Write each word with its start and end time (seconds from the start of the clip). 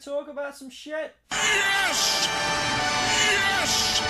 talk 0.00 0.28
about 0.28 0.56
some 0.56 0.70
shit? 0.70 1.14
Yes! 1.30 2.26
Yes! 3.30 4.02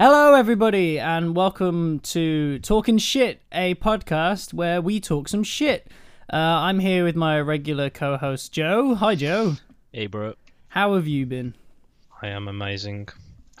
Hello, 0.00 0.32
everybody, 0.34 0.98
and 0.98 1.36
welcome 1.36 2.00
to 2.00 2.60
Talking 2.60 2.96
Shit, 2.96 3.42
a 3.52 3.74
podcast 3.74 4.54
where 4.54 4.80
we 4.80 5.00
talk 5.00 5.28
some 5.28 5.42
shit. 5.44 5.86
Uh, 6.32 6.36
I'm 6.36 6.78
here 6.78 7.04
with 7.04 7.14
my 7.14 7.38
regular 7.40 7.90
co 7.90 8.16
host, 8.16 8.52
Joe. 8.52 8.94
Hi, 8.94 9.14
Joe. 9.14 9.56
Hey, 9.92 10.06
bro. 10.06 10.32
How 10.68 10.94
have 10.94 11.06
you 11.06 11.26
been? 11.26 11.54
I 12.22 12.28
am 12.28 12.48
amazing. 12.48 13.08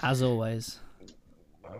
As 0.02 0.22
always, 0.22 0.80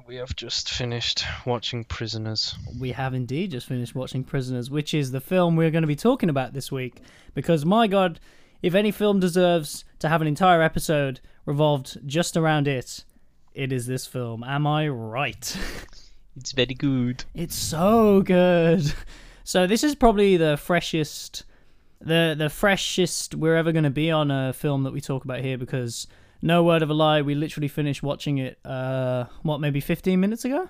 We 0.06 0.16
have 0.16 0.34
just 0.36 0.70
finished 0.70 1.24
watching 1.46 1.84
Prisoners. 1.84 2.56
we 2.78 2.92
have 2.92 3.14
indeed 3.14 3.52
just 3.52 3.66
finished 3.66 3.94
watching 3.94 4.24
Prisoners, 4.24 4.70
which 4.70 4.92
is 4.94 5.10
the 5.10 5.20
film 5.20 5.56
we're 5.56 5.70
going 5.70 5.82
to 5.82 5.88
be 5.88 5.96
talking 5.96 6.28
about 6.28 6.52
this 6.52 6.70
week. 6.72 7.00
Because, 7.34 7.64
my 7.64 7.86
god, 7.86 8.20
if 8.62 8.74
any 8.74 8.90
film 8.90 9.20
deserves 9.20 9.84
to 10.00 10.08
have 10.08 10.20
an 10.20 10.26
entire 10.26 10.62
episode 10.62 11.20
revolved 11.46 11.98
just 12.06 12.36
around 12.36 12.66
it, 12.68 13.04
it 13.54 13.72
is 13.72 13.86
this 13.86 14.06
film. 14.06 14.42
Am 14.44 14.66
I 14.66 14.88
right? 14.88 15.56
It's 16.36 16.50
very 16.50 16.74
good. 16.74 17.24
It's 17.32 17.54
so 17.54 18.20
good. 18.20 18.92
So 19.44 19.68
this 19.68 19.84
is 19.84 19.94
probably 19.94 20.36
the 20.36 20.56
freshest, 20.56 21.44
the 22.00 22.34
the 22.36 22.50
freshest 22.50 23.36
we're 23.36 23.54
ever 23.54 23.70
going 23.70 23.84
to 23.84 23.90
be 23.90 24.10
on 24.10 24.32
a 24.32 24.52
film 24.52 24.82
that 24.82 24.92
we 24.92 25.00
talk 25.00 25.24
about 25.24 25.42
here 25.42 25.56
because 25.56 26.08
no 26.44 26.62
word 26.62 26.82
of 26.82 26.90
a 26.90 26.94
lie, 26.94 27.22
we 27.22 27.34
literally 27.34 27.68
finished 27.68 28.02
watching 28.02 28.38
it. 28.38 28.58
Uh, 28.64 29.24
what 29.42 29.60
maybe 29.60 29.80
fifteen 29.80 30.20
minutes 30.20 30.44
ago? 30.44 30.68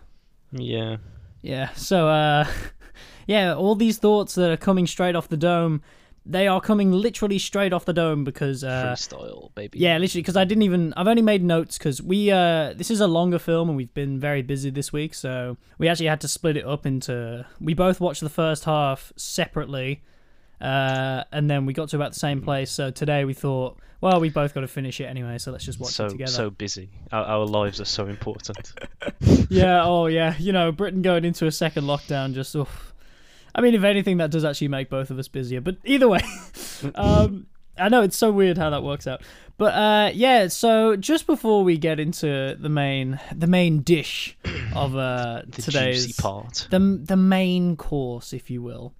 Yeah. 0.52 0.98
Yeah. 1.42 1.70
So 1.74 2.08
uh, 2.08 2.46
yeah, 3.26 3.54
all 3.54 3.74
these 3.74 3.98
thoughts 3.98 4.36
that 4.36 4.50
are 4.50 4.56
coming 4.56 4.86
straight 4.86 5.16
off 5.16 5.28
the 5.28 5.36
dome, 5.36 5.82
they 6.24 6.46
are 6.46 6.60
coming 6.60 6.92
literally 6.92 7.40
straight 7.40 7.72
off 7.72 7.84
the 7.84 7.92
dome 7.92 8.22
because 8.22 8.62
uh, 8.62 8.94
Freestyle, 8.94 9.52
baby. 9.56 9.78
yeah, 9.80 9.98
literally, 9.98 10.22
because 10.22 10.36
I 10.36 10.44
didn't 10.44 10.62
even. 10.62 10.94
I've 10.96 11.08
only 11.08 11.22
made 11.22 11.42
notes 11.42 11.76
because 11.76 12.00
we. 12.00 12.30
Uh, 12.30 12.72
this 12.74 12.90
is 12.90 13.00
a 13.00 13.08
longer 13.08 13.40
film, 13.40 13.68
and 13.68 13.76
we've 13.76 13.92
been 13.94 14.20
very 14.20 14.42
busy 14.42 14.70
this 14.70 14.92
week, 14.92 15.12
so 15.12 15.56
we 15.76 15.88
actually 15.88 16.06
had 16.06 16.20
to 16.20 16.28
split 16.28 16.56
it 16.56 16.64
up 16.64 16.86
into. 16.86 17.44
We 17.60 17.74
both 17.74 18.00
watched 18.00 18.20
the 18.20 18.30
first 18.30 18.64
half 18.64 19.12
separately, 19.16 20.02
uh, 20.64 21.24
and 21.32 21.50
then 21.50 21.66
we 21.66 21.72
got 21.74 21.90
to 21.90 21.96
about 21.96 22.12
the 22.14 22.18
same 22.18 22.40
place. 22.40 22.70
So 22.70 22.90
today 22.90 23.24
we 23.24 23.34
thought, 23.34 23.78
well, 24.00 24.20
we 24.20 24.30
both 24.30 24.54
got 24.54 24.62
to 24.62 24.68
finish 24.68 25.00
it 25.00 25.04
anyway, 25.04 25.38
so 25.38 25.52
let's 25.52 25.64
just 25.64 25.78
watch 25.78 25.92
so 25.92 26.06
it 26.06 26.10
together. 26.10 26.30
so 26.32 26.50
busy. 26.50 26.90
Our, 27.12 27.24
our 27.24 27.46
lives 27.46 27.80
are 27.80 27.84
so 27.86 28.06
important. 28.06 28.72
yeah, 29.50 29.84
oh 29.84 30.06
yeah, 30.06 30.34
you 30.38 30.52
know, 30.52 30.72
Britain 30.72 31.02
going 31.02 31.24
into 31.24 31.46
a 31.46 31.52
second 31.52 31.84
lockdown 31.84 32.34
just. 32.34 32.54
Oof. 32.54 32.92
I 33.54 33.60
mean, 33.60 33.74
if 33.74 33.84
anything, 33.84 34.16
that 34.16 34.30
does 34.32 34.44
actually 34.44 34.68
make 34.68 34.90
both 34.90 35.10
of 35.10 35.18
us 35.18 35.28
busier. 35.28 35.60
But 35.60 35.76
either 35.84 36.08
way, 36.08 36.20
um, 36.96 37.46
I 37.78 37.88
know 37.88 38.02
it's 38.02 38.16
so 38.16 38.32
weird 38.32 38.58
how 38.58 38.70
that 38.70 38.82
works 38.82 39.06
out. 39.06 39.22
But 39.56 39.74
uh, 39.74 40.10
yeah, 40.12 40.48
so 40.48 40.96
just 40.96 41.26
before 41.26 41.62
we 41.62 41.78
get 41.78 42.00
into 42.00 42.56
the 42.58 42.68
main 42.68 43.20
the 43.34 43.46
main 43.46 43.82
dish 43.82 44.36
of 44.74 44.96
uh, 44.96 45.42
The 45.46 45.62
today's 45.62 46.16
part. 46.16 46.66
the 46.70 46.78
the 46.80 47.16
main 47.16 47.76
course, 47.76 48.32
if 48.32 48.50
you 48.50 48.60
will. 48.62 48.92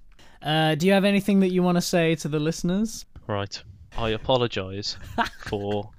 Uh, 0.44 0.74
do 0.74 0.86
you 0.86 0.92
have 0.92 1.04
anything 1.06 1.40
that 1.40 1.50
you 1.50 1.62
want 1.62 1.76
to 1.76 1.82
say 1.82 2.14
to 2.16 2.28
the 2.28 2.38
listeners? 2.38 3.06
Right. 3.26 3.60
I 3.96 4.10
apologise 4.10 4.96
for 5.46 5.90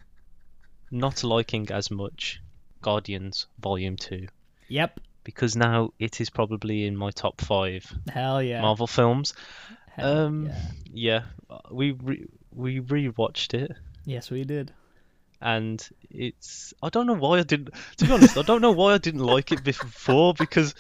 not 0.91 1.23
liking 1.23 1.71
as 1.71 1.89
much 1.89 2.41
Guardians 2.81 3.47
Volume 3.59 3.95
2 3.97 4.27
Yep. 4.67 4.99
because 5.23 5.55
now 5.55 5.91
it 5.97 6.21
is 6.21 6.29
probably 6.29 6.85
in 6.85 6.95
my 6.95 7.09
top 7.11 7.41
five 7.41 7.91
Hell 8.13 8.41
yeah. 8.43 8.61
Marvel 8.61 8.85
films. 8.87 9.33
Hell 9.95 10.17
Um, 10.27 10.45
yeah. 10.45 10.59
Yeah, 10.93 11.21
we 11.71 11.91
re- 11.91 12.27
we 12.53 12.79
rewatched 12.81 13.53
it. 13.53 13.71
Yes, 14.05 14.29
we 14.29 14.43
did. 14.43 14.71
and 15.41 15.85
it's 16.11 16.73
I 16.83 16.89
don't 16.89 17.07
know 17.07 17.13
why 17.15 17.39
I 17.39 17.43
didn't 17.43 17.71
to 17.97 18.05
be 18.05 18.11
honest 18.11 18.37
I 18.37 18.43
don't 18.43 18.61
know 18.61 18.71
why 18.71 18.93
I 18.93 18.97
didn't 18.99 19.21
like 19.25 19.51
it 19.51 19.63
before 19.63 20.33
because 20.33 20.75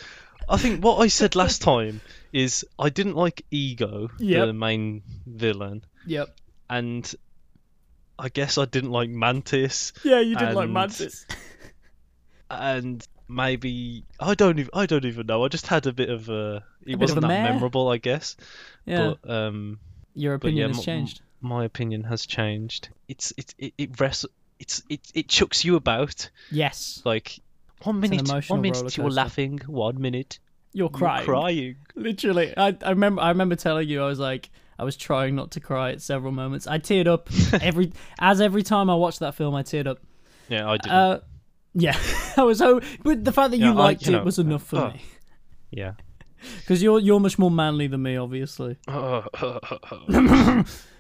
I 0.47 0.57
think 0.57 0.83
what 0.83 0.97
I 0.99 1.07
said 1.07 1.35
last 1.35 1.61
time 1.61 1.99
is 2.35 2.65
I 2.77 2.89
didn't 2.89 3.15
like 3.15 3.45
Ego 3.51 4.09
Yep. 4.19 4.47
the 4.47 4.53
main 4.53 5.01
villain 5.25 5.83
Yep. 6.05 6.35
and 6.69 7.15
I 8.19 8.29
guess 8.29 8.57
I 8.57 8.65
didn't 8.65 8.91
like 8.91 9.09
Mantis 9.09 9.93
Yeah, 10.03 10.19
you 10.19 10.35
did 10.35 10.53
like 10.53 10.65
And- 10.65 10.73
Mantis. 10.73 11.25
and 12.49 13.05
maybe 13.27 14.03
I 14.19 14.35
don't 14.35 14.59
even 14.59 14.69
I 14.73 14.85
don't 14.85 15.05
even 15.05 15.25
know 15.27 15.43
I 15.45 15.47
just 15.47 15.67
had 15.67 15.87
a 15.87 15.93
bit 15.93 16.09
of 16.09 16.29
a 16.29 16.63
it 16.85 16.93
of 16.95 17.01
wasn't 17.01 17.19
a 17.19 17.21
that 17.21 17.27
meh? 17.27 17.43
memorable 17.51 17.87
I 17.89 17.97
guess 17.97 18.35
Yeah. 18.85 19.13
but 19.21 19.29
um 19.29 19.79
Your 20.13 20.37
but 20.37 20.53
yeah, 20.53 20.65
opinion 20.65 20.73
has 20.75 20.85
changed. 20.85 21.21
my 21.41 21.65
opinion 21.65 22.03
has 22.03 22.25
changed 22.25 22.89
it's 23.07 23.33
it's 23.37 23.55
it, 23.57 23.73
it 23.77 23.99
rests 23.99 24.25
it's 24.59 24.83
it, 24.89 25.01
it 25.13 25.27
chucks 25.27 25.65
you 25.65 25.75
about 25.75 26.29
Yes. 26.51 27.01
Like 27.03 27.39
one 27.83 27.99
minute, 27.99 28.27
one 28.47 28.61
minute 28.61 28.95
you're 28.97 29.09
laughing, 29.11 29.59
one 29.67 29.99
minute 30.01 30.39
You're 30.75 30.89
crying. 30.89 31.25
you're 31.25 31.35
crying. 31.35 31.75
Literally, 31.95 32.53
I, 32.57 32.77
I 32.83 32.89
remember. 32.89 33.21
I 33.21 33.29
remember 33.29 33.55
telling 33.55 33.87
you, 33.87 34.03
I 34.03 34.07
was 34.07 34.19
like, 34.19 34.49
I 34.77 34.83
was 34.83 34.95
trying 34.97 35.33
not 35.35 35.51
to 35.51 35.59
cry 35.59 35.91
at 35.91 36.01
several 36.01 36.31
moments. 36.31 36.67
I 36.67 36.79
teared 36.79 37.07
up 37.07 37.29
every, 37.63 37.93
as 38.19 38.41
every 38.41 38.61
time 38.63 38.89
I 38.89 38.95
watched 38.95 39.19
that 39.21 39.35
film, 39.35 39.55
I 39.55 39.63
teared 39.63 39.87
up. 39.87 39.99
Yeah, 40.49 40.69
I 40.69 40.77
did. 40.77 40.91
Uh, 40.91 41.19
yeah, 41.73 41.97
I 42.37 42.43
was 42.43 42.57
so. 42.59 42.81
But 43.03 43.23
the 43.23 43.31
fact 43.31 43.51
that 43.51 43.57
you 43.57 43.65
Yeah, 43.67 43.71
I- 43.71 43.75
liked 43.87 44.05
you 44.05 44.15
it 44.15 44.17
know, 44.19 44.23
was 44.23 44.37
enough 44.37 44.63
for 44.63 44.77
oh. 44.79 44.89
me. 44.91 45.01
yeah. 45.71 45.93
Because 46.59 46.83
you're 46.83 46.99
you're 46.99 47.19
much 47.19 47.39
more 47.39 47.49
manly 47.49 47.87
than 47.87 48.03
me, 48.03 48.17
obviously. 48.17 48.77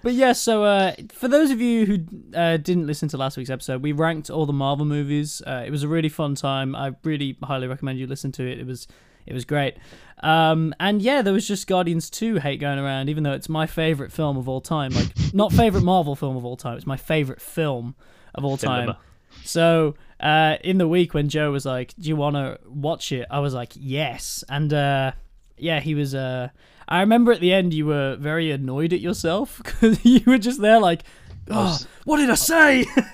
But 0.01 0.13
yeah, 0.13 0.33
so 0.33 0.63
uh, 0.63 0.93
for 1.11 1.27
those 1.27 1.49
of 1.49 1.59
you 1.59 1.85
who 1.87 1.97
uh, 2.37 2.57
didn't 2.57 2.85
listen 2.85 3.09
to 3.09 3.17
last 3.17 3.37
week's 3.37 3.49
episode, 3.49 3.81
we 3.81 3.91
ranked 3.91 4.29
all 4.29 4.45
the 4.45 4.53
Marvel 4.53 4.85
movies. 4.85 5.41
Uh, 5.45 5.63
it 5.65 5.71
was 5.71 5.81
a 5.81 5.87
really 5.87 6.09
fun 6.09 6.35
time. 6.35 6.75
I 6.75 6.93
really 7.03 7.35
highly 7.41 7.65
recommend 7.67 7.97
you 7.97 8.05
listen 8.05 8.31
to 8.33 8.43
it. 8.47 8.59
It 8.59 8.67
was 8.67 8.87
it 9.25 9.33
was 9.33 9.45
great. 9.45 9.75
Um, 10.23 10.73
and 10.79 11.01
yeah, 11.01 11.21
there 11.21 11.33
was 11.33 11.47
just 11.47 11.67
Guardians 11.67 12.09
2 12.09 12.37
hate 12.37 12.59
going 12.59 12.79
around, 12.79 13.09
even 13.09 13.23
though 13.23 13.33
it's 13.33 13.49
my 13.49 13.67
favorite 13.67 14.11
film 14.11 14.37
of 14.37 14.47
all 14.49 14.61
time. 14.61 14.91
Like, 14.91 15.07
not 15.33 15.51
favorite 15.51 15.83
Marvel 15.83 16.15
film 16.15 16.35
of 16.37 16.45
all 16.45 16.57
time. 16.57 16.77
It's 16.77 16.87
my 16.87 16.97
favorite 16.97 17.41
film 17.41 17.95
of 18.33 18.43
all 18.45 18.57
time. 18.57 18.81
Cinema. 18.81 18.99
So 19.43 19.95
uh, 20.19 20.55
in 20.63 20.77
the 20.77 20.87
week 20.87 21.13
when 21.13 21.29
Joe 21.29 21.51
was 21.51 21.65
like, 21.65 21.93
"Do 21.99 22.07
you 22.09 22.15
want 22.15 22.35
to 22.37 22.57
watch 22.67 23.11
it?" 23.11 23.27
I 23.29 23.39
was 23.39 23.53
like, 23.53 23.73
"Yes." 23.75 24.43
And 24.49 24.73
uh, 24.73 25.11
yeah, 25.57 25.79
he 25.81 25.93
was. 25.93 26.15
Uh, 26.15 26.49
I 26.87 27.01
remember 27.01 27.31
at 27.31 27.41
the 27.41 27.51
end 27.53 27.73
you 27.73 27.85
were 27.85 28.15
very 28.15 28.51
annoyed 28.51 28.93
at 28.93 29.01
yourself 29.01 29.57
because 29.63 30.03
you 30.05 30.21
were 30.25 30.37
just 30.37 30.61
there 30.61 30.79
like, 30.79 31.03
"Oh, 31.49 31.65
was- 31.65 31.87
what 32.05 32.17
did 32.17 32.29
I 32.29 32.35
say?" 32.35 32.85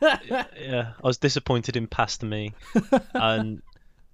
yeah, 0.00 0.92
I 1.02 1.06
was 1.06 1.18
disappointed 1.18 1.76
in 1.76 1.86
past 1.86 2.22
me, 2.22 2.52
and 3.14 3.62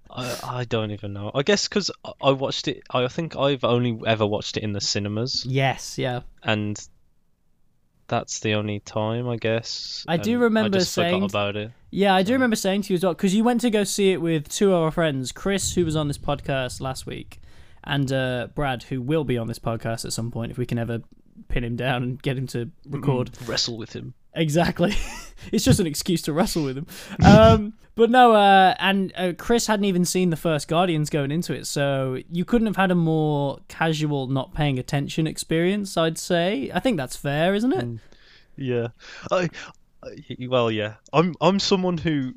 I, 0.09 0.39
I 0.43 0.63
don't 0.65 0.91
even 0.91 1.13
know. 1.13 1.31
I 1.33 1.43
guess 1.43 1.67
because 1.67 1.91
I 2.21 2.31
watched 2.31 2.67
it. 2.67 2.83
I 2.89 3.07
think 3.07 3.35
I've 3.35 3.63
only 3.63 3.99
ever 4.05 4.25
watched 4.25 4.57
it 4.57 4.63
in 4.63 4.73
the 4.73 4.81
cinemas, 4.81 5.45
yes, 5.45 5.97
yeah. 5.97 6.21
and 6.43 6.79
that's 8.07 8.39
the 8.39 8.53
only 8.53 8.79
time 8.79 9.29
I 9.29 9.37
guess. 9.37 10.03
I 10.07 10.17
do 10.17 10.33
and 10.33 10.41
remember 10.41 10.77
I 10.77 10.79
just 10.79 10.93
saying- 10.93 11.21
forgot 11.21 11.31
about 11.31 11.55
it. 11.55 11.71
Yeah, 11.91 12.13
I 12.13 12.23
do 12.23 12.33
remember 12.33 12.55
saying 12.55 12.83
to 12.83 12.93
you 12.93 12.97
as 12.97 13.03
well 13.03 13.13
because 13.13 13.33
you 13.33 13.43
went 13.43 13.61
to 13.61 13.69
go 13.69 13.83
see 13.83 14.11
it 14.11 14.21
with 14.21 14.49
two 14.49 14.73
of 14.73 14.81
our 14.81 14.91
friends, 14.91 15.31
Chris, 15.31 15.73
who 15.73 15.85
was 15.85 15.95
on 15.95 16.07
this 16.07 16.17
podcast 16.17 16.81
last 16.81 17.05
week, 17.05 17.39
and 17.83 18.11
uh, 18.11 18.47
Brad, 18.53 18.83
who 18.83 19.01
will 19.01 19.23
be 19.23 19.37
on 19.37 19.47
this 19.47 19.59
podcast 19.59 20.05
at 20.05 20.13
some 20.13 20.31
point 20.31 20.51
if 20.51 20.57
we 20.57 20.65
can 20.65 20.77
ever 20.77 21.01
pin 21.47 21.63
him 21.63 21.75
down 21.75 22.03
and 22.03 22.21
get 22.21 22.37
him 22.37 22.47
to 22.47 22.69
record. 22.87 23.31
Wrestle 23.47 23.77
with 23.77 23.93
him. 23.93 24.13
Exactly. 24.33 24.95
it's 25.51 25.63
just 25.63 25.79
an 25.79 25.87
excuse 25.87 26.21
to 26.23 26.33
wrestle 26.33 26.63
with 26.63 26.77
him. 26.77 26.87
Um, 27.23 27.73
but 27.95 28.09
no, 28.09 28.33
uh, 28.33 28.75
and 28.79 29.13
uh, 29.15 29.33
Chris 29.37 29.67
hadn't 29.67 29.85
even 29.85 30.05
seen 30.05 30.29
the 30.29 30.37
first 30.37 30.67
Guardians 30.67 31.09
going 31.09 31.31
into 31.31 31.53
it, 31.53 31.67
so 31.67 32.19
you 32.31 32.45
couldn't 32.45 32.67
have 32.67 32.75
had 32.75 32.91
a 32.91 32.95
more 32.95 33.59
casual, 33.67 34.27
not 34.27 34.53
paying 34.53 34.79
attention 34.79 35.27
experience. 35.27 35.97
I'd 35.97 36.17
say. 36.17 36.71
I 36.73 36.79
think 36.79 36.97
that's 36.97 37.15
fair, 37.15 37.53
isn't 37.53 37.73
it? 37.73 37.99
Yeah. 38.55 38.89
I, 39.31 39.49
I 40.03 40.47
well, 40.47 40.69
yeah. 40.69 40.95
I'm 41.13 41.35
I'm 41.41 41.59
someone 41.59 41.97
who 41.97 42.33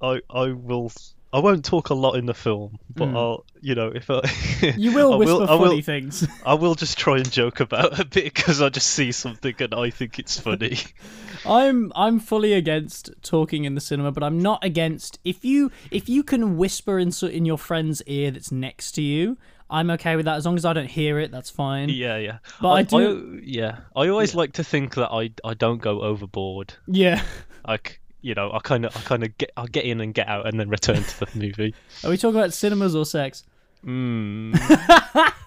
I 0.00 0.20
I 0.30 0.52
will 0.52 0.92
I 1.32 1.40
won't 1.40 1.64
talk 1.64 1.90
a 1.90 1.94
lot 1.94 2.14
in 2.14 2.24
the 2.26 2.34
film, 2.34 2.78
but 2.94 3.08
Mm. 3.08 3.16
I'll 3.16 3.44
you 3.60 3.74
know 3.74 3.88
if 3.88 4.08
I 4.10 4.20
You 4.76 4.92
will 4.92 5.12
I 5.14 5.16
whisper 5.16 5.42
I 5.42 5.46
funny 5.46 5.76
will, 5.76 5.82
things. 5.82 6.26
I 6.46 6.54
will 6.54 6.74
just 6.74 6.96
try 6.98 7.16
and 7.16 7.30
joke 7.30 7.60
about 7.60 7.98
a 8.00 8.04
bit 8.04 8.24
because 8.32 8.62
I 8.62 8.68
just 8.70 8.86
see 8.88 9.12
something 9.12 9.54
and 9.60 9.74
I 9.74 9.90
think 9.90 10.18
it's 10.18 10.38
funny. 10.40 10.78
I'm 11.46 11.92
I'm 11.94 12.18
fully 12.18 12.52
against 12.54 13.10
talking 13.22 13.64
in 13.64 13.74
the 13.74 13.80
cinema, 13.80 14.10
but 14.12 14.22
I'm 14.22 14.38
not 14.40 14.64
against 14.64 15.18
if 15.24 15.44
you 15.44 15.70
if 15.90 16.08
you 16.08 16.22
can 16.22 16.56
whisper 16.56 16.98
in 16.98 17.12
in 17.30 17.44
your 17.44 17.58
friend's 17.58 18.02
ear 18.06 18.30
that's 18.30 18.50
next 18.52 18.92
to 18.92 19.02
you. 19.02 19.36
I'm 19.70 19.90
okay 19.90 20.16
with 20.16 20.24
that 20.24 20.36
as 20.36 20.46
long 20.46 20.56
as 20.56 20.64
I 20.64 20.72
don't 20.72 20.88
hear 20.88 21.18
it. 21.18 21.30
That's 21.30 21.50
fine. 21.50 21.90
yeah, 21.90 22.16
yeah. 22.16 22.38
But 22.58 22.70
I 22.70 22.82
do- 22.84 23.38
yeah. 23.44 23.80
I 23.94 24.08
always 24.08 24.34
like 24.34 24.54
to 24.54 24.64
think 24.64 24.94
that 24.94 25.10
I 25.12 25.30
I 25.44 25.52
don't 25.54 25.82
go 25.82 26.00
overboard. 26.00 26.72
Yeah. 26.86 27.22
Like 27.66 28.00
you 28.20 28.34
know, 28.34 28.50
I 28.52 28.58
kind 28.60 28.84
of 28.84 28.96
I 28.96 29.00
kind 29.00 29.22
of 29.24 29.36
get 29.38 29.50
I 29.56 29.66
get 29.66 29.84
in 29.84 30.00
and 30.00 30.12
get 30.14 30.28
out 30.28 30.46
and 30.46 30.58
then 30.58 30.68
return 30.68 31.02
to 31.02 31.20
the 31.20 31.28
movie. 31.34 31.74
Are 32.04 32.10
we 32.10 32.16
talking 32.16 32.38
about 32.38 32.52
cinemas 32.52 32.94
or 32.94 33.04
sex? 33.06 33.44
Mm. 33.84 34.54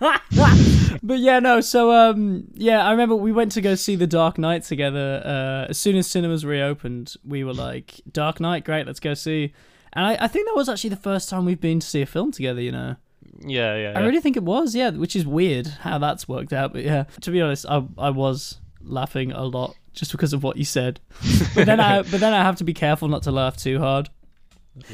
But 1.04 1.20
yeah, 1.20 1.40
no. 1.40 1.62
So 1.62 1.92
um, 1.92 2.46
yeah, 2.54 2.86
I 2.86 2.92
remember 2.92 3.16
we 3.16 3.32
went 3.32 3.52
to 3.54 3.62
go 3.62 3.76
see 3.76 3.96
The 3.96 4.06
Dark 4.08 4.38
Knight 4.38 4.64
together. 4.64 5.22
Uh, 5.26 5.70
as 5.70 5.78
soon 5.80 5.96
as 5.96 6.06
cinemas 6.08 6.46
reopened, 6.46 7.16
we 7.26 7.44
were 7.44 7.54
like, 7.54 8.02
"Dark 8.12 8.40
Knight, 8.40 8.66
great, 8.66 8.86
let's 8.86 9.00
go 9.00 9.14
see." 9.16 9.52
And 9.94 10.06
I, 10.06 10.18
I 10.22 10.28
think 10.28 10.48
that 10.48 10.56
was 10.56 10.70
actually 10.70 10.92
the 10.92 10.96
first 10.98 11.28
time 11.28 11.46
we've 11.46 11.60
been 11.60 11.80
to 11.80 11.88
see 11.88 12.02
a 12.02 12.06
film 12.06 12.32
together. 12.32 12.62
You 12.62 12.72
know, 12.72 12.96
Yeah, 13.40 13.76
yeah. 13.76 13.94
I 13.96 14.00
yeah. 14.02 14.06
really 14.06 14.22
think 14.22 14.38
it 14.38 14.44
was. 14.44 14.76
Yeah, 14.76 14.92
which 14.92 15.16
is 15.16 15.26
weird 15.26 15.68
how 15.68 15.98
that's 15.98 16.28
worked 16.28 16.54
out. 16.54 16.72
But 16.74 16.84
yeah, 16.84 17.06
to 17.22 17.32
be 17.32 17.42
honest, 17.42 17.66
I 17.68 17.84
I 17.98 18.12
was 18.12 18.60
laughing 18.82 19.32
a 19.32 19.44
lot 19.44 19.76
just 19.94 20.12
because 20.12 20.34
of 20.34 20.44
what 20.44 20.58
you 20.58 20.66
said. 20.66 21.00
but 21.56 21.66
then 21.66 21.80
I 21.80 22.02
but 22.02 22.20
then 22.20 22.34
I 22.34 22.44
have 22.44 22.58
to 22.58 22.64
be 22.64 22.74
careful 22.74 23.08
not 23.08 23.24
to 23.24 23.32
laugh 23.32 23.58
too 23.58 23.80
hard. 23.80 24.10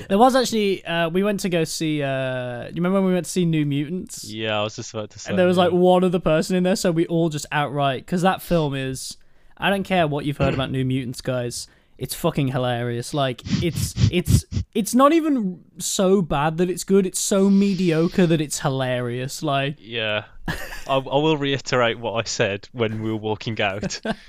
There 0.10 0.18
was 0.18 0.36
actually 0.36 0.84
uh, 0.86 1.10
we 1.10 1.24
went 1.24 1.42
to 1.42 1.50
go 1.50 1.64
see. 1.64 2.02
Uh, 2.02 2.68
you 2.68 2.76
remember 2.76 3.00
when 3.00 3.10
we 3.10 3.14
went 3.14 3.26
to 3.26 3.32
see 3.32 3.46
New 3.46 3.66
Mutants? 3.66 4.24
Yeah, 4.24 4.60
I 4.60 4.64
was 4.64 4.76
just 4.76 4.94
about 4.94 5.12
to 5.12 5.20
say. 5.20 5.30
And 5.30 5.38
there 5.38 5.46
was 5.46 5.58
like 5.58 5.72
one 5.72 6.04
other 6.04 6.20
person 6.20 6.56
in 6.56 6.64
there, 6.64 6.76
so 6.76 6.92
we 6.92 7.06
all 7.08 7.30
just 7.30 7.46
outright 7.52 8.06
because 8.06 8.24
that 8.24 8.42
film 8.42 8.74
is. 8.74 9.18
I 9.60 9.72
don't 9.72 9.84
care 9.84 10.08
what 10.08 10.26
you've 10.26 10.38
heard 10.38 10.54
about 10.54 10.70
New 10.70 10.86
Mutants, 10.86 11.22
guys. 11.22 11.68
It's 11.98 12.14
fucking 12.14 12.50
hilarious. 12.50 13.14
Like 13.14 13.42
it's 13.64 13.94
it's 14.12 14.46
it's 14.74 14.94
not 14.94 15.14
even 15.14 15.64
so 15.80 16.22
bad 16.22 16.58
that 16.58 16.70
it's 16.70 16.84
good. 16.84 17.06
It's 17.06 17.20
so 17.20 17.50
mediocre 17.50 18.28
that 18.28 18.40
it's 18.42 18.60
hilarious. 18.60 19.42
Like 19.42 19.78
Yeah, 19.80 20.26
I, 20.48 20.96
I 20.98 20.98
will 20.98 21.38
reiterate 21.38 21.98
what 22.00 22.14
I 22.14 22.24
said 22.24 22.68
when 22.72 23.02
we 23.02 23.10
were 23.12 23.18
walking 23.18 23.60
out. 23.62 24.00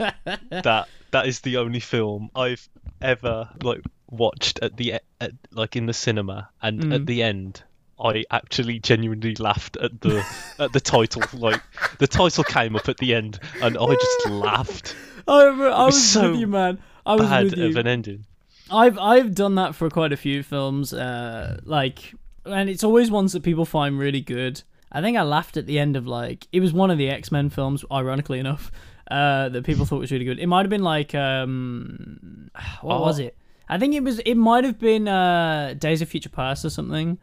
that 0.50 0.88
that 1.10 1.26
is 1.26 1.40
the 1.40 1.58
only 1.58 1.80
film 1.80 2.30
I've 2.34 2.68
ever 3.00 3.48
like 3.62 3.82
watched 4.10 4.58
at 4.62 4.76
the 4.76 4.94
at, 5.20 5.32
like 5.52 5.76
in 5.76 5.86
the 5.86 5.92
cinema, 5.94 6.48
and 6.62 6.80
Mm. 6.84 6.94
at 6.94 7.06
the 7.06 7.22
end, 7.22 7.62
I 8.02 8.24
actually 8.30 8.78
genuinely 8.78 9.34
laughed 9.36 9.76
at 9.76 10.00
the 10.00 10.24
at 10.58 10.72
the 10.72 10.80
title. 10.80 11.22
Like 11.34 11.60
the 11.98 12.06
title 12.06 12.44
came 12.44 12.76
up 12.76 12.88
at 12.88 12.96
the 12.98 13.14
end, 13.14 13.38
and 13.62 13.76
I 13.76 13.94
just 13.94 14.26
laughed. 14.30 14.96
I, 15.28 15.44
remember- 15.44 15.70
I 15.70 15.84
was 15.84 15.94
was 15.96 16.08
so 16.08 16.30
with 16.30 16.40
you, 16.40 16.46
man. 16.46 16.78
I 17.08 17.14
was 17.16 17.28
Bad 17.28 17.44
with 17.44 17.56
you. 17.56 17.66
of 17.68 17.76
an 17.76 17.86
ending. 17.86 18.24
I've 18.70 18.98
I've 18.98 19.34
done 19.34 19.54
that 19.56 19.74
for 19.74 19.88
quite 19.88 20.12
a 20.12 20.16
few 20.16 20.42
films, 20.42 20.92
uh, 20.92 21.58
like, 21.64 22.14
and 22.44 22.68
it's 22.68 22.84
always 22.84 23.10
ones 23.10 23.32
that 23.32 23.42
people 23.42 23.64
find 23.64 23.98
really 23.98 24.20
good. 24.20 24.62
I 24.92 25.00
think 25.00 25.16
I 25.16 25.22
laughed 25.22 25.56
at 25.56 25.66
the 25.66 25.78
end 25.78 25.96
of 25.96 26.06
like 26.06 26.46
it 26.52 26.60
was 26.60 26.72
one 26.72 26.90
of 26.90 26.98
the 26.98 27.08
X 27.08 27.32
Men 27.32 27.48
films, 27.50 27.84
ironically 27.90 28.38
enough, 28.38 28.70
uh, 29.10 29.48
that 29.48 29.64
people 29.64 29.86
thought 29.86 30.00
was 30.00 30.12
really 30.12 30.24
good. 30.26 30.38
It 30.38 30.46
might 30.48 30.62
have 30.66 30.70
been 30.70 30.82
like 30.82 31.14
um, 31.14 32.50
what 32.82 32.96
Oh. 32.96 33.00
was 33.00 33.18
it? 33.18 33.36
I 33.70 33.78
think 33.78 33.94
it 33.94 34.02
was. 34.02 34.18
It 34.20 34.34
might 34.36 34.64
have 34.64 34.78
been 34.78 35.08
uh, 35.08 35.74
Days 35.78 36.00
of 36.02 36.08
Future 36.08 36.30
Past 36.30 36.64
or 36.64 36.70
something. 36.70 37.18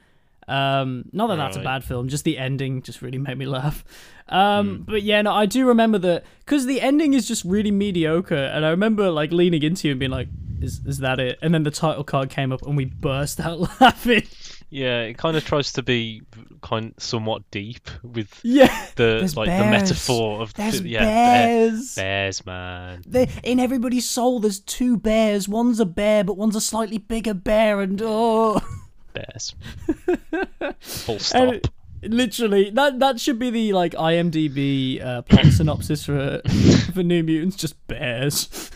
Um, 0.47 1.05
not 1.11 1.27
that 1.27 1.37
that's 1.37 1.57
a 1.57 1.61
bad 1.61 1.83
film, 1.83 2.07
just 2.07 2.23
the 2.23 2.37
ending 2.37 2.81
just 2.83 3.01
really 3.01 3.17
made 3.17 3.37
me 3.37 3.45
laugh. 3.45 3.83
Um, 4.29 4.83
But 4.87 5.03
yeah, 5.03 5.21
no, 5.21 5.31
I 5.31 5.45
do 5.45 5.67
remember 5.67 5.97
that 5.99 6.23
because 6.39 6.65
the 6.65 6.81
ending 6.81 7.13
is 7.13 7.27
just 7.27 7.43
really 7.45 7.71
mediocre, 7.71 8.35
and 8.35 8.65
I 8.65 8.69
remember 8.69 9.09
like 9.09 9.31
leaning 9.31 9.63
into 9.63 9.87
you 9.87 9.91
and 9.93 9.99
being 9.99 10.11
like, 10.11 10.27
"Is 10.61 10.81
is 10.85 10.99
that 10.99 11.19
it?" 11.19 11.39
And 11.41 11.53
then 11.53 11.63
the 11.63 11.71
title 11.71 12.03
card 12.03 12.29
came 12.29 12.51
up, 12.51 12.61
and 12.65 12.77
we 12.77 12.85
burst 12.85 13.39
out 13.39 13.59
laughing. 13.81 14.23
Yeah, 14.69 15.01
it 15.03 15.17
kind 15.17 15.37
of 15.37 15.45
tries 15.45 15.71
to 15.73 15.83
be 15.83 16.23
kind 16.61 16.93
somewhat 16.97 17.49
deep 17.51 17.87
with 18.03 18.39
yeah, 18.43 18.87
the 18.95 19.03
There's 19.19 19.37
like 19.37 19.47
bears. 19.47 19.63
the 19.63 19.69
metaphor 19.71 20.41
of 20.41 20.53
there's 20.55 20.81
the, 20.81 20.89
yeah, 20.89 20.99
bear- 20.99 21.69
bears. 21.69 21.95
bears, 21.95 22.45
man. 22.45 23.03
They, 23.07 23.29
in 23.43 23.59
everybody's 23.59 24.09
soul, 24.09 24.39
there's 24.39 24.59
two 24.59 24.97
bears. 24.97 25.47
One's 25.47 25.79
a 25.79 25.85
bear, 25.85 26.23
but 26.23 26.35
one's 26.37 26.55
a 26.55 26.61
slightly 26.61 26.97
bigger 26.97 27.33
bear, 27.35 27.79
and 27.81 28.01
oh. 28.03 28.59
Bears. 29.15 29.55
Full 30.81 31.19
stop. 31.19 31.41
And 31.41 31.69
literally, 32.03 32.69
that 32.71 32.99
that 32.99 33.19
should 33.19 33.39
be 33.39 33.49
the 33.49 33.73
like 33.73 33.93
IMDb 33.93 35.03
uh, 35.03 35.21
plot 35.23 35.45
synopsis 35.51 36.05
for 36.05 36.41
for 36.93 37.03
New 37.03 37.23
Mutants, 37.23 37.55
just 37.55 37.87
bears. 37.87 38.71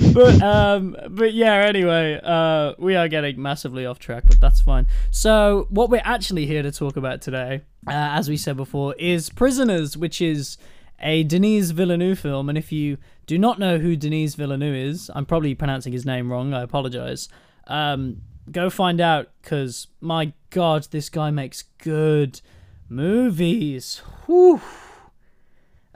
but 0.14 0.42
um, 0.42 0.96
but 1.10 1.32
yeah. 1.32 1.54
Anyway, 1.54 2.20
uh, 2.22 2.74
we 2.78 2.96
are 2.96 3.08
getting 3.08 3.40
massively 3.40 3.86
off 3.86 3.98
track, 3.98 4.24
but 4.26 4.40
that's 4.40 4.60
fine. 4.60 4.86
So 5.10 5.66
what 5.70 5.90
we're 5.90 6.02
actually 6.04 6.46
here 6.46 6.62
to 6.62 6.72
talk 6.72 6.96
about 6.96 7.20
today, 7.20 7.62
uh, 7.86 7.92
as 7.92 8.28
we 8.28 8.36
said 8.36 8.56
before, 8.56 8.94
is 8.98 9.30
Prisoners, 9.30 9.96
which 9.96 10.20
is 10.20 10.58
a 11.00 11.22
Denis 11.24 11.70
Villeneuve 11.70 12.18
film. 12.18 12.48
And 12.48 12.58
if 12.58 12.72
you 12.72 12.98
do 13.26 13.38
not 13.38 13.58
know 13.58 13.78
who 13.78 13.96
Denis 13.96 14.34
Villeneuve 14.34 14.74
is, 14.74 15.10
I'm 15.14 15.24
probably 15.24 15.54
pronouncing 15.54 15.92
his 15.92 16.04
name 16.04 16.30
wrong. 16.30 16.52
I 16.52 16.62
apologize. 16.62 17.28
Um, 17.66 18.22
go 18.50 18.70
find 18.70 19.00
out 19.00 19.30
because 19.42 19.86
my 20.00 20.32
god, 20.50 20.86
this 20.90 21.08
guy 21.08 21.30
makes 21.30 21.64
good 21.78 22.40
movies. 22.88 24.02
Whew. 24.26 24.60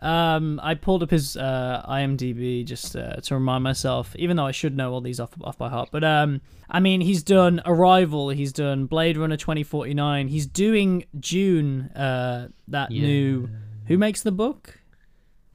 Um, 0.00 0.60
I 0.62 0.74
pulled 0.74 1.02
up 1.02 1.10
his 1.10 1.34
uh, 1.36 1.82
IMDb 1.88 2.62
just 2.64 2.94
uh, 2.94 3.16
to 3.22 3.34
remind 3.34 3.64
myself, 3.64 4.14
even 4.16 4.36
though 4.36 4.44
I 4.44 4.50
should 4.50 4.76
know 4.76 4.92
all 4.92 5.00
these 5.00 5.18
off 5.18 5.30
off 5.42 5.56
by 5.56 5.70
heart. 5.70 5.88
But 5.90 6.04
um, 6.04 6.42
I 6.68 6.80
mean, 6.80 7.00
he's 7.00 7.22
done 7.22 7.62
Arrival, 7.64 8.28
he's 8.28 8.52
done 8.52 8.84
Blade 8.84 9.16
Runner 9.16 9.38
twenty 9.38 9.62
forty 9.62 9.94
nine, 9.94 10.28
he's 10.28 10.46
doing 10.46 11.06
Dune, 11.18 11.82
uh, 11.96 12.48
that 12.68 12.90
Yeah. 12.90 13.02
new. 13.06 13.48
Who 13.86 13.96
makes 13.96 14.22
the 14.22 14.32
book? 14.32 14.78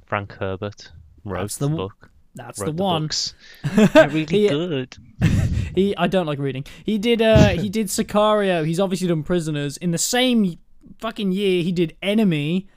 Frank 0.07 0.33
Herbert 0.33 0.91
wrote 1.23 1.41
That's 1.41 1.57
the, 1.57 1.67
the- 1.69 1.75
book. 1.75 2.09
That's 2.35 2.59
Wrote 2.59 2.75
the 2.77 2.83
one. 2.83 3.09
Really 3.95 4.25
He- 4.25 4.47
good. 4.49 4.95
He, 5.75 5.95
I 5.97 6.07
don't 6.07 6.25
like 6.25 6.39
reading. 6.39 6.65
He 6.83 6.97
did, 6.97 7.21
uh, 7.21 7.49
he 7.49 7.69
did 7.79 7.87
Sicario. 7.87 8.65
He's 8.65 8.79
obviously 8.79 9.07
done 9.07 9.23
Prisoners. 9.23 9.77
In 9.77 9.91
the 9.91 9.97
same 9.97 10.57
fucking 10.99 11.31
year, 11.31 11.63
he 11.63 11.71
did 11.71 11.95
Enemy. 12.01 12.67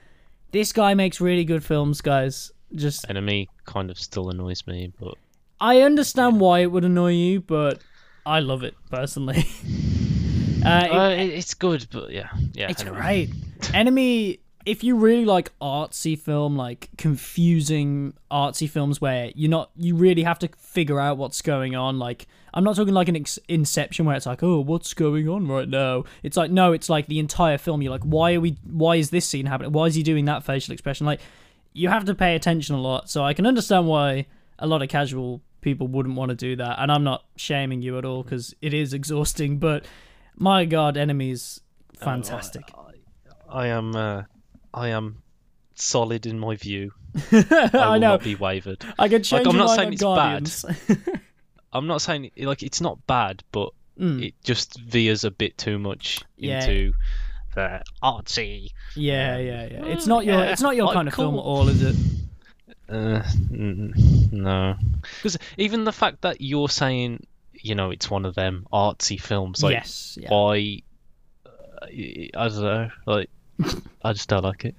This 0.51 0.71
guy 0.71 0.93
makes 0.93 1.19
really 1.19 1.43
good 1.45 1.63
films, 1.63 2.01
guys. 2.01 2.51
Just, 2.75 3.09
Enemy 3.09 3.49
kind 3.65 3.89
of 3.91 3.99
still 3.99 4.29
annoys 4.29 4.65
me, 4.67 4.91
but 4.99 5.15
I 5.59 5.81
understand 5.81 6.39
why 6.39 6.59
it 6.59 6.71
would 6.71 6.83
annoy 6.85 7.11
you, 7.13 7.41
but 7.41 7.79
I 8.25 8.39
love 8.39 8.63
it 8.63 8.75
personally. 8.89 9.37
uh, 10.65 10.85
it- 10.85 10.91
uh, 10.91 11.09
it's 11.17 11.53
good. 11.53 11.87
But 11.91 12.11
yeah, 12.11 12.29
yeah, 12.53 12.69
it's 12.69 12.81
Enemy. 12.81 12.97
great. 13.01 13.29
Enemy, 13.73 14.39
if 14.65 14.83
you 14.83 14.95
really 14.95 15.25
like 15.25 15.51
artsy 15.59 16.17
film, 16.17 16.55
like 16.55 16.89
confusing 16.97 18.13
artsy 18.31 18.69
films 18.69 19.01
where 19.01 19.31
you're 19.35 19.49
not, 19.49 19.71
you 19.75 19.95
really 19.95 20.23
have 20.23 20.39
to 20.39 20.49
figure 20.57 20.99
out 20.99 21.17
what's 21.17 21.41
going 21.41 21.75
on. 21.75 21.99
Like, 21.99 22.27
I'm 22.53 22.63
not 22.63 22.75
talking 22.75 22.93
like 22.93 23.09
an 23.09 23.15
ex- 23.15 23.39
Inception 23.47 24.05
where 24.05 24.15
it's 24.15 24.25
like, 24.25 24.43
oh, 24.43 24.59
what's 24.59 24.93
going 24.93 25.27
on 25.27 25.47
right 25.47 25.67
now? 25.67 26.05
It's 26.21 26.37
like, 26.37 26.51
no, 26.51 26.71
it's 26.71 26.89
like 26.89 27.07
the 27.07 27.19
entire 27.19 27.57
film. 27.57 27.81
You're 27.81 27.91
like, 27.91 28.03
why 28.03 28.33
are 28.35 28.41
we, 28.41 28.57
why 28.63 28.95
is 28.95 29.09
this 29.09 29.27
scene 29.27 29.47
happening? 29.47 29.71
Why 29.71 29.85
is 29.85 29.95
he 29.95 30.03
doing 30.03 30.25
that 30.25 30.43
facial 30.43 30.71
expression? 30.71 31.05
Like, 31.05 31.19
you 31.73 31.89
have 31.89 32.05
to 32.05 32.15
pay 32.15 32.35
attention 32.35 32.75
a 32.75 32.81
lot. 32.81 33.09
So 33.09 33.23
I 33.23 33.33
can 33.33 33.45
understand 33.45 33.87
why 33.87 34.27
a 34.59 34.67
lot 34.67 34.81
of 34.81 34.89
casual 34.89 35.41
people 35.61 35.87
wouldn't 35.87 36.15
want 36.15 36.29
to 36.29 36.35
do 36.35 36.55
that. 36.57 36.77
And 36.79 36.91
I'm 36.91 37.03
not 37.03 37.25
shaming 37.35 37.81
you 37.81 37.97
at 37.97 38.05
all 38.05 38.23
because 38.23 38.53
it 38.61 38.73
is 38.73 38.93
exhausting, 38.93 39.57
but 39.57 39.85
my 40.35 40.65
God, 40.65 40.95
Enemy's, 40.95 41.59
fantastic. 41.97 42.71
I 43.49 43.67
am. 43.67 43.95
Uh, 43.95 44.23
I 44.73 44.89
am 44.89 45.21
solid 45.75 46.25
in 46.25 46.39
my 46.39 46.55
view. 46.55 46.91
I 47.31 47.69
will 47.73 47.79
I 47.81 47.97
know. 47.99 48.09
not 48.09 48.23
be 48.23 48.35
wavered. 48.35 48.83
I 48.97 49.07
can 49.07 49.23
change 49.23 49.47
I'm 49.47 49.55
your 49.55 49.65
not 49.67 49.75
saying 49.75 49.93
it's 49.93 50.01
bad. 50.03 50.07
Guardians. 50.07 50.65
I'm 51.73 51.87
not 51.87 52.01
saying 52.01 52.31
like 52.37 52.63
it's 52.63 52.81
not 52.81 53.05
bad, 53.07 53.43
but 53.51 53.69
Mm. 53.99 54.25
it 54.25 54.33
just 54.43 54.79
veers 54.79 55.23
a 55.23 55.29
bit 55.29 55.55
too 55.55 55.77
much 55.77 56.23
Yeah. 56.35 56.61
into 56.65 56.93
the 57.53 57.83
artsy. 58.01 58.71
yeah, 58.95 59.37
yeah, 59.37 59.65
yeah. 59.71 59.85
It's 59.85 60.07
not 60.07 60.25
your 60.25 60.39
yeah, 60.39 60.45
it's 60.45 60.63
not 60.63 60.75
your 60.75 60.87
like, 60.87 60.95
kind 60.95 61.07
of 61.07 61.13
film 61.13 61.35
at 61.35 61.41
all, 61.41 61.69
is 61.69 61.83
it? 61.83 61.95
Uh, 62.89 63.21
no, 63.51 64.75
because 65.17 65.37
even 65.57 65.83
the 65.83 65.91
fact 65.91 66.21
that 66.21 66.41
you're 66.41 66.69
saying, 66.69 67.25
you 67.53 67.75
know, 67.75 67.91
it's 67.91 68.09
one 68.09 68.25
of 68.25 68.33
them 68.33 68.65
artsy 68.73 69.21
films, 69.21 69.61
like 69.61 69.73
yes. 69.73 70.17
Yeah. 70.19 70.29
why? 70.29 70.81
Uh, 71.45 71.49
I 71.85 72.29
don't 72.49 72.61
know. 72.63 72.89
Like, 73.05 73.29
I 74.03 74.13
just 74.13 74.29
don't 74.29 74.43
like 74.43 74.65
it. 74.65 74.75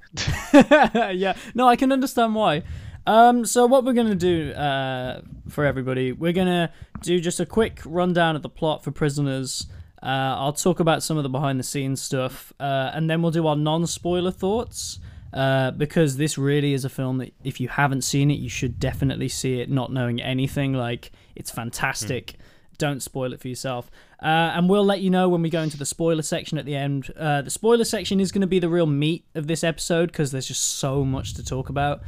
yeah. 1.16 1.36
No, 1.54 1.68
I 1.68 1.76
can 1.76 1.92
understand 1.92 2.34
why. 2.34 2.62
Um, 3.06 3.44
so 3.44 3.66
what 3.66 3.84
we're 3.84 3.92
gonna 3.92 4.14
do 4.14 4.52
uh, 4.52 5.20
for 5.48 5.64
everybody, 5.64 6.12
we're 6.12 6.32
gonna 6.32 6.72
do 7.02 7.20
just 7.20 7.40
a 7.40 7.46
quick 7.46 7.80
rundown 7.84 8.36
of 8.36 8.42
the 8.42 8.48
plot 8.48 8.82
for 8.82 8.90
Prisoners. 8.90 9.66
Uh, 10.02 10.36
I'll 10.38 10.52
talk 10.52 10.80
about 10.80 11.02
some 11.02 11.16
of 11.16 11.22
the 11.22 11.28
behind 11.28 11.58
the 11.58 11.64
scenes 11.64 12.00
stuff, 12.00 12.52
uh, 12.60 12.90
and 12.94 13.08
then 13.08 13.22
we'll 13.22 13.30
do 13.30 13.46
our 13.46 13.56
non 13.56 13.86
spoiler 13.86 14.30
thoughts. 14.30 14.98
Uh, 15.32 15.72
because 15.72 16.16
this 16.16 16.38
really 16.38 16.74
is 16.74 16.84
a 16.84 16.88
film 16.88 17.18
that 17.18 17.34
if 17.42 17.60
you 17.60 17.66
haven't 17.66 18.02
seen 18.02 18.30
it, 18.30 18.34
you 18.34 18.48
should 18.48 18.78
definitely 18.78 19.28
see 19.28 19.60
it. 19.60 19.68
Not 19.68 19.92
knowing 19.92 20.22
anything, 20.22 20.74
like 20.74 21.10
it's 21.34 21.50
fantastic. 21.50 22.34
Don't 22.78 23.00
spoil 23.00 23.33
it 23.33 23.40
for 23.40 23.49
yourself. 23.49 23.90
Uh, 24.23 24.52
and 24.54 24.69
we'll 24.69 24.85
let 24.85 25.00
you 25.00 25.11
know 25.11 25.28
when 25.28 25.43
we 25.43 25.50
go 25.50 25.62
into 25.62 25.76
the 25.76 25.87
spoiler 25.87 26.23
section 26.23 26.59
at 26.59 26.64
the 26.64 26.75
end. 26.75 27.12
Uh, 27.16 27.43
the 27.43 27.50
spoiler 27.50 27.85
section 27.85 28.21
is 28.21 28.33
going 28.33 28.40
to 28.40 28.47
be 28.47 28.59
the 28.59 28.69
real 28.69 28.87
meat 28.87 29.25
of 29.35 29.47
this 29.47 29.62
episode 29.62 30.07
because 30.12 30.33
there's 30.33 30.49
just 30.49 30.64
so 30.78 31.04
much 31.04 31.35
to 31.35 31.45
talk 31.45 31.69
about. 31.69 32.00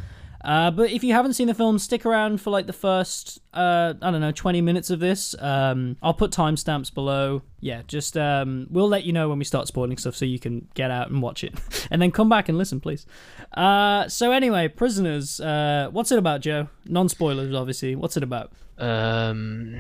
Uh, 0.47 0.71
but 0.71 0.91
if 0.93 1.03
you 1.03 1.13
haven't 1.13 1.33
seen 1.33 1.49
the 1.49 1.55
film, 1.55 1.77
stick 1.77 2.07
around 2.07 2.41
for 2.41 2.51
like 2.51 2.69
the 2.69 2.73
first, 2.73 3.41
uh, 3.53 3.95
I 4.01 4.11
don't 4.13 4.21
know, 4.21 4.31
20 4.31 4.61
minutes 4.61 4.91
of 4.91 5.01
this. 5.01 5.35
Um, 5.41 5.97
I'll 6.01 6.15
put 6.15 6.31
timestamps 6.31 6.95
below. 6.95 7.43
Yeah, 7.61 7.83
just 7.89 8.17
um, 8.17 8.69
we'll 8.71 8.89
let 8.89 9.03
you 9.03 9.13
know 9.13 9.29
when 9.29 9.39
we 9.39 9.45
start 9.45 9.67
spoiling 9.67 9.99
stuff 9.99 10.15
so 10.15 10.25
you 10.25 10.39
can 10.39 10.69
get 10.75 10.93
out 10.93 11.11
and 11.11 11.21
watch 11.21 11.43
it. 11.43 11.55
and 11.91 12.01
then 12.01 12.13
come 12.13 12.29
back 12.29 12.49
and 12.49 12.57
listen, 12.57 12.81
please. 12.81 13.07
Uh, 13.55 14.09
so, 14.09 14.31
anyway, 14.31 14.69
Prisoners. 14.69 15.41
Uh, 15.41 15.89
what's 15.91 16.13
it 16.13 16.19
about, 16.19 16.43
Joe? 16.43 16.69
Non 16.85 17.09
spoilers, 17.09 17.53
obviously. 17.53 17.97
What's 17.97 18.17
it 18.17 18.23
about? 18.23 18.53
Um, 18.79 19.77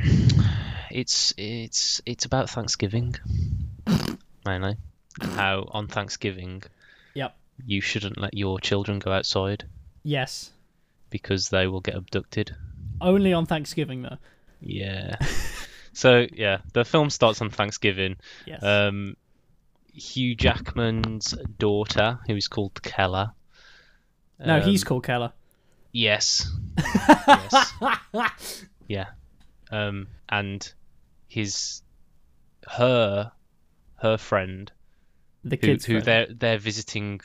it's 0.90 1.34
it's 1.36 2.00
it's 2.06 2.24
about 2.24 2.48
Thanksgiving 2.50 3.14
mainly, 4.46 4.76
and 5.20 5.32
how 5.32 5.68
on 5.70 5.88
Thanksgiving 5.88 6.62
Yep. 7.14 7.36
you 7.66 7.80
shouldn't 7.80 8.18
let 8.18 8.34
your 8.34 8.60
children 8.60 8.98
go 8.98 9.12
outside 9.12 9.64
Yes. 10.02 10.50
because 11.10 11.48
they 11.50 11.66
will 11.66 11.80
get 11.80 11.94
abducted. 11.94 12.54
Only 13.00 13.32
on 13.32 13.46
Thanksgiving, 13.46 14.02
though. 14.02 14.18
Yeah. 14.60 15.16
so 15.92 16.26
yeah, 16.32 16.58
the 16.72 16.84
film 16.84 17.10
starts 17.10 17.40
on 17.40 17.50
Thanksgiving. 17.50 18.16
Yes. 18.46 18.62
Um, 18.62 19.16
Hugh 19.92 20.34
Jackman's 20.34 21.34
daughter, 21.58 22.18
who 22.26 22.36
is 22.36 22.48
called 22.48 22.82
Keller. 22.82 23.32
no, 24.38 24.60
he's 24.60 24.82
um, 24.82 24.88
called 24.88 25.04
Keller. 25.04 25.32
Yes. 25.92 26.50
yes. 27.26 27.72
Yeah. 28.88 29.06
Um, 29.70 30.08
and 30.28 30.72
his, 31.28 31.82
her, 32.68 33.32
her 33.96 34.16
friend, 34.16 34.70
The 35.44 35.56
who, 35.56 35.66
kid's 35.66 35.84
who 35.84 35.94
friend. 36.00 36.06
they're 36.06 36.26
they're 36.34 36.58
visiting, 36.58 37.20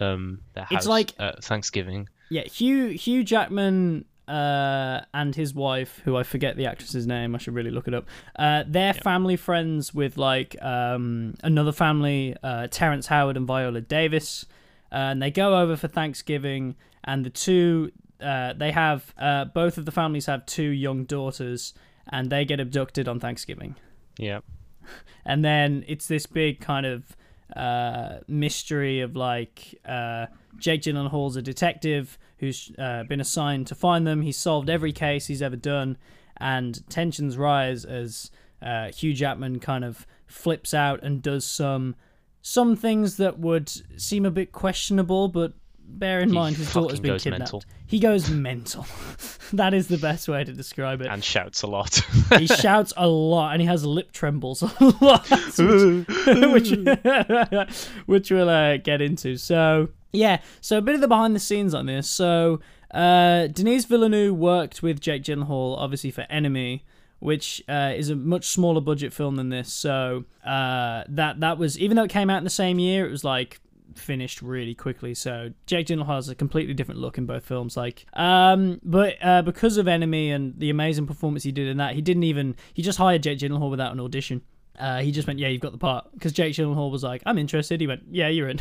um, 0.00 0.40
their 0.54 0.64
house 0.64 0.72
It's 0.80 0.86
like- 0.86 1.12
at 1.18 1.42
Thanksgiving. 1.44 2.08
Yeah, 2.30 2.42
Hugh 2.44 2.88
Hugh 2.88 3.22
Jackman 3.22 4.06
uh, 4.26 5.02
and 5.12 5.34
his 5.34 5.52
wife, 5.54 6.00
who 6.04 6.16
I 6.16 6.22
forget 6.22 6.56
the 6.56 6.64
actress's 6.66 7.06
name, 7.06 7.34
I 7.34 7.38
should 7.38 7.54
really 7.54 7.70
look 7.70 7.86
it 7.86 7.92
up. 7.94 8.06
Uh, 8.34 8.64
they're 8.66 8.94
family 8.94 9.36
friends 9.36 9.92
with 9.94 10.16
like 10.16 10.56
um, 10.62 11.34
another 11.42 11.70
family, 11.72 12.34
uh, 12.42 12.66
Terrence 12.70 13.06
Howard 13.08 13.36
and 13.36 13.46
Viola 13.46 13.82
Davis, 13.82 14.46
uh, 14.90 14.94
and 15.12 15.20
they 15.22 15.30
go 15.30 15.60
over 15.60 15.76
for 15.76 15.86
Thanksgiving. 15.86 16.76
And 17.04 17.24
the 17.26 17.30
two, 17.30 17.92
uh, 18.20 18.52
they 18.54 18.70
have 18.70 19.12
uh, 19.18 19.44
both 19.46 19.78
of 19.78 19.84
the 19.84 19.92
families 19.92 20.26
have 20.26 20.46
two 20.46 20.62
young 20.68 21.04
daughters, 21.04 21.74
and 22.08 22.30
they 22.30 22.44
get 22.44 22.60
abducted 22.60 23.08
on 23.08 23.20
Thanksgiving 23.20 23.76
Yeah. 24.18 24.40
and 25.24 25.44
then 25.44 25.84
it's 25.86 26.06
this 26.06 26.26
big 26.26 26.60
kind 26.60 26.86
of 26.86 27.16
uh, 27.56 28.18
mystery 28.26 29.00
of 29.00 29.16
like 29.16 29.78
uh, 29.86 30.26
Jake 30.58 30.82
Gyllenhaal's 30.82 31.36
a 31.36 31.42
detective 31.42 32.18
who's 32.38 32.72
uh, 32.78 33.04
been 33.04 33.20
assigned 33.20 33.66
to 33.68 33.74
find 33.74 34.06
them. 34.06 34.22
He's 34.22 34.36
solved 34.36 34.68
every 34.68 34.92
case 34.92 35.26
he's 35.26 35.42
ever 35.42 35.56
done, 35.56 35.96
and 36.36 36.88
tensions 36.90 37.36
rise 37.36 37.84
as 37.84 38.30
uh, 38.62 38.90
Hugh 38.92 39.14
Jackman 39.14 39.60
kind 39.60 39.84
of 39.84 40.06
flips 40.26 40.74
out 40.74 41.02
and 41.02 41.22
does 41.22 41.46
some 41.46 41.94
some 42.42 42.76
things 42.76 43.16
that 43.16 43.38
would 43.38 43.70
seem 43.98 44.26
a 44.26 44.30
bit 44.30 44.52
questionable, 44.52 45.28
but 45.28 45.54
bear 45.86 46.20
in 46.20 46.30
He 46.30 46.34
mind 46.34 46.56
his 46.56 46.72
daughter's 46.72 47.00
been 47.00 47.18
kidnapped. 47.18 47.40
mental. 47.40 47.62
He 47.86 47.98
goes 48.00 48.28
mental. 48.30 48.86
that 49.52 49.74
is 49.74 49.88
the 49.88 49.98
best 49.98 50.28
way 50.28 50.42
to 50.42 50.52
describe 50.52 51.00
it 51.00 51.06
And 51.06 51.22
shouts 51.22 51.62
a 51.62 51.66
lot. 51.66 51.94
he 52.38 52.46
shouts 52.46 52.92
a 52.96 53.06
lot 53.06 53.52
and 53.52 53.60
he 53.60 53.66
has 53.68 53.84
lip 53.84 54.10
trembles 54.12 54.62
a 54.62 54.66
lot 55.00 55.28
which, 55.30 56.70
which, 56.70 57.78
which 58.06 58.30
we'll 58.30 58.48
uh, 58.48 58.76
get 58.78 59.00
into 59.00 59.36
so 59.36 59.88
yeah 60.12 60.40
so 60.60 60.78
a 60.78 60.82
bit 60.82 60.94
of 60.94 61.00
the 61.00 61.08
behind 61.08 61.34
the 61.34 61.40
scenes 61.40 61.74
on 61.74 61.86
this 61.86 62.08
so 62.08 62.60
uh, 62.92 63.46
denis 63.48 63.84
villeneuve 63.84 64.34
worked 64.36 64.82
with 64.82 65.00
jake 65.00 65.22
gyllenhaal 65.22 65.76
obviously 65.78 66.10
for 66.10 66.22
enemy 66.30 66.84
which 67.20 67.62
uh, 67.68 67.92
is 67.94 68.10
a 68.10 68.16
much 68.16 68.46
smaller 68.46 68.80
budget 68.80 69.12
film 69.12 69.36
than 69.36 69.48
this 69.50 69.72
so 69.72 70.24
uh, 70.44 71.04
that 71.08 71.40
that 71.40 71.58
was 71.58 71.78
even 71.78 71.96
though 71.96 72.04
it 72.04 72.10
came 72.10 72.30
out 72.30 72.38
in 72.38 72.44
the 72.44 72.50
same 72.50 72.78
year 72.78 73.06
it 73.06 73.10
was 73.10 73.24
like 73.24 73.60
finished 73.98 74.42
really 74.42 74.74
quickly. 74.74 75.14
So 75.14 75.52
Jake 75.66 75.86
Gyllenhaal 75.86 76.16
has 76.16 76.28
a 76.28 76.34
completely 76.34 76.74
different 76.74 77.00
look 77.00 77.18
in 77.18 77.26
both 77.26 77.44
films. 77.44 77.76
Like, 77.76 78.06
um, 78.14 78.80
but 78.82 79.16
uh, 79.22 79.42
because 79.42 79.76
of 79.76 79.88
Enemy 79.88 80.30
and 80.30 80.58
the 80.58 80.70
amazing 80.70 81.06
performance 81.06 81.42
he 81.42 81.52
did 81.52 81.68
in 81.68 81.76
that, 81.78 81.94
he 81.94 82.02
didn't 82.02 82.24
even 82.24 82.56
he 82.72 82.82
just 82.82 82.98
hired 82.98 83.22
Jake 83.22 83.38
Gyllenhaal 83.38 83.70
without 83.70 83.92
an 83.92 84.00
audition. 84.00 84.42
Uh, 84.78 85.00
he 85.00 85.12
just 85.12 85.26
went, 85.26 85.38
yeah, 85.38 85.48
you've 85.48 85.60
got 85.60 85.72
the 85.72 85.78
part. 85.78 86.10
Because 86.12 86.32
Jake 86.32 86.54
Gyllenhaal 86.54 86.90
was 86.90 87.02
like, 87.02 87.22
I'm 87.26 87.38
interested. 87.38 87.80
He 87.80 87.86
went, 87.86 88.02
yeah, 88.10 88.28
you're 88.28 88.48
in. 88.48 88.60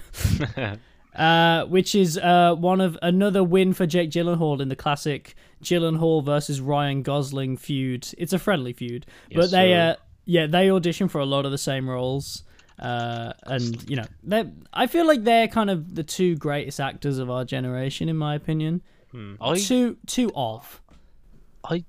uh, 1.16 1.66
which 1.66 1.96
is 1.96 2.18
uh, 2.18 2.56
one 2.56 2.82
of 2.82 2.98
another 3.02 3.44
win 3.44 3.74
for 3.74 3.86
Jake 3.86 4.12
Gyllenhaal 4.12 4.62
in 4.62 4.70
the 4.70 4.76
classic 4.76 5.36
Gyllenhaal 5.64 6.24
versus 6.24 6.62
Ryan 6.62 7.04
Gosling 7.04 7.58
feud. 7.58 8.08
It's 8.18 8.34
a 8.34 8.40
friendly 8.40 8.74
feud, 8.74 9.06
but 9.34 9.52
they, 9.52 9.74
uh, 9.74 9.96
yeah, 10.26 10.48
they 10.48 10.70
audition 10.70 11.08
for 11.08 11.20
a 11.20 11.26
lot 11.26 11.46
of 11.46 11.52
the 11.52 11.58
same 11.58 11.90
roles. 11.90 12.44
Uh, 12.80 13.34
and 13.44 13.88
you 13.90 13.96
know, 13.96 14.06
they 14.24 14.46
I 14.74 14.88
feel 14.88 15.06
like 15.08 15.24
they're 15.24 15.48
kind 15.48 15.70
of 15.70 15.96
the 15.96 16.04
two 16.04 16.36
greatest 16.36 16.80
actors 16.80 17.18
of 17.20 17.30
our 17.30 17.46
generation, 17.46 18.10
in 18.10 18.18
my 18.18 18.36
opinion. 18.36 18.82
Hmm. 19.12 19.36
I 19.40 19.60
Two, 19.60 19.98
two 20.08 20.32
of. 20.36 20.82
I 21.64 21.84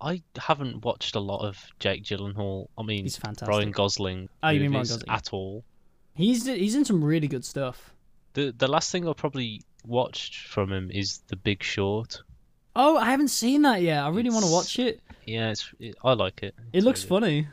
I 0.00 0.22
haven't 0.36 0.84
watched 0.84 1.14
a 1.14 1.20
lot 1.20 1.46
of 1.46 1.56
Jake 1.78 2.02
Gyllenhaal. 2.02 2.66
I 2.76 2.82
mean, 2.82 3.04
He's 3.04 3.16
fantastic. 3.16 3.48
Ryan 3.48 3.70
Gosling. 3.70 4.28
Oh, 4.42 4.48
you 4.48 4.60
mean 4.60 4.70
Ryan 4.72 4.78
movies 4.80 4.90
Gosling. 4.96 5.10
at 5.10 5.32
all? 5.32 5.64
He's 6.14 6.46
he's 6.46 6.74
in 6.74 6.84
some 6.84 7.02
really 7.02 7.28
good 7.28 7.44
stuff. 7.44 7.94
The 8.34 8.52
the 8.56 8.66
last 8.68 8.90
thing 8.90 9.08
I 9.08 9.12
probably 9.12 9.62
watched 9.86 10.46
from 10.48 10.72
him 10.72 10.90
is 10.92 11.18
The 11.28 11.36
Big 11.36 11.62
Short. 11.62 12.22
Oh, 12.74 12.96
I 12.96 13.10
haven't 13.10 13.28
seen 13.28 13.62
that 13.62 13.82
yet. 13.82 14.02
I 14.02 14.08
really 14.08 14.30
want 14.30 14.44
to 14.44 14.50
watch 14.50 14.78
it. 14.78 15.00
Yeah, 15.26 15.50
it's 15.50 15.72
it, 15.78 15.94
I 16.02 16.14
like 16.14 16.42
it. 16.42 16.54
It 16.72 16.82
looks 16.82 17.02
really- 17.08 17.20
funny. 17.20 17.48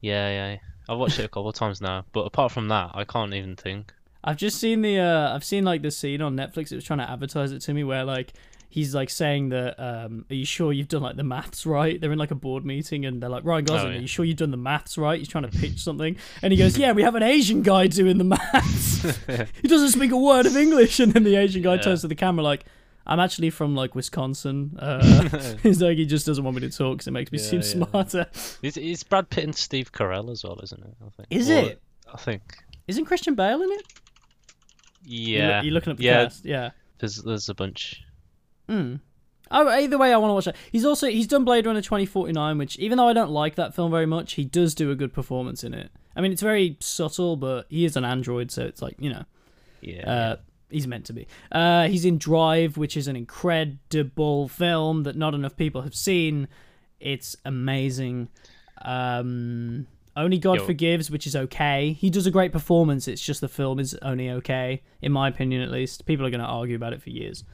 Yeah, 0.00 0.28
yeah. 0.30 0.56
I've 0.88 0.98
watched 0.98 1.18
it 1.18 1.24
a 1.24 1.28
couple 1.28 1.48
of 1.48 1.54
times 1.54 1.80
now, 1.80 2.04
but 2.12 2.22
apart 2.22 2.52
from 2.52 2.68
that, 2.68 2.90
I 2.94 3.04
can't 3.04 3.32
even 3.34 3.56
think. 3.56 3.92
I've 4.24 4.36
just 4.36 4.58
seen 4.60 4.82
the 4.82 4.98
uh 4.98 5.34
I've 5.34 5.44
seen 5.44 5.64
like 5.64 5.82
the 5.82 5.90
scene 5.90 6.22
on 6.22 6.36
Netflix. 6.36 6.70
It 6.70 6.76
was 6.76 6.84
trying 6.84 7.00
to 7.00 7.10
advertise 7.10 7.50
it 7.52 7.60
to 7.62 7.74
me 7.74 7.82
where 7.84 8.04
like 8.04 8.32
he's 8.70 8.94
like 8.94 9.10
saying 9.10 9.48
that 9.50 9.78
um 9.78 10.24
are 10.30 10.34
you 10.34 10.44
sure 10.46 10.72
you've 10.72 10.88
done 10.88 11.02
like 11.02 11.16
the 11.16 11.24
maths 11.24 11.66
right? 11.66 12.00
They're 12.00 12.12
in 12.12 12.18
like 12.18 12.30
a 12.30 12.36
board 12.36 12.64
meeting 12.64 13.04
and 13.04 13.20
they're 13.22 13.28
like 13.28 13.44
Ryan 13.44 13.64
Gosling, 13.64 13.86
Oh, 13.86 13.90
yeah. 13.90 13.98
are 13.98 14.00
you 14.02 14.06
sure 14.06 14.24
you've 14.24 14.36
done 14.38 14.52
the 14.52 14.56
maths 14.56 14.96
right? 14.96 15.18
He's 15.18 15.28
trying 15.28 15.50
to 15.50 15.58
pitch 15.58 15.78
something 15.88 16.16
and 16.40 16.52
he 16.52 16.56
goes, 16.58 16.78
yeah, 16.78 16.92
we 16.92 17.02
have 17.02 17.16
an 17.16 17.22
Asian 17.24 17.62
guy 17.62 17.88
doing 17.88 18.18
the 18.18 18.24
maths. 18.24 19.02
he 19.62 19.66
doesn't 19.68 19.90
speak 19.90 20.12
a 20.12 20.16
word 20.16 20.46
of 20.46 20.56
English 20.56 21.00
and 21.00 21.12
then 21.12 21.24
the 21.24 21.34
Asian 21.36 21.62
guy 21.62 21.74
Yeah. 21.74 21.80
turns 21.82 22.02
to 22.02 22.08
the 22.08 22.14
camera 22.14 22.44
like. 22.44 22.64
I'm 23.06 23.20
actually 23.20 23.50
from 23.50 23.74
like 23.74 23.94
Wisconsin. 23.94 24.76
Uh, 24.78 25.28
he's 25.62 25.82
like 25.82 25.96
he 25.98 26.06
just 26.06 26.26
doesn't 26.26 26.42
want 26.44 26.56
me 26.56 26.68
to 26.68 26.76
talk 26.76 26.94
because 26.98 27.06
it 27.08 27.12
makes 27.12 27.32
me 27.32 27.38
Yeah, 27.38 27.44
seem 27.44 27.60
yeah. 27.60 27.86
smarter. 27.86 28.26
It's, 28.62 28.76
it's 28.76 29.02
Brad 29.02 29.28
Pitt 29.30 29.44
and 29.44 29.54
Steve 29.56 29.92
Carell 29.92 30.30
as 30.30 30.44
well, 30.44 30.58
isn't 30.62 30.80
it? 30.82 30.94
I 31.04 31.08
think. 31.10 31.28
Is 31.30 31.50
Or- 31.50 31.54
it? 31.54 31.82
I 32.12 32.16
think. 32.18 32.42
Isn't 32.88 33.04
Christian 33.06 33.34
Bale 33.34 33.62
in 33.62 33.70
it? 33.72 33.82
Yeah. 35.04 35.62
You're 35.62 35.72
looking 35.74 35.92
up 35.92 35.98
the 35.98 36.04
yeah. 36.04 36.24
cast. 36.24 36.44
Yeah. 36.44 36.70
There's 36.98 37.16
there's 37.22 37.48
a 37.48 37.54
bunch. 37.54 38.02
Mm. 38.68 39.00
Oh, 39.50 39.68
either 39.68 39.98
way, 39.98 40.12
I 40.12 40.16
want 40.16 40.30
to 40.30 40.34
watch 40.34 40.44
that. 40.46 40.56
He's 40.70 40.84
also 40.84 41.08
he's 41.08 41.26
done 41.26 41.44
Blade 41.44 41.66
Runner 41.66 41.82
2049, 41.82 42.58
which 42.58 42.78
even 42.78 42.96
though 42.98 43.08
I 43.08 43.12
don't 43.12 43.30
like 43.30 43.56
that 43.56 43.74
film 43.74 43.90
very 43.90 44.06
much, 44.06 44.34
he 44.34 44.44
does 44.44 44.74
do 44.74 44.90
a 44.90 44.94
good 44.94 45.12
performance 45.12 45.62
in 45.64 45.74
it. 45.74 45.90
I 46.16 46.20
mean, 46.20 46.32
it's 46.32 46.42
very 46.42 46.76
subtle, 46.80 47.36
but 47.36 47.66
he 47.68 47.84
is 47.84 47.96
an 47.96 48.04
android, 48.04 48.50
so 48.50 48.62
it's 48.64 48.80
like 48.80 48.94
you 48.98 49.10
know, 49.10 49.24
Yeah. 49.80 50.10
uh, 50.10 50.36
he's 50.72 50.86
meant 50.88 51.04
to 51.06 51.12
be. 51.12 51.26
Uh, 51.50 51.88
he's 51.88 52.04
in 52.04 52.18
Drive, 52.18 52.76
which 52.76 52.96
is 52.96 53.06
an 53.08 53.16
incredible 53.16 54.48
film 54.48 55.02
that 55.04 55.16
not 55.16 55.34
enough 55.34 55.56
people 55.56 55.82
have 55.82 55.94
seen. 55.94 56.48
It's 57.00 57.36
amazing. 57.44 58.28
Um, 58.82 59.86
only 60.16 60.38
God 60.38 60.58
Yo. 60.58 60.64
Forgives, 60.66 61.10
which 61.10 61.26
is 61.26 61.34
okay. 61.34 61.92
He 61.92 62.10
does 62.10 62.26
a 62.26 62.30
great 62.30 62.52
performance. 62.52 63.08
It's 63.08 63.22
just 63.22 63.40
the 63.40 63.48
film 63.48 63.78
is 63.78 63.94
only 64.02 64.30
okay, 64.30 64.82
in 65.00 65.12
my 65.12 65.28
opinion, 65.28 65.62
at 65.62 65.70
least. 65.70 66.04
People 66.04 66.26
are 66.26 66.30
going 66.30 66.40
to 66.42 66.46
argue 66.46 66.76
about 66.76 66.92
it 66.92 67.02
for 67.02 67.10
years. 67.10 67.44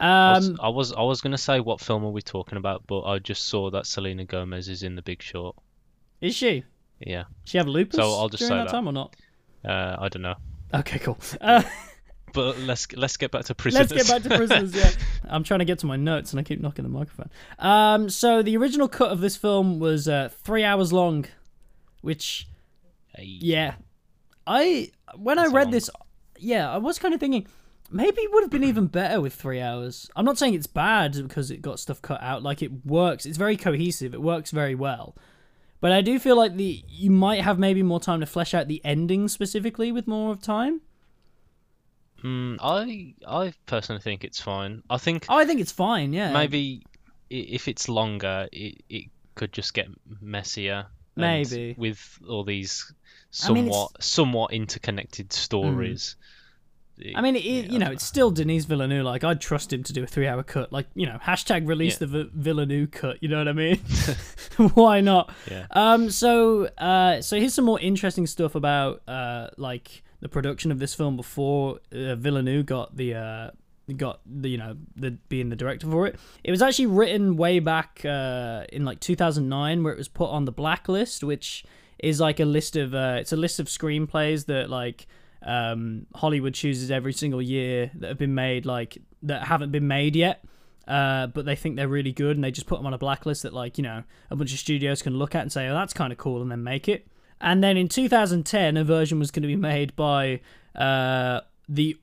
I 0.00 0.32
was, 0.32 0.48
Um, 0.48 0.56
I 0.62 0.68
was 0.70 0.92
I 0.94 1.02
was 1.02 1.20
gonna 1.20 1.36
say 1.36 1.60
what 1.60 1.78
film 1.78 2.04
are 2.06 2.10
we 2.10 2.22
talking 2.22 2.56
about, 2.56 2.86
but 2.86 3.02
I 3.02 3.18
just 3.18 3.44
saw 3.44 3.70
that 3.70 3.86
Selena 3.86 4.24
Gomez 4.24 4.66
is 4.70 4.82
in 4.82 4.94
The 4.96 5.02
Big 5.02 5.20
Short. 5.22 5.56
is 6.22 6.34
she? 6.34 6.64
Yeah. 7.00 7.24
She 7.44 7.58
have 7.58 7.66
lupus 7.68 7.96
So 7.96 8.02
I'll 8.14 8.30
just 8.30 8.40
during 8.40 8.50
say 8.50 8.56
that, 8.56 8.64
that. 8.68 8.72
time 8.72 8.88
or 8.88 8.92
not? 8.92 9.14
Uh, 9.62 9.96
I 10.00 10.08
don't 10.08 10.22
know. 10.22 10.36
Okay, 10.72 10.98
cool. 11.00 11.18
Uh, 11.42 11.62
But 12.32 12.58
let's 12.60 12.90
let's 12.92 13.16
get 13.16 13.30
back 13.30 13.44
to 13.46 13.54
prisoners. 13.54 13.90
let's 13.90 14.08
get 14.08 14.22
back 14.22 14.30
to 14.30 14.36
prisoners. 14.36 14.74
Yeah, 14.74 14.90
I'm 15.28 15.42
trying 15.44 15.58
to 15.60 15.64
get 15.64 15.78
to 15.80 15.86
my 15.86 15.96
notes 15.96 16.32
and 16.32 16.40
I 16.40 16.42
keep 16.42 16.60
knocking 16.60 16.82
the 16.84 16.88
microphone. 16.90 17.30
Um, 17.58 18.08
so 18.10 18.42
the 18.42 18.56
original 18.56 18.88
cut 18.88 19.10
of 19.10 19.20
this 19.20 19.36
film 19.36 19.78
was 19.78 20.08
uh, 20.08 20.28
three 20.44 20.64
hours 20.64 20.92
long, 20.92 21.26
which 22.02 22.46
Hey. 23.14 23.24
yeah, 23.40 23.74
I 24.46 24.90
when 25.16 25.36
That's 25.36 25.50
I 25.50 25.54
read 25.54 25.64
long- 25.64 25.72
this, 25.72 25.90
yeah, 26.38 26.70
I 26.72 26.78
was 26.78 26.98
kind 26.98 27.12
of 27.14 27.20
thinking 27.20 27.46
maybe 27.90 28.20
it 28.22 28.32
would 28.32 28.42
have 28.44 28.50
been 28.50 28.62
even 28.64 28.86
better 28.86 29.20
with 29.20 29.34
three 29.34 29.60
hours. 29.60 30.08
I'm 30.14 30.24
not 30.24 30.38
saying 30.38 30.54
it's 30.54 30.68
bad 30.68 31.14
because 31.14 31.50
it 31.50 31.60
got 31.60 31.80
stuff 31.80 32.00
cut 32.00 32.22
out. 32.22 32.42
Like 32.42 32.62
it 32.62 32.86
works. 32.86 33.26
It's 33.26 33.36
very 33.38 33.56
cohesive. 33.56 34.14
It 34.14 34.22
works 34.22 34.52
very 34.52 34.76
well. 34.76 35.16
But 35.80 35.92
I 35.92 36.02
do 36.02 36.18
feel 36.18 36.36
like 36.36 36.56
the 36.56 36.84
you 36.88 37.10
might 37.10 37.40
have 37.40 37.58
maybe 37.58 37.82
more 37.82 37.98
time 38.00 38.20
to 38.20 38.26
flesh 38.26 38.54
out 38.54 38.68
the 38.68 38.80
ending 38.84 39.26
specifically 39.28 39.90
with 39.90 40.06
more 40.06 40.30
of 40.30 40.40
time. 40.40 40.82
Mm, 42.22 42.56
I 42.60 43.14
I 43.26 43.52
personally 43.66 44.00
think 44.02 44.24
it's 44.24 44.40
fine. 44.40 44.82
I 44.90 44.98
think 44.98 45.26
Oh, 45.28 45.36
I 45.38 45.44
think 45.44 45.60
it's 45.60 45.72
fine. 45.72 46.12
Yeah, 46.12 46.32
maybe 46.32 46.82
if 47.30 47.68
it's 47.68 47.88
longer, 47.88 48.48
it, 48.52 48.82
it 48.88 49.04
could 49.34 49.52
just 49.52 49.74
get 49.74 49.88
messier. 50.20 50.86
Maybe. 51.16 51.74
with 51.76 52.18
all 52.26 52.44
these 52.44 52.92
I 53.46 53.52
mean, 53.52 53.64
somewhat 53.70 54.02
somewhat 54.02 54.52
interconnected 54.52 55.32
stories. 55.32 56.16
I 57.14 57.20
mean, 57.22 57.36
it, 57.36 57.42
Yeah, 57.44 57.62
you 57.72 57.78
know, 57.78 57.90
it's 57.90 58.04
still 58.04 58.30
Denis 58.30 58.64
Villeneuve. 58.66 59.04
Like, 59.04 59.24
I'd 59.24 59.40
trust 59.40 59.72
him 59.72 59.82
to 59.84 59.92
do 59.92 60.02
a 60.02 60.06
three-hour 60.06 60.42
cut. 60.42 60.70
Like, 60.70 60.86
you 60.94 61.06
know, 61.06 61.18
hashtag 61.22 61.66
release 61.66 61.94
Yeah. 61.94 61.98
the 62.00 62.06
v- 62.24 62.30
Villeneuve 62.34 62.90
cut. 62.90 63.22
You 63.22 63.28
know 63.30 63.38
what 63.38 63.48
I 63.48 63.52
mean? 63.52 63.76
Why 64.74 65.00
not? 65.00 65.32
Yeah. 65.50 65.66
Um. 65.70 66.10
So, 66.10 66.66
uh, 66.76 67.22
so 67.22 67.38
here's 67.38 67.54
some 67.54 67.64
more 67.64 67.80
interesting 67.80 68.26
stuff 68.26 68.54
about, 68.54 69.00
uh, 69.08 69.48
like 69.56 70.02
the 70.20 70.28
production 70.28 70.70
of 70.70 70.78
this 70.78 70.94
film 70.94 71.16
before 71.16 71.80
uh, 71.92 72.14
Villeneuve 72.14 72.66
got 72.66 72.96
the, 72.96 73.14
uh, 73.14 73.50
got 73.96 74.20
the, 74.24 74.48
you 74.48 74.58
know, 74.58 74.76
the 74.96 75.12
being 75.28 75.48
the 75.48 75.56
director 75.56 75.86
for 75.86 76.06
it. 76.06 76.18
It 76.44 76.50
was 76.50 76.62
actually 76.62 76.86
written 76.86 77.36
way 77.36 77.58
back, 77.58 78.04
uh, 78.04 78.64
in 78.72 78.84
like 78.84 79.00
2009, 79.00 79.82
where 79.82 79.92
it 79.92 79.98
was 79.98 80.08
put 80.08 80.30
on 80.30 80.44
the 80.44 80.52
blacklist, 80.52 81.24
which 81.24 81.64
is 81.98 82.20
like 82.20 82.40
a 82.40 82.44
list 82.44 82.76
of, 82.76 82.94
uh, 82.94 83.16
it's 83.18 83.32
a 83.32 83.36
list 83.36 83.58
of 83.60 83.66
screenplays 83.66 84.46
that 84.46 84.70
like 84.70 85.06
um, 85.42 86.06
Hollywood 86.14 86.54
chooses 86.54 86.90
every 86.90 87.12
single 87.12 87.42
year 87.42 87.90
that 87.94 88.08
have 88.08 88.18
been 88.18 88.34
made, 88.34 88.66
like 88.66 88.98
that 89.22 89.44
haven't 89.44 89.72
been 89.72 89.88
made 89.88 90.16
yet, 90.16 90.44
uh, 90.86 91.28
but 91.28 91.44
they 91.44 91.56
think 91.56 91.76
they're 91.76 91.88
really 91.88 92.12
good, 92.12 92.36
and 92.36 92.44
they 92.44 92.50
just 92.50 92.66
put 92.66 92.78
them 92.78 92.86
on 92.86 92.94
a 92.94 92.98
blacklist 92.98 93.42
that, 93.44 93.52
like, 93.52 93.78
you 93.78 93.82
know, 93.82 94.02
a 94.30 94.36
bunch 94.36 94.52
of 94.52 94.58
studios 94.58 95.02
can 95.02 95.16
look 95.16 95.34
at 95.34 95.42
and 95.42 95.52
say, 95.52 95.68
"Oh, 95.68 95.74
that's 95.74 95.92
kind 95.92 96.12
of 96.12 96.18
cool," 96.18 96.42
and 96.42 96.50
then 96.50 96.62
make 96.62 96.88
it. 96.88 97.06
And 97.40 97.62
then 97.64 97.76
in 97.76 97.88
2010, 97.88 98.76
a 98.76 98.84
version 98.84 99.18
was 99.18 99.30
going 99.30 99.42
to 99.42 99.48
be 99.48 99.56
made 99.56 99.96
by 99.96 100.40
uh, 100.74 101.40
the 101.68 101.96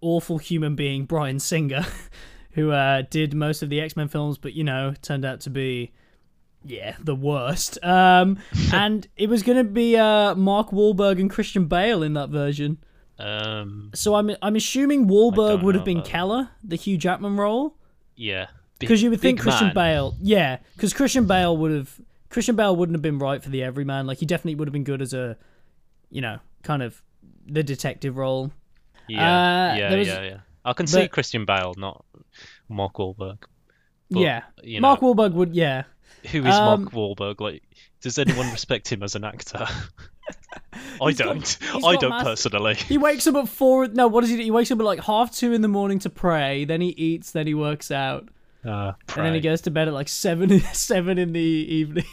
awful 0.00 0.38
human 0.38 0.74
being 0.76 1.04
Bryan 1.04 1.40
Singer, 1.40 1.84
who 2.52 2.70
uh, 2.70 3.02
did 3.10 3.34
most 3.34 3.62
of 3.62 3.70
the 3.70 3.80
X 3.80 3.96
Men 3.96 4.08
films, 4.08 4.38
but 4.38 4.52
you 4.52 4.64
know, 4.64 4.94
turned 5.02 5.24
out 5.24 5.40
to 5.42 5.50
be 5.50 5.92
yeah, 6.64 6.96
the 7.00 7.14
worst. 7.14 7.82
Um, 7.82 8.38
and 8.72 9.06
it 9.16 9.28
was 9.28 9.42
going 9.42 9.58
to 9.58 9.64
be 9.64 9.96
uh, 9.96 10.34
Mark 10.34 10.70
Wahlberg 10.70 11.20
and 11.20 11.30
Christian 11.30 11.66
Bale 11.66 12.02
in 12.02 12.14
that 12.14 12.30
version. 12.30 12.78
Um. 13.18 13.90
So 13.94 14.16
I'm 14.16 14.30
I'm 14.42 14.56
assuming 14.56 15.06
Wahlberg 15.06 15.62
would 15.62 15.76
have 15.76 15.84
been. 15.84 16.02
Keller, 16.02 16.50
the 16.64 16.76
Hugh 16.76 16.98
Jackman 16.98 17.36
role, 17.36 17.76
Yeah. 18.16 18.48
Because 18.80 19.02
you 19.02 19.10
would 19.10 19.20
think 19.20 19.40
Christian 19.40 19.68
man. 19.68 19.74
Bale, 19.74 20.16
yeah, 20.20 20.58
because 20.74 20.92
Christian 20.92 21.26
Bale 21.26 21.56
would 21.56 21.70
have 21.70 22.00
Christian 22.34 22.56
Bale 22.56 22.74
wouldn't 22.74 22.94
have 22.96 23.02
been 23.02 23.20
right 23.20 23.40
for 23.40 23.48
the 23.48 23.62
everyman. 23.62 24.08
Like 24.08 24.18
he 24.18 24.26
definitely 24.26 24.56
would 24.56 24.66
have 24.66 24.72
been 24.72 24.82
good 24.82 25.00
as 25.00 25.14
a, 25.14 25.36
you 26.10 26.20
know, 26.20 26.40
kind 26.64 26.82
of 26.82 27.00
the 27.46 27.62
detective 27.62 28.16
role. 28.16 28.50
Yeah. 29.08 29.72
Uh, 29.72 29.76
yeah. 29.76 29.96
was- 29.96 30.08
yeah. 30.08 30.22
Yeah. 30.22 30.36
I 30.64 30.72
can 30.72 30.88
see 30.88 31.06
Christian 31.06 31.44
Bale, 31.44 31.74
not 31.76 32.04
Mark 32.68 32.94
Wahlberg. 32.94 33.38
But, 34.10 34.18
yeah, 34.20 34.42
You 34.64 34.80
Mark 34.80 35.00
know, 35.00 35.14
Wahlberg 35.14 35.32
would, 35.34 35.54
yeah. 35.54 35.84
who 36.32 36.38
is 36.44 36.54
um, 36.54 36.84
Mark 36.84 36.92
Wahlberg? 36.92 37.40
Like, 37.40 37.62
does 38.00 38.18
anyone 38.18 38.50
respect 38.50 38.90
him 38.90 39.02
as 39.04 39.14
an 39.14 39.24
actor? 39.24 39.66
I 41.00 41.12
don't. 41.12 41.46
he's 41.46 41.84
I 41.84 41.96
don't 41.96 42.10
mass- 42.10 42.24
personally. 42.24 42.74
He 42.74 42.98
wakes 42.98 43.26
up 43.26 43.36
at 43.36 43.48
four. 43.48 43.86
No, 43.88 44.08
what 44.08 44.22
does 44.22 44.30
he 44.30 44.36
do? 44.38 44.42
He 44.42 44.50
wakes 44.50 44.70
up 44.72 44.78
at 44.80 44.84
like 44.84 45.00
half 45.04 45.32
two 45.32 45.52
in 45.52 45.62
the 45.62 45.68
morning 45.68 45.98
to 46.00 46.10
pray. 46.10 46.64
Then 46.64 46.80
he 46.80 46.88
eats. 46.88 47.30
Then 47.32 47.46
he 47.46 47.54
works 47.54 47.90
out, 47.90 48.28
Uh, 48.64 48.92
and 49.16 49.26
then 49.26 49.34
he 49.34 49.40
goes 49.40 49.60
to 49.62 49.70
bed 49.70 49.86
at 49.88 49.94
like 49.94 50.08
seven 50.08 50.60
seven 50.72 51.18
in 51.18 51.32
the 51.32 51.40
evening. 51.40 52.04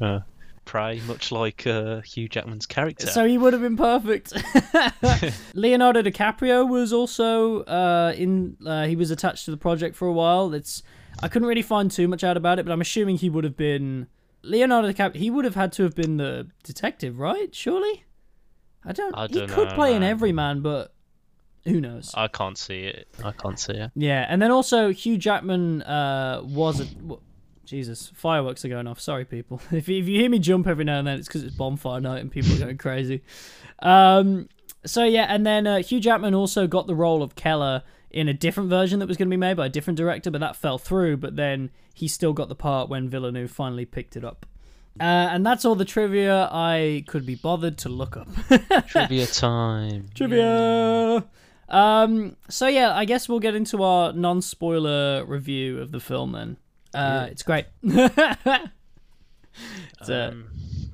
Uh, 0.00 0.20
pray, 0.64 1.00
much 1.06 1.32
like 1.32 1.66
uh, 1.66 2.00
Hugh 2.00 2.28
Jackman's 2.28 2.66
character. 2.66 3.06
So 3.08 3.26
he 3.26 3.38
would 3.38 3.52
have 3.52 3.62
been 3.62 3.76
perfect. 3.76 4.32
Leonardo 5.54 6.02
DiCaprio 6.02 6.68
was 6.68 6.92
also 6.92 7.62
uh, 7.64 8.12
in. 8.16 8.56
Uh, 8.64 8.86
he 8.86 8.96
was 8.96 9.10
attached 9.10 9.44
to 9.46 9.50
the 9.50 9.56
project 9.56 9.96
for 9.96 10.08
a 10.08 10.12
while. 10.12 10.54
It's 10.54 10.82
I 11.22 11.28
couldn't 11.28 11.48
really 11.48 11.62
find 11.62 11.90
too 11.90 12.08
much 12.08 12.24
out 12.24 12.36
about 12.36 12.58
it, 12.58 12.64
but 12.64 12.72
I'm 12.72 12.80
assuming 12.80 13.16
he 13.16 13.28
would 13.30 13.44
have 13.44 13.56
been 13.56 14.06
Leonardo 14.42 14.92
DiCaprio. 14.92 15.16
He 15.16 15.30
would 15.30 15.44
have 15.44 15.54
had 15.54 15.72
to 15.72 15.82
have 15.82 15.94
been 15.94 16.16
the 16.16 16.48
detective, 16.62 17.18
right? 17.18 17.54
Surely. 17.54 18.04
I 18.84 18.92
don't. 18.92 19.14
I 19.14 19.26
he 19.26 19.34
don't 19.34 19.50
could 19.50 19.68
know, 19.68 19.74
play 19.74 19.94
an 19.94 20.00
man. 20.00 20.10
everyman, 20.10 20.60
but 20.62 20.94
who 21.64 21.80
knows? 21.80 22.14
I 22.16 22.28
can't 22.28 22.56
see 22.56 22.84
it. 22.84 23.08
I 23.22 23.32
can't 23.32 23.58
see 23.58 23.74
it. 23.74 23.90
Yeah, 23.94 24.24
and 24.28 24.40
then 24.40 24.50
also 24.50 24.92
Hugh 24.92 25.18
Jackman 25.18 25.82
uh, 25.82 26.40
was 26.42 26.80
a. 26.80 26.86
Jesus, 27.70 28.10
fireworks 28.16 28.64
are 28.64 28.68
going 28.68 28.88
off. 28.88 28.98
Sorry, 28.98 29.24
people. 29.24 29.60
If 29.70 29.88
you, 29.88 30.00
if 30.00 30.08
you 30.08 30.18
hear 30.18 30.28
me 30.28 30.40
jump 30.40 30.66
every 30.66 30.84
now 30.84 30.98
and 30.98 31.06
then, 31.06 31.20
it's 31.20 31.28
because 31.28 31.44
it's 31.44 31.54
bonfire 31.54 32.00
night 32.00 32.20
and 32.20 32.28
people 32.28 32.52
are 32.56 32.58
going 32.58 32.78
crazy. 32.88 33.22
Um, 33.78 34.48
so 34.84 35.04
yeah, 35.04 35.26
and 35.28 35.46
then 35.46 35.68
uh, 35.68 35.80
Hugh 35.80 36.00
Jackman 36.00 36.34
also 36.34 36.66
got 36.66 36.88
the 36.88 36.96
role 36.96 37.22
of 37.22 37.36
Keller 37.36 37.84
in 38.10 38.26
a 38.26 38.34
different 38.34 38.70
version 38.70 38.98
that 38.98 39.06
was 39.06 39.16
going 39.16 39.28
to 39.28 39.30
be 39.30 39.38
made 39.38 39.56
by 39.56 39.66
a 39.66 39.68
different 39.68 39.96
director, 39.96 40.32
but 40.32 40.40
that 40.40 40.56
fell 40.56 40.78
through. 40.78 41.18
But 41.18 41.36
then 41.36 41.70
he 41.94 42.08
still 42.08 42.32
got 42.32 42.48
the 42.48 42.56
part 42.56 42.88
when 42.88 43.08
Villeneuve 43.08 43.52
finally 43.52 43.84
picked 43.84 44.16
it 44.16 44.24
up. 44.24 44.46
Uh, 44.98 45.30
and 45.30 45.46
that's 45.46 45.64
all 45.64 45.76
the 45.76 45.84
trivia 45.84 46.48
I 46.50 47.04
could 47.06 47.24
be 47.24 47.36
bothered 47.36 47.78
to 47.78 47.88
look 47.88 48.16
up. 48.16 48.28
Trivia 48.88 49.26
time. 49.26 50.08
Trivia. 50.12 51.24
Um. 51.68 52.36
So 52.48 52.66
yeah, 52.66 52.96
I 52.96 53.04
guess 53.04 53.28
we'll 53.28 53.38
get 53.38 53.54
into 53.54 53.84
our 53.84 54.12
non-spoiler 54.12 55.24
review 55.24 55.80
of 55.80 55.92
the 55.92 56.00
film 56.00 56.32
then. 56.32 56.56
Uh, 56.94 57.28
it's 57.30 57.42
great. 57.42 57.66
it's, 57.82 58.18
uh, 60.08 60.28
Um, 60.32 60.46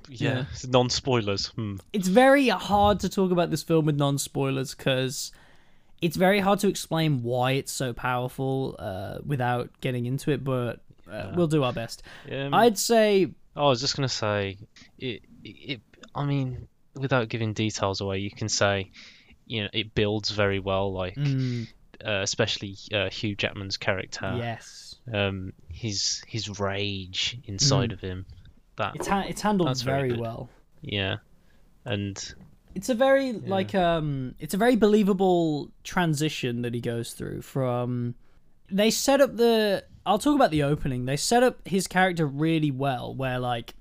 yeah. 0.09 0.39
yeah, 0.39 0.45
non 0.69 0.91
spoilers. 0.91 1.47
Hmm. 1.49 1.77
it's 1.93 2.09
very 2.09 2.49
hard 2.49 3.01
to 3.01 3.09
talk 3.09 3.31
about 3.33 3.51
this 3.51 3.63
film 3.63 3.87
with 3.87 3.97
non-spoilers 3.97 4.75
because 4.75 5.33
it's 6.01 6.17
very 6.17 6.41
hard 6.41 6.61
to 6.61 6.69
explain 6.69 7.23
why 7.23 7.53
it's 7.53 7.73
so 7.73 7.93
powerful 7.93 8.77
uh, 8.79 9.19
without 9.25 9.71
getting 9.81 10.07
into 10.07 10.31
it. 10.31 10.45
But 10.45 10.81
uh, 11.11 11.33
we'll 11.35 11.49
do 11.49 11.65
our 11.65 11.73
best. 11.73 12.03
Um, 12.31 12.55
I'd 12.55 12.79
say 12.79 13.33
I 13.57 13.63
was 13.63 13.81
just 13.81 13.97
gonna 13.97 14.09
say, 14.09 14.59
it, 14.99 15.23
it. 15.43 15.81
I 16.15 16.25
mean, 16.25 16.69
without 16.95 17.29
giving 17.29 17.53
details 17.53 18.01
away, 18.01 18.19
you 18.19 18.31
can 18.31 18.49
say, 18.49 18.91
you 19.47 19.63
know, 19.63 19.69
it 19.73 19.95
builds 19.95 20.31
very 20.31 20.61
well. 20.61 20.93
Like, 20.93 21.17
mm, 21.17 21.67
uh, 22.05 22.21
especially 22.23 22.77
uh, 22.93 23.11
Hugh 23.11 23.35
Jackman's 23.35 23.77
character. 23.77 24.35
yes, 24.37 24.95
Um, 25.13 25.53
his 25.77 26.23
his 26.27 26.59
rage 26.59 27.39
inside 27.45 27.93
of 27.93 28.01
him. 28.01 28.25
That 28.77 28.97
it's 28.97 29.07
ha- 29.07 29.25
it's 29.29 29.43
handled 29.43 29.81
very 29.83 30.09
very 30.11 30.21
well. 30.21 30.49
yeah, 30.81 31.17
and 31.85 32.17
It's 32.75 32.89
a 32.89 32.95
very 32.95 33.33
like 33.33 33.75
um 33.75 34.35
it's 34.39 34.55
a 34.55 34.57
very 34.57 34.77
believable 34.77 35.71
transition 35.85 36.63
that 36.63 36.75
he 36.75 36.81
goes 36.81 37.13
through 37.13 37.43
from 37.43 38.15
they 38.71 38.91
set 38.91 39.21
up 39.21 39.37
the 39.37 39.85
I'll 40.05 40.19
talk 40.19 40.35
about 40.35 40.51
the 40.51 40.63
opening. 40.63 41.05
They 41.05 41.17
set 41.17 41.43
up 41.43 41.67
his 41.67 41.87
character 41.87 42.27
really 42.27 42.71
well 42.71 43.15
where 43.15 43.39
like 43.39 43.75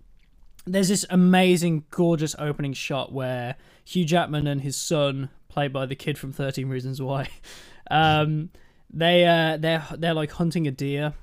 there's 0.65 0.89
this 0.89 1.05
amazing 1.09 1.85
gorgeous 1.91 2.35
opening 2.39 2.73
shot 2.73 3.11
where 3.13 3.55
Hugh 3.85 4.05
Jackman 4.05 4.47
and 4.47 4.61
his 4.61 4.75
son 4.75 5.29
played 5.47 5.71
by 5.71 5.85
the 5.85 5.95
kid 5.95 6.17
from 6.17 6.33
13 6.33 6.67
Reasons 6.67 7.01
Why 7.01 7.29
um 7.91 8.49
they 8.91 9.25
uh 9.25 9.57
they're 9.57 9.85
they're 9.97 10.13
like 10.13 10.31
hunting 10.31 10.67
a 10.67 10.71
deer 10.71 11.13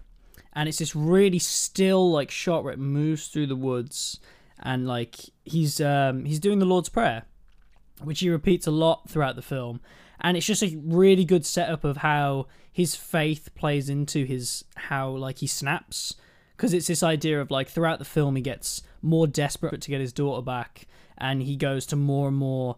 and 0.54 0.68
it's 0.68 0.78
this 0.78 0.94
really 0.94 1.38
still 1.38 2.10
like 2.10 2.30
shot 2.30 2.64
where 2.64 2.72
it 2.72 2.78
moves 2.78 3.28
through 3.28 3.46
the 3.46 3.56
woods. 3.56 4.20
And 4.64 4.86
like 4.86 5.16
he's 5.44 5.80
um 5.80 6.24
he's 6.24 6.38
doing 6.38 6.58
the 6.60 6.66
Lord's 6.66 6.88
Prayer 6.88 7.24
which 8.04 8.20
he 8.20 8.30
repeats 8.30 8.66
a 8.66 8.70
lot 8.70 9.08
throughout 9.08 9.36
the 9.36 9.42
film. 9.42 9.80
And 10.20 10.36
it's 10.36 10.46
just 10.46 10.62
a 10.62 10.78
really 10.84 11.24
good 11.24 11.44
setup 11.44 11.84
of 11.84 11.98
how 11.98 12.46
his 12.70 12.94
faith 12.94 13.50
plays 13.54 13.88
into 13.88 14.24
his 14.24 14.64
how 14.76 15.10
like 15.10 15.38
he 15.38 15.46
snaps. 15.46 16.14
Because 16.56 16.72
it's 16.72 16.86
this 16.86 17.02
idea 17.02 17.40
of 17.40 17.50
like 17.50 17.68
throughout 17.68 17.98
the 17.98 18.04
film 18.04 18.36
he 18.36 18.42
gets 18.42 18.82
more 19.00 19.26
desperate 19.26 19.80
to 19.80 19.90
get 19.90 20.00
his 20.00 20.12
daughter 20.12 20.42
back. 20.42 20.86
And 21.18 21.42
he 21.42 21.56
goes 21.56 21.86
to 21.86 21.96
more 21.96 22.28
and 22.28 22.36
more 22.36 22.76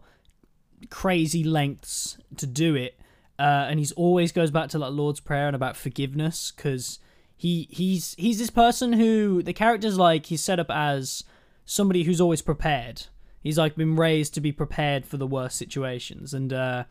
crazy 0.89 1.43
lengths 1.43 2.17
to 2.37 2.47
do 2.47 2.75
it. 2.75 2.99
Uh, 3.37 3.67
and 3.69 3.79
he's 3.79 3.91
always 3.93 4.31
goes 4.31 4.49
back 4.49 4.69
to 4.69 4.79
like 4.79 4.93
Lord's 4.93 5.19
Prayer 5.19 5.47
and 5.47 5.55
about 5.55 5.75
forgiveness 5.75 6.51
because 6.55 6.99
he 7.37 7.67
he's 7.71 8.15
he's 8.17 8.37
this 8.39 8.49
person 8.49 8.93
who 8.93 9.43
the 9.43 9.53
character's 9.53 9.97
like 9.97 10.27
he's 10.27 10.43
set 10.43 10.59
up 10.59 10.69
as 10.69 11.23
somebody 11.65 12.03
who's 12.03 12.21
always 12.21 12.41
prepared. 12.41 13.03
He's 13.41 13.57
like 13.57 13.75
been 13.75 13.95
raised 13.95 14.33
to 14.35 14.41
be 14.41 14.51
prepared 14.51 15.05
for 15.05 15.17
the 15.17 15.27
worst 15.27 15.57
situations, 15.57 16.33
and 16.33 16.51
uh, 16.51 16.83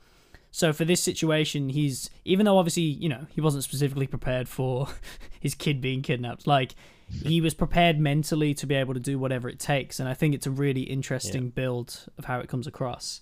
so 0.51 0.73
for 0.73 0.85
this 0.85 1.03
situation, 1.03 1.71
he's 1.71 2.11
even 2.25 2.47
though 2.47 2.59
obviously 2.59 2.83
you 2.83 3.09
know 3.09 3.27
he 3.31 3.41
wasn't 3.41 3.65
specifically 3.65 4.07
prepared 4.07 4.49
for 4.49 4.89
his 5.41 5.55
kid 5.55 5.81
being 5.81 6.03
kidnapped, 6.03 6.47
like 6.47 6.75
he 7.23 7.41
was 7.41 7.55
prepared 7.55 7.99
mentally 7.99 8.55
to 8.55 8.67
be 8.67 8.75
able 8.75 8.95
to 8.95 9.01
do 9.01 9.19
whatever 9.19 9.49
it 9.49 9.59
takes, 9.59 9.99
and 10.01 10.09
I 10.09 10.15
think 10.15 10.35
it's 10.35 10.47
a 10.47 10.51
really 10.51 10.83
interesting 10.83 11.51
build 11.51 12.07
of 12.19 12.25
how 12.27 12.39
it 12.41 12.49
comes 12.49 12.67
across. 12.67 13.21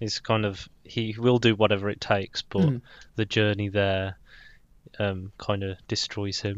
he's 0.00 0.18
kind 0.18 0.44
of 0.44 0.68
he 0.84 1.14
will 1.18 1.38
do 1.38 1.54
whatever 1.54 1.88
it 1.88 2.00
takes, 2.00 2.42
but 2.42 2.62
Mm. 2.62 2.80
the 3.16 3.24
journey 3.24 3.68
there, 3.68 4.18
um, 4.98 5.32
kind 5.38 5.62
of 5.62 5.76
destroys 5.88 6.40
him. 6.40 6.56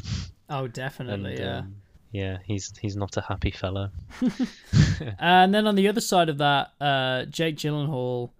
Oh, 0.50 0.64
And 0.64 0.72
definitely, 0.74 1.38
yeah. 1.38 1.58
um, 1.58 1.76
yeah, 2.12 2.38
he's 2.44 2.72
he's 2.80 2.96
not 2.96 3.16
a 3.16 3.20
happy 3.20 3.50
fellow. 3.50 3.90
And 5.18 5.54
then 5.54 5.66
on 5.66 5.74
the 5.74 5.88
other 5.88 6.00
side 6.00 6.28
of 6.28 6.38
that, 6.38 6.72
uh, 6.80 7.24
Jake 7.26 7.56
Gyllenhaal 7.56 8.30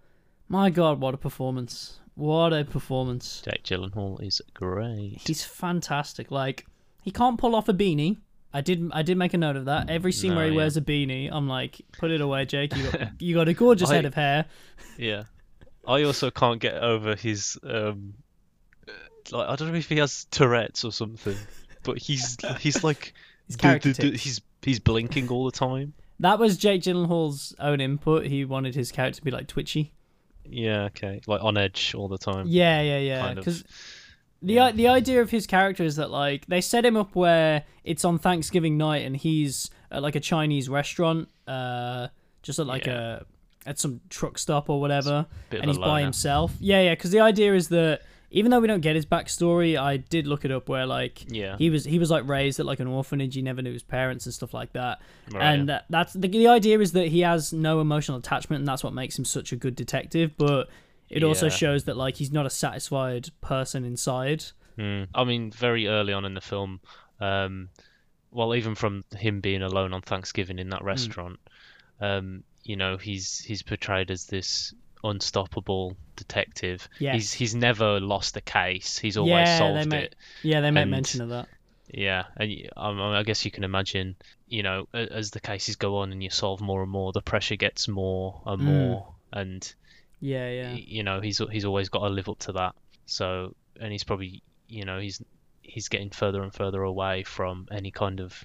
My 0.49 0.71
God, 0.71 1.01
what 1.01 1.15
a 1.15 1.19
performance! 1.19 1.99
What 2.15 2.53
a 2.53 2.65
performance! 2.65 3.43
Jake 3.45 3.63
Gyllenhaal 3.65 4.23
is 4.23 4.41
great. 4.55 5.21
He's 5.27 5.45
fantastic. 5.45 6.31
Like 6.31 6.67
he 7.03 7.11
can't 7.11 7.39
pull 7.39 7.55
off 7.55 7.69
a 7.69 7.75
beanie. 7.75 8.19
I 8.55 8.63
did. 8.63 8.91
I 8.93 9.03
did 9.03 9.19
make 9.19 9.35
a 9.35 9.39
note 9.39 9.57
of 9.57 9.67
that. 9.67 9.91
Every 9.91 10.13
scene 10.13 10.31
No, 10.31 10.37
where 10.37 10.47
he 10.47 10.53
yeah. 10.53 10.57
wears 10.57 10.77
a 10.79 10.81
beanie, 10.81 11.29
I'm 11.31 11.47
like, 11.47 11.83
put 11.93 12.11
it 12.11 12.23
away, 12.23 12.47
Jake. 12.47 12.75
You 12.75 12.91
got, 12.91 13.21
you 13.21 13.35
got 13.35 13.49
a 13.49 13.55
gorgeous 13.55 13.91
I- 13.91 13.97
head 13.97 14.05
of 14.07 14.15
hair. 14.15 14.47
Yeah. 14.97 15.25
I 15.87 16.03
also 16.05 16.31
can't 16.31 16.59
get 16.61 16.75
over 16.83 17.15
his 17.15 17.59
um 17.63 18.15
like 19.33 19.49
I 19.49 19.57
don't 19.57 19.69
know 19.73 19.79
if 19.79 19.89
he 19.89 19.97
has 19.99 20.27
Tourette's 20.31 20.85
or 20.85 20.93
something, 20.93 21.37
but 21.83 21.99
he's 21.99 22.37
he's 22.61 22.83
like 22.85 23.13
His 23.47 23.57
du- 23.57 23.63
character 23.63 23.93
du- 23.93 24.11
du- 24.13 24.17
he's 24.17 24.41
he's 24.63 24.81
blinking 24.81 25.29
all 25.29 25.45
the 25.45 25.53
time. 25.53 25.95
That 26.21 26.39
was 26.39 26.57
Jake 26.57 26.83
Gyllenhaal's 26.83 27.55
own 27.59 27.81
input. 27.81 28.27
He 28.27 28.45
wanted 28.45 28.75
his 28.75 28.91
character 28.91 29.19
to 29.19 29.25
be 29.25 29.31
like 29.31 29.47
twitchy. 29.49 29.93
Yeah, 30.49 30.85
okay. 30.85 31.21
Like 31.27 31.43
on 31.43 31.57
edge 31.57 31.95
all 31.95 32.09
the 32.09 32.19
time. 32.19 32.47
Yeah, 32.49 32.81
yeah, 32.81 32.99
yeah. 32.99 33.35
Because 33.35 33.65
the 34.43 34.55
Yeah. 34.55 34.71
the 34.73 34.89
idea 34.89 35.21
of 35.21 35.31
his 35.31 35.47
character 35.47 35.83
is 35.85 35.97
that 35.97 36.11
like 36.11 36.47
they 36.47 36.61
set 36.61 36.85
him 36.85 36.97
up 36.97 37.15
where 37.15 37.65
it's 37.85 38.05
on 38.05 38.19
Thanksgiving 38.19 38.77
night 38.79 39.05
and 39.05 39.17
he's 39.17 39.71
at 39.91 40.03
like 40.03 40.15
a 40.17 40.21
Chinese 40.21 40.69
restaurant, 40.69 41.29
uh, 41.47 42.09
just 42.43 42.59
at 42.59 42.67
like 42.67 42.87
Yeah. 42.87 43.19
a 43.19 43.69
at 43.69 43.79
some 43.81 44.01
truck 44.09 44.39
stop 44.39 44.71
or 44.71 44.81
whatever, 44.81 45.27
and 45.51 45.65
he's 45.67 45.77
by 45.79 46.01
himself. 46.01 46.55
Yeah, 46.61 46.81
yeah. 46.83 46.93
Because 46.95 47.11
the 47.11 47.19
idea 47.21 47.53
is 47.55 47.69
that 47.71 48.03
even 48.37 48.51
though 48.51 48.61
we 48.61 48.69
don't 48.69 48.83
get 48.83 48.95
his 48.97 49.07
backstory, 49.07 49.79
I 49.79 49.97
did 49.97 50.27
look 50.27 50.45
it 50.45 50.51
up 50.53 50.69
where 50.69 50.85
like 50.85 51.25
Yeah. 51.33 51.57
he 51.57 51.71
was 51.71 51.85
he 51.85 51.99
was 51.99 52.11
like 52.11 52.29
raised 52.29 52.61
at 52.61 52.67
like 52.67 52.81
an 52.81 52.87
orphanage. 52.87 53.35
He 53.35 53.41
never 53.41 53.63
knew 53.63 53.73
his 53.73 53.83
parents 53.83 54.27
and 54.27 54.35
stuff 54.35 54.53
like 54.53 54.73
that. 54.75 55.01
Right, 55.33 55.43
and 55.43 55.69
that, 55.71 55.87
that's 55.89 56.13
the, 56.13 56.29
the 56.29 56.47
idea 56.49 56.79
is 56.81 56.93
that 56.93 57.09
he 57.09 57.21
has 57.21 57.53
no 57.53 57.81
emotional 57.81 58.19
attachment, 58.19 58.61
and 58.61 58.69
that's 58.69 58.85
what 58.85 58.93
makes 58.93 59.19
him 59.19 59.25
such 59.25 59.53
a 59.53 59.57
good 59.57 59.75
detective. 59.75 60.37
But 60.37 60.69
it 61.09 61.23
also 61.25 61.49
shows 61.49 61.85
that 61.85 61.97
like 61.97 62.17
he's 62.17 62.31
not 62.31 62.45
a 62.47 62.51
satisfied 62.51 63.31
person 63.41 63.85
inside. 63.85 64.45
Mm. 64.79 65.09
I 65.15 65.25
mean, 65.25 65.51
very 65.51 65.87
early 65.89 66.13
on 66.13 66.27
in 66.27 66.35
the 66.35 66.43
film, 66.43 66.81
um, 67.21 67.71
well, 68.31 68.55
even 68.55 68.75
from 68.75 69.03
him 69.17 69.41
being 69.41 69.63
alone 69.63 69.95
on 69.95 70.03
Thanksgiving 70.03 70.59
in 70.59 70.69
that 70.71 70.81
Hmm. 70.83 70.87
restaurant, 70.87 71.39
um, 72.03 72.45
you 72.65 72.77
know, 72.77 72.99
he's 72.99 73.39
he's 73.39 73.63
portrayed 73.63 74.11
as 74.11 74.27
this 74.27 74.75
unstoppable 75.05 75.97
detective. 76.17 76.89
He's 76.99 77.33
he's 77.33 77.55
never 77.55 78.01
lost 78.01 78.37
a 78.37 78.41
case. 78.41 78.99
He's 78.99 79.17
always 79.17 79.47
yeah, 79.49 79.59
solved 79.59 79.89
make 79.91 80.05
it. 80.05 80.17
yeah 80.43 80.61
they 80.61 80.71
make 80.71 80.83
And- 80.83 80.91
mention 80.91 81.21
of 81.23 81.29
that. 81.31 81.49
Yeah, 81.89 82.25
and 82.37 82.51
I, 82.77 82.91
mean, 82.91 83.01
I 83.01 83.23
guess 83.23 83.45
you 83.45 83.53
can 83.53 83.63
imagine, 83.63 84.17
you 84.49 84.65
know, 84.65 84.89
as 84.93 85.31
the 85.31 85.39
cases 85.39 85.77
go 85.77 85.99
on 85.99 86.11
and 86.11 86.21
you 86.21 86.31
solve 86.31 86.61
more 86.61 86.83
and 86.83 86.91
more, 86.91 87.13
the 87.13 87.23
pressure 87.23 87.55
gets 87.55 87.87
more 87.87 88.43
and 88.45 88.61
Mm. 88.61 88.65
more, 88.65 89.15
and 89.33 89.75
Yeah, 90.21 90.51
yeah, 90.51 90.73
you 90.73 91.05
know, 91.05 91.21
he's 91.21 91.41
he's 91.53 91.65
always 91.65 91.89
got 91.89 92.01
to 92.01 92.09
live 92.09 92.29
up 92.29 92.41
to 92.41 92.53
that. 92.53 92.75
So, 93.07 93.55
and 93.81 93.93
he's 93.93 94.03
probably, 94.03 94.43
you 94.69 94.85
know, 94.85 94.99
he's 94.99 95.23
he's 95.63 95.89
getting 95.89 96.11
further 96.11 96.43
and 96.43 96.53
further 96.53 96.83
away 96.83 97.23
from 97.23 97.69
any 97.71 97.93
kind 97.93 98.19
of 98.21 98.45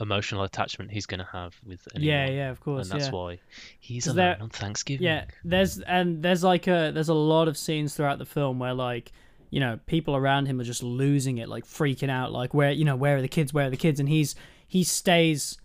emotional 0.00 0.42
attachment 0.42 0.90
he's 0.90 1.06
going 1.06 1.20
to 1.20 1.28
have 1.32 1.54
with 1.64 1.86
anyone. 1.94 2.08
yeah, 2.08 2.28
yeah. 2.30 2.50
Of 2.50 2.60
course, 2.60 2.90
and 2.90 3.00
that's 3.00 3.10
yeah. 3.10 3.18
why 3.18 3.38
he's 3.80 4.06
alone 4.06 4.16
there- 4.16 4.38
on 4.40 4.50
Thanksgiving. 4.50 5.04
Yeah, 5.06 5.24
there's 5.44 5.80
and 5.80 6.22
there's 6.22 6.44
like 6.44 6.66
a 6.66 6.90
there's 6.92 7.08
a 7.08 7.14
lot 7.14 7.48
of 7.48 7.56
scenes 7.56 7.94
throughout 7.94 8.18
the 8.18 8.26
film 8.26 8.58
where 8.58 8.74
like 8.74 9.12
you 9.50 9.60
know 9.60 9.78
people 9.86 10.16
around 10.16 10.46
him 10.46 10.60
are 10.60 10.64
just 10.64 10.82
losing 10.82 11.38
it, 11.38 11.48
like 11.48 11.64
freaking 11.64 12.10
out, 12.10 12.32
like 12.32 12.54
where 12.54 12.70
you 12.72 12.84
know 12.84 12.96
where 12.96 13.16
are 13.16 13.22
the 13.22 13.28
kids, 13.28 13.52
where 13.54 13.66
are 13.66 13.70
the 13.70 13.76
kids, 13.76 14.00
and 14.00 14.08
he's 14.08 14.34
he 14.66 14.82
stays. 14.84 15.58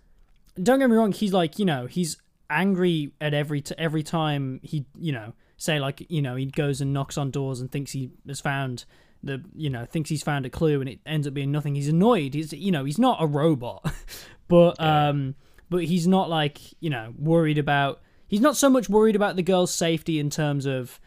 Don't 0.61 0.79
get 0.79 0.89
me 0.89 0.95
wrong, 0.95 1.11
he's 1.11 1.33
like 1.33 1.57
you 1.57 1.65
know 1.65 1.85
he's 1.85 2.17
angry 2.49 3.11
at 3.21 3.33
every 3.33 3.61
t- 3.61 3.75
every 3.77 4.03
time 4.03 4.59
he 4.63 4.85
you 4.97 5.11
know 5.11 5.33
say 5.57 5.79
like 5.79 6.05
you 6.09 6.21
know 6.21 6.35
he 6.35 6.45
goes 6.45 6.81
and 6.81 6.93
knocks 6.93 7.17
on 7.17 7.29
doors 7.31 7.59
and 7.59 7.71
thinks 7.71 7.91
he 7.91 8.09
has 8.27 8.39
found 8.41 8.85
the 9.23 9.43
you 9.55 9.69
know 9.69 9.85
thinks 9.85 10.09
he's 10.09 10.23
found 10.23 10.45
a 10.45 10.49
clue 10.49 10.79
and 10.79 10.89
it 10.89 10.99
ends 11.05 11.27
up 11.27 11.33
being 11.33 11.51
nothing. 11.51 11.75
He's 11.75 11.89
annoyed. 11.89 12.33
He's 12.33 12.53
you 12.53 12.71
know 12.71 12.85
he's 12.85 12.99
not 12.99 13.17
a 13.21 13.27
robot, 13.27 13.85
but 14.47 14.75
Yeah. 14.79 15.09
um 15.09 15.35
but 15.69 15.83
he's 15.85 16.07
not 16.07 16.29
like 16.29 16.59
you 16.79 16.89
know 16.89 17.13
worried 17.17 17.57
about 17.57 18.01
he's 18.27 18.41
not 18.41 18.55
so 18.57 18.69
much 18.69 18.89
worried 18.89 19.15
about 19.15 19.35
the 19.35 19.43
girl's 19.43 19.73
safety 19.73 20.19
in 20.19 20.29
terms 20.29 20.65
of 20.65 20.99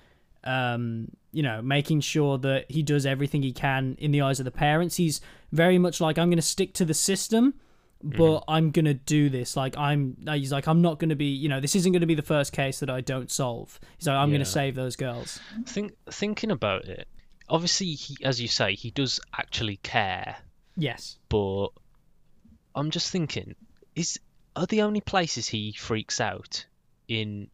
um 0.44 1.08
you 1.32 1.42
know 1.42 1.62
making 1.62 2.00
sure 2.00 2.36
that 2.38 2.70
he 2.70 2.82
does 2.82 3.06
everything 3.06 3.42
he 3.42 3.52
can 3.52 3.96
in 3.98 4.10
the 4.12 4.20
eyes 4.20 4.38
of 4.40 4.44
the 4.44 4.50
parents. 4.50 4.96
He's 4.96 5.20
very 5.52 5.78
much 5.78 6.00
like 6.00 6.18
i'm 6.18 6.28
going 6.30 6.36
to 6.38 6.42
stick 6.42 6.74
to 6.74 6.84
the 6.84 6.94
system 6.94 7.54
but 8.04 8.42
i'm 8.48 8.72
going 8.72 8.84
to 8.86 8.94
do 8.94 9.28
this. 9.30 9.56
Like 9.56 9.76
i'm 9.78 10.16
he's 10.28 10.50
like 10.50 10.66
i'm 10.66 10.82
not 10.82 10.98
going 10.98 11.10
to 11.10 11.14
be 11.16 11.26
you 11.26 11.48
know 11.48 11.60
this 11.60 11.76
isn't 11.76 11.92
going 11.92 12.00
to 12.00 12.06
be 12.06 12.16
the 12.16 12.22
first 12.22 12.52
case 12.52 12.80
that 12.80 12.90
i 12.90 13.00
don't 13.00 13.30
solve. 13.30 13.78
He's 13.96 14.08
like 14.08 14.16
i'm 14.16 14.32
gonna 14.32 14.44
save 14.44 14.74
those 14.74 14.96
girls. 14.96 15.38
Think 15.66 15.92
thinking 16.10 16.50
about 16.50 16.86
it, 16.86 17.06
obviously, 17.52 17.92
he, 17.94 18.16
as 18.24 18.40
you 18.40 18.48
say, 18.48 18.74
he 18.74 18.90
does 18.90 19.20
actually 19.38 19.76
care, 19.76 20.36
yes 20.76 21.18
but 21.28 21.68
I'm 22.74 22.90
just 22.90 23.10
thinking, 23.10 23.54
is 23.94 24.18
are 24.56 24.66
the 24.66 24.82
only 24.82 25.00
places 25.00 25.46
he 25.48 25.72
freaks 25.72 26.20
out 26.20 26.66
in 27.08 27.48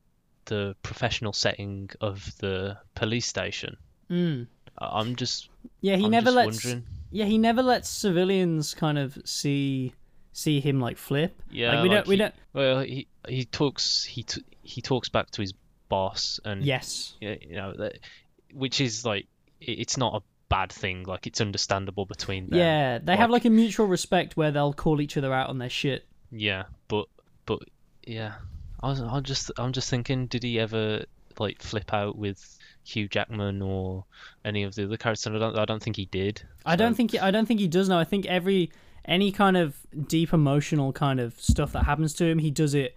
the 0.46 0.74
professional 0.82 1.32
setting 1.32 1.90
of 2.00 2.32
the 2.38 2.78
police 2.94 3.26
station? 3.26 3.76
mm. 4.10 4.46
I'm 4.80 5.16
just, 5.16 5.48
yeah 5.80 5.96
he 5.96 6.04
I'm 6.04 6.10
never 6.12 6.30
lets 6.30 6.64
wondering. 6.64 6.84
yeah 7.10 7.24
he 7.26 7.36
never 7.36 7.62
lets 7.62 7.88
civilians 7.88 8.74
kind 8.74 8.96
of 8.96 9.18
see 9.24 9.92
see 10.32 10.60
him 10.60 10.80
like 10.80 10.96
flip 10.96 11.42
Yeah, 11.50 11.72
like 11.72 11.82
we 11.82 11.88
like 11.88 11.96
don't 11.98 12.06
we 12.06 12.14
he- 12.14 12.18
don't 12.22 12.34
Well, 12.52 12.80
he 12.80 13.08
he 13.28 13.44
talks 13.44 14.04
he 14.04 14.22
t- 14.22 14.44
he 14.62 14.80
talks 14.80 15.08
back 15.08 15.30
to 15.32 15.40
his 15.42 15.52
boss, 15.88 16.38
and 16.44 16.62
yes 16.64 17.14
you 17.20 17.36
know 17.56 17.74
that, 17.76 17.98
which 18.54 18.80
is 18.80 19.04
like 19.04 19.26
it's 19.60 19.96
not 19.96 20.14
a 20.14 20.22
bad 20.48 20.72
thing. 20.72 21.04
Like 21.04 21.26
it's 21.26 21.40
understandable 21.40 22.06
between 22.06 22.48
them. 22.48 22.58
Yeah, 22.58 22.98
they 23.02 23.16
have 23.16 23.30
like 23.30 23.44
a 23.44 23.50
mutual 23.50 23.86
respect 23.86 24.36
where 24.36 24.50
they'll 24.50 24.72
call 24.72 25.00
each 25.00 25.16
other 25.16 25.32
out 25.32 25.48
on 25.48 25.58
their 25.58 25.70
shit. 25.70 26.06
Yeah, 26.30 26.64
but 26.88 27.06
but 27.46 27.60
yeah, 28.04 28.34
I 28.80 28.88
was 28.88 29.00
I'm 29.00 29.22
just 29.22 29.50
I'm 29.58 29.72
just 29.72 29.90
thinking, 29.90 30.26
did 30.26 30.42
he 30.42 30.58
ever 30.58 31.04
like 31.38 31.62
flip 31.62 31.92
out 31.92 32.16
with 32.16 32.58
Hugh 32.84 33.08
Jackman 33.08 33.62
or 33.62 34.04
any 34.44 34.62
of 34.62 34.74
the 34.74 34.84
other 34.84 34.96
characters? 34.96 35.26
I 35.26 35.38
don't 35.38 35.58
I 35.58 35.64
don't 35.64 35.82
think 35.82 35.96
he 35.96 36.06
did. 36.06 36.42
I 36.64 36.76
don't 36.76 36.94
think 36.94 37.12
he, 37.12 37.18
I 37.18 37.30
don't 37.30 37.46
think 37.46 37.60
he 37.60 37.68
does 37.68 37.88
know. 37.88 37.98
I 37.98 38.04
think 38.04 38.26
every 38.26 38.70
any 39.04 39.32
kind 39.32 39.56
of 39.56 39.76
deep 40.06 40.32
emotional 40.32 40.92
kind 40.92 41.18
of 41.18 41.40
stuff 41.40 41.72
that 41.72 41.84
happens 41.84 42.12
to 42.14 42.24
him, 42.26 42.38
he 42.38 42.50
does 42.50 42.74
it 42.74 42.96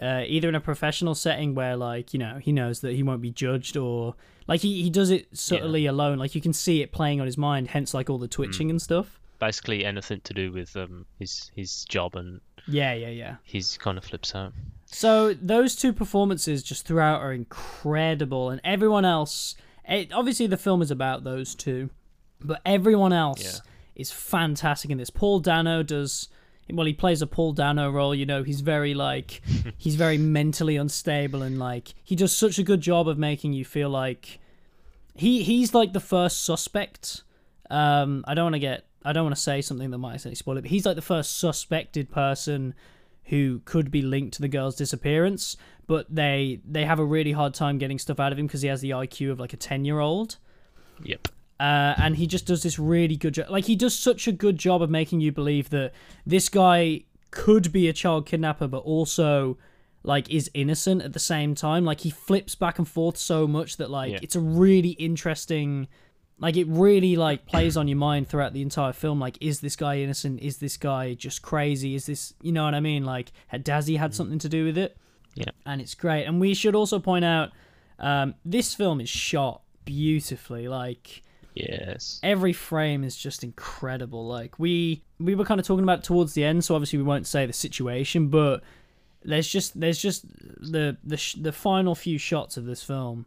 uh, 0.00 0.22
either 0.26 0.48
in 0.48 0.54
a 0.54 0.60
professional 0.60 1.14
setting 1.14 1.54
where 1.54 1.76
like 1.76 2.14
you 2.14 2.18
know 2.18 2.38
he 2.40 2.52
knows 2.52 2.80
that 2.80 2.94
he 2.94 3.02
won't 3.02 3.22
be 3.22 3.30
judged, 3.30 3.76
or 3.76 4.14
like 4.48 4.60
he, 4.60 4.82
he 4.82 4.90
does 4.90 5.10
it 5.10 5.26
subtly 5.36 5.86
alone. 5.86 6.18
Like 6.18 6.34
you 6.34 6.40
can 6.40 6.52
see 6.52 6.82
it 6.82 6.92
playing 6.92 7.20
on 7.20 7.26
his 7.26 7.38
mind, 7.38 7.68
hence 7.68 7.94
like 7.94 8.08
all 8.10 8.18
the 8.18 8.28
twitching 8.28 8.70
and 8.70 8.80
stuff. 8.80 9.18
basically 9.38 9.84
anything 9.84 10.20
to 10.22 10.32
do 10.34 10.52
with 10.52 10.76
um 10.76 11.06
his 11.18 11.50
his 11.56 11.84
job 11.86 12.14
and 12.16 12.40
Yeah, 12.68 12.92
yeah, 12.94 13.08
yeah. 13.08 13.36
he's 13.44 13.76
kind 13.78 13.98
of 13.98 14.04
flips 14.04 14.34
out. 14.34 14.52
So 14.86 15.34
those 15.34 15.74
two 15.74 15.92
performances 15.92 16.62
just 16.62 16.86
throughout 16.86 17.20
are 17.20 17.32
incredible, 17.32 18.50
and 18.50 18.60
everyone 18.64 19.04
else. 19.04 19.54
It, 19.88 20.12
obviously, 20.12 20.46
the 20.46 20.56
film 20.56 20.80
is 20.82 20.90
about 20.92 21.24
those 21.24 21.54
two, 21.56 21.90
but 22.40 22.60
everyone 22.64 23.12
else 23.12 23.42
Yeah. 23.42 23.60
is 23.96 24.12
fantastic 24.12 24.90
in 24.92 24.98
this. 24.98 25.10
Paul 25.10 25.40
Dano 25.40 25.82
does 25.82 26.28
well. 26.70 26.86
He 26.86 26.92
plays 26.92 27.22
a 27.22 27.26
Paul 27.26 27.52
Dano 27.52 27.90
role. 27.90 28.14
You 28.14 28.26
know, 28.26 28.42
he's 28.42 28.60
very 28.60 28.94
like 28.94 29.40
he's 29.78 29.96
very 29.96 30.18
mentally 30.18 30.76
unstable, 30.76 31.42
and 31.42 31.58
like 31.58 31.94
he 32.02 32.16
does 32.16 32.36
such 32.36 32.58
a 32.58 32.62
good 32.62 32.80
job 32.80 33.08
of 33.08 33.18
making 33.18 33.52
you 33.52 33.64
feel 33.64 33.90
like 33.90 34.38
he 35.14 35.42
he's 35.42 35.74
like 35.74 35.92
the 35.92 36.00
first 36.00 36.44
suspect. 36.44 37.22
Um, 37.70 38.24
I 38.26 38.34
don't 38.34 38.44
want 38.44 38.54
to 38.54 38.60
get 38.60 38.86
I 39.04 39.12
don't 39.12 39.24
want 39.24 39.36
to 39.36 39.40
say 39.40 39.60
something 39.62 39.90
that 39.90 39.98
might 39.98 40.14
accidentally 40.14 40.36
spoil 40.36 40.56
it, 40.58 40.62
but 40.62 40.70
he's 40.70 40.86
like 40.86 40.96
the 40.96 41.02
first 41.02 41.38
suspected 41.38 42.10
person 42.10 42.74
who 43.24 43.60
could 43.64 43.90
be 43.90 44.02
linked 44.02 44.34
to 44.34 44.42
the 44.42 44.48
girl's 44.48 44.76
disappearance, 44.76 45.56
but 45.86 46.06
they 46.14 46.60
they 46.68 46.84
have 46.84 46.98
a 46.98 47.04
really 47.04 47.32
hard 47.32 47.54
time 47.54 47.78
getting 47.78 47.98
stuff 47.98 48.20
out 48.20 48.32
of 48.32 48.38
him 48.38 48.46
because 48.46 48.62
he 48.62 48.68
has 48.68 48.80
the 48.80 48.90
IQ 48.90 49.32
of 49.32 49.40
like 49.40 49.52
a 49.52 49.56
ten 49.56 49.84
year 49.84 50.00
old. 50.00 50.36
Yep. 51.02 51.28
Uh, 51.60 51.94
and 51.98 52.16
he 52.16 52.26
just 52.26 52.46
does 52.46 52.62
this 52.62 52.78
really 52.78 53.16
good 53.16 53.34
job. 53.34 53.48
Like 53.50 53.66
he 53.66 53.76
does 53.76 53.96
such 53.96 54.26
a 54.26 54.32
good 54.32 54.58
job 54.58 54.82
of 54.82 54.90
making 54.90 55.20
you 55.20 55.30
believe 55.30 55.70
that 55.70 55.92
this 56.26 56.48
guy 56.48 57.04
could 57.30 57.70
be 57.72 57.88
a 57.88 57.92
child 57.92 58.26
kidnapper, 58.26 58.66
but 58.66 58.78
also 58.78 59.58
like 60.02 60.28
is 60.28 60.50
innocent 60.54 61.02
at 61.02 61.12
the 61.12 61.20
same 61.20 61.54
time. 61.54 61.84
Like 61.84 62.00
he 62.00 62.10
flips 62.10 62.56
back 62.56 62.78
and 62.78 62.88
forth 62.88 63.16
so 63.16 63.46
much 63.46 63.76
that 63.76 63.90
like 63.90 64.12
Yeah. 64.12 64.18
it's 64.22 64.34
a 64.34 64.40
really 64.40 64.90
interesting. 64.90 65.86
Like 66.40 66.56
it 66.56 66.66
really 66.66 67.14
like 67.14 67.46
plays 67.46 67.76
on 67.76 67.86
your 67.86 67.98
mind 67.98 68.26
throughout 68.28 68.52
the 68.54 68.62
entire 68.62 68.92
film. 68.92 69.20
Like, 69.20 69.38
is 69.40 69.60
this 69.60 69.76
guy 69.76 69.98
innocent? 69.98 70.40
Is 70.40 70.56
this 70.58 70.76
guy 70.76 71.14
just 71.14 71.42
crazy? 71.42 71.94
Is 71.94 72.06
this 72.06 72.34
you 72.42 72.50
know 72.50 72.64
what 72.64 72.74
I 72.74 72.80
mean? 72.80 73.04
Like, 73.04 73.30
had 73.46 73.64
Dazzy 73.64 73.96
had 73.98 74.12
something 74.12 74.40
to 74.40 74.48
do 74.48 74.64
with 74.64 74.76
it? 74.76 74.96
Yeah. 75.36 75.46
and 75.64 75.80
it's 75.80 75.94
great. 75.94 76.24
And 76.24 76.40
we 76.40 76.52
should 76.54 76.74
also 76.74 76.98
point 76.98 77.24
out 77.24 77.50
um, 78.00 78.34
this 78.44 78.74
film 78.74 79.00
is 79.00 79.08
shot 79.08 79.62
beautifully. 79.84 80.66
Like 80.66 81.22
Yes. 81.54 82.18
every 82.22 82.52
frame 82.52 83.04
is 83.04 83.16
just 83.16 83.44
incredible. 83.44 84.26
Like 84.26 84.58
we 84.58 85.02
we 85.18 85.34
were 85.34 85.44
kind 85.44 85.60
of 85.60 85.66
talking 85.66 85.82
about 85.84 86.02
towards 86.04 86.32
the 86.34 86.44
end, 86.44 86.64
so 86.64 86.74
obviously 86.74 86.98
we 86.98 87.04
won't 87.04 87.26
say 87.26 87.44
the 87.46 87.52
situation, 87.52 88.28
but 88.28 88.62
there's 89.24 89.46
just 89.48 89.78
there's 89.78 90.00
just 90.00 90.24
the 90.72 90.96
the 91.04 91.16
sh- 91.16 91.34
the 91.40 91.52
final 91.52 91.94
few 91.94 92.18
shots 92.18 92.56
of 92.56 92.64
this 92.64 92.82
film. 92.82 93.26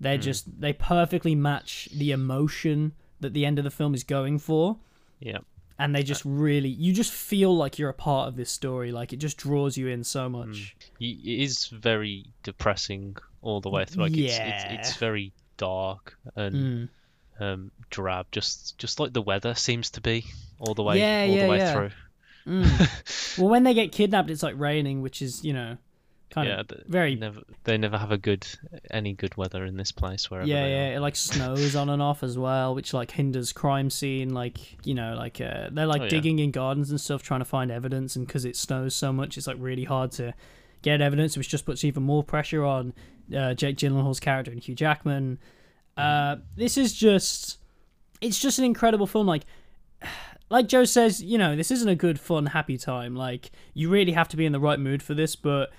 They're 0.00 0.18
just 0.18 0.60
they 0.60 0.72
perfectly 0.72 1.34
match 1.36 1.88
the 1.94 2.10
emotion 2.10 2.92
that 3.20 3.32
the 3.34 3.46
end 3.46 3.58
of 3.58 3.64
the 3.64 3.70
film 3.70 3.94
is 3.94 4.02
going 4.02 4.40
for 4.40 4.78
Yeah. 5.20 5.38
and 5.78 5.94
they 5.94 6.02
just 6.02 6.24
really 6.24 6.68
you 6.68 6.92
just 6.92 7.12
feel 7.12 7.56
like 7.56 7.78
you're 7.78 7.88
a 7.88 7.94
part 7.94 8.26
of 8.26 8.34
this 8.34 8.50
story 8.50 8.90
like 8.90 9.12
it 9.12 9.18
just 9.18 9.36
draws 9.36 9.76
you 9.76 9.86
in 9.86 10.02
so 10.02 10.28
much 10.28 10.74
Y- 11.00 11.06
It 11.24 11.40
is 11.42 11.66
very 11.68 12.26
depressing 12.42 13.16
all 13.42 13.60
the 13.60 13.70
way 13.70 13.84
through. 13.84 14.02
Like 14.02 14.16
it's, 14.16 14.36
Yeah. 14.36 14.72
it's 14.72 14.88
it's 14.88 14.96
very 14.96 15.32
dark 15.56 16.18
and 16.34 16.54
Mm. 16.56 16.88
Um 17.42 17.70
drab, 17.90 18.26
just 18.32 18.78
just 18.78 19.00
like 19.00 19.12
the 19.12 19.22
weather 19.22 19.54
seems 19.54 19.90
to 19.90 20.00
be 20.00 20.24
all 20.58 20.74
the 20.74 20.82
way 20.82 20.98
Yeah, 20.98 21.26
all 21.28 21.36
yeah, 21.36 21.42
the 21.44 21.50
way 21.50 21.58
yeah. 21.58 21.72
through. 21.72 21.90
Mm. 22.46 23.38
well 23.38 23.48
when 23.48 23.62
they 23.62 23.74
get 23.74 23.92
kidnapped 23.92 24.28
it's 24.30 24.42
like 24.42 24.54
raining 24.58 25.00
which 25.00 25.22
is 25.22 25.44
you 25.44 25.52
know 25.52 25.76
kind 26.30 26.48
yeah, 26.48 26.60
of 26.60 26.70
very 26.88 27.14
never 27.14 27.40
they 27.64 27.76
never 27.78 27.96
have 27.98 28.10
a 28.10 28.18
good 28.18 28.44
any 28.90 29.12
good 29.12 29.36
weather 29.36 29.64
in 29.64 29.76
this 29.76 29.92
place 29.92 30.28
wherever 30.30 30.48
yeah 30.48 30.66
yeah 30.66 30.88
are. 30.88 30.94
it 30.94 31.00
like 31.00 31.14
snows 31.14 31.76
on 31.76 31.88
and 31.88 32.02
off 32.02 32.22
as 32.24 32.36
well 32.36 32.74
which 32.74 32.92
like 32.94 33.12
hinders 33.12 33.52
crime 33.52 33.90
scene 33.90 34.32
like 34.34 34.84
you 34.84 34.94
know 34.94 35.14
like 35.14 35.40
uh, 35.40 35.68
they're 35.70 35.86
like 35.86 36.00
Oh, 36.00 36.04
yeah. 36.04 36.10
digging 36.10 36.38
in 36.40 36.50
gardens 36.50 36.90
and 36.90 37.00
stuff 37.00 37.22
trying 37.22 37.40
to 37.40 37.44
find 37.44 37.70
evidence 37.70 38.16
and 38.16 38.26
because 38.26 38.44
it 38.44 38.56
snows 38.56 38.94
so 38.94 39.12
much 39.12 39.36
it's 39.38 39.46
like 39.46 39.58
really 39.60 39.84
hard 39.84 40.10
to 40.12 40.34
get 40.80 41.00
evidence 41.00 41.36
which 41.36 41.48
just 41.48 41.64
puts 41.66 41.84
even 41.84 42.02
more 42.02 42.24
pressure 42.24 42.64
on 42.64 42.92
uh, 43.36 43.54
jake 43.54 43.76
gyllenhaal's 43.76 44.18
character 44.18 44.50
and 44.50 44.62
hugh 44.64 44.74
jackman 44.74 45.38
uh, 45.96 46.36
this 46.56 46.76
is 46.76 46.92
just 46.92 47.58
it's 48.20 48.38
just 48.38 48.58
an 48.58 48.64
incredible 48.64 49.06
film 49.06 49.26
like 49.26 49.44
like 50.50 50.68
joe 50.68 50.84
says 50.84 51.22
you 51.22 51.38
know 51.38 51.56
this 51.56 51.70
isn't 51.70 51.88
a 51.88 51.94
good 51.94 52.20
fun 52.20 52.46
happy 52.46 52.76
time 52.76 53.14
like 53.16 53.50
you 53.74 53.88
really 53.88 54.12
have 54.12 54.28
to 54.28 54.36
be 54.36 54.44
in 54.46 54.52
the 54.52 54.60
right 54.60 54.78
mood 54.80 55.02
for 55.02 55.14
this 55.14 55.36
but 55.36 55.70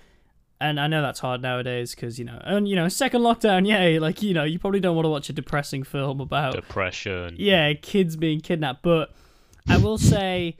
and 0.61 0.79
I 0.79 0.87
know 0.87 1.01
that's 1.01 1.19
hard 1.19 1.41
nowadays 1.41 1.93
because 1.93 2.17
you 2.17 2.23
know, 2.23 2.39
and 2.41 2.69
you 2.69 2.75
know, 2.77 2.87
second 2.87 3.21
lockdown, 3.21 3.67
yay! 3.67 3.99
Like 3.99 4.21
you 4.21 4.33
know, 4.33 4.45
you 4.45 4.59
probably 4.59 4.79
don't 4.79 4.95
want 4.95 5.05
to 5.05 5.09
watch 5.09 5.29
a 5.29 5.33
depressing 5.33 5.83
film 5.83 6.21
about 6.21 6.53
Depression. 6.53 7.35
yeah, 7.37 7.73
kids 7.73 8.15
being 8.15 8.39
kidnapped. 8.39 8.81
But 8.81 9.11
I 9.67 9.75
will 9.77 9.97
say, 9.97 10.55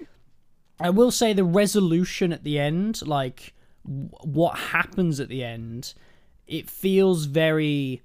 I 0.77 0.89
will 0.89 1.09
say 1.09 1.31
the 1.31 1.45
resolution 1.45 2.33
at 2.33 2.43
the 2.43 2.59
end, 2.59 3.07
like 3.07 3.53
w- 3.85 4.09
what 4.23 4.57
happens 4.57 5.21
at 5.21 5.29
the 5.29 5.41
end, 5.41 5.93
it 6.47 6.69
feels 6.69 7.25
very. 7.25 8.01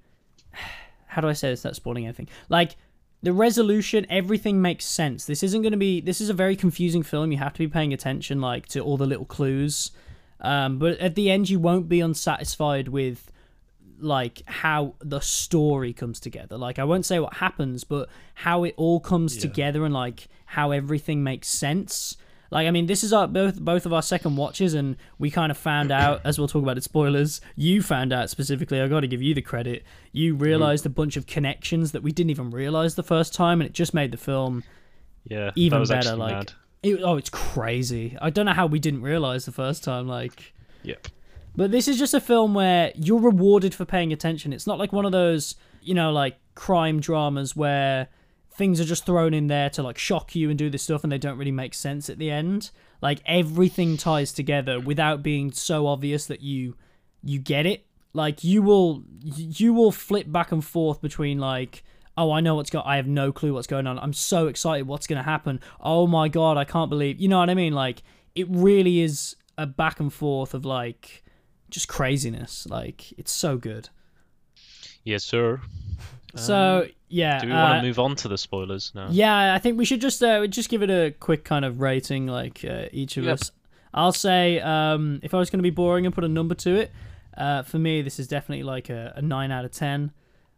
How 1.09 1.21
do 1.21 1.27
I 1.27 1.33
say 1.33 1.49
this? 1.49 1.63
Not 1.63 1.75
spoiling 1.75 2.05
anything. 2.05 2.29
Like 2.49 2.75
the 3.21 3.33
resolution, 3.33 4.05
everything 4.09 4.61
makes 4.61 4.85
sense. 4.85 5.25
This 5.25 5.43
isn't 5.43 5.61
going 5.61 5.71
to 5.71 5.77
be. 5.77 6.01
This 6.01 6.21
is 6.21 6.29
a 6.29 6.33
very 6.33 6.55
confusing 6.55 7.03
film. 7.03 7.31
You 7.31 7.39
have 7.39 7.53
to 7.53 7.59
be 7.59 7.67
paying 7.67 7.93
attention, 7.93 8.39
like 8.39 8.67
to 8.67 8.79
all 8.79 8.95
the 8.95 9.07
little 9.07 9.25
clues. 9.25 9.91
Um, 10.41 10.77
but 10.77 10.99
at 10.99 11.15
the 11.15 11.29
end, 11.29 11.49
you 11.49 11.59
won't 11.59 11.89
be 11.89 11.99
unsatisfied 11.99 12.87
with 12.87 13.31
like 13.99 14.43
how 14.45 14.95
the 14.99 15.19
story 15.19 15.93
comes 15.93 16.19
together. 16.19 16.57
Like 16.57 16.79
I 16.79 16.83
won't 16.83 17.05
say 17.05 17.19
what 17.19 17.35
happens, 17.35 17.83
but 17.83 18.07
how 18.35 18.63
it 18.63 18.73
all 18.77 18.99
comes 18.99 19.35
together 19.35 19.83
and 19.83 19.93
like 19.93 20.27
how 20.45 20.71
everything 20.71 21.23
makes 21.23 21.49
sense. 21.49 22.15
Like 22.51 22.67
I 22.67 22.71
mean, 22.71 22.87
this 22.87 23.03
is 23.03 23.13
our 23.13 23.27
both 23.27 23.59
both 23.59 23.85
of 23.85 23.93
our 23.93 24.01
second 24.01 24.35
watches, 24.35 24.73
and 24.73 24.97
we 25.19 25.29
kind 25.29 25.51
of 25.51 25.57
found 25.57 25.91
out 25.91 26.21
as 26.23 26.39
we'll 26.39 26.47
talk 26.47 26.63
about 26.63 26.77
it. 26.77 26.83
Spoilers. 26.83 27.41
You 27.55 27.81
found 27.83 28.11
out 28.11 28.29
specifically. 28.29 28.81
I 28.81 28.87
got 28.87 29.01
to 29.01 29.07
give 29.07 29.21
you 29.21 29.33
the 29.35 29.41
credit. 29.41 29.83
You 30.11 30.35
realized 30.35 30.85
a 30.85 30.89
bunch 30.89 31.15
of 31.17 31.27
connections 31.27 31.91
that 31.91 32.01
we 32.01 32.11
didn't 32.11 32.31
even 32.31 32.49
realize 32.49 32.95
the 32.95 33.03
first 33.03 33.33
time, 33.33 33.61
and 33.61 33.69
it 33.69 33.73
just 33.73 33.93
made 33.93 34.11
the 34.11 34.17
film 34.17 34.63
Yeah, 35.25 35.51
even 35.55 35.83
better. 35.85 36.15
Like, 36.15 36.49
it, 36.81 36.99
oh, 37.03 37.17
it's 37.17 37.29
crazy. 37.29 38.17
I 38.21 38.29
don't 38.31 38.45
know 38.47 38.53
how 38.53 38.65
we 38.65 38.79
didn't 38.79 39.01
realize 39.03 39.45
the 39.45 39.51
first 39.51 39.83
time. 39.83 40.07
Like, 40.07 40.53
Yep. 40.83 41.07
but 41.55 41.71
this 41.71 41.87
is 41.87 41.99
just 41.99 42.13
a 42.15 42.21
film 42.21 42.53
where 42.55 42.91
you're 42.95 43.19
rewarded 43.19 43.75
for 43.75 43.85
paying 43.85 44.11
attention. 44.13 44.53
It's 44.53 44.65
not 44.65 44.79
like 44.79 44.91
one 44.91 45.05
of 45.05 45.11
those, 45.11 45.55
you 45.81 45.93
know, 45.93 46.11
like 46.11 46.37
crime 46.55 46.99
dramas 46.99 47.55
where 47.55 48.07
things 48.59 48.79
are 48.81 48.85
just 48.85 49.05
thrown 49.05 49.33
in 49.33 49.47
there 49.47 49.69
to 49.71 49.81
like 49.81 49.97
shock 49.97 50.35
you 50.35 50.49
and 50.49 50.59
do 50.59 50.69
this 50.69 50.83
stuff 50.83 51.03
and 51.03 51.11
they 51.11 51.17
don't 51.17 51.37
really 51.37 51.49
make 51.49 51.73
sense 51.73 52.09
at 52.09 52.19
the 52.19 52.29
end. 52.29 52.69
Like 53.01 53.21
everything 53.25 53.95
ties 53.95 54.33
together 54.33 54.79
without 54.81 55.23
being 55.23 55.51
so 55.53 55.87
obvious 55.87 56.27
that 56.27 56.41
you 56.41 56.75
you 57.23 57.39
get 57.39 57.65
it. 57.65 57.87
Like 58.13 58.43
you 58.43 58.61
will 58.61 59.03
you 59.23 59.73
will 59.73 59.93
flip 59.93 60.29
back 60.29 60.51
and 60.51 60.63
forth 60.63 61.01
between 61.01 61.39
like 61.39 61.83
oh 62.17 62.33
I 62.33 62.41
know 62.41 62.55
what's 62.55 62.69
going 62.69 62.85
I 62.85 62.97
have 62.97 63.07
no 63.07 63.31
clue 63.31 63.53
what's 63.53 63.65
going 63.65 63.87
on. 63.87 63.97
I'm 63.97 64.13
so 64.13 64.47
excited 64.47 64.85
what's 64.85 65.07
going 65.07 65.23
to 65.23 65.23
happen. 65.23 65.61
Oh 65.79 66.05
my 66.05 66.27
god, 66.27 66.57
I 66.57 66.65
can't 66.65 66.89
believe. 66.89 67.19
You 67.19 67.29
know 67.29 67.39
what 67.39 67.49
I 67.49 67.53
mean? 67.55 67.73
Like 67.73 68.03
it 68.35 68.47
really 68.49 68.99
is 68.99 69.37
a 69.57 69.65
back 69.65 70.01
and 70.01 70.11
forth 70.11 70.53
of 70.53 70.65
like 70.65 71.23
just 71.69 71.87
craziness. 71.87 72.67
Like 72.69 73.13
it's 73.17 73.31
so 73.31 73.57
good. 73.57 73.87
Yes, 75.05 75.23
sir. 75.23 75.61
So 76.35 76.87
yeah, 77.09 77.35
Um, 77.37 77.41
Do 77.41 77.47
we 77.47 77.53
want 77.53 77.71
uh, 77.73 77.75
to 77.77 77.87
move 77.87 77.99
on 77.99 78.15
to 78.17 78.27
the 78.27 78.37
spoilers 78.37 78.91
now? 78.93 79.07
Yeah, 79.11 79.53
I 79.53 79.59
think 79.59 79.77
we 79.77 79.85
should 79.85 80.01
just 80.01 80.21
uh, 80.23 80.45
just 80.47 80.69
give 80.69 80.83
it 80.83 80.89
a 80.89 81.11
quick 81.19 81.43
kind 81.43 81.65
of 81.65 81.81
rating, 81.81 82.27
like 82.27 82.63
uh, 82.63 82.85
each 82.91 83.17
of 83.17 83.23
Yep. 83.25 83.33
us. 83.33 83.51
I'll 83.93 84.11
say 84.13 84.59
um, 84.59 85.19
if 85.23 85.33
I 85.33 85.37
was 85.39 85.49
going 85.49 85.57
to 85.59 85.63
be 85.63 85.71
boring 85.71 86.05
and 86.05 86.13
put 86.13 86.23
a 86.23 86.27
number 86.29 86.53
to 86.55 86.75
it, 86.75 86.91
uh, 87.35 87.63
for 87.63 87.79
me 87.79 88.01
this 88.03 88.19
is 88.19 88.27
definitely 88.27 88.63
like 88.63 88.89
a, 88.89 89.13
a 89.15 89.21
nine 89.21 89.51
out 89.51 89.65
of 89.65 89.71
ten. 89.71 90.11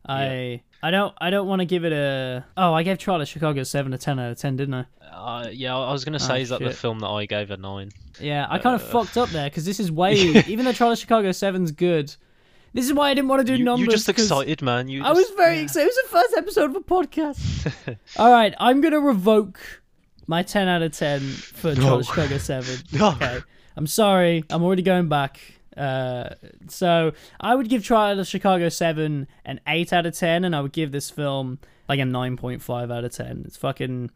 I 0.06 0.62
I 0.82 0.90
don't 0.92 1.14
I 1.22 1.30
don't 1.30 1.48
want 1.48 1.60
to 1.60 1.66
give 1.66 1.86
it 1.86 1.94
a 1.94 2.44
oh 2.58 2.74
I 2.74 2.82
gave 2.84 2.98
Trial 2.98 3.22
of 3.22 3.28
Chicago 3.28 3.62
seven 3.64 3.92
to 3.92 3.98
ten 4.00 4.20
out 4.20 4.32
of 4.32 4.38
ten 4.40 4.56
didn't 4.58 4.74
I? 4.74 4.86
Uh, 5.14 5.50
yeah, 5.52 5.78
I 5.78 5.92
was 5.92 6.04
gonna 6.04 6.20
say 6.20 6.34
Oh, 6.40 6.42
is 6.42 6.50
that 6.50 6.60
the 6.60 6.72
film 6.72 7.00
that 7.00 7.08
I 7.08 7.26
gave 7.28 7.52
a 7.52 7.58
nine. 7.58 7.92
Yeah, 8.20 8.48
I 8.50 8.58
kind 8.58 8.76
of 8.76 8.82
Uh. 8.82 8.92
fucked 8.92 9.16
up 9.16 9.30
there 9.30 9.48
because 9.50 9.64
this 9.64 9.80
is 9.80 9.92
way 10.02 10.16
even 10.16 10.66
though 10.66 10.72
Trial 10.74 10.92
of 10.92 10.98
Chicago 10.98 11.32
seven's 11.32 11.72
good. 11.72 12.14
This 12.74 12.86
is 12.86 12.94
why 12.94 13.10
I 13.10 13.14
didn't 13.14 13.28
want 13.28 13.46
to 13.46 13.54
do 13.54 13.58
You, 13.58 13.66
numbers. 13.66 13.86
you 13.86 13.92
just 13.92 14.08
excited, 14.10 14.62
man. 14.62 14.88
You. 14.88 15.04
I 15.04 15.12
was 15.12 15.30
very 15.32 15.60
excited. 15.60 15.88
It 15.88 15.94
was 15.96 16.00
the 16.04 16.10
first 16.10 16.36
episode 16.38 16.70
of 16.70 16.76
a 16.78 16.80
podcast. 16.80 17.98
All 18.18 18.32
right, 18.32 18.54
I'm 18.60 18.80
gonna 18.82 19.00
revoke 19.02 19.60
my 20.28 20.42
10 20.44 20.68
out 20.70 20.82
of 20.82 20.92
10 20.94 21.20
for 21.20 21.76
Trial 21.76 22.00
of 22.00 22.06
Chicago 22.06 22.38
7. 22.38 22.76
No. 22.94 23.10
Okay, 23.10 23.40
I'm 23.76 23.88
sorry. 23.88 24.46
I'm 24.50 24.64
already 24.64 24.84
going 24.84 25.10
back. 25.10 25.40
Uh, 25.76 26.30
so 26.68 27.12
I 27.40 27.56
would 27.56 27.68
give 27.70 27.84
Trial 27.84 28.20
of 28.20 28.28
Chicago 28.28 28.70
7 28.70 29.28
an 29.46 29.60
8 29.68 29.94
out 29.94 30.06
of 30.06 30.14
10, 30.18 30.46
and 30.46 30.56
I 30.56 30.62
would 30.62 30.74
give 30.74 30.92
this 30.92 31.10
film 31.10 31.60
like 31.90 32.00
a 32.00 32.04
9.5 32.04 32.94
out 32.94 33.04
of 33.04 33.12
10. 33.14 33.44
It's 33.46 33.58
fucking. 33.58 34.12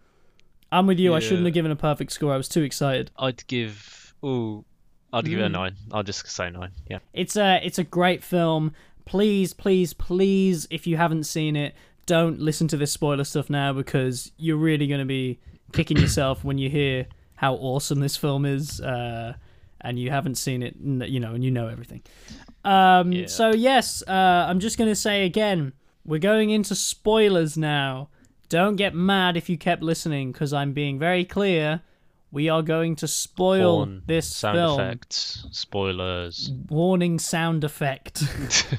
I'm 0.71 0.87
with 0.87 0.99
you. 0.99 1.13
I 1.13 1.19
shouldn't 1.19 1.45
have 1.45 1.53
given 1.53 1.71
a 1.71 1.75
perfect 1.75 2.11
score. 2.11 2.33
I 2.33 2.37
was 2.37 2.47
too 2.49 2.61
excited. 2.63 3.11
I'd 3.17 3.45
give. 3.47 4.13
Ooh, 4.23 4.65
I'd 5.17 5.25
give 5.25 5.39
it 5.39 5.43
a 5.43 5.47
Mm. 5.49 5.51
nine. 5.53 5.75
I'll 5.91 6.03
just 6.03 6.27
say 6.27 6.49
nine. 6.49 6.71
Yeah. 6.89 6.99
It's 7.13 7.35
a 7.37 7.59
it's 7.65 7.79
a 7.79 7.83
great 7.83 8.23
film. 8.23 8.73
Please, 9.05 9.53
please, 9.53 9.93
please, 9.93 10.67
if 10.71 10.85
you 10.87 10.97
haven't 10.97 11.23
seen 11.25 11.55
it, 11.55 11.73
don't 12.05 12.39
listen 12.39 12.67
to 12.69 12.77
this 12.77 12.91
spoiler 12.91 13.23
stuff 13.23 13.49
now 13.49 13.71
because 13.73 14.31
you're 14.37 14.57
really 14.57 14.87
going 14.87 14.99
to 14.99 15.05
be 15.05 15.39
kicking 15.73 15.97
yourself 15.97 16.43
when 16.43 16.57
you 16.57 16.69
hear 16.69 17.05
how 17.35 17.53
awesome 17.55 17.99
this 17.99 18.17
film 18.17 18.45
is, 18.45 18.79
uh, 18.81 19.33
and 19.81 19.99
you 19.99 20.09
haven't 20.09 20.35
seen 20.35 20.63
it, 20.63 20.75
you 20.79 21.19
know, 21.19 21.33
and 21.33 21.43
you 21.43 21.51
know 21.51 21.67
everything. 21.67 22.01
Um, 22.63 23.11
Yeah. 23.11 23.27
So 23.27 23.51
yes, 23.51 24.03
uh, 24.07 24.11
I'm 24.49 24.59
just 24.59 24.77
going 24.77 24.89
to 24.89 24.95
say 24.95 25.25
again, 25.25 25.73
we're 26.05 26.19
going 26.19 26.49
into 26.49 26.73
spoilers 26.75 27.57
now. 27.57 28.09
Don't 28.49 28.75
get 28.75 28.93
mad 28.95 29.37
if 29.37 29.49
you 29.49 29.57
kept 29.57 29.81
listening 29.83 30.31
because 30.31 30.53
I'm 30.53 30.73
being 30.73 30.97
very 30.99 31.25
clear. 31.25 31.81
We 32.35 32.49
are 32.49 32.61
going 32.61 32.97
to 32.97 33.07
spoil 33.07 33.77
Porn, 33.85 34.01
this 34.07 34.27
sound 34.27 34.57
film. 34.57 34.77
effects, 34.81 35.47
spoilers. 35.51 36.51
Warning 36.67 37.17
sound 37.17 37.63
effect. 37.63 38.23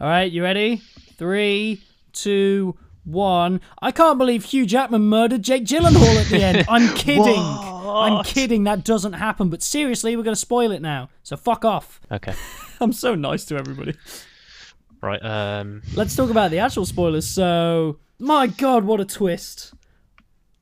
All 0.00 0.06
right, 0.06 0.30
you 0.30 0.42
ready? 0.42 0.82
Three, 1.16 1.80
two, 2.12 2.76
one. 3.04 3.62
I 3.80 3.90
can't 3.90 4.18
believe 4.18 4.44
Hugh 4.44 4.66
Jackman 4.66 5.00
murdered 5.00 5.42
Jake 5.42 5.64
Gyllenhaal 5.64 6.14
at 6.20 6.26
the 6.26 6.42
end. 6.44 6.66
I'm 6.68 6.94
kidding. 6.94 7.40
I'm 7.40 8.22
kidding. 8.22 8.64
That 8.64 8.84
doesn't 8.84 9.14
happen. 9.14 9.48
But 9.48 9.62
seriously, 9.62 10.14
we're 10.14 10.22
going 10.22 10.34
to 10.34 10.38
spoil 10.40 10.70
it 10.70 10.82
now. 10.82 11.08
So 11.22 11.38
fuck 11.38 11.64
off. 11.64 12.02
Okay. 12.12 12.34
I'm 12.82 12.92
so 12.92 13.14
nice 13.14 13.46
to 13.46 13.56
everybody. 13.56 13.94
Right. 15.00 15.24
Um. 15.24 15.80
Let's 15.94 16.14
talk 16.14 16.28
about 16.28 16.50
the 16.50 16.58
actual 16.58 16.84
spoilers. 16.84 17.26
So, 17.26 17.98
my 18.18 18.46
God, 18.46 18.84
what 18.84 19.00
a 19.00 19.06
twist. 19.06 19.72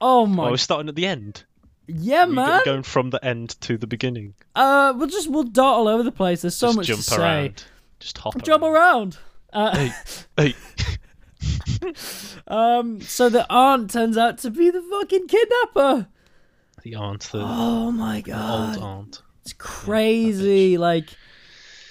Oh 0.00 0.22
Oh, 0.22 0.26
my. 0.26 0.50
we're 0.50 0.56
starting 0.56 0.88
at 0.88 0.94
the 0.94 1.06
end. 1.08 1.42
Yeah, 1.86 2.24
We're 2.26 2.32
man. 2.32 2.60
going 2.64 2.82
from 2.82 3.10
the 3.10 3.24
end 3.24 3.60
to 3.62 3.76
the 3.76 3.86
beginning. 3.86 4.34
Uh, 4.54 4.92
we'll 4.96 5.08
just 5.08 5.28
we'll 5.30 5.42
dart 5.44 5.78
all 5.78 5.88
over 5.88 6.02
the 6.02 6.12
place. 6.12 6.42
There's 6.42 6.56
so 6.56 6.68
just 6.68 6.76
much 6.76 6.86
jump 6.86 6.98
to 7.00 7.04
say. 7.04 7.16
around. 7.20 7.64
Just 8.00 8.18
hop 8.18 8.42
Jump 8.42 8.62
around. 8.64 9.18
Uh, 9.52 9.76
Hey, 9.76 9.92
hey. 10.36 10.54
Um, 12.46 13.00
so 13.00 13.28
the 13.28 13.46
aunt 13.50 13.90
turns 13.90 14.16
out 14.16 14.38
to 14.38 14.50
be 14.50 14.70
the 14.70 14.82
fucking 14.82 15.26
kidnapper. 15.28 16.06
The 16.82 16.94
aunt, 16.94 17.20
the 17.32 17.40
Oh 17.44 17.90
my 17.92 18.20
god. 18.20 18.76
old 18.76 18.84
aunt. 18.84 19.22
it's 19.42 19.52
crazy. 19.52 20.78
Like, 20.78 21.10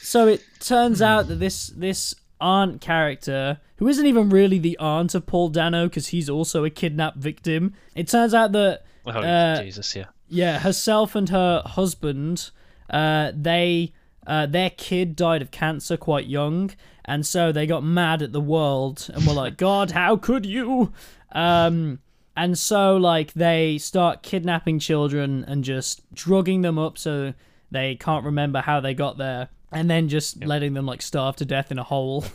so 0.01 0.27
it 0.27 0.43
turns 0.60 1.01
out 1.12 1.27
that 1.27 1.36
this 1.36 1.67
this 1.75 2.15
aunt 2.39 2.82
character, 2.82 3.60
who 3.77 3.88
isn't 3.88 4.06
even 4.06 4.30
really 4.30 4.60
the 4.60 4.77
aunt 4.80 5.13
of 5.15 5.25
Paul 5.25 5.49
Dano, 5.49 5.88
because 5.88 6.08
he's 6.08 6.30
also 6.30 6.63
a 6.65 6.69
kidnapped 6.69 7.17
victim. 7.17 7.73
It 7.95 8.08
turns 8.08 8.34
out 8.34 8.51
that 8.54 8.84
Oh 9.06 9.12
Uh, 9.12 9.62
Jesus, 9.62 9.96
yeah. 9.96 10.06
yeah, 10.28 10.60
herself 10.60 11.16
and 11.16 11.30
her 11.30 11.62
husband, 11.66 12.52
uh, 12.90 13.32
they 13.36 13.94
uh, 14.28 14.46
their 14.46 14.70
kid 14.70 15.16
died 15.16 15.42
of 15.42 15.50
cancer 15.52 15.98
quite 15.98 16.28
young, 16.28 16.72
and 17.06 17.26
so 17.26 17.52
they 17.52 17.66
got 17.66 17.84
mad 17.84 18.22
at 18.22 18.32
the 18.32 18.42
world 18.42 19.10
and 19.14 19.26
were 19.26 19.34
like, 19.34 19.58
"God, 19.58 19.92
how 19.92 20.16
could 20.18 20.46
you?" 20.46 20.94
Um, 21.32 22.00
and 22.38 22.58
so 22.58 22.98
like 22.98 23.34
they 23.34 23.78
start 23.78 24.22
kidnapping 24.22 24.80
children 24.80 25.44
and 25.48 25.64
just 25.64 26.02
drugging 26.14 26.62
them 26.62 26.78
up 26.78 26.98
so 26.98 27.34
they 27.72 27.96
can't 27.96 28.24
remember 28.26 28.62
how 28.62 28.80
they 28.80 28.94
got 28.94 29.18
there, 29.18 29.50
and 29.72 29.90
then 29.90 30.08
just 30.10 30.44
letting 30.46 30.74
them 30.76 30.86
like 30.86 31.02
starve 31.02 31.36
to 31.38 31.46
death 31.46 31.72
in 31.72 31.80
a 31.80 31.84
hole. 31.84 32.26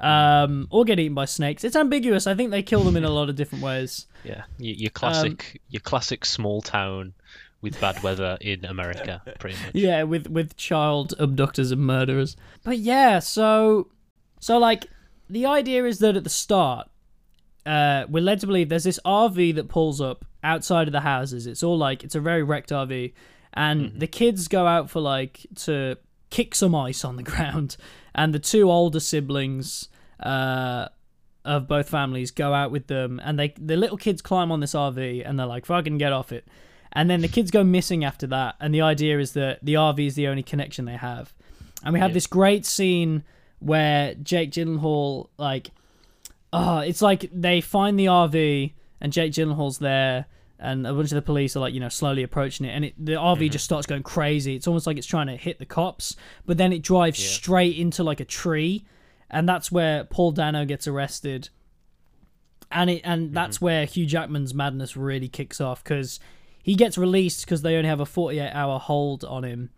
Um, 0.00 0.68
or 0.70 0.84
get 0.84 1.00
eaten 1.00 1.14
by 1.14 1.24
snakes. 1.24 1.64
It's 1.64 1.74
ambiguous. 1.74 2.28
I 2.28 2.34
think 2.36 2.52
they 2.52 2.62
kill 2.62 2.84
them 2.84 2.96
in 2.96 3.02
a 3.02 3.10
lot 3.10 3.28
of 3.28 3.34
different 3.34 3.64
ways. 3.64 4.06
Yeah, 4.24 4.44
your, 4.58 4.74
Um, 4.74 4.78
your 4.80 4.90
classic, 4.90 5.60
your 5.68 5.80
classic 5.80 6.24
small 6.24 6.60
town 6.62 7.14
with 7.60 7.80
bad 7.80 8.02
weather 8.02 8.38
in 8.40 8.64
America, 8.64 9.22
pretty 9.38 9.56
much. 9.64 9.70
Yeah, 9.74 10.02
with 10.04 10.28
with 10.28 10.56
child 10.56 11.14
abductors 11.18 11.70
and 11.72 11.80
murderers. 11.80 12.36
But 12.64 12.78
yeah, 12.78 13.18
so 13.18 13.88
so 14.40 14.58
like 14.58 14.86
the 15.28 15.46
idea 15.46 15.84
is 15.84 15.98
that 15.98 16.16
at 16.16 16.24
the 16.24 16.30
start, 16.30 16.88
uh, 17.66 18.06
we're 18.08 18.22
led 18.22 18.40
to 18.40 18.46
believe 18.46 18.68
there's 18.68 18.84
this 18.84 19.00
RV 19.04 19.54
that 19.56 19.68
pulls 19.68 20.00
up 20.00 20.24
outside 20.42 20.88
of 20.88 20.92
the 20.92 21.00
houses. 21.00 21.46
It's 21.46 21.62
all 21.62 21.76
like 21.76 22.04
it's 22.04 22.14
a 22.14 22.20
very 22.20 22.42
wrecked 22.42 22.70
RV, 22.70 23.12
and 23.54 23.92
the 23.98 24.06
kids 24.06 24.48
go 24.48 24.66
out 24.66 24.88
for 24.90 25.00
like 25.00 25.46
to 25.56 25.96
kick 26.30 26.54
some 26.54 26.74
ice 26.74 27.04
on 27.04 27.16
the 27.16 27.22
ground, 27.32 27.76
and 28.14 28.34
the 28.34 28.38
two 28.38 28.70
older 28.70 29.00
siblings. 29.00 29.88
Uh, 30.20 30.88
of 31.44 31.66
both 31.68 31.88
families 31.88 32.30
go 32.30 32.52
out 32.52 32.70
with 32.70 32.88
them 32.88 33.20
and 33.24 33.38
they 33.38 33.54
the 33.58 33.76
little 33.76 33.96
kids 33.96 34.20
climb 34.20 34.52
on 34.52 34.60
this 34.60 34.72
RV 34.74 35.22
and 35.28 35.38
they're 35.38 35.46
like 35.46 35.66
fucking 35.66 35.98
get 35.98 36.12
off 36.12 36.32
it. 36.32 36.46
And 36.92 37.08
then 37.08 37.20
the 37.20 37.28
kids 37.28 37.50
go 37.50 37.62
missing 37.64 38.04
after 38.04 38.26
that 38.28 38.56
and 38.60 38.74
the 38.74 38.80
idea 38.82 39.18
is 39.18 39.32
that 39.32 39.58
the 39.62 39.74
RV 39.74 40.06
is 40.06 40.14
the 40.14 40.26
only 40.28 40.42
connection 40.42 40.84
they 40.84 40.96
have. 40.96 41.32
And 41.84 41.92
we 41.94 42.00
have 42.00 42.10
Yeah. 42.10 42.14
this 42.14 42.26
great 42.26 42.66
scene 42.66 43.22
where 43.60 44.14
Jake 44.14 44.50
Gyllenhaal 44.52 45.28
like 45.38 45.70
oh 46.52 46.78
it's 46.78 47.02
like 47.02 47.28
they 47.32 47.60
find 47.60 47.98
the 47.98 48.06
RV 48.06 48.72
and 49.00 49.12
Jake 49.12 49.32
Gyllenhaal's 49.32 49.78
there 49.78 50.26
and 50.60 50.86
a 50.86 50.92
bunch 50.92 51.12
of 51.12 51.16
the 51.16 51.22
police 51.22 51.56
are 51.56 51.60
like 51.60 51.72
you 51.74 51.80
know 51.80 51.88
slowly 51.88 52.22
approaching 52.22 52.66
it 52.66 52.70
and 52.70 52.84
it, 52.86 52.94
the 52.98 53.12
RV 53.12 53.36
mm-hmm. 53.38 53.52
just 53.52 53.64
starts 53.64 53.86
going 53.86 54.02
crazy. 54.02 54.56
It's 54.56 54.66
almost 54.66 54.86
like 54.86 54.96
it's 54.98 55.06
trying 55.06 55.28
to 55.28 55.36
hit 55.36 55.58
the 55.58 55.66
cops 55.66 56.16
but 56.46 56.58
then 56.58 56.72
it 56.72 56.82
drives 56.82 57.18
Yeah. 57.22 57.30
straight 57.30 57.76
into 57.78 58.02
like 58.02 58.20
a 58.20 58.24
tree 58.24 58.84
and 59.30 59.48
that's 59.48 59.70
where 59.70 60.04
Paul 60.04 60.32
Dano 60.32 60.64
gets 60.64 60.86
arrested. 60.86 61.48
And 62.70 62.90
it 62.90 63.00
and 63.04 63.34
that's 63.34 63.60
where 63.60 63.86
Hugh 63.86 64.04
Jackman's 64.06 64.52
madness 64.52 64.96
really 64.96 65.28
kicks 65.28 65.60
off 65.60 65.82
because 65.82 66.20
he 66.62 66.74
gets 66.74 66.98
released 66.98 67.44
because 67.46 67.62
they 67.62 67.76
only 67.76 67.88
have 67.88 68.00
a 68.00 68.06
48 68.06 68.50
hour 68.52 68.78
hold 68.78 69.24
on 69.24 69.44
him. 69.44 69.70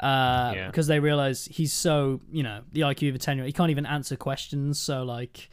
Uh 0.00 0.52
Yeah. 0.54 0.66
because 0.68 0.86
they 0.86 1.00
realize 1.00 1.46
he's 1.50 1.72
so 1.72 2.20
you 2.32 2.42
know 2.42 2.62
the 2.72 2.80
IQ 2.80 3.10
of 3.10 3.14
a 3.14 3.18
10 3.18 3.36
year 3.36 3.44
old 3.44 3.46
he 3.48 3.52
can't 3.52 3.70
even 3.70 3.86
answer 3.86 4.16
questions 4.16 4.80
so 4.80 5.02
like 5.04 5.50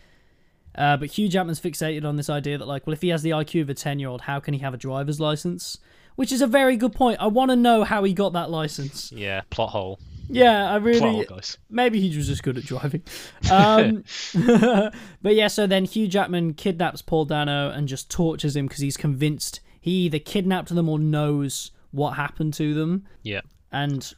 uh, 0.74 0.96
but 0.96 1.10
Hugh 1.10 1.28
Jackman's 1.28 1.60
fixated 1.60 2.06
on 2.06 2.15
this 2.15 2.30
idea 2.30 2.58
that 2.58 2.67
like 2.67 2.88
well 2.88 2.94
if 2.94 3.02
he 3.02 3.10
has 3.10 3.22
the 3.22 3.32
IQ 3.32 3.63
of 3.63 3.70
a 3.70 3.74
10 3.74 4.00
year 4.00 4.08
old 4.08 4.22
how 4.22 4.39
can 4.39 4.54
he 4.54 4.62
have 4.62 4.74
a 4.74 4.78
driver's 4.78 5.20
license? 5.20 5.78
Which 6.15 6.32
is 6.32 6.41
a 6.41 6.48
very 6.48 6.76
good 6.78 6.94
point. 6.94 7.20
I 7.20 7.28
want 7.28 7.52
to 7.52 7.56
know 7.58 7.84
how 7.84 8.04
he 8.04 8.13
got 8.13 8.34
that 8.34 8.50
license. 8.50 9.12
Yeah, 9.12 9.41
plot 9.50 9.70
hole. 9.70 10.00
Yeah 10.34 10.72
I 10.72 10.78
really 10.78 11.26
guys. 11.26 11.58
maybe 11.70 12.00
he 12.00 12.15
was 12.15 12.28
just 12.28 12.44
good 12.44 12.58
at 12.58 12.65
driving. 12.65 13.04
Um, 13.52 14.04
but 15.22 15.36
yeah, 15.36 15.48
so 15.48 15.67
then 15.67 15.86
Hugh 15.86 16.08
Jackman 16.08 16.54
kidnaps 16.54 17.02
Paul 17.02 17.26
Dano 17.26 17.70
and 17.70 17.88
just 17.88 18.10
tortures 18.10 18.56
him 18.56 18.67
because 18.67 18.80
he's 18.80 18.98
convinced 18.98 19.60
he 19.82 20.06
either 20.06 20.20
kidnapped 20.20 20.74
them 20.74 20.88
or 20.88 21.00
knows 21.00 21.72
what 21.91 22.12
happened 22.12 22.54
to 22.56 22.74
them. 22.74 23.08
Yeah. 23.24 23.41
And 23.72 24.12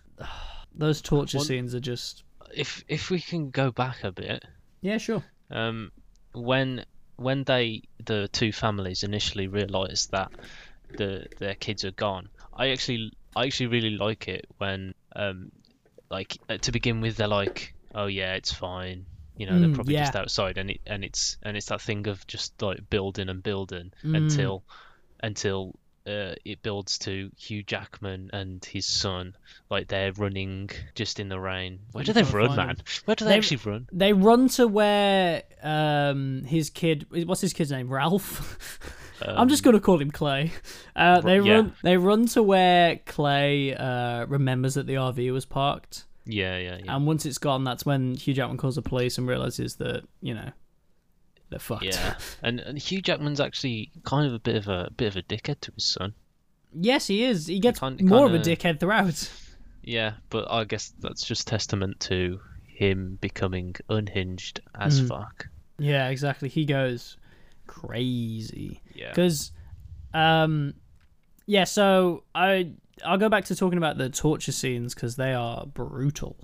those 0.75 1.01
torture 1.01 1.39
scenes 1.39 1.73
are 1.73 1.79
just 1.79 2.23
If 2.53 2.83
if 2.87 3.09
we 3.09 3.19
can 3.19 3.49
go 3.49 3.71
back 3.71 4.03
a 4.03 4.11
bit, 4.11 4.43
yeah, 4.81 4.97
sure. 4.97 5.23
um, 5.49 5.91
when 6.33 6.85
when 7.15 7.43
they 7.43 7.83
the 8.05 8.27
two 8.27 8.51
families 8.51 9.03
initially 9.03 9.47
realised 9.47 10.11
that 10.11 10.31
the 10.97 11.25
their 11.39 11.55
kids 11.55 11.85
are 11.85 11.91
gone, 11.91 12.29
I 12.53 12.69
actually 12.69 13.13
I 13.35 13.45
actually 13.45 13.67
really 13.67 13.91
like 13.91 14.27
it 14.27 14.45
when 14.57 14.93
um 15.15 15.51
like 16.09 16.37
uh, 16.49 16.57
to 16.59 16.71
begin 16.71 17.01
with 17.01 17.17
they're 17.17 17.27
like 17.27 17.73
oh 17.95 18.07
yeah 18.07 18.33
it's 18.35 18.51
fine. 18.53 19.05
You 19.37 19.47
know 19.47 19.53
Mm, 19.53 19.59
they're 19.61 19.73
probably 19.75 19.95
just 19.95 20.15
outside 20.15 20.57
and 20.57 20.69
it 20.69 20.81
and 20.85 21.03
it's 21.03 21.37
and 21.43 21.57
it's 21.57 21.65
that 21.67 21.81
thing 21.81 22.07
of 22.07 22.25
just 22.27 22.61
like 22.61 22.87
building 22.89 23.29
and 23.29 23.41
building 23.41 23.91
Mm. 24.03 24.17
until 24.17 24.63
until 25.21 25.73
uh, 26.05 26.35
it 26.43 26.61
builds 26.61 26.97
to 26.97 27.31
Hugh 27.37 27.63
Jackman 27.63 28.29
and 28.33 28.63
his 28.65 28.85
son. 28.85 29.35
Like 29.69 29.87
they're 29.87 30.11
running 30.11 30.69
just 30.95 31.17
in 31.19 31.29
the 31.29 31.39
rain. 31.39 31.79
Where 31.93 32.03
do 32.03 32.11
they 32.11 32.23
run 32.23 32.57
man? 32.57 32.77
where 33.05 33.15
do 33.15 33.23
they 33.23 33.31
They- 33.31 33.37
actually 33.37 33.61
run? 33.63 33.87
They 33.91 34.11
run 34.11 34.49
to 34.49 34.67
where 34.67 35.43
um 35.63 36.43
his 36.43 36.69
kid 36.69 37.07
what's 37.25 37.41
his 37.41 37.53
kid's 37.53 37.71
name? 37.71 37.89
Ralph. 37.91 38.59
I'm 39.27 39.49
just 39.49 39.63
gonna 39.63 39.79
call 39.79 39.99
him 39.99 40.11
Clay. 40.11 40.51
Uh, 40.95 41.21
they 41.21 41.39
Um, 41.39 41.45
yeah. 41.45 41.53
run 41.55 41.73
they 41.83 41.97
run 41.97 42.25
to 42.27 42.43
where 42.43 42.97
Clay 43.05 43.75
uh, 43.75 44.25
remembers 44.27 44.75
that 44.75 44.85
the 44.87 44.93
RV 44.95 45.31
was 45.33 45.45
parked. 45.45 46.05
yeah 46.25 46.57
yeah 46.57 46.77
yeah 46.83 46.95
And 46.95 47.07
once 47.07 47.25
it's 47.25 47.37
gone, 47.39 47.63
that's 47.63 47.85
when 47.85 48.15
Hugh 48.15 48.33
Jackman 48.33 48.57
calls 48.57 48.75
the 48.75 48.81
police 48.83 49.17
and 49.17 49.27
realizes 49.27 49.75
that 49.77 50.03
you 50.21 50.33
know 50.35 50.51
they're 51.49 51.59
fucked. 51.59 51.83
Yeah, 51.83 52.15
and, 52.43 52.59
and 52.59 52.77
Hugh 52.77 53.01
Jackman's 53.01 53.39
actually 53.39 53.91
kind 54.03 54.27
of 54.27 54.33
a 54.33 54.39
bit 54.39 54.55
of 54.55 54.67
a 54.67 54.89
bit 54.95 55.07
of 55.07 55.15
a 55.17 55.21
dickhead 55.23 55.59
to 55.61 55.71
his 55.73 55.85
son. 55.85 56.13
yes, 56.73 57.07
he 57.07 57.23
is. 57.23 57.47
He 57.47 57.59
gets 57.59 57.79
kind- 57.79 58.01
more 58.03 58.25
of 58.25 58.33
a 58.33 58.39
dickhead 58.39 58.79
throughout. 58.79 59.29
Yeah, 59.83 60.13
but 60.29 60.49
I 60.49 60.63
guess 60.63 60.93
that's 60.99 61.25
just 61.25 61.47
testament 61.47 61.99
to 62.01 62.39
him 62.65 63.17
becoming 63.21 63.75
unhinged 63.89 64.61
as 64.79 65.01
Mm. 65.01 65.07
fuck. 65.09 65.49
Yeah, 65.77 66.07
exactly. 66.09 66.49
He 66.49 66.65
goes 66.65 67.17
crazy 67.81 68.81
Yeah, 68.95 69.09
because, 69.09 69.51
um, 70.13 70.73
yeah. 71.45 71.63
So 71.65 72.23
I 72.35 72.71
I'll 73.05 73.17
go 73.17 73.29
back 73.29 73.45
to 73.45 73.55
talking 73.55 73.77
about 73.77 73.97
the 73.97 74.09
torture 74.09 74.51
scenes 74.51 74.93
because 74.93 75.15
they 75.15 75.33
are 75.33 75.65
brutal. 75.65 76.37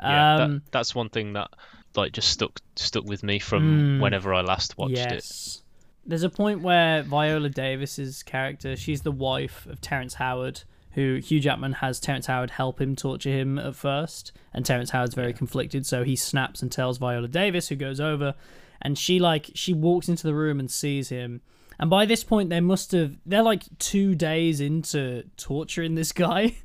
yeah. 0.00 0.36
Um, 0.36 0.52
that, 0.54 0.62
that's 0.72 0.94
one 0.94 1.08
thing 1.10 1.34
that 1.34 1.48
like 1.96 2.12
just 2.12 2.28
stuck 2.30 2.60
stuck 2.76 3.04
with 3.04 3.22
me 3.22 3.38
from 3.38 3.98
Mm. 3.98 4.00
whenever 4.02 4.32
I 4.34 4.40
last 4.42 4.78
watched 4.78 4.92
it. 4.96 5.12
yes. 5.12 5.62
There's 6.06 6.22
a 6.22 6.30
point 6.30 6.62
where 6.62 7.02
Viola 7.02 7.50
Davis's 7.50 8.22
character, 8.22 8.74
she's 8.76 9.02
the 9.02 9.12
wife 9.12 9.66
of 9.66 9.80
Terrence 9.80 10.14
Howard, 10.14 10.62
who 10.92 11.16
Hugh 11.16 11.40
Jackman 11.40 11.74
has 11.74 12.00
Terrence 12.00 12.26
Howard 12.26 12.50
help 12.50 12.80
him 12.80 12.96
torture 12.96 13.30
him 13.30 13.58
at 13.58 13.76
first, 13.76 14.32
and 14.52 14.66
Terrence 14.66 14.90
Howard's 14.90 15.14
very 15.14 15.32
conflicted, 15.32 15.86
so 15.86 16.04
he 16.04 16.16
snaps 16.16 16.62
and 16.62 16.70
tells 16.70 16.98
Viola 16.98 17.28
Davis, 17.28 17.68
who 17.68 17.76
goes 17.76 18.00
over, 18.00 18.34
and 18.82 18.98
she 18.98 19.18
like 19.18 19.50
she 19.54 19.72
walks 19.72 20.08
into 20.08 20.26
the 20.26 20.34
room 20.34 20.58
and 20.58 20.70
sees 20.70 21.08
him. 21.08 21.42
And 21.78 21.88
by 21.88 22.04
this 22.04 22.24
point, 22.24 22.50
they 22.50 22.60
must 22.60 22.92
have 22.92 23.16
they're 23.24 23.42
like 23.42 23.64
two 23.78 24.14
days 24.14 24.60
into 24.60 25.24
torturing 25.36 25.94
this 25.94 26.12
guy. 26.12 26.56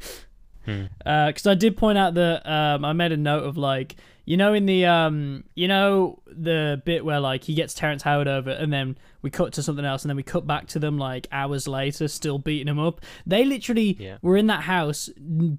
because 0.65 1.45
I 1.45 1.53
did 1.53 1.77
point 1.77 1.97
out 1.97 2.15
that 2.15 2.49
um, 2.49 2.83
I 2.83 2.93
made 2.93 3.11
a 3.11 3.17
note 3.17 3.43
of 3.43 3.55
like 3.57 3.95
you 4.25 4.37
know 4.37 4.53
in 4.53 4.65
the 4.65 4.85
um 4.85 5.43
you 5.53 5.67
know 5.67 6.21
the 6.27 6.81
bit 6.85 7.05
where 7.05 7.19
like 7.19 7.43
he 7.43 7.53
gets 7.53 7.73
Terrence 7.73 8.01
Howard 8.03 8.27
over 8.27 8.49
and 8.49 8.73
then 8.73 8.97
we 9.21 9.29
cut 9.29 9.53
to 9.53 9.63
something 9.63 9.85
else 9.85 10.03
and 10.03 10.09
then 10.09 10.17
we 10.17 10.23
cut 10.23 10.45
back 10.45 10.67
to 10.67 10.79
them 10.79 10.97
like 10.97 11.27
hours 11.31 11.67
later 11.67 12.07
still 12.07 12.37
beating 12.39 12.67
him 12.67 12.79
up. 12.79 13.01
They 13.25 13.45
literally 13.45 13.95
Yeah. 13.99 14.17
were 14.21 14.37
in 14.37 14.47
that 14.47 14.61
house 14.63 15.09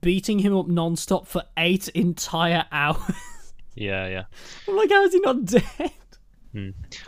beating 0.00 0.38
him 0.40 0.57
up 0.57 0.66
non-stop 0.68 1.26
for 1.26 1.42
eight 1.57 1.88
entire 1.88 2.64
hours. 2.72 3.52
Yeah, 3.74 4.07
yeah. 4.09 4.24
I'm 4.68 4.76
like, 4.76 4.90
how 4.90 5.02
is 5.05 5.12
he 5.12 5.20
not 5.20 5.44
dead? 5.44 5.92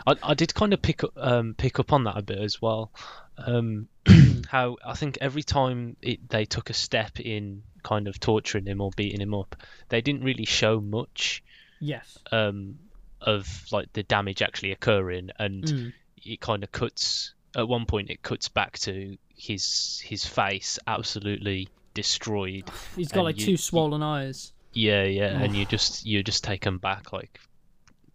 I, 0.05 0.15
I 0.21 0.33
did 0.35 0.53
kind 0.53 0.73
of 0.73 0.81
pick 0.81 1.03
up 1.03 1.11
um 1.17 1.55
pick 1.57 1.79
up 1.79 1.91
on 1.91 2.03
that 2.03 2.17
a 2.17 2.21
bit 2.21 2.37
as 2.37 2.61
well. 2.61 2.91
Um, 3.37 3.87
how 4.47 4.77
I 4.85 4.93
think 4.93 5.17
every 5.21 5.41
time 5.43 5.95
it, 6.01 6.29
they 6.29 6.45
took 6.45 6.69
a 6.69 6.73
step 6.73 7.19
in 7.19 7.63
kind 7.81 8.07
of 8.07 8.19
torturing 8.19 8.65
him 8.67 8.81
or 8.81 8.91
beating 8.95 9.21
him 9.21 9.33
up, 9.33 9.55
they 9.87 10.01
didn't 10.01 10.23
really 10.23 10.45
show 10.45 10.79
much 10.79 11.43
Yes. 11.79 12.17
um 12.31 12.79
of 13.21 13.65
like 13.71 13.91
the 13.93 14.03
damage 14.03 14.41
actually 14.41 14.71
occurring, 14.71 15.29
and 15.39 15.63
Mm. 15.63 15.93
it 16.23 16.39
kind 16.41 16.63
of 16.63 16.71
cuts. 16.71 17.33
At 17.55 17.67
one 17.67 17.85
point, 17.85 18.09
it 18.09 18.21
cuts 18.21 18.47
back 18.47 18.77
to 18.79 19.17
his 19.35 19.99
his 20.05 20.25
face 20.25 20.79
absolutely 20.87 21.67
destroyed. 21.93 22.63
He's 22.95 23.11
got 23.11 23.23
like 23.23 23.39
you- 23.39 23.45
two 23.45 23.57
swollen 23.57 24.01
eyes. 24.03 24.53
Yeah, 24.71 25.03
yeah, 25.03 25.41
and 25.41 25.55
you 25.55 25.65
just 25.65 26.05
you're 26.05 26.21
just 26.23 26.43
taken 26.43 26.77
back, 26.77 27.11
like, 27.11 27.39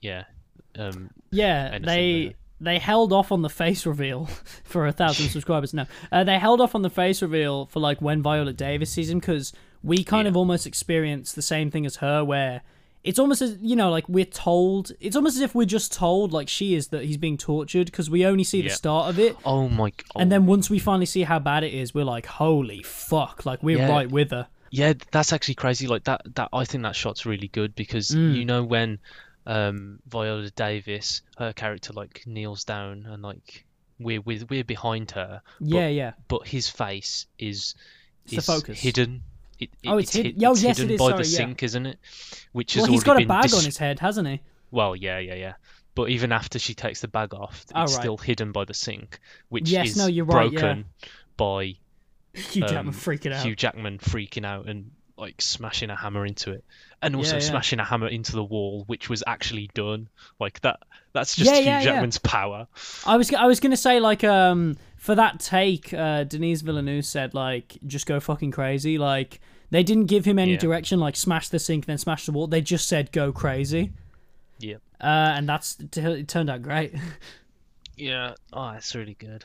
yeah, 0.00 0.24
um, 0.78 1.10
Yeah, 1.32 1.78
they 1.80 2.24
there. 2.26 2.34
they 2.60 2.78
held 2.78 3.12
off 3.12 3.32
on 3.32 3.42
the 3.42 3.50
face 3.50 3.84
reveal 3.86 4.26
for 4.64 4.86
a 4.86 4.92
thousand 4.92 5.28
subscribers. 5.30 5.74
No, 5.74 5.86
uh, 6.12 6.22
they 6.24 6.38
held 6.38 6.60
off 6.60 6.74
on 6.74 6.82
the 6.82 6.90
face 6.90 7.20
reveal 7.22 7.66
for 7.66 7.80
like 7.80 8.00
when 8.00 8.22
Viola 8.22 8.52
Davis 8.52 8.90
sees 8.92 9.10
him 9.10 9.18
because 9.18 9.52
we 9.82 10.04
kind 10.04 10.26
Yeah. 10.26 10.30
of 10.30 10.36
almost 10.36 10.66
experienced 10.66 11.34
the 11.34 11.42
same 11.42 11.70
thing 11.70 11.84
as 11.84 11.96
her, 11.96 12.24
where 12.24 12.62
it's 13.04 13.18
almost 13.18 13.42
as 13.42 13.56
you 13.60 13.76
know, 13.76 13.90
like 13.90 14.08
we're 14.08 14.24
told. 14.24 14.90
It's 14.98 15.14
almost 15.14 15.36
as 15.36 15.42
if 15.42 15.54
we're 15.54 15.66
just 15.66 15.92
told, 15.92 16.32
like 16.32 16.48
she 16.48 16.74
is, 16.74 16.88
that 16.88 17.04
he's 17.04 17.16
being 17.18 17.36
tortured 17.36 17.86
because 17.86 18.08
we 18.10 18.24
only 18.26 18.44
see 18.44 18.62
the 18.62 18.70
start 18.70 19.10
of 19.10 19.18
it, 19.18 19.36
oh 19.44 19.68
my, 19.68 19.90
g- 19.90 19.96
and 20.16 20.32
then 20.32 20.46
once 20.46 20.70
we 20.70 20.78
finally 20.78 21.06
see 21.06 21.22
how 21.22 21.38
bad 21.38 21.62
it 21.64 21.74
is, 21.74 21.94
we're 21.94 22.04
like, 22.04 22.26
holy 22.26 22.82
fuck! 22.82 23.44
Like 23.46 23.62
we're 23.62 23.78
Yeah. 23.78 23.90
right 23.90 24.10
with 24.10 24.30
her. 24.30 24.48
Yeah, 24.70 24.94
that's 25.12 25.32
actually 25.32 25.54
crazy. 25.54 25.86
Like 25.86 26.04
that, 26.04 26.22
that 26.34 26.48
I 26.52 26.64
think 26.64 26.82
that 26.82 26.96
shot's 26.96 27.24
really 27.26 27.48
good 27.48 27.74
because 27.76 28.08
Mm. 28.08 28.34
you 28.36 28.44
know 28.44 28.64
when 28.64 28.98
um, 29.46 30.00
Viola 30.08 30.48
Davis, 30.50 31.20
her 31.36 31.52
character, 31.52 31.92
like 31.92 32.22
kneels 32.26 32.64
down 32.64 33.06
and 33.06 33.22
like 33.22 33.66
we're 34.00 34.20
with 34.22 34.48
we're 34.50 34.64
behind 34.64 35.10
her, 35.12 35.42
Yeah, 35.60 35.88
yeah. 35.88 36.12
but 36.28 36.48
his 36.48 36.68
face 36.70 37.26
is 37.38 37.74
It's 38.24 38.32
is 38.38 38.46
focus. 38.46 38.80
hidden. 38.80 39.22
It, 39.58 39.70
it- 39.82 39.88
Oh, 39.88 39.98
it's 39.98 40.12
hid- 40.14 40.26
hid- 40.26 40.44
oh, 40.44 40.52
it's 40.52 40.62
yes, 40.62 40.78
hidden 40.78 40.94
is, 40.94 40.98
by 40.98 41.10
sorry, 41.10 41.22
the 41.22 41.28
yeah. 41.28 41.36
sink, 41.36 41.62
isn't 41.62 41.86
it? 41.86 41.98
Which 42.52 42.74
has 42.74 42.82
Well, 42.82 42.90
he's 42.92 43.04
got 43.04 43.20
a 43.22 43.24
bag 43.24 43.42
dis- 43.44 43.54
on 43.58 43.64
his 43.64 43.76
head, 43.78 44.00
hasn't 44.00 44.28
he? 44.28 44.40
Well, 44.70 44.96
yeah, 44.96 45.18
yeah, 45.18 45.34
yeah. 45.34 45.52
But 45.94 46.08
even 46.10 46.32
after 46.32 46.58
she 46.58 46.74
takes 46.74 47.00
the 47.00 47.08
bag 47.08 47.32
off, 47.34 47.62
it's 47.62 47.72
Oh, 47.74 47.80
right. 47.82 47.88
still 47.88 48.16
hidden 48.16 48.50
by 48.50 48.64
the 48.64 48.74
sink, 48.74 49.20
which 49.48 49.70
Yes, 49.70 49.90
is 49.90 49.96
no, 49.96 50.06
you're 50.06 50.24
right, 50.24 50.50
yeah. 50.52 50.58
broken 50.60 50.84
by 51.36 51.76
Hugh 52.34 52.62
Jackman 52.62 52.88
um, 52.88 52.92
freaking 52.92 53.32
out. 53.32 53.44
Hugh 53.46 53.54
Jackman 53.54 53.98
freaking 53.98 54.44
out 54.44 54.68
and 54.68 54.90
like 55.16 55.40
smashing 55.40 55.90
a 55.90 55.96
hammer 55.96 56.26
into 56.26 56.52
it, 56.52 56.64
and 57.02 57.14
also 57.16 57.36
Yeah, 57.36 57.42
yeah. 57.42 57.48
smashing 57.50 57.78
a 57.80 57.84
hammer 57.84 58.08
into 58.08 58.32
the 58.32 58.44
wall, 58.44 58.84
which 58.86 59.08
was 59.08 59.22
actually 59.26 59.70
done. 59.74 60.08
Like 60.40 60.60
that. 60.62 60.80
That's 61.12 61.36
just 61.36 61.48
Yeah, 61.50 61.56
Hugh 61.58 61.64
yeah, 61.66 61.78
yeah. 61.78 61.84
Jackman's 61.84 62.18
power. 62.18 62.66
I 63.06 63.16
was 63.16 63.32
I 63.32 63.46
was 63.46 63.60
gonna 63.60 63.76
say 63.76 64.00
like 64.00 64.24
um 64.24 64.76
for 64.96 65.14
that 65.14 65.38
take, 65.40 65.92
uh, 65.94 66.24
Denis 66.24 66.62
Villeneuve 66.62 67.04
said 67.04 67.34
like 67.34 67.76
just 67.86 68.06
go 68.06 68.18
fucking 68.20 68.50
crazy. 68.50 68.98
Like 68.98 69.40
they 69.70 69.82
didn't 69.82 70.06
give 70.06 70.24
him 70.24 70.38
any 70.38 70.56
direction, 70.56 70.98
like 71.00 71.16
smash 71.16 71.48
the 71.48 71.58
sink 71.58 71.86
then 71.86 71.98
smash 71.98 72.26
the 72.26 72.32
wall. 72.32 72.46
They 72.46 72.60
just 72.60 72.86
said 72.88 73.12
go 73.12 73.32
crazy, 73.32 73.92
Yeah. 74.58 74.76
uh, 75.00 75.34
and 75.36 75.48
that's 75.48 75.76
it 75.80 76.28
turned 76.28 76.50
out 76.50 76.62
great. 76.62 76.94
Yeah. 77.96 78.34
Oh, 78.52 78.70
it's 78.70 78.94
really 78.96 79.14
good. 79.14 79.44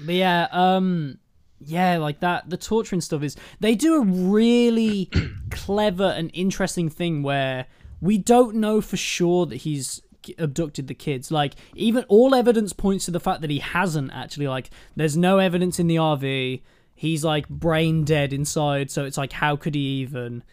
But 0.00 0.14
yeah, 0.14 0.48
um, 0.50 1.18
yeah, 1.66 1.96
like 1.98 2.20
that. 2.20 2.50
The 2.50 2.56
torturing 2.56 3.00
stuff 3.00 3.22
is 3.22 3.36
they 3.60 3.74
do 3.74 3.96
a 3.96 4.04
really 4.04 5.10
clever 5.50 6.04
and 6.16 6.30
interesting 6.34 6.88
thing 6.88 7.22
where 7.22 7.66
we 8.00 8.18
don't 8.18 8.56
know 8.56 8.80
for 8.80 8.96
sure 8.96 9.46
that 9.46 9.56
he's 9.56 10.00
abducted 10.38 10.88
the 10.88 10.94
kids. 10.94 11.30
Like 11.30 11.54
even 11.74 12.04
all 12.08 12.34
evidence 12.34 12.72
points 12.72 13.04
to 13.06 13.10
the 13.10 13.20
fact 13.20 13.40
that 13.40 13.50
he 13.50 13.58
hasn't 13.60 14.12
actually. 14.12 14.48
Like 14.48 14.70
there's 14.96 15.16
no 15.16 15.38
evidence 15.38 15.78
in 15.78 15.86
the 15.86 15.96
RV. 15.96 16.62
He's 16.94 17.24
like 17.24 17.48
brain 17.48 18.04
dead 18.04 18.32
inside, 18.32 18.90
so 18.90 19.04
it's 19.04 19.18
like 19.18 19.32
how 19.32 19.56
could 19.56 19.74
he 19.74 20.00
even? 20.02 20.44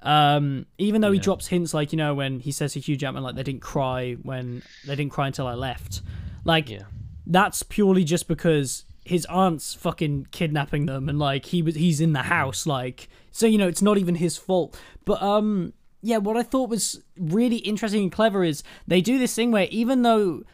Um, 0.00 0.66
even 0.78 1.00
though 1.00 1.10
he 1.10 1.18
drops 1.18 1.48
hints 1.48 1.74
like 1.74 1.92
you 1.92 1.96
know 1.98 2.14
when 2.14 2.38
he 2.38 2.52
says 2.52 2.74
to 2.74 2.80
Hugh 2.80 2.96
Jackman 2.96 3.24
like 3.24 3.34
they 3.34 3.42
didn't 3.42 3.62
cry 3.62 4.14
when 4.14 4.62
they 4.86 4.94
didn't 4.94 5.10
cry 5.12 5.26
until 5.26 5.46
I 5.48 5.54
left, 5.54 6.02
like 6.44 6.70
Yeah. 6.70 6.82
that's 7.26 7.64
purely 7.64 8.04
just 8.04 8.28
because 8.28 8.84
his 9.08 9.24
aunt's 9.26 9.74
fucking 9.74 10.26
kidnapping 10.30 10.86
them 10.86 11.08
and 11.08 11.18
like 11.18 11.46
he 11.46 11.62
was 11.62 11.74
he's 11.74 12.00
in 12.00 12.12
the 12.12 12.22
house 12.24 12.66
like 12.66 13.08
so 13.30 13.46
you 13.46 13.58
know 13.58 13.68
it's 13.68 13.82
not 13.82 13.98
even 13.98 14.14
his 14.16 14.36
fault. 14.36 14.78
But 15.04 15.22
um 15.22 15.72
yeah 16.00 16.18
what 16.18 16.36
i 16.36 16.44
thought 16.44 16.68
was 16.68 17.02
really 17.18 17.56
interesting 17.56 18.02
and 18.04 18.12
clever 18.12 18.44
is 18.44 18.62
they 18.86 19.00
do 19.00 19.18
this 19.18 19.34
thing 19.34 19.50
where 19.50 19.66
even 19.70 20.02
though 20.02 20.44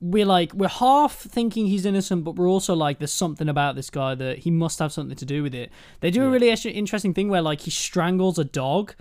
we're 0.00 0.26
like 0.26 0.52
we're 0.54 0.68
half 0.68 1.16
thinking 1.16 1.66
he's 1.66 1.84
innocent 1.86 2.22
but 2.22 2.36
we're 2.36 2.48
also 2.48 2.74
like 2.74 2.98
there's 2.98 3.12
something 3.12 3.48
about 3.48 3.74
this 3.74 3.90
guy 3.90 4.14
that 4.14 4.38
he 4.40 4.50
must 4.50 4.78
have 4.78 4.92
something 4.92 5.16
to 5.16 5.24
do 5.24 5.42
with 5.42 5.54
it. 5.54 5.72
They 6.00 6.10
do 6.10 6.24
a 6.24 6.30
really 6.30 6.50
interesting 6.50 7.14
thing 7.14 7.28
where 7.28 7.42
like 7.42 7.62
he 7.62 7.70
strangles 7.70 8.38
a 8.38 8.44
dog 8.44 8.94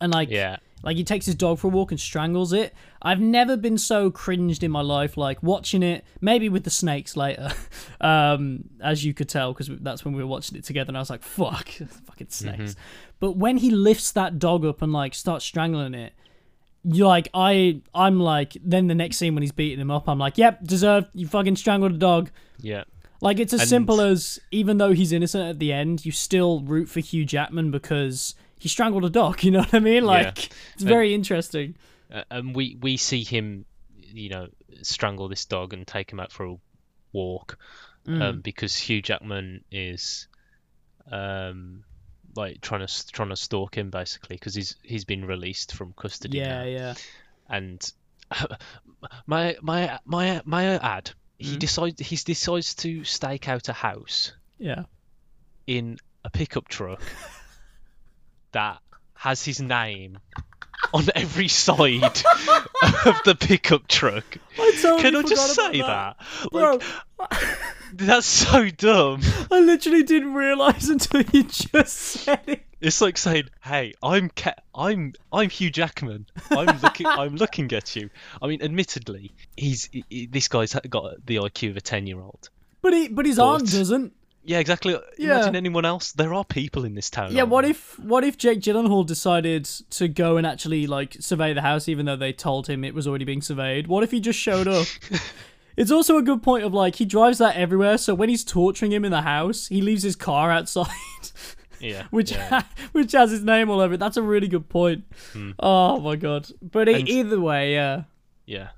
and 0.00 0.12
like 0.12 0.30
Yeah. 0.30 0.56
Like 0.82 0.96
he 0.96 1.04
takes 1.04 1.26
his 1.26 1.34
dog 1.34 1.58
for 1.58 1.66
a 1.66 1.70
walk 1.70 1.90
and 1.90 2.00
strangles 2.00 2.52
it. 2.52 2.74
I've 3.02 3.20
never 3.20 3.56
been 3.56 3.76
so 3.78 4.10
cringed 4.10 4.62
in 4.62 4.70
my 4.70 4.80
life. 4.80 5.16
Like 5.16 5.42
watching 5.42 5.82
it, 5.82 6.04
maybe 6.20 6.48
with 6.48 6.64
the 6.64 6.70
snakes 6.70 7.16
later, 7.16 7.50
um, 8.00 8.64
as 8.80 9.04
you 9.04 9.12
could 9.14 9.28
tell, 9.28 9.52
because 9.52 9.68
that's 9.80 10.04
when 10.04 10.14
we 10.14 10.22
were 10.22 10.28
watching 10.28 10.56
it 10.58 10.64
together, 10.64 10.88
and 10.90 10.96
I 10.96 11.00
was 11.00 11.10
like, 11.10 11.22
"Fuck, 11.22 11.68
fucking 12.06 12.28
snakes." 12.30 12.76
But 13.18 13.32
when 13.32 13.58
he 13.58 13.70
lifts 13.70 14.12
that 14.12 14.38
dog 14.38 14.64
up 14.64 14.80
and 14.82 14.92
like 14.92 15.14
starts 15.14 15.44
strangling 15.44 15.92
it, 15.94 16.14
you're 16.84 17.06
like, 17.08 17.28
I, 17.34 17.82
I'm 17.94 18.18
like, 18.18 18.56
then 18.64 18.86
the 18.86 18.94
next 18.94 19.18
scene 19.18 19.34
when 19.34 19.42
he's 19.42 19.52
beating 19.52 19.78
him 19.80 19.90
up, 19.90 20.08
I'm 20.08 20.18
like, 20.18 20.38
"Yep, 20.38 20.64
deserved. 20.64 21.08
You 21.14 21.26
fucking 21.28 21.56
strangled 21.56 21.92
a 21.92 21.98
dog." 21.98 22.30
Yeah. 22.58 22.84
Like 23.22 23.38
it's 23.38 23.52
as 23.52 23.60
And- 23.60 23.68
simple 23.68 24.00
as 24.00 24.38
even 24.50 24.78
though 24.78 24.92
he's 24.92 25.12
innocent 25.12 25.44
at 25.46 25.58
the 25.58 25.72
end, 25.74 26.06
you 26.06 26.12
still 26.12 26.60
root 26.62 26.88
for 26.88 27.00
Hugh 27.00 27.26
Jackman 27.26 27.70
because 27.70 28.34
he 28.60 28.68
strangled 28.68 29.04
a 29.04 29.10
dog. 29.10 29.42
You 29.44 29.50
know 29.50 29.58
what 29.60 29.74
I 29.74 29.80
mean? 29.80 30.04
Like 30.04 30.50
it's 30.74 30.84
very 30.84 31.12
interesting. 31.14 31.74
Uh, 32.12 32.22
and 32.30 32.54
we 32.54 32.76
we 32.80 32.96
see 32.96 33.24
him, 33.24 33.64
you 33.98 34.28
know, 34.30 34.48
strangle 34.82 35.28
this 35.28 35.44
dog 35.46 35.72
and 35.72 35.84
take 35.86 36.12
him 36.12 36.20
out 36.20 36.30
for 36.32 36.46
a 36.46 36.56
walk, 37.12 37.58
Mm. 38.06 38.22
um, 38.22 38.40
because 38.40 38.74
Hugh 38.76 39.02
Jackman 39.02 39.62
is, 39.70 40.26
um, 41.12 41.84
like 42.36 42.60
trying 42.60 42.86
to 42.86 43.06
trying 43.12 43.28
to 43.30 43.36
stalk 43.36 43.76
him 43.76 43.90
basically 43.90 44.36
because 44.36 44.54
he's 44.54 44.76
he's 44.82 45.04
been 45.04 45.24
released 45.24 45.74
from 45.74 45.92
custody 45.92 46.38
Yeah, 46.38 46.62
now. 46.62 46.64
yeah. 46.64 46.94
and 47.48 47.92
my 49.26 49.56
my 49.60 49.98
my 50.04 50.40
my 50.44 50.64
ad 50.78 51.10
he 51.38 51.56
Mhm. 51.56 51.58
decides 51.58 52.00
he 52.00 52.16
decides 52.16 52.74
to 52.76 53.04
stake 53.04 53.48
out 53.48 53.68
a 53.68 53.72
house 53.72 54.32
Yeah. 54.58 54.84
in 55.66 55.98
a 56.24 56.30
pickup 56.30 56.68
truck 56.68 57.02
that 58.52 58.78
has 59.14 59.44
his 59.44 59.60
name 59.60 60.18
on 60.94 61.04
every 61.14 61.48
side 61.48 62.02
of 62.02 63.20
the 63.24 63.36
pickup 63.38 63.86
truck. 63.86 64.24
I 64.58 64.78
totally 64.80 65.02
Can 65.02 65.16
I 65.16 65.22
just 65.22 65.54
say 65.54 65.80
that? 65.82 66.16
Bro, 66.50 66.78
Like, 67.18 67.32
that's 67.92 68.26
so 68.26 68.68
dumb. 68.70 69.20
I 69.50 69.60
literally 69.60 70.02
didn't 70.02 70.34
realize 70.34 70.88
until 70.88 71.22
you 71.32 71.42
just 71.44 71.96
said 71.96 72.40
it. 72.46 72.62
It's 72.80 73.02
like 73.02 73.18
saying, 73.18 73.50
"Hey, 73.62 73.92
I'm 74.02 74.30
Ke- 74.30 74.56
I'm 74.74 75.12
I'm 75.30 75.50
Hugh 75.50 75.70
Jackman. 75.70 76.24
I'm 76.50 76.80
looking 76.80 77.06
I'm 77.06 77.36
looking 77.36 77.70
at 77.74 77.94
you." 77.94 78.08
I 78.40 78.46
mean, 78.46 78.62
admittedly, 78.62 79.32
he's 79.54 79.90
he- 80.08 80.26
this 80.32 80.48
guy's 80.48 80.72
got 80.88 81.26
the 81.26 81.36
IQ 81.36 81.70
of 81.72 81.76
a 81.76 81.82
ten 81.82 82.06
year 82.06 82.20
old. 82.22 82.48
But 82.80 82.94
he, 82.94 83.08
but 83.08 83.26
his 83.26 83.36
But- 83.36 83.46
aunt 83.48 83.70
doesn't. 83.70 84.14
Yeah, 84.42 84.58
exactly. 84.58 84.98
Yeah. 85.18 85.34
Imagine 85.36 85.56
anyone 85.56 85.84
else. 85.84 86.12
There 86.12 86.32
are 86.32 86.44
people 86.44 86.84
in 86.84 86.94
this 86.94 87.10
town. 87.10 87.32
Yeah. 87.32 87.42
What 87.42 87.62
there? 87.62 87.72
if, 87.72 87.98
what 87.98 88.24
if 88.24 88.38
Jake 88.38 88.60
Gyllenhaal 88.60 89.06
decided 89.06 89.64
to 89.64 90.08
go 90.08 90.36
and 90.36 90.46
actually 90.46 90.86
like 90.86 91.16
survey 91.20 91.52
the 91.52 91.60
house, 91.60 91.88
even 91.88 92.06
though 92.06 92.16
they 92.16 92.32
told 92.32 92.66
him 92.66 92.84
it 92.84 92.94
was 92.94 93.06
already 93.06 93.24
being 93.24 93.42
surveyed? 93.42 93.86
What 93.86 94.02
if 94.02 94.10
he 94.10 94.20
just 94.20 94.38
showed 94.38 94.68
up? 94.68 94.86
It's 95.76 95.92
also 95.92 96.18
a 96.18 96.22
good 96.22 96.42
point 96.42 96.64
of 96.64 96.74
like 96.74 96.96
he 96.96 97.06
drives 97.06 97.38
that 97.38 97.56
everywhere, 97.56 97.96
so 97.96 98.14
when 98.14 98.28
he's 98.28 98.44
torturing 98.44 98.92
him 98.92 99.02
in 99.02 99.12
the 99.12 99.22
house, 99.22 99.68
he 99.68 99.80
leaves 99.80 100.02
his 100.02 100.16
car 100.16 100.50
outside. 100.50 100.88
Yeah. 101.80 102.02
which 102.10 102.32
yeah. 102.32 102.64
which 102.92 103.12
has 103.12 103.30
his 103.30 103.42
name 103.42 103.70
all 103.70 103.80
over 103.80 103.94
it. 103.94 103.96
That's 104.00 104.18
a 104.18 104.22
really 104.22 104.48
good 104.48 104.68
point. 104.68 105.04
Oh 105.58 105.98
my 106.00 106.16
god! 106.16 106.46
But 106.60 106.90
And- 106.90 107.08
either 107.08 107.40
way, 107.40 107.72
yeah, 107.72 108.02
Yeah. 108.44 108.68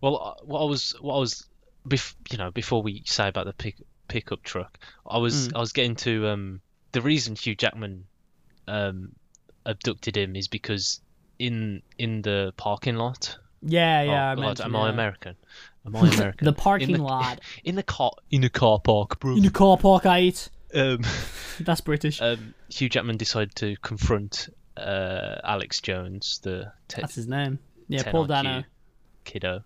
Well, 0.00 0.16
uh, 0.22 0.44
what 0.44 0.60
I 0.60 0.64
was, 0.66 0.92
what 1.00 1.16
I 1.16 1.18
was, 1.18 1.44
bef- 1.88 2.14
you 2.30 2.38
know, 2.38 2.52
before 2.52 2.80
we 2.80 3.02
say 3.04 3.26
about 3.26 3.46
the 3.46 3.52
pick 3.52 3.76
pickup 4.12 4.42
truck, 4.42 4.78
I 5.08 5.18
was, 5.18 5.48
Mm. 5.48 5.56
I 5.56 5.60
was 5.60 5.72
getting 5.72 5.96
to 5.96 6.28
um 6.28 6.60
the 6.92 7.00
reason 7.00 7.34
Hugh 7.36 7.54
Jackman 7.54 8.04
um 8.68 9.12
abducted 9.64 10.16
him 10.16 10.36
is 10.36 10.48
because 10.48 11.00
in 11.38 11.82
in 11.98 12.22
the 12.22 12.52
parking 12.56 12.96
lot. 12.96 13.36
yeah, 13.62 14.02
yeah. 14.02 14.32
Oh, 14.36 14.40
God, 14.42 14.60
am 14.60 14.76
I. 14.76 14.90
American? 14.90 15.36
Am 15.86 15.96
I 15.96 16.08
American? 16.16 16.44
The 16.44 16.52
parking 16.52 16.90
in 16.90 16.96
the, 16.98 17.02
lot 17.02 17.40
in 17.64 17.74
the 17.76 17.82
car 17.82 18.12
in 18.30 18.40
the 18.42 18.50
car 18.50 18.78
park, 18.80 19.18
bro. 19.20 19.36
in 19.36 19.42
the 19.42 19.50
car 19.50 19.76
park. 19.76 20.04
I 20.06 20.20
eat. 20.20 20.48
Um, 20.74 21.00
That's 21.60 21.80
British. 21.80 22.20
um, 22.22 22.54
Hugh 22.68 22.88
Jackman 22.88 23.16
decided 23.16 23.54
to 23.56 23.76
confront 23.82 24.48
uh 24.76 25.36
Alex 25.44 25.80
Jones, 25.80 26.40
the 26.42 26.72
te- 26.88 27.00
That's 27.00 27.14
his 27.14 27.28
name. 27.28 27.58
Yeah, 27.88 28.10
Paul 28.10 28.24
Dano. 28.26 28.64
kiddo 29.24 29.62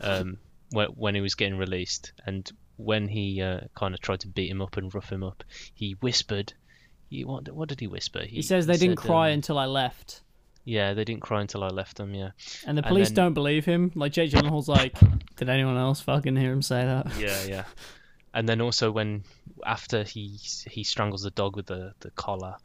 um, 0.00 0.38
when, 0.70 0.88
when 0.88 1.14
he 1.16 1.20
was 1.20 1.34
getting 1.34 1.58
released. 1.58 2.12
And 2.26 2.48
when 2.76 3.08
he 3.08 3.40
uh, 3.42 3.60
kind 3.74 3.94
of 3.94 4.00
tried 4.00 4.20
to 4.20 4.28
beat 4.28 4.50
him 4.50 4.60
up 4.62 4.76
and 4.76 4.94
rough 4.94 5.10
him 5.10 5.22
up, 5.22 5.44
he 5.74 5.92
whispered. 6.00 6.52
He, 7.08 7.24
what, 7.24 7.48
what 7.52 7.68
did 7.68 7.80
he 7.80 7.86
whisper? 7.86 8.22
He 8.24 8.42
says 8.42 8.66
they 8.66 8.76
didn't 8.76 8.98
said, 9.00 9.06
cry 9.06 9.28
um, 9.28 9.34
until 9.34 9.58
I 9.58 9.66
left, 9.66 10.22
Yeah, 10.64 10.92
they 10.94 11.04
didn't 11.04 11.22
cry 11.22 11.40
until 11.40 11.62
I 11.62 11.68
left 11.68 11.96
them. 11.96 12.14
Yeah, 12.14 12.30
and 12.66 12.76
the 12.76 12.82
and 12.82 12.88
police 12.88 13.08
then- 13.08 13.14
don't 13.14 13.34
believe 13.34 13.64
him. 13.64 13.92
Like 13.94 14.12
Jake 14.12 14.30
Gyllenhaal's 14.32 14.68
like, 14.68 14.96
did 15.36 15.48
anyone 15.48 15.76
else 15.76 16.00
fucking 16.00 16.34
hear 16.36 16.52
him 16.52 16.62
say 16.62 16.84
that? 16.84 17.06
yeah, 17.18 17.44
yeah. 17.44 17.64
And 18.34 18.48
then 18.48 18.60
also 18.60 18.90
when 18.90 19.22
after 19.64 20.02
he 20.02 20.38
he 20.70 20.82
strangles 20.84 21.22
the 21.22 21.30
dog 21.30 21.56
with 21.56 21.66
the, 21.66 21.94
the 22.00 22.10
collar, 22.10 22.56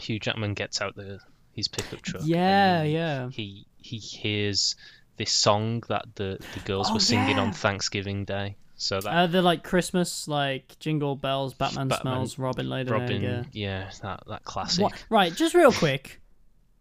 Hugh 0.00 0.18
Jackman 0.18 0.54
gets 0.54 0.80
out 0.80 0.94
the 0.96 1.20
his 1.52 1.68
pickup 1.68 2.00
truck. 2.02 2.22
Yeah, 2.24 2.84
he- 2.84 2.94
yeah. 2.94 3.28
He 3.30 3.66
he 3.76 3.98
hears 3.98 4.76
this 5.16 5.32
song 5.32 5.82
that 5.88 6.06
the, 6.14 6.38
the 6.54 6.60
girls 6.60 6.88
Oh, 6.90 6.94
were 6.94 7.00
singing 7.00 7.36
yeah. 7.36 7.42
on 7.42 7.52
Thanksgiving 7.52 8.24
Day. 8.24 8.56
So 8.82 9.00
that 9.00 9.08
Uh, 9.08 9.26
they're 9.28 9.42
like 9.42 9.62
Christmas, 9.62 10.26
like 10.26 10.76
Jingle 10.80 11.14
Bells, 11.14 11.54
Batman, 11.54 11.86
Batman, 11.86 12.14
smells, 12.14 12.36
Robin 12.38 12.72
an 12.72 12.86
Robin, 12.88 13.12
egg. 13.12 13.22
Yeah. 13.22 13.42
yeah, 13.52 13.90
that 14.02 14.24
that 14.26 14.44
classic. 14.44 14.82
What? 14.82 15.04
Right, 15.08 15.32
just 15.32 15.54
real 15.54 15.70
quick. 15.72 16.20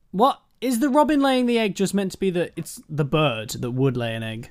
What 0.09 0.41
is 0.61 0.79
the 0.79 0.89
robin 0.89 1.21
laying 1.21 1.45
the 1.45 1.57
egg 1.59 1.75
just 1.75 1.93
meant 1.93 2.11
to 2.13 2.17
be 2.17 2.29
that 2.31 2.53
it's 2.55 2.81
the 2.89 3.05
bird 3.05 3.51
that 3.51 3.71
would 3.71 3.95
lay 3.97 4.15
an 4.15 4.23
egg? 4.23 4.49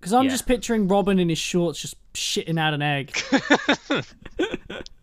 Because 0.00 0.12
I'm 0.12 0.24
Yeah. 0.24 0.30
just 0.30 0.46
picturing 0.46 0.88
Robin 0.88 1.18
in 1.20 1.28
his 1.28 1.38
shorts 1.38 1.80
just 1.80 1.94
shitting 2.12 2.58
out 2.58 2.74
an 2.74 2.82
egg. 2.82 3.16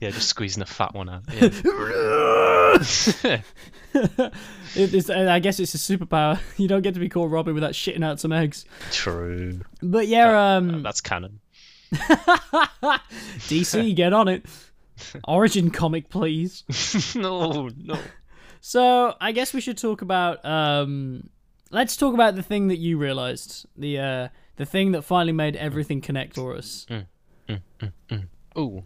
Yeah, 0.00 0.10
just 0.10 0.28
squeezing 0.28 0.62
a 0.62 0.66
fat 0.66 0.94
one 0.94 1.08
out. 1.08 1.22
Yeah. 3.24 3.40
It- 4.76 4.94
it's, 4.94 5.10
I 5.10 5.40
guess 5.40 5.58
it's 5.58 5.74
a 5.74 5.78
superpower. 5.78 6.38
You 6.56 6.68
don't 6.68 6.82
get 6.82 6.94
to 6.94 7.00
be 7.00 7.08
called 7.08 7.32
Robin 7.32 7.54
without 7.54 7.72
shitting 7.72 8.04
out 8.04 8.20
some 8.20 8.32
eggs. 8.32 8.64
True. 8.92 9.60
But 9.82 10.06
yeah, 10.06 10.54
um, 10.56 10.82
That's 10.82 11.00
canon. 11.00 11.40
DC, 13.48 13.94
get 13.96 14.12
on 14.12 14.28
it. 14.28 14.46
Origin 15.26 15.70
comic, 15.70 16.08
please. 16.08 16.62
no, 17.16 17.68
no. 17.76 17.98
So 18.60 19.14
I 19.20 19.32
guess 19.32 19.52
we 19.54 19.60
should 19.60 19.78
talk 19.78 20.02
about. 20.02 20.44
Um, 20.44 21.30
let's 21.70 21.96
talk 21.96 22.14
about 22.14 22.36
the 22.36 22.42
thing 22.42 22.68
that 22.68 22.78
you 22.78 22.98
realized. 22.98 23.66
The 23.76 23.98
uh, 23.98 24.28
the 24.56 24.66
thing 24.66 24.92
that 24.92 25.02
finally 25.02 25.32
made 25.32 25.56
everything 25.56 26.00
connect 26.00 26.34
for 26.34 26.54
us. 26.56 26.86
Ooh. 28.58 28.84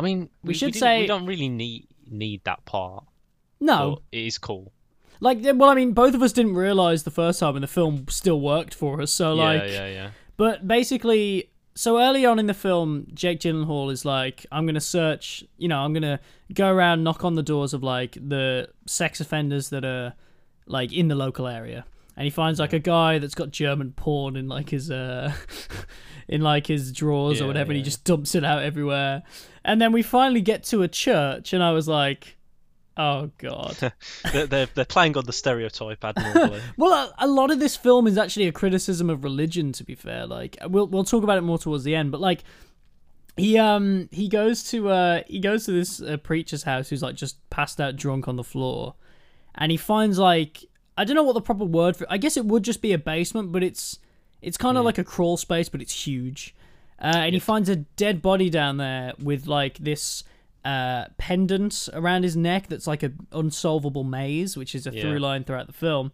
I 0.00 0.02
mean, 0.02 0.30
we, 0.42 0.54
should 0.54 0.72
didn't- 0.72 0.80
say- 0.80 1.00
we 1.02 1.06
don't 1.06 1.26
really 1.26 1.48
need 1.48 1.86
need 2.10 2.42
that 2.44 2.64
part. 2.64 3.04
No, 3.60 3.98
it 4.10 4.18
is 4.26 4.38
cool. 4.38 4.72
like 5.20 5.38
well, 5.42 5.64
I 5.70 5.74
mean, 5.74 5.92
both 5.92 6.14
of 6.14 6.22
us 6.22 6.32
didn't 6.32 6.54
realize 6.54 7.02
the 7.02 7.10
first 7.10 7.38
time, 7.40 7.54
and 7.56 7.62
the 7.62 7.68
film 7.68 8.06
still 8.08 8.40
worked 8.40 8.74
for 8.74 9.00
us. 9.02 9.12
So 9.12 9.34
like, 9.34 9.62
yeah, 9.62 9.68
yeah, 9.68 9.86
yeah. 9.88 10.10
But 10.38 10.66
basically, 10.66 11.50
so 11.74 11.98
early 12.00 12.24
on 12.24 12.38
in 12.38 12.46
the 12.46 12.54
film, 12.54 13.06
Jake 13.12 13.40
Gyllenhaal 13.40 13.92
is 13.92 14.04
like, 14.06 14.46
I'm 14.50 14.64
gonna 14.66 14.80
search, 14.80 15.44
you 15.58 15.68
know, 15.68 15.78
I'm 15.80 15.92
gonna 15.92 16.20
go 16.54 16.72
around, 16.72 17.04
knock 17.04 17.22
on 17.24 17.34
the 17.34 17.42
doors 17.42 17.74
of 17.74 17.82
like 17.82 18.12
the 18.14 18.68
sex 18.86 19.20
offenders 19.20 19.68
that 19.68 19.84
are 19.84 20.14
like 20.66 20.92
in 20.92 21.08
the 21.08 21.14
local 21.14 21.46
area, 21.46 21.84
and 22.16 22.24
he 22.24 22.30
finds 22.30 22.58
like 22.58 22.72
a 22.72 22.78
guy 22.78 23.18
that's 23.18 23.34
got 23.34 23.50
German 23.50 23.92
porn 23.92 24.36
in 24.36 24.48
like 24.48 24.70
his 24.70 24.90
uh, 24.90 25.34
in 26.28 26.40
like 26.40 26.66
his 26.66 26.92
drawers 26.92 27.40
or 27.40 27.44
Yeah, 27.44 27.48
whatever, 27.48 27.72
and 27.72 27.76
he 27.76 27.82
just 27.82 28.04
dumps 28.04 28.34
it 28.34 28.42
out 28.44 28.62
everywhere. 28.62 29.22
And 29.64 29.80
then 29.80 29.92
we 29.92 30.02
finally 30.02 30.40
get 30.40 30.64
to 30.64 30.82
a 30.82 30.88
church, 30.88 31.52
and 31.52 31.62
I 31.62 31.72
was 31.72 31.86
like, 31.86 32.36
oh 32.96 33.30
god. 33.38 33.76
they're, 34.32 34.46
they're 34.46 34.68
they're 34.74 34.84
playing 34.84 35.16
on 35.16 35.24
the 35.24 35.32
stereotype 35.32 36.04
admirably. 36.04 36.60
Well, 36.76 36.92
a, 36.92 37.26
a 37.26 37.28
lot 37.28 37.50
of 37.50 37.58
this 37.58 37.76
film 37.76 38.06
is 38.06 38.18
actually 38.18 38.46
a 38.46 38.52
criticism 38.52 39.10
of 39.10 39.24
religion. 39.24 39.72
To 39.72 39.84
be 39.84 39.94
fair, 39.94 40.26
like 40.26 40.56
we'll 40.68 40.86
we'll 40.86 41.04
talk 41.04 41.24
about 41.24 41.38
it 41.38 41.42
more 41.42 41.58
towards 41.58 41.84
the 41.84 41.94
end. 41.94 42.10
But 42.12 42.20
like 42.20 42.44
he 43.36 43.58
um 43.58 44.08
he 44.12 44.28
goes 44.28 44.64
to 44.70 44.88
uh 44.88 45.22
he 45.26 45.40
goes 45.40 45.64
to 45.66 45.72
this 45.72 46.00
uh, 46.00 46.16
preacher's 46.18 46.64
house 46.64 46.88
who's 46.88 47.02
like 47.02 47.14
just 47.14 47.38
passed 47.50 47.80
out 47.80 47.96
drunk 47.96 48.28
on 48.28 48.36
the 48.36 48.44
floor, 48.44 48.94
and 49.54 49.70
he 49.70 49.76
finds 49.76 50.18
like 50.18 50.64
I 50.96 51.04
don't 51.04 51.16
know 51.16 51.22
what 51.22 51.34
the 51.34 51.40
proper 51.40 51.64
word 51.64 51.96
for. 51.96 52.06
I 52.10 52.18
guess 52.18 52.36
it 52.36 52.44
would 52.44 52.62
just 52.62 52.82
be 52.82 52.92
a 52.92 52.98
basement, 52.98 53.52
but 53.52 53.62
it's 53.62 53.98
it's 54.42 54.56
kind 54.56 54.78
of 54.78 54.84
like 54.84 54.98
a 54.98 55.04
crawl 55.04 55.36
space, 55.36 55.68
but 55.68 55.80
it's 55.82 56.06
huge. 56.06 56.54
Uh, 57.00 57.12
and 57.16 57.34
he 57.34 57.40
finds 57.40 57.68
a 57.68 57.76
dead 57.76 58.20
body 58.20 58.50
down 58.50 58.76
there 58.76 59.14
with 59.22 59.46
like 59.46 59.78
this 59.78 60.22
uh, 60.64 61.06
pendant 61.16 61.88
around 61.94 62.22
his 62.22 62.36
neck 62.36 62.66
that's 62.68 62.86
like 62.86 63.02
a 63.02 63.12
unsolvable 63.32 64.04
maze, 64.04 64.56
which 64.56 64.74
is 64.74 64.86
a 64.86 64.90
Yeah. 64.94 65.02
through 65.02 65.18
line 65.18 65.44
throughout 65.44 65.66
the 65.66 65.72
film. 65.72 66.12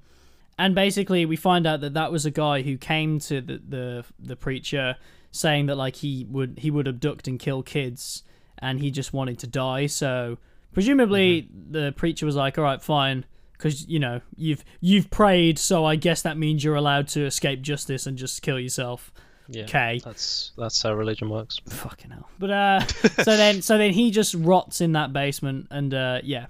And 0.59 0.75
basically, 0.75 1.27
we 1.27 1.37
find 1.37 1.67
out 1.67 1.81
that 1.81 1.95
that 1.95 2.11
was 2.13 2.25
a 2.25 2.31
guy 2.31 2.63
who 2.63 2.77
came 2.79 3.19
to 3.21 3.41
the 3.41 3.61
the, 3.69 4.05
the 4.19 4.37
preacher 4.37 4.97
saying 5.33 5.67
that 5.67 5.77
like 5.77 5.97
he 5.97 6.25
would 6.31 6.61
he 6.61 6.71
would 6.71 6.87
abduct 6.89 7.27
and 7.29 7.39
kill 7.39 7.63
kids, 7.63 8.23
and 8.59 8.81
he 8.81 8.91
just 8.91 9.13
wanted 9.13 9.39
to 9.41 9.47
die. 9.47 9.87
So 9.87 10.39
presumably, 10.73 11.49
the 11.71 11.93
preacher 11.97 12.25
was 12.27 12.37
like, 12.37 12.57
"All 12.57 12.65
right, 12.65 12.81
fine." 12.81 13.25
Because 13.53 13.87
you 13.89 13.99
know 13.99 14.21
you've 14.37 14.65
you've 14.81 15.11
prayed, 15.11 15.59
so 15.59 15.85
I 15.85 15.97
guess 15.97 16.23
that 16.23 16.39
means 16.39 16.63
you're 16.63 16.75
allowed 16.77 17.09
to 17.09 17.25
escape 17.27 17.61
justice 17.63 18.07
and 18.07 18.17
just 18.17 18.41
kill 18.43 18.61
yourself. 18.61 19.13
Yeah, 19.49 19.65
Okay. 19.65 20.01
that's 20.05 20.53
that's 20.59 20.83
how 20.83 20.93
religion 20.95 21.29
works. 21.31 21.61
Fucking 21.69 22.11
hell. 22.11 22.29
But 22.39 22.51
uh 22.51 22.81
so 22.81 23.37
then 23.37 23.63
so 23.69 23.79
then 23.79 23.93
he 23.93 24.11
just 24.11 24.35
rots 24.35 24.81
in 24.81 24.93
that 24.93 25.13
basement 25.13 25.69
and 25.71 25.93
uh 25.95 26.21
yeah. 26.25 26.47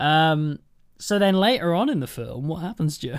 Um 0.00 0.58
so 0.98 1.18
then 1.18 1.34
later 1.34 1.74
on 1.74 1.88
in 1.88 2.00
the 2.00 2.06
film, 2.06 2.48
what 2.48 2.58
happens, 2.60 2.98
Joe? 2.98 3.18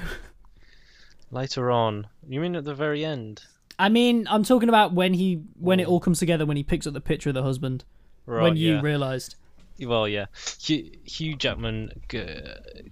Later 1.32 1.70
on, 1.70 2.07
you 2.28 2.39
mean 2.41 2.55
at 2.55 2.63
the 2.65 2.74
very 2.74 3.05
end? 3.05 3.43
I 3.78 3.88
mean, 3.89 4.28
I'm 4.30 4.43
talking 4.43 4.67
about 4.67 4.93
when 4.93 5.13
he 5.13 5.43
when 5.59 5.80
it 5.80 5.88
all 5.88 5.99
comes 5.99 6.20
together 6.20 6.45
when 6.45 6.57
he 6.57 6.63
picks 6.63 6.88
up 6.88 6.93
the 6.93 7.01
picture 7.01 7.30
of 7.30 7.36
the 7.36 7.43
husband. 7.43 7.84
Right. 8.26 8.43
when 8.43 8.57
you 8.57 8.76
yeah. 8.76 8.82
realised. 8.82 9.36
Well, 9.82 10.07
yeah. 10.07 10.26
Hugh, 10.61 10.91
Hugh 11.05 11.36
Jackman 11.36 12.01
g- 12.09 12.28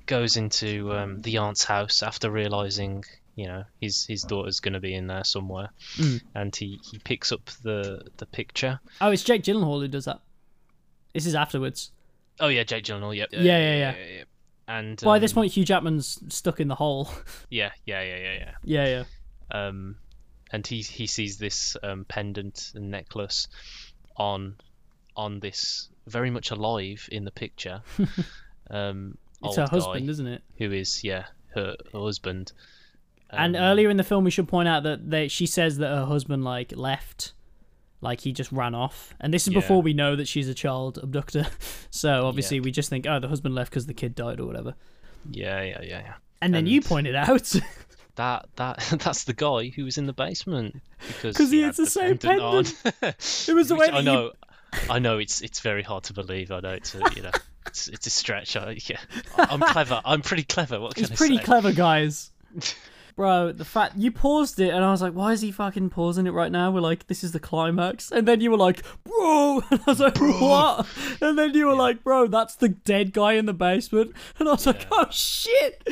goes 0.06 0.38
into 0.38 0.92
um, 0.94 1.22
the 1.22 1.38
aunt's 1.38 1.64
house 1.66 2.02
after 2.02 2.32
realizing, 2.32 3.04
you 3.38 3.46
know, 3.48 3.64
his 3.80 4.04
his 4.06 4.24
daughter's 4.24 4.60
going 4.60 4.74
to 4.74 4.80
be 4.82 4.94
in 4.94 5.08
there 5.08 5.24
somewhere, 5.24 5.70
Mm. 5.98 6.22
and 6.36 6.54
he, 6.56 6.80
he 6.92 6.98
picks 6.98 7.32
up 7.32 7.46
the 7.64 8.02
the 8.18 8.26
picture. 8.26 8.80
Oh, 9.00 9.12
it's 9.12 9.24
Jake 9.24 9.44
Gyllenhaal 9.44 9.80
who 9.80 9.88
does 9.88 10.06
that. 10.06 10.20
This 11.14 11.26
is 11.28 11.36
afterwards. 11.36 11.92
Oh 12.40 12.48
yeah, 12.48 12.64
Jake 12.64 12.84
Gyllenhaal. 12.84 13.16
Yep. 13.16 13.30
Yeah, 13.32 13.42
yeah, 13.42 13.76
yeah. 13.76 13.96
yeah. 14.18 14.24
And 14.68 15.00
By 15.00 15.20
this 15.20 15.32
um, 15.32 15.36
point 15.36 15.54
Hugh 15.54 15.64
Jackman's 15.64 16.20
stuck 16.28 16.60
in 16.60 16.68
the 16.68 16.76
hole. 16.76 17.10
yeah, 17.50 17.72
yeah, 17.86 18.02
yeah, 18.02 18.18
yeah, 18.18 18.34
yeah, 18.34 18.52
yeah. 18.64 19.04
yeah. 19.52 19.68
Um, 19.68 19.96
and 20.52 20.66
he 20.66 20.82
he 20.82 21.06
sees 21.08 21.38
this 21.38 21.78
um, 21.84 22.06
pendant 22.06 22.72
and 22.76 22.90
necklace 22.92 23.48
on 24.18 24.56
on 25.16 25.40
this 25.40 25.90
very 26.08 26.32
much 26.32 26.52
alive 26.52 27.08
in 27.12 27.24
the 27.24 27.32
picture. 27.32 27.82
um, 28.72 29.18
It's 29.44 29.58
her 29.58 29.68
husband, 29.68 30.10
isn't 30.10 30.28
it? 30.28 30.42
who 30.58 30.72
is 30.72 31.04
yeah 31.04 31.26
her, 31.54 31.76
her 31.94 32.00
husband. 32.00 32.52
And 33.30 33.56
Um, 33.56 33.62
earlier 33.62 33.90
in 33.90 33.98
the 33.98 34.04
film 34.04 34.24
we 34.24 34.32
should 34.32 34.48
point 34.48 34.68
out 34.68 34.84
that 34.84 35.10
they, 35.10 35.28
she 35.28 35.46
says 35.46 35.78
that 35.78 35.90
her 35.90 36.06
husband 36.06 36.44
like 36.44 36.72
left 36.76 37.34
like 38.02 38.22
he 38.22 38.32
just 38.32 38.52
ran 38.52 38.76
off 38.76 39.14
and 39.20 39.34
this 39.34 39.48
is 39.48 39.54
Yeah. 39.54 39.60
before 39.62 39.82
we 39.82 39.94
know 39.94 40.16
that 40.16 40.28
she's 40.28 40.48
a 40.48 40.54
child 40.54 41.00
abductor 41.02 41.48
so 41.90 42.26
obviously 42.28 42.60
we 42.60 42.72
just 42.72 42.90
think 42.90 43.06
oh 43.08 43.20
the 43.20 43.28
husband 43.28 43.56
left 43.56 43.72
because 43.72 43.86
the 43.88 43.94
kid 43.94 44.14
died 44.16 44.40
or 44.40 44.46
whatever 44.46 44.76
Yeah, 45.32 45.62
yeah, 45.64 45.82
yeah, 45.82 46.00
yeah. 46.00 46.14
and 46.42 46.54
then 46.54 46.60
And- 46.60 46.70
you 46.70 46.82
pointed 46.82 47.16
out 47.16 47.54
That 48.16 48.48
that 48.56 48.80
that's 49.04 49.26
the 49.26 49.34
guy 49.34 49.68
who 49.76 49.84
was 49.86 50.00
in 50.00 50.08
the 50.08 50.14
basement 50.14 50.82
because 51.22 51.52
he 51.52 51.60
had 51.60 51.68
has 51.68 51.78
the 51.78 51.86
same 51.86 52.18
pendant 52.18 52.74
on. 53.04 53.14
It 53.48 53.54
was 53.54 53.68
the 53.70 53.76
way 53.76 53.90
I 53.90 54.00
you- 54.00 54.06
know. 54.06 54.32
I 54.90 54.98
know 54.98 55.20
it's 55.20 55.42
it's 55.42 55.60
very 55.60 55.84
hard 55.84 56.04
to 56.06 56.14
believe. 56.14 56.50
I 56.52 56.60
know 56.60 56.72
it's 56.72 56.96
a, 56.96 57.02
you 57.16 57.22
know 57.22 57.32
it's 57.68 57.88
it's 57.88 58.08
a 58.08 58.10
stretch. 58.10 58.56
I, 58.58 58.80
yeah, 58.88 58.98
I'm 59.38 59.60
clever. 59.60 60.02
I'm 60.04 60.24
pretty 60.24 60.42
clever. 60.46 60.80
What 60.80 60.96
can 60.96 61.04
it's 61.04 61.14
I 61.14 61.16
pretty 61.16 61.38
say? 61.38 61.44
clever 61.44 61.72
guys 61.74 62.32
bro 63.18 63.52
the 63.52 63.66
fact 63.66 63.98
you 63.98 64.12
paused 64.12 64.60
it 64.60 64.70
and 64.70 64.86
i 64.86 64.92
was 64.92 65.02
like 65.02 65.12
why 65.12 65.34
is 65.34 65.42
he 65.42 65.52
fucking 65.52 65.90
pausing 65.90 66.28
it 66.28 66.32
right 66.32 66.52
now? 66.52 66.72
We're 66.72 66.80
like 66.80 67.08
this 67.08 67.24
is 67.24 67.34
the 67.34 67.40
climax. 67.40 68.12
And 68.12 68.28
then 68.28 68.40
you 68.40 68.52
were 68.52 68.58
like 68.58 68.84
bro 69.04 69.62
and 69.72 69.82
i 69.86 69.92
was 69.92 70.00
like 70.00 70.18
what? 70.22 70.88
And 71.20 71.38
then 71.38 71.54
you 71.54 71.66
were 71.66 71.76
like 71.76 72.04
bro 72.04 72.28
that's 72.28 72.56
the 72.56 72.70
dead 72.70 73.12
guy 73.12 73.34
in 73.34 73.46
the 73.46 73.54
basement. 73.54 74.14
And 74.40 74.48
i 74.48 74.52
was 74.54 74.66
like 74.66 74.88
oh 74.92 75.08
shit. 75.12 75.86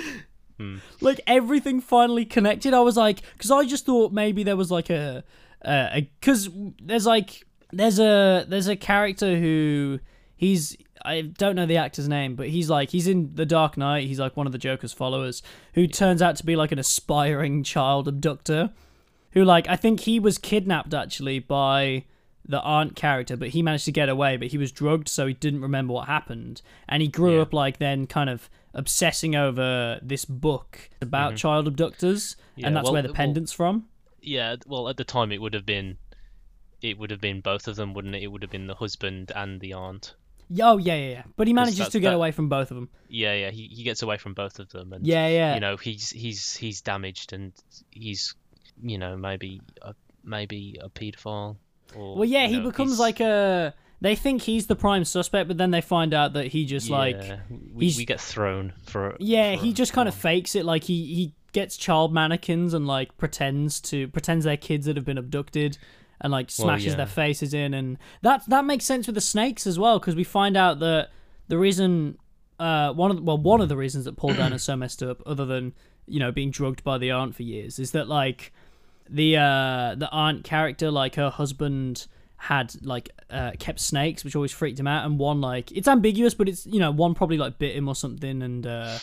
Hmm. 0.58 0.78
like 1.02 1.20
everything 1.28 1.82
finally 1.82 2.24
connected. 2.24 2.74
I 2.74 2.80
was 2.80 2.96
like 2.96 3.22
because 3.34 3.52
i 3.52 3.66
just 3.66 3.86
thought 3.86 4.14
maybe 4.14 4.44
there 4.44 4.56
was 4.56 4.72
like 4.72 4.90
a 4.90 5.26
because 5.62 6.48
there's 6.80 7.06
like 7.06 7.44
there's 7.74 8.00
a 8.00 8.46
there's 8.48 8.68
a 8.68 8.76
character 8.76 9.36
who 9.36 10.00
he's 10.38 10.78
I 11.06 11.22
don't 11.22 11.56
know 11.56 11.66
the 11.66 11.78
actor's 11.78 12.08
name, 12.10 12.36
but 12.36 12.48
he's 12.50 12.70
like 12.70 12.90
he's 12.90 13.08
in 13.08 13.36
The 13.36 13.46
Dark 13.46 13.78
Knight. 13.78 14.08
He's 14.08 14.20
like 14.20 14.36
one 14.36 14.46
of 14.48 14.52
the 14.52 14.58
Joker's 14.58 14.94
followers 14.94 15.42
who 15.74 15.88
turns 15.88 16.22
out 16.22 16.36
to 16.38 16.46
be 16.46 16.56
like 16.56 16.72
an 16.72 16.80
aspiring 16.80 17.64
child 17.64 18.08
abductor. 18.08 18.72
Who 19.32 19.44
like 19.44 19.68
I 19.68 19.76
think 19.76 20.02
he 20.02 20.20
was 20.20 20.38
kidnapped 20.38 20.94
actually 20.94 21.40
by 21.40 22.06
the 22.48 22.62
aunt 22.62 22.96
character, 22.96 23.36
but 23.36 23.50
he 23.50 23.62
managed 23.62 23.86
to 23.86 23.92
get 23.92 24.08
away. 24.08 24.38
But 24.38 24.48
he 24.50 24.58
was 24.58 24.72
drugged, 24.72 25.10
so 25.10 25.28
he 25.28 25.34
didn't 25.34 25.62
remember 25.62 25.94
what 25.94 26.08
happened, 26.08 26.62
and 26.88 27.02
he 27.02 27.08
grew 27.10 27.36
Yeah. 27.38 27.42
up 27.42 27.54
like 27.54 27.80
then 27.80 28.08
kind 28.08 28.30
of 28.30 28.50
obsessing 28.74 29.36
over 29.36 30.00
this 30.04 30.26
book 30.26 30.90
about 31.02 31.36
child 31.38 31.68
abductors, 31.68 32.36
Mm-hmm. 32.36 32.60
Yeah, 32.62 32.68
and 32.68 32.76
that's 32.76 32.84
well, 32.86 32.94
where 32.94 33.02
the 33.02 33.08
well- 33.10 33.16
pendant's 33.16 33.52
from. 33.52 33.86
Yeah. 34.22 34.56
Well, 34.66 34.88
at 34.90 34.98
the 34.98 35.04
time 35.04 35.32
it 35.32 35.42
would 35.42 35.54
have 35.54 35.66
been, 35.66 35.98
it 36.82 36.98
would 36.98 37.12
have 37.12 37.22
been 37.22 37.42
both 37.42 37.68
of 37.68 37.76
them, 37.76 37.94
wouldn't 37.94 38.16
it? 38.16 38.24
It 38.24 38.28
would 38.28 38.42
have 38.42 38.52
been 38.52 38.68
the 38.68 38.76
husband 38.76 39.32
and 39.36 39.60
the 39.60 39.74
aunt. 39.74 40.14
Oh 40.62 40.78
yeah, 40.78 40.96
yeah, 40.96 41.10
yeah. 41.10 41.24
But 41.36 41.48
he 41.48 41.54
manages 41.54 41.90
to 41.90 42.00
get 42.00 42.10
that- 42.10 42.16
away 42.16 42.32
from 42.32 42.50
both 42.50 42.72
of 42.72 42.76
them. 42.76 42.90
Yeah, 43.10 43.34
yeah. 43.34 43.52
He 43.52 43.68
he 43.68 43.84
gets 43.84 44.02
away 44.04 44.18
from 44.18 44.34
both 44.34 44.60
of 44.60 44.70
them, 44.70 44.94
and 44.94 45.06
Yeah, 45.06 45.28
yeah. 45.28 45.54
you 45.56 45.60
know 45.60 45.78
he's 45.78 46.10
he's 46.10 46.56
he's 46.56 46.82
damaged 46.82 47.34
and 47.34 47.54
he's 47.92 48.36
you 48.82 48.98
know 48.98 49.16
maybe 49.18 49.62
a, 49.82 49.94
maybe 50.24 50.78
a 50.82 50.90
paedophile. 50.90 51.58
Or, 51.96 52.16
Well, 52.18 52.26
yeah, 52.26 52.48
he 52.48 52.58
know, 52.60 52.70
becomes 52.70 52.92
he's- 52.92 53.00
like 53.00 53.20
a. 53.20 53.74
They 54.02 54.14
think 54.16 54.42
he's 54.42 54.68
the 54.68 54.76
prime 54.76 55.06
suspect, 55.06 55.48
but 55.48 55.58
then 55.58 55.72
they 55.72 55.82
find 55.82 56.14
out 56.14 56.34
that 56.34 56.48
he 56.48 56.66
just 56.66 56.90
like. 56.90 57.16
Yeah, 57.16 57.38
we, 57.74 57.94
we 57.98 58.06
get 58.06 58.20
thrown 58.20 58.74
for 58.84 59.16
Yeah, 59.20 59.56
for 59.56 59.64
he 59.64 59.74
just 59.74 59.94
kind 59.94 60.08
of 60.10 60.14
fakes 60.14 60.54
it. 60.54 60.66
Like 60.66 60.84
he 60.84 61.06
he 61.16 61.34
gets 61.54 61.78
child 61.78 62.14
mannequins 62.14 62.74
and 62.74 62.86
like 62.86 63.18
pretends 63.18 63.80
to 63.80 64.10
pretends 64.10 64.44
they're 64.44 64.58
kids 64.58 64.86
that 64.86 64.98
have 64.98 65.06
been 65.06 65.18
abducted, 65.18 65.78
and 66.22 66.32
like 66.32 66.48
Well, 66.58 66.68
smashes 66.68 66.88
yeah. 66.94 66.96
their 66.96 67.06
faces 67.08 67.54
in, 67.54 67.74
and 67.74 67.98
that 68.22 68.44
that 68.48 68.66
makes 68.66 68.86
sense 68.86 69.06
with 69.08 69.16
the 69.16 69.22
snakes 69.22 69.66
as 69.68 69.78
well 69.80 70.00
because 70.00 70.16
we 70.16 70.24
find 70.24 70.56
out 70.58 70.80
that 70.80 71.10
the 71.48 71.58
reason, 71.58 72.18
uh, 72.60 72.92
one 72.94 73.12
of 73.12 73.18
the, 73.18 73.24
well 73.24 73.38
one 73.38 73.62
of 73.62 73.70
the 73.70 73.78
reasons 73.78 74.06
that 74.06 74.16
Paul 74.18 74.34
Dano 74.34 74.56
is 74.56 74.64
so 74.64 74.76
messed 74.84 75.04
up, 75.04 75.22
other 75.26 75.46
than 75.46 75.74
you 76.08 76.20
know 76.20 76.32
being 76.32 76.52
drugged 76.52 76.84
by 76.84 76.98
the 76.98 77.12
aunt 77.12 77.36
for 77.36 77.44
years, 77.44 77.80
is 77.80 77.92
that 77.92 78.08
like 78.08 78.52
the 79.10 79.38
uh 79.38 79.96
the 79.96 80.10
aunt 80.12 80.44
character 80.44 80.90
like 80.90 81.16
her 81.16 81.30
husband 81.30 82.08
had 82.38 82.74
like 82.84 83.10
uh, 83.30 83.52
kept 83.60 83.80
snakes, 83.80 84.24
which 84.24 84.36
always 84.36 84.52
freaked 84.52 84.80
him 84.80 84.88
out, 84.88 85.06
and 85.06 85.18
one 85.20 85.42
like 85.42 85.72
it's 85.72 85.88
ambiguous, 85.88 86.34
but 86.34 86.48
it's 86.50 86.66
you 86.66 86.80
know 86.80 86.92
one 86.92 87.14
probably 87.16 87.38
like 87.38 87.58
bit 87.58 87.76
him 87.76 87.88
or 87.88 87.96
something, 87.96 88.42
and 88.44 88.66
uh, 88.68 88.98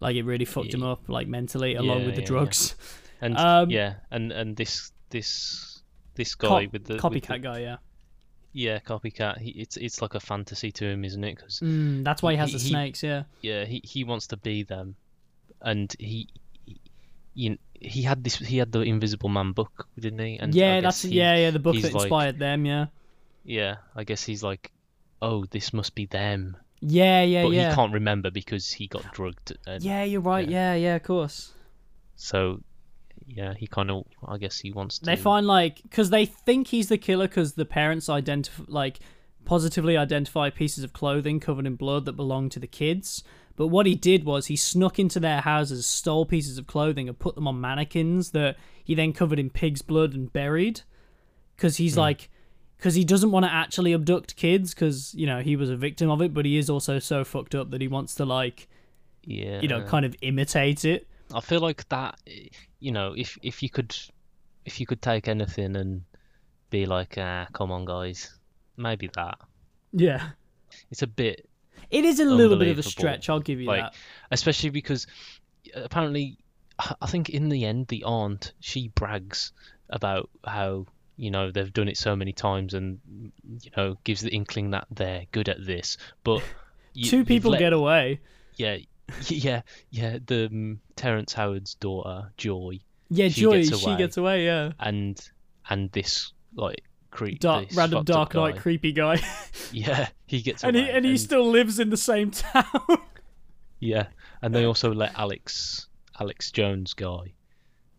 like 0.00 0.16
it 0.16 0.24
really 0.24 0.44
fucked 0.44 0.74
him 0.74 0.82
up 0.82 1.08
like 1.08 1.28
mentally, 1.28 1.74
along 1.74 2.00
Yeah, 2.00 2.06
with 2.06 2.14
the 2.16 2.22
yeah, 2.22 2.24
yeah. 2.24 2.26
drugs. 2.26 2.74
And 3.20 3.36
Um, 3.38 3.70
yeah, 3.70 3.94
and 4.10 4.32
and 4.32 4.56
this 4.56 4.90
this 5.10 5.71
this 6.14 6.34
guy 6.34 6.68
with 6.72 6.84
the 6.84 6.94
with 6.94 7.02
copycat 7.02 7.28
the- 7.28 7.38
guy, 7.38 7.58
yeah. 7.60 7.76
yeah, 8.52 8.78
copycat. 8.80 9.38
He, 9.38 9.50
it's 9.50 9.76
it's 9.76 10.00
like 10.02 10.14
a 10.14 10.20
fantasy 10.20 10.70
to 10.72 10.84
him, 10.86 11.04
isn't 11.04 11.22
it? 11.24 11.36
Because 11.36 11.60
Mm, 11.60 12.04
that's 12.04 12.22
why 12.22 12.32
he 12.32 12.36
has 12.38 12.50
He- 12.50 12.56
the 12.58 12.62
he- 12.62 12.68
snakes, 12.70 13.02
yeah. 13.02 13.22
yeah, 13.40 13.64
he, 13.64 13.80
he 13.84 14.04
wants 14.04 14.26
to 14.28 14.36
be 14.36 14.62
them, 14.62 14.96
and 15.60 15.94
he, 15.98 16.28
he 16.66 16.80
you 17.34 17.50
know, 17.50 17.56
he 17.80 18.02
had 18.02 18.22
this 18.22 18.36
he 18.36 18.58
had 18.58 18.70
the 18.72 18.80
Invisible 18.80 19.28
Man 19.28 19.52
book, 19.52 19.88
didn't 19.98 20.18
he? 20.20 20.38
And 20.38 20.54
yeah, 20.54 20.80
that's 20.80 21.02
he- 21.02 21.10
yeah, 21.16 21.36
yeah. 21.36 21.50
The 21.50 21.58
book 21.58 21.76
that 21.80 21.92
like- 21.94 22.02
inspired 22.04 22.38
them, 22.38 22.64
yeah. 22.66 22.86
yeah. 23.44 23.76
I 23.96 24.04
guess 24.04 24.22
he's 24.24 24.42
like, 24.42 24.70
oh, 25.20 25.44
this 25.46 25.72
must 25.72 25.94
be 25.94 26.06
them, 26.06 26.56
Yeah, 26.80 27.22
yeah, 27.22 27.24
yeah. 27.24 27.42
but 27.44 27.50
yeah. 27.52 27.68
he 27.70 27.74
can't 27.74 27.92
remember 27.94 28.30
because 28.30 28.70
he 28.70 28.86
got 28.86 29.10
drugged. 29.12 29.56
And 29.66 29.82
Yeah, 29.82 30.04
you're 30.04 30.20
right. 30.20 30.46
Yeah, 30.48 30.74
yeah, 30.74 30.96
of 30.96 31.02
course. 31.04 31.52
So, 32.16 32.60
yeah, 33.26 33.54
he 33.54 33.66
kind 33.66 33.90
of 33.90 34.04
I 34.26 34.38
guess 34.38 34.58
he 34.58 34.72
wants 34.72 34.98
to. 34.98 35.06
They 35.06 35.16
find 35.16 35.46
like 35.46 35.82
because 35.82 36.10
they 36.10 36.26
think 36.26 36.68
he's 36.68 36.88
the 36.88 36.98
killer 36.98 37.28
because 37.28 37.54
the 37.54 37.64
parents 37.64 38.08
identify 38.08 38.64
like 38.68 39.00
positively 39.44 39.96
identify 39.96 40.50
pieces 40.50 40.84
of 40.84 40.92
clothing 40.92 41.40
covered 41.40 41.66
in 41.66 41.76
blood 41.76 42.04
that 42.04 42.12
belong 42.12 42.48
to 42.50 42.60
the 42.60 42.66
kids. 42.66 43.22
But 43.56 43.68
what 43.68 43.86
he 43.86 43.94
did 43.94 44.24
was 44.24 44.46
he 44.46 44.56
snuck 44.56 44.98
into 44.98 45.20
their 45.20 45.40
houses, 45.40 45.86
stole 45.86 46.24
pieces 46.24 46.58
of 46.58 46.66
clothing, 46.66 47.08
and 47.08 47.18
put 47.18 47.34
them 47.34 47.46
on 47.46 47.60
mannequins 47.60 48.30
that 48.30 48.56
he 48.82 48.94
then 48.94 49.12
covered 49.12 49.38
in 49.38 49.50
pig's 49.50 49.82
blood 49.82 50.14
and 50.14 50.32
buried. 50.32 50.82
Because 51.54 51.76
he's 51.76 51.94
hmm. 51.94 52.00
like, 52.00 52.30
because 52.78 52.94
he 52.94 53.04
doesn't 53.04 53.30
want 53.30 53.44
to 53.44 53.52
actually 53.52 53.92
abduct 53.92 54.36
kids, 54.36 54.74
because 54.74 55.14
you 55.14 55.26
know 55.26 55.40
he 55.40 55.56
was 55.56 55.70
a 55.70 55.76
victim 55.76 56.10
of 56.10 56.22
it, 56.22 56.32
but 56.32 56.46
he 56.46 56.56
is 56.56 56.70
also 56.70 56.98
so 56.98 57.24
fucked 57.24 57.54
up 57.54 57.70
that 57.70 57.80
he 57.80 57.88
wants 57.88 58.14
to 58.16 58.24
like, 58.24 58.68
yeah, 59.24 59.60
you 59.60 59.68
know, 59.68 59.82
kind 59.82 60.06
of 60.06 60.16
imitate 60.22 60.84
it. 60.84 61.06
I 61.34 61.40
feel 61.40 61.60
like 61.60 61.88
that, 61.88 62.18
you 62.80 62.92
know, 62.92 63.14
if 63.16 63.38
if 63.42 63.62
you 63.62 63.68
could, 63.70 63.96
if 64.64 64.80
you 64.80 64.86
could 64.86 65.02
take 65.02 65.28
anything 65.28 65.76
and 65.76 66.02
be 66.70 66.86
like, 66.86 67.14
ah, 67.18 67.46
come 67.52 67.70
on, 67.72 67.84
guys, 67.84 68.38
maybe 68.76 69.08
that. 69.14 69.38
Yeah, 69.92 70.30
It's 70.90 71.02
a 71.02 71.06
bit 71.06 71.48
it 71.90 72.04
is 72.06 72.20
a 72.20 72.24
little 72.24 72.56
bit 72.56 72.68
of 72.68 72.78
a 72.78 72.82
stretch. 72.82 73.28
I'll 73.28 73.40
give 73.40 73.60
you 73.60 73.66
like, 73.66 73.82
that. 73.82 73.94
especially 74.30 74.70
because 74.70 75.06
apparently, 75.74 76.38
I 76.78 76.94
I 77.02 77.06
think 77.06 77.28
in 77.28 77.48
the 77.50 77.64
end, 77.66 77.88
the 77.88 78.04
aunt 78.04 78.52
she 78.60 78.88
brags 78.88 79.52
about 79.90 80.30
how 80.46 80.86
you 81.16 81.30
know 81.30 81.50
they've 81.50 81.72
done 81.72 81.88
it 81.88 81.98
so 81.98 82.16
many 82.16 82.32
times 82.32 82.72
and 82.72 82.98
you 83.60 83.70
know 83.76 83.98
gives 84.04 84.22
the 84.22 84.30
inkling 84.30 84.70
that 84.70 84.86
they're 84.90 85.26
good 85.32 85.48
at 85.50 85.64
this, 85.64 85.98
but 86.24 86.42
you, 86.94 87.10
Two 87.10 87.24
people 87.24 87.50
let- 87.50 87.58
get 87.58 87.72
away. 87.74 88.20
yeah. 88.56 88.78
Yeah, 89.28 89.62
yeah. 89.90 90.18
The 90.24 90.46
um, 90.46 90.80
Terrence 90.96 91.32
Howard's 91.32 91.74
daughter, 91.74 92.30
Joy, 92.36 92.80
Yeah, 93.08 93.28
She 93.28 93.42
Joy, 93.42 93.62
gets 93.64 93.78
she 93.78 93.96
gets 93.96 94.16
away. 94.16 94.44
Yeah, 94.44 94.72
and 94.80 95.20
and 95.68 95.90
this 95.92 96.32
like 96.54 96.82
creep, 97.10 97.40
dark, 97.40 97.68
this 97.68 97.76
random 97.76 98.04
Dark 98.04 98.34
Knight 98.34 98.54
guy. 98.54 98.60
creepy 98.60 98.92
guy, 98.92 99.20
Yeah, 99.72 100.08
he 100.26 100.40
gets 100.42 100.64
and 100.64 100.76
he 100.76 100.82
away, 100.82 100.92
and 100.92 101.04
he 101.04 101.16
still 101.18 101.46
lives 101.48 101.78
in 101.78 101.90
the 101.90 101.96
same 101.96 102.30
town. 102.32 102.64
yeah, 103.80 104.06
and 104.42 104.54
they 104.54 104.64
also 104.64 104.92
let 104.92 105.18
Alex 105.18 105.88
Alex 106.20 106.50
Jones 106.50 106.94
guy, 106.94 107.32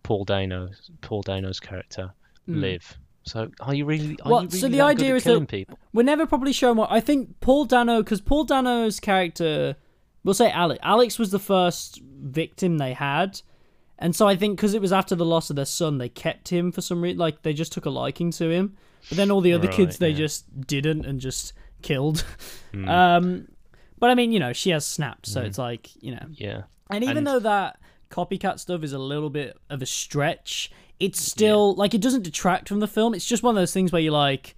Paul 0.03 0.25
Dano's 0.25 0.89
Paul 1.01 1.21
Dano's 1.21 1.59
character 1.59 2.13
live. 2.47 2.97
So 3.25 3.49
are 3.61 3.73
you 3.73 3.85
really? 3.85 4.17
Are. 4.23 4.31
Well, 4.31 4.41
you 4.43 4.47
really 4.49 4.59
so 4.59 4.67
the 4.67 4.81
idea 4.81 5.15
is 5.15 5.23
that- 5.23 5.47
people? 5.47 5.79
We're 5.93 6.03
never 6.03 6.25
probably 6.27 6.51
shown 6.53 6.75
what 6.77 6.91
I 6.91 6.99
think 6.99 7.39
Paul 7.39 7.65
Dano 7.65 8.03
because 8.03 8.19
Paul 8.19 8.43
Dano's 8.43 8.99
character, 8.99 9.75
we'll 10.23 10.33
say 10.33 10.51
Alex. 10.51 10.79
Alex 10.83 11.19
was 11.19 11.31
the 11.31 11.39
first 11.39 12.01
victim 12.03 12.77
they 12.77 12.93
had, 12.93 13.41
and 13.99 14.15
so 14.15 14.27
I 14.27 14.35
think 14.35 14.57
because 14.57 14.73
it 14.73 14.81
was 14.81 14.93
after 14.93 15.15
the 15.15 15.25
loss 15.25 15.49
of 15.49 15.55
their 15.55 15.65
son, 15.65 15.97
they 15.97 16.09
kept 16.09 16.49
him 16.49 16.71
for 16.71 16.81
some 16.81 17.01
reason. 17.01 17.19
Like 17.19 17.41
they 17.41 17.53
just 17.53 17.71
took 17.71 17.85
a 17.85 17.89
liking 17.89 18.31
to 18.31 18.49
him, 18.49 18.75
but 19.09 19.17
then 19.17 19.31
all 19.31 19.41
the 19.41 19.53
other 19.53 19.67
kids 19.67 19.97
they 19.97 20.09
yeah. 20.09 20.17
just 20.17 20.67
didn't 20.67 21.05
and 21.05 21.19
just 21.19 21.53
killed. 21.81 22.25
Hmm. 22.71 22.87
Um, 22.89 23.47
but 23.99 24.09
I 24.09 24.15
mean, 24.15 24.33
you 24.33 24.39
know, 24.39 24.51
she 24.51 24.71
has 24.71 24.85
snapped, 24.85 25.27
so 25.27 25.41
it's 25.41 25.57
like 25.57 25.89
you 26.03 26.11
know. 26.11 26.25
Yeah, 26.33 26.63
And 26.89 27.03
even 27.05 27.17
And- 27.19 27.27
though 27.27 27.39
that 27.39 27.79
copycat 28.11 28.59
stuff 28.59 28.83
is 28.83 28.91
a 28.91 28.99
little 28.99 29.29
bit 29.29 29.57
of 29.69 29.81
a 29.81 29.85
stretch, 29.85 30.71
it's 30.99 31.21
still 31.21 31.73
like 31.75 31.93
it 31.93 32.01
doesn't 32.01 32.23
detract 32.23 32.67
from 32.67 32.81
the 32.81 32.87
film. 32.87 33.13
It's 33.13 33.25
just 33.25 33.43
one 33.43 33.55
of 33.55 33.61
those 33.61 33.71
things 33.73 33.91
where 33.93 34.01
you're 34.01 34.11
like, 34.11 34.55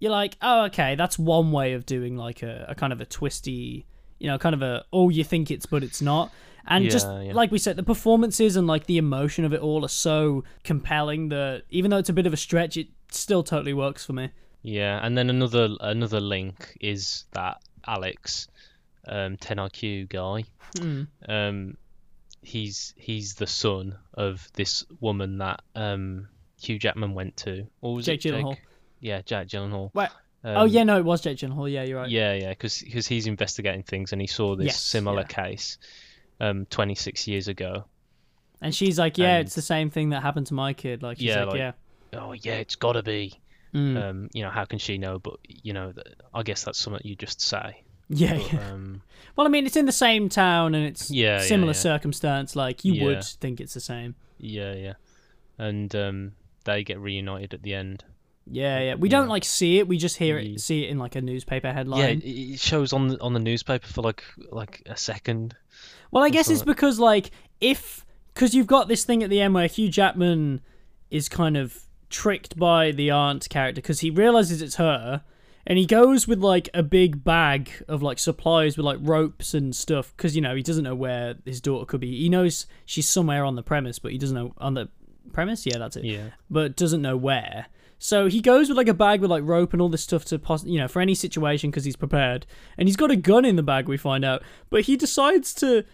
you're 0.00 0.10
like, 0.10 0.36
oh, 0.40 0.64
okay, 0.66 0.94
that's 0.94 1.18
one 1.18 1.52
way 1.52 1.74
of 1.74 1.84
doing 1.84 2.16
like 2.16 2.42
a, 2.42 2.64
a 2.68 2.74
kind 2.74 2.92
of 2.92 3.00
a 3.00 3.04
twisty, 3.06 3.84
you 4.18 4.28
know, 4.28 4.38
kind 4.38 4.54
of 4.54 4.62
a 4.62 4.84
oh, 4.92 5.08
you 5.08 5.24
think 5.24 5.50
it's 5.50 5.66
but 5.66 5.82
it's 5.82 6.02
not. 6.02 6.32
And 6.66 6.90
just 6.90 7.06
Yeah, 7.06 7.22
yeah. 7.22 7.32
like 7.32 7.50
we 7.50 7.58
said, 7.58 7.76
the 7.76 7.82
performances 7.82 8.56
and 8.56 8.66
like 8.66 8.86
the 8.86 8.98
emotion 8.98 9.44
of 9.44 9.54
it 9.54 9.60
all 9.60 9.84
are 9.84 9.88
so 9.88 10.44
compelling 10.64 11.30
that 11.30 11.62
even 11.70 11.90
though 11.90 11.96
it's 11.96 12.10
a 12.10 12.12
bit 12.12 12.26
of 12.26 12.32
a 12.32 12.36
stretch, 12.36 12.76
it 12.76 12.88
still 13.10 13.42
totally 13.42 13.72
works 13.72 14.04
for 14.04 14.12
me. 14.12 14.30
yeah. 14.62 15.00
And 15.02 15.16
then 15.16 15.30
another 15.30 15.68
another 15.80 16.20
link 16.20 16.76
is 16.80 17.24
that 17.32 17.62
Alex, 17.86 18.48
um, 19.06 19.36
10IQ 19.38 20.10
guy. 20.10 20.44
Hmm. 20.78 21.02
Um, 21.26 21.76
he's 22.42 22.92
he's 22.96 23.34
the 23.34 23.46
son 23.46 23.96
of 24.14 24.46
this 24.54 24.84
woman 25.00 25.38
that 25.38 25.60
um 25.74 26.28
Hugh 26.60 26.78
Jackman 26.78 27.14
went 27.14 27.36
to. 27.38 27.66
Or 27.80 27.94
was 27.94 28.06
Jake 28.06 28.24
it 28.26 28.32
Gyllenhaal. 28.34 28.56
Yeah, 29.00 29.22
Jack 29.22 29.48
Gyllenhaal. 29.48 29.94
Wait. 29.94 30.08
Um, 30.44 30.56
oh 30.56 30.64
yeah, 30.64 30.84
no, 30.84 30.98
it 30.98 31.04
was 31.04 31.20
Jake 31.20 31.38
Gyllenhaal. 31.38 31.70
Yeah, 31.70 31.82
you're 31.82 31.98
right. 32.00 32.08
Yeah, 32.10 32.32
yeah, 32.34 32.50
because 32.50 32.78
he's 32.78 33.26
investigating 33.26 33.82
things 33.82 34.12
and 34.12 34.20
he 34.20 34.26
saw 34.26 34.54
this 34.56 34.66
Yes, 34.66 34.80
similar 34.80 35.22
yeah. 35.22 35.26
case 35.26 35.78
um 36.40 36.66
26 36.70 37.26
years 37.26 37.48
ago. 37.48 37.84
And 38.60 38.74
she's 38.74 38.98
like, 38.98 39.18
yeah, 39.18 39.36
And- 39.38 39.46
it's 39.46 39.54
the 39.54 39.62
same 39.62 39.90
thing 39.90 40.10
that 40.10 40.22
happened 40.22 40.46
to 40.48 40.54
my 40.54 40.72
kid. 40.72 41.02
Like, 41.02 41.18
she's 41.18 41.26
Yeah, 41.26 41.40
like, 41.44 41.48
like- 41.48 41.58
yeah. 41.58 41.72
Oh 42.14 42.32
yeah, 42.32 42.54
it's 42.54 42.76
got 42.76 42.92
to 42.92 43.02
be. 43.02 43.34
Mm. 43.74 44.02
Um, 44.02 44.28
you 44.32 44.42
know, 44.42 44.50
how 44.50 44.64
can 44.64 44.78
she 44.78 44.96
know? 44.96 45.18
But 45.18 45.36
you 45.46 45.72
know, 45.74 45.92
I 46.32 46.42
guess 46.42 46.64
that's 46.64 46.78
something 46.78 47.02
you 47.04 47.14
just 47.16 47.40
say. 47.40 47.82
Yeah, 48.08 48.38
But, 48.38 48.52
yeah. 48.52 48.70
um, 48.72 49.02
Well, 49.36 49.46
I 49.46 49.50
mean, 49.50 49.66
it's 49.66 49.76
in 49.76 49.84
the 49.84 49.92
same 49.92 50.28
town 50.30 50.74
and 50.74 50.86
it's 50.86 51.10
Yeah, 51.10 51.40
similar 51.40 51.70
yeah. 51.72 51.78
circumstance. 51.78 52.56
Like, 52.56 52.82
you 52.84 53.04
would 53.04 53.22
think 53.24 53.60
it's 53.60 53.74
the 53.74 53.80
same. 53.80 54.14
yeah, 54.38 54.72
yeah, 54.72 54.94
and 55.58 55.94
um, 55.94 56.32
they 56.64 56.82
get 56.84 56.98
reunited 56.98 57.52
at 57.54 57.62
the 57.62 57.74
end. 57.74 58.04
Yeah, 58.50 58.80
yeah. 58.80 58.94
We 58.94 59.08
don't 59.08 59.28
like 59.28 59.44
see 59.44 59.78
it. 59.78 59.88
We 59.88 59.98
just 59.98 60.16
hear 60.16 60.38
it, 60.38 60.46
mm. 60.46 60.60
see 60.60 60.84
it 60.84 60.90
in 60.90 60.98
like 60.98 61.16
a 61.16 61.20
newspaper 61.20 61.72
headline. 61.72 62.20
it, 62.20 62.24
it 62.24 62.60
shows 62.60 62.92
on 62.92 63.08
the 63.08 63.20
on 63.20 63.34
the 63.34 63.40
newspaper 63.40 63.86
for 63.86 64.02
like 64.02 64.24
like 64.50 64.82
a 64.86 64.96
second. 64.96 65.54
well, 66.10 66.24
I 66.24 66.30
guess 66.30 66.48
it's 66.48 66.62
because 66.62 66.98
like 66.98 67.30
if 67.60 68.04
because 68.34 68.54
you've 68.54 68.66
got 68.66 68.88
this 68.88 69.04
thing 69.04 69.22
at 69.22 69.30
the 69.30 69.40
end 69.40 69.54
where 69.54 69.66
Hugh 69.66 69.88
Jackman 69.88 70.60
is 71.10 71.28
kind 71.28 71.56
of 71.56 71.80
tricked 72.10 72.56
by 72.56 72.90
the 72.90 73.10
aunt 73.10 73.48
character 73.48 73.80
because 73.80 74.00
he 74.00 74.10
realizes 74.10 74.62
it's 74.62 74.76
her. 74.76 75.22
And 75.66 75.76
he 75.76 75.84
goes 75.84 76.26
with 76.26 76.38
like 76.38 76.70
a 76.72 76.82
big 76.82 77.22
bag 77.22 77.70
of 77.88 78.02
like 78.02 78.18
supplies 78.18 78.78
with 78.78 78.86
like 78.86 78.98
ropes 79.02 79.52
and 79.52 79.76
stuff 79.76 80.14
because 80.16 80.34
you 80.34 80.40
know 80.40 80.54
he 80.54 80.62
doesn't 80.62 80.84
know 80.84 80.94
where 80.94 81.34
his 81.44 81.60
daughter 81.60 81.84
could 81.84 82.00
be. 82.00 82.16
He 82.16 82.30
knows 82.30 82.66
she's 82.86 83.06
somewhere 83.06 83.44
on 83.44 83.54
the 83.54 83.62
premise, 83.62 83.98
but 83.98 84.12
he 84.12 84.16
doesn't 84.16 84.34
know 84.34 84.54
on 84.56 84.72
the 84.72 84.88
premise. 85.32 85.66
Yeah, 85.66 85.76
that's 85.76 85.96
it. 85.96 86.04
Yeah, 86.04 86.28
but 86.48 86.74
doesn't 86.74 87.02
know 87.02 87.18
where. 87.18 87.66
So 87.98 88.28
he 88.28 88.40
goes 88.40 88.68
with 88.68 88.76
like 88.78 88.88
a 88.88 88.94
bag 88.94 89.20
with 89.20 89.30
like 89.30 89.42
rope 89.44 89.72
and 89.72 89.82
all 89.82 89.88
this 89.88 90.02
stuff 90.04 90.24
to, 90.26 90.38
pos- 90.38 90.64
you 90.64 90.78
know, 90.78 90.88
for 90.88 91.00
any 91.00 91.14
situation 91.14 91.70
because 91.70 91.84
he's 91.84 91.96
prepared. 91.96 92.46
And 92.76 92.88
he's 92.88 92.96
got 92.96 93.10
a 93.10 93.16
gun 93.16 93.44
in 93.44 93.56
the 93.56 93.62
bag. 93.62 93.88
We 93.88 93.96
find 93.96 94.24
out, 94.24 94.42
but 94.70 94.82
he 94.82 94.96
decides 94.96 95.52
to 95.54 95.84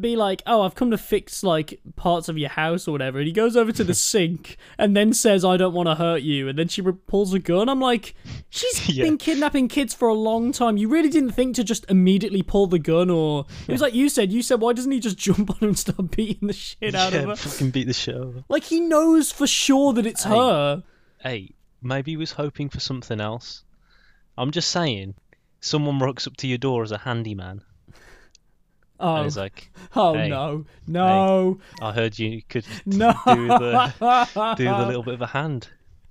be 0.00 0.14
like, 0.16 0.42
"Oh, 0.46 0.62
I've 0.62 0.74
come 0.76 0.90
to 0.92 0.98
fix 0.98 1.42
like 1.42 1.80
parts 1.96 2.28
of 2.28 2.38
your 2.38 2.48
house 2.50 2.86
or 2.86 2.92
whatever." 2.92 3.18
And 3.18 3.26
he 3.26 3.32
goes 3.32 3.56
over 3.56 3.72
to 3.72 3.82
the 3.84 3.94
sink 4.12 4.56
and 4.78 4.96
then 4.96 5.12
says, 5.12 5.44
"I 5.44 5.56
don't 5.56 5.74
want 5.74 5.88
to 5.88 5.94
hurt 5.96 6.22
you." 6.22 6.48
And 6.48 6.56
then 6.58 6.68
she 6.68 6.82
pulls 6.82 7.34
a 7.34 7.38
gun. 7.40 7.68
I'm 7.68 7.80
like, 7.80 8.14
she's 8.48 8.88
Yeah. 8.96 9.04
been 9.04 9.18
kidnapping 9.18 9.66
kids 9.68 9.94
for 9.94 10.06
a 10.08 10.14
long 10.14 10.52
time. 10.52 10.76
You 10.76 10.88
really 10.88 11.08
didn't 11.08 11.32
think 11.32 11.56
to 11.56 11.64
just 11.64 11.84
immediately 11.90 12.42
pull 12.42 12.68
the 12.68 12.78
gun, 12.78 13.10
or 13.10 13.46
it 13.66 13.72
was 13.72 13.80
like 13.80 13.94
you 13.94 14.08
said. 14.08 14.32
You 14.32 14.42
said, 14.42 14.60
"Why 14.60 14.72
doesn't 14.72 14.92
he 14.92 15.00
just 15.00 15.18
jump 15.26 15.50
on 15.50 15.56
her 15.60 15.66
and 15.68 15.78
start 15.78 16.10
beating 16.12 16.46
the 16.46 16.54
shit 16.54 16.94
out 16.94 17.12
yeah, 17.12 17.20
of 17.20 17.28
her?" 17.30 17.36
fucking 17.36 17.70
beat 17.70 17.88
the 17.88 17.92
show. 17.92 18.44
Like 18.48 18.64
he 18.64 18.78
knows 18.80 19.32
for 19.32 19.46
sure 19.48 19.92
that 19.94 20.06
it's 20.06 20.22
Hey. 20.24 20.30
her. 20.30 20.82
Hey, 21.26 21.50
maybe 21.82 22.12
he 22.12 22.16
was 22.16 22.30
hoping 22.30 22.68
for 22.68 22.78
something 22.78 23.20
else. 23.20 23.64
I'm 24.38 24.52
just 24.52 24.70
saying, 24.70 25.14
someone 25.58 25.98
rocks 25.98 26.28
up 26.28 26.36
to 26.36 26.46
your 26.46 26.58
door 26.58 26.84
as 26.84 26.92
a 26.92 26.98
handyman, 26.98 27.62
Oh, 29.00 29.16
and 29.16 29.36
like, 29.36 29.72
oh 29.96 30.14
hey, 30.14 30.28
no, 30.28 30.66
no, 30.86 31.58
"I 31.82 31.92
heard 31.92 32.16
you 32.16 32.42
could 32.48 32.64
no. 32.86 33.12
do 33.26 33.48
the 33.48 34.54
do 34.56 34.64
the 34.66 34.86
little 34.86 35.02
bit 35.02 35.14
of 35.14 35.22
a 35.22 35.26
hand 35.26 35.68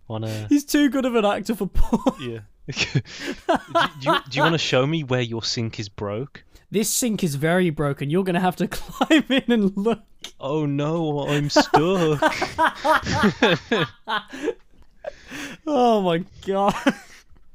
on 0.09 0.25
a 0.25 0.47
He's 0.49 0.65
too 0.65 0.89
good 0.89 1.05
of 1.05 1.15
an 1.15 1.23
actor 1.23 1.55
for 1.55 1.67
porn. 1.67 2.15
yeah." 2.21 2.39
do, 2.67 2.73
do 2.81 4.11
you, 4.11 4.19
do 4.29 4.37
you 4.37 4.41
want 4.41 4.53
to 4.53 4.57
show 4.57 4.85
me 4.85 5.03
where 5.03 5.21
your 5.21 5.43
sink 5.43 5.79
is 5.79 5.87
broke? 5.87 6.43
This 6.71 6.91
sink 6.91 7.23
is 7.23 7.35
very 7.35 7.69
broken. 7.69 8.09
You're 8.09 8.23
gonna 8.25 8.41
have 8.41 8.57
to 8.57 8.67
climb 8.67 9.23
in 9.29 9.49
and 9.51 9.77
look. 9.77 10.01
Oh 10.39 10.65
no, 10.65 11.25
I'm 11.27 11.49
stuck. 11.49 12.19
Oh 15.67 16.01
my 16.01 16.23
god. 16.45 16.75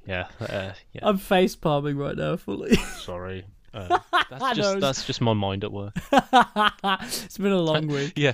Yeah, 0.07 0.27
uh, 0.41 0.73
yeah. 0.93 1.01
I'm 1.03 1.19
face 1.19 1.55
palming 1.55 1.97
right 1.97 2.17
now 2.17 2.37
fully. 2.37 2.75
Sorry. 2.77 3.45
Uh, 3.73 4.01
that's 4.31 4.57
just 4.57 4.81
that's 4.81 5.07
just 5.07 5.21
my 5.21 5.33
mind 5.33 5.63
at 5.63 5.71
work. 5.71 5.95
it's 6.13 7.39
been 7.39 7.53
a 7.53 7.61
long 7.61 7.87
week. 7.87 8.13
Yeah, 8.17 8.33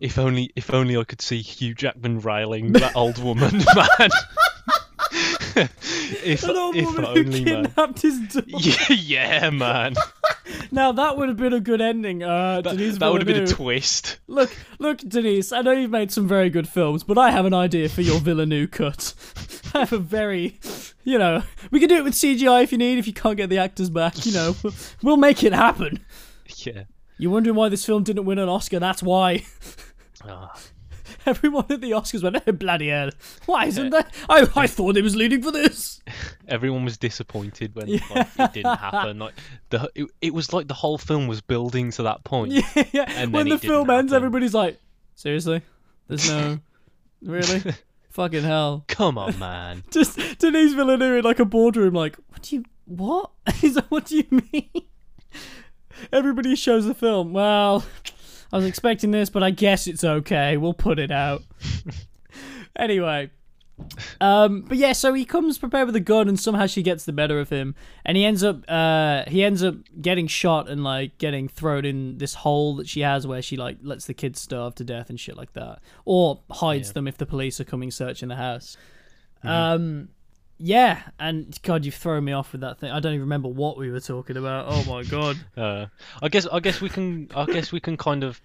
if 0.00 0.18
only 0.18 0.50
if 0.56 0.74
only 0.74 0.96
I 0.96 1.04
could 1.04 1.22
see 1.22 1.40
Hugh 1.40 1.72
Jackman 1.72 2.18
railing 2.18 2.72
that 2.72 2.96
old 2.96 3.22
woman, 3.22 3.62
man. 3.76 4.10
if 6.24 6.42
An 6.44 6.56
old 6.56 6.76
if 6.76 6.84
woman 6.86 7.02
who 7.04 7.08
only, 7.10 7.44
man. 7.44 7.64
kidnapped 7.66 8.02
his 8.02 8.18
daughter. 8.20 8.46
Yeah, 8.94 9.50
man. 9.50 9.94
Now 10.70 10.92
that 10.92 11.16
would 11.16 11.28
have 11.28 11.36
been 11.36 11.52
a 11.52 11.60
good 11.60 11.80
ending. 11.80 12.22
Uh, 12.22 12.60
That, 12.62 12.76
Denis 12.76 12.98
that 12.98 13.10
would 13.12 13.20
have 13.22 13.26
been 13.26 13.42
a 13.42 13.46
twist. 13.46 14.18
Look, 14.26 14.54
look, 14.78 14.98
Denis. 14.98 15.52
I 15.52 15.60
know 15.62 15.72
you've 15.72 15.90
made 15.90 16.10
some 16.10 16.26
very 16.26 16.48
good 16.50 16.68
films, 16.68 17.04
but 17.04 17.16
I 17.18 17.30
have 17.30 17.44
an 17.46 17.54
idea 17.54 17.88
for 17.88 18.00
your 18.02 18.18
Villeneuve 18.20 18.70
cut. 18.70 19.14
I 19.74 19.80
have 19.80 19.92
a 19.92 19.98
very, 19.98 20.58
you 21.04 21.18
know, 21.18 21.42
we 21.70 21.78
can 21.80 21.88
do 21.88 21.96
it 21.96 22.04
with 22.04 22.14
CGI 22.14 22.62
if 22.64 22.72
you 22.72 22.78
need. 22.78 22.98
If 22.98 23.06
you 23.06 23.12
can't 23.12 23.36
get 23.36 23.50
the 23.50 23.58
actors 23.58 23.90
back, 23.90 24.24
you 24.26 24.32
know, 24.32 24.54
we'll- 24.62 24.74
we'll 25.02 25.16
make 25.18 25.42
it 25.44 25.52
happen. 25.52 26.04
Yeah. 26.56 26.84
You're 27.18 27.30
wondering 27.32 27.56
why 27.56 27.68
this 27.68 27.84
film 27.84 28.02
didn't 28.02 28.24
win 28.24 28.38
an 28.38 28.48
Oscar? 28.48 28.78
That's 28.78 29.02
why. 29.02 29.44
Ah, 30.26 30.54
Everyone 31.26 31.66
at 31.70 31.80
the 31.80 31.92
Oscars 31.92 32.22
went, 32.22 32.42
oh, 32.46 32.52
bloody 32.52 32.88
hell. 32.88 33.10
Why 33.46 33.66
isn't 33.66 33.90
there? 33.90 34.06
I, 34.28 34.48
I 34.56 34.66
thought 34.66 34.96
it 34.96 35.02
was 35.02 35.16
leading 35.16 35.42
for 35.42 35.52
this. 35.52 36.00
everyone 36.48 36.84
was 36.84 36.98
disappointed 36.98 37.74
when 37.74 37.86
like, 38.10 38.26
it 38.38 38.52
didn't 38.52 38.76
happen. 38.78 39.18
Like 39.18 39.34
the 39.70 39.90
it, 39.94 40.06
it 40.20 40.34
was 40.34 40.52
like 40.52 40.68
the 40.68 40.74
whole 40.74 40.98
film 40.98 41.26
was 41.26 41.40
building 41.40 41.90
to 41.92 42.04
that 42.04 42.24
point. 42.24 42.52
Yeah, 42.74 42.84
yeah. 42.92 43.04
And 43.08 43.32
when 43.32 43.48
the 43.48 43.58
film 43.58 43.88
ends, 43.88 44.12
happen. 44.12 44.24
everybody's 44.24 44.54
like, 44.54 44.78
seriously? 45.14 45.62
There's 46.08 46.28
no. 46.28 46.58
really? 47.22 47.62
Fucking 48.10 48.42
hell. 48.42 48.84
Come 48.88 49.16
on, 49.16 49.38
man. 49.38 49.84
Just 49.90 50.18
Denis 50.38 50.74
Villeneuve 50.74 51.18
in 51.18 51.24
like 51.24 51.38
a 51.38 51.44
boardroom, 51.44 51.94
like, 51.94 52.16
what 52.28 52.42
do 52.42 52.56
you. 52.56 52.64
What? 52.84 53.30
He's 53.54 53.76
like, 53.76 53.90
what 53.90 54.06
do 54.06 54.16
you 54.16 54.42
mean? 54.52 54.70
Everybody 56.12 56.54
shows 56.56 56.84
the 56.84 56.94
film. 56.94 57.32
Well, 57.32 57.84
I 58.52 58.56
was 58.56 58.66
expecting 58.66 59.10
this, 59.10 59.30
but 59.30 59.42
I 59.42 59.50
guess 59.50 59.86
it's 59.86 60.04
okay. 60.04 60.56
We'll 60.56 60.74
put 60.74 60.98
it 60.98 61.10
out. 61.10 61.42
anyway. 62.76 63.30
Um, 64.20 64.62
but 64.62 64.76
yeah, 64.76 64.92
so 64.92 65.12
he 65.14 65.24
comes 65.24 65.58
prepared 65.58 65.86
with 65.86 65.96
a 65.96 66.00
gun, 66.00 66.28
and 66.28 66.38
somehow 66.38 66.66
she 66.66 66.82
gets 66.82 67.04
the 67.04 67.12
better 67.12 67.40
of 67.40 67.48
him, 67.48 67.74
and 68.04 68.16
he 68.16 68.24
ends 68.24 68.44
up, 68.44 68.62
uh, 68.68 69.24
he 69.26 69.42
ends 69.42 69.62
up 69.62 69.76
getting 70.00 70.26
shot 70.26 70.68
and 70.68 70.84
like 70.84 71.18
getting 71.18 71.48
thrown 71.48 71.84
in 71.84 72.18
this 72.18 72.34
hole 72.34 72.76
that 72.76 72.88
she 72.88 73.00
has, 73.00 73.26
where 73.26 73.42
she 73.42 73.56
like 73.56 73.78
lets 73.82 74.06
the 74.06 74.14
kids 74.14 74.40
starve 74.40 74.74
to 74.76 74.84
death 74.84 75.10
and 75.10 75.18
shit 75.18 75.36
like 75.36 75.54
that, 75.54 75.80
or 76.04 76.40
hides 76.50 76.92
them 76.92 77.08
if 77.08 77.16
the 77.16 77.26
police 77.26 77.58
are 77.60 77.64
coming 77.64 77.90
searching 77.90 78.28
the 78.28 78.36
house. 78.36 78.76
Um, 79.42 80.10
yeah, 80.62 81.02
and 81.18 81.58
God, 81.62 81.84
you've 81.84 81.94
thrown 81.96 82.24
me 82.24 82.32
off 82.32 82.52
with 82.52 82.60
that 82.60 82.78
thing. 82.78 82.90
I 82.92 83.00
don't 83.00 83.12
even 83.14 83.22
remember 83.22 83.48
what 83.48 83.76
we 83.76 83.90
were 83.90 84.00
talking 84.00 84.36
about. 84.36 84.66
Oh 84.68 84.84
my 84.84 85.02
God. 85.02 85.36
Uh, 85.56 85.86
I 86.22 86.28
guess 86.28 86.46
I 86.46 86.60
guess 86.60 86.80
we 86.80 86.88
can 86.88 87.28
I 87.34 87.46
guess 87.46 87.72
we 87.72 87.80
can 87.80 87.96
kind 87.96 88.22
of 88.24 88.40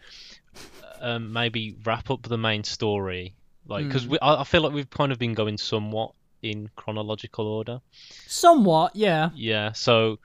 um, 0.99 1.32
maybe 1.32 1.76
wrap 1.86 2.09
up 2.09 2.24
the 2.24 2.38
main 2.38 2.63
story, 2.63 3.36
like 3.68 3.88
because 3.88 4.05
Hmm. 4.05 4.11
we 4.11 4.20
I, 4.20 4.41
I 4.41 4.43
feel 4.43 4.61
like 4.61 4.74
we've 4.74 4.89
kind 4.89 5.11
of 5.11 5.20
been 5.20 5.34
going 5.36 5.57
somewhat 5.57 6.11
in 6.41 6.70
chronological 6.76 7.47
order. 7.47 7.82
Somewhat, 8.26 8.95
yeah. 8.95 9.30
Yeah. 9.36 9.72
So, 9.74 10.20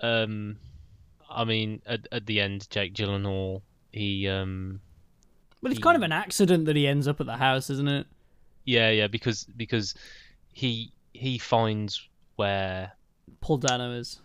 um, 0.00 0.56
I 1.28 1.44
mean, 1.44 1.82
at 1.86 2.08
at 2.10 2.26
the 2.26 2.40
end, 2.40 2.68
Jake 2.70 2.94
Gyllenhaal, 2.94 3.62
he 3.92 4.28
um, 4.28 4.80
But 5.62 5.72
it's 5.72 5.80
kind 5.80 5.96
of 5.96 6.02
an 6.02 6.12
accident 6.12 6.64
that 6.66 6.76
he 6.76 6.86
ends 6.86 7.06
up 7.06 7.20
at 7.20 7.26
the 7.26 7.36
house, 7.36 7.70
isn't 7.70 7.88
it? 7.88 8.06
yeah, 8.64 8.90
yeah, 8.90 9.06
because 9.06 9.44
because 9.56 9.94
he 10.52 10.92
he 11.18 11.38
finds 11.38 12.08
where 12.36 12.92
Paul 13.40 13.58
Dano 13.58 13.92
is. 13.92 14.20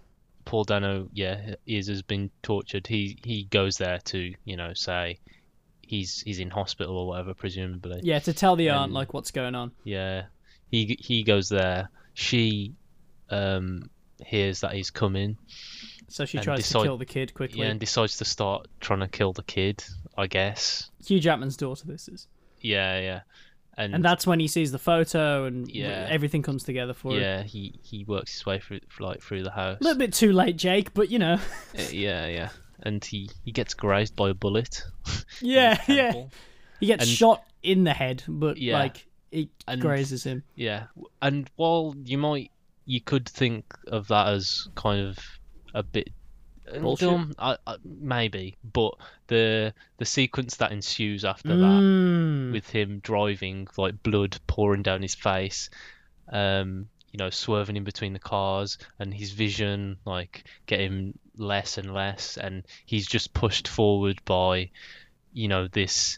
Paul 0.46 0.64
Dano, 0.64 1.10
yeah, 1.14 1.56
is 1.66 1.88
has 1.88 2.02
been 2.02 2.30
tortured. 2.41 2.88
He 2.88 3.18
he 3.24 3.46
goes 3.46 3.78
there 3.78 4.00
to 4.06 4.34
you 4.46 4.58
know 4.58 4.74
say 4.74 5.20
he's 5.82 6.22
he's 6.22 6.39
in 6.39 6.50
hospital 6.50 6.98
or 6.98 7.08
whatever, 7.08 7.34
presumably. 7.34 8.02
Yeah, 8.04 8.20
to 8.20 8.34
tell 8.34 8.56
the 8.56 8.70
aunt 8.70 8.89
Um, 8.89 8.94
like 8.94 9.14
what's 9.14 9.32
going 9.32 9.56
on. 9.56 9.72
Yeah. 9.84 10.24
He 10.70 10.98
he 11.00 11.24
goes 11.24 11.50
there. 11.50 11.89
She 12.14 12.74
um 13.30 13.89
hears 14.26 14.62
that 14.62 14.74
he's 14.74 14.91
coming. 14.91 15.38
So 16.10 16.26
she 16.26 16.38
tries 16.39 16.60
decide- 16.60 16.80
to 16.80 16.86
kill 16.86 16.98
the 16.98 17.06
kid 17.06 17.34
quickly. 17.34 17.62
Yeah, 17.62 17.68
and 17.68 17.80
decides 17.80 18.18
to 18.18 18.26
start 18.26 18.68
trying 18.80 19.00
to 19.00 19.08
kill 19.08 19.34
the 19.34 19.44
kid. 19.44 19.84
I 20.18 20.28
guess. 20.28 20.91
Hugh 21.06 21.20
Jackman's 21.20 21.58
daughter, 21.58 21.88
this 21.88 22.08
is. 22.08 22.28
Yeah, 22.62 23.00
yeah. 23.00 23.22
And, 23.78 23.95
And 23.95 24.05
that's 24.05 24.28
when 24.28 24.39
he 24.39 24.47
sees 24.47 24.71
the 24.71 24.78
photo 24.80 25.45
and 25.45 25.67
Yeah. 25.67 26.07
everything 26.09 26.43
comes 26.43 26.63
together 26.63 26.93
for 26.93 27.13
him. 27.13 27.21
yeah, 27.21 27.41
he 27.43 27.80
he 27.84 28.03
works 28.03 28.32
his 28.34 28.45
way 28.45 28.59
through 28.59 28.82
like 28.99 29.21
through 29.21 29.43
the 29.43 29.51
house. 29.51 29.78
A 29.82 29.84
little 29.84 29.97
bit 29.97 30.13
too 30.13 30.32
late, 30.32 30.57
Jake, 30.57 30.93
but 30.93 31.09
you 31.09 31.17
know. 31.19 31.34
Uh, 31.78 31.82
yeah, 31.91 32.28
yeah. 32.28 32.49
And 32.84 33.03
he 33.03 33.30
he 33.43 33.51
gets 33.51 33.74
grazed 33.74 34.15
by 34.15 34.30
a 34.30 34.34
bullet. 34.34 34.84
yeah, 35.41 35.82
yeah. 35.88 36.26
He 36.80 36.88
gets 36.88 37.03
And- 37.05 37.09
shot 37.11 37.43
in 37.63 37.84
the 37.84 37.93
head, 37.93 38.24
but 38.28 38.57
Yeah. 38.57 38.78
like 38.80 39.07
it 39.32 39.49
And- 39.67 39.82
grazes 39.82 40.24
him. 40.24 40.43
Yeah, 40.55 40.84
and 41.21 41.49
while 41.55 41.95
you 42.05 42.17
might, 42.19 42.51
you 42.86 43.01
could 43.01 43.28
think 43.28 43.74
of 43.88 44.07
that 44.09 44.28
as 44.28 44.67
kind 44.76 45.01
of 45.07 45.17
a 45.74 45.82
bit 45.82 46.09
Bullshit. 46.82 47.36
I, 47.39 47.57
I, 47.67 47.76
maybe, 47.84 48.57
but 48.63 48.95
the 49.28 49.74
the 49.97 50.05
sequence 50.05 50.57
that 50.57 50.71
ensues 50.71 51.26
after 51.26 51.57
that, 51.57 51.84
Mm. 51.84 52.51
with 52.51 52.69
him 52.69 52.99
driving, 52.99 53.67
like 53.78 54.01
blood 54.03 54.38
pouring 54.47 54.84
down 54.84 55.01
his 55.01 55.15
face, 55.15 55.69
um, 56.32 56.88
you 57.11 57.17
know, 57.17 57.30
swerving 57.30 57.78
in 57.78 57.84
between 57.84 58.13
the 58.13 58.19
cars, 58.19 58.78
and 58.99 59.13
his 59.13 59.32
vision 59.32 59.97
like 60.05 60.43
getting 60.65 61.17
less 61.38 61.78
and 61.78 61.93
less, 61.93 62.38
and 62.38 62.63
he's 62.86 63.07
just 63.07 63.34
pushed 63.34 63.67
forward 63.67 64.19
by, 64.26 64.69
you 65.32 65.47
know, 65.47 65.67
this, 65.67 66.17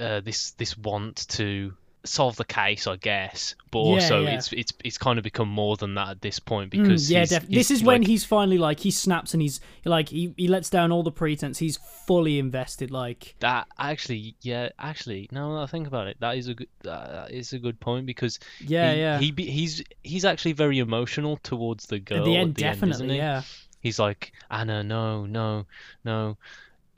uh, 0.00 0.20
this 0.20 0.52
this 0.52 0.76
want 0.76 1.28
to 1.28 1.74
solve 2.04 2.36
the 2.36 2.44
case, 2.44 2.86
I 2.86 2.96
guess, 2.96 3.54
but 3.70 3.80
Yeah, 3.80 3.84
also 3.94 4.22
yeah. 4.22 4.36
it's 4.36 4.52
it's 4.52 4.72
it's 4.84 4.98
kind 4.98 5.18
of 5.18 5.24
become 5.24 5.48
more 5.48 5.76
than 5.76 5.94
that 5.94 6.08
at 6.08 6.20
this 6.22 6.38
point 6.38 6.70
Mm, 6.72 6.82
because 6.82 7.10
yeah, 7.10 7.20
he's- 7.26 7.42
he's, 7.42 7.48
this 7.56 7.70
is 7.70 7.82
when 7.82 8.02
he's 8.02 8.24
finally 8.24 8.56
like 8.58 8.80
he 8.80 8.90
snaps 8.90 9.34
and 9.34 9.42
he's 9.42 9.60
like 9.84 10.08
he, 10.08 10.32
he 10.36 10.48
lets 10.48 10.70
down 10.70 10.92
all 10.92 11.02
the 11.02 11.10
pretense. 11.12 11.58
He's 11.58 11.78
fully 12.06 12.38
invested. 12.38 12.90
Like 12.90 13.34
That 13.40 13.66
actually, 13.78 14.36
yeah, 14.42 14.68
actually, 14.78 15.28
no, 15.32 15.58
I 15.60 15.66
think 15.66 15.86
about 15.86 16.06
it. 16.06 16.16
That 16.20 16.36
is 16.36 16.48
a 16.48 16.54
good, 16.54 16.68
that 16.82 17.30
is 17.30 17.52
a 17.52 17.58
good 17.58 17.78
point 17.80 18.06
because 18.06 18.38
yeah, 18.60 18.92
he, 18.94 19.00
yeah. 19.00 19.18
he 19.18 19.30
be, 19.32 19.44
he's 19.50 19.82
he's 20.04 20.24
actually 20.24 20.52
very 20.52 20.78
emotional 20.78 21.36
towards 21.42 21.86
the 21.86 21.98
girl 21.98 22.18
At 22.20 22.24
the 22.24 22.36
end, 22.36 22.58
isn't 22.58 22.70
definitely, 22.72 23.08
he? 23.14 23.16
yeah. 23.16 23.42
He's 23.80 23.98
like 23.98 24.32
Anna, 24.50 24.82
no, 24.82 25.26
no, 25.26 25.66
no. 26.04 26.36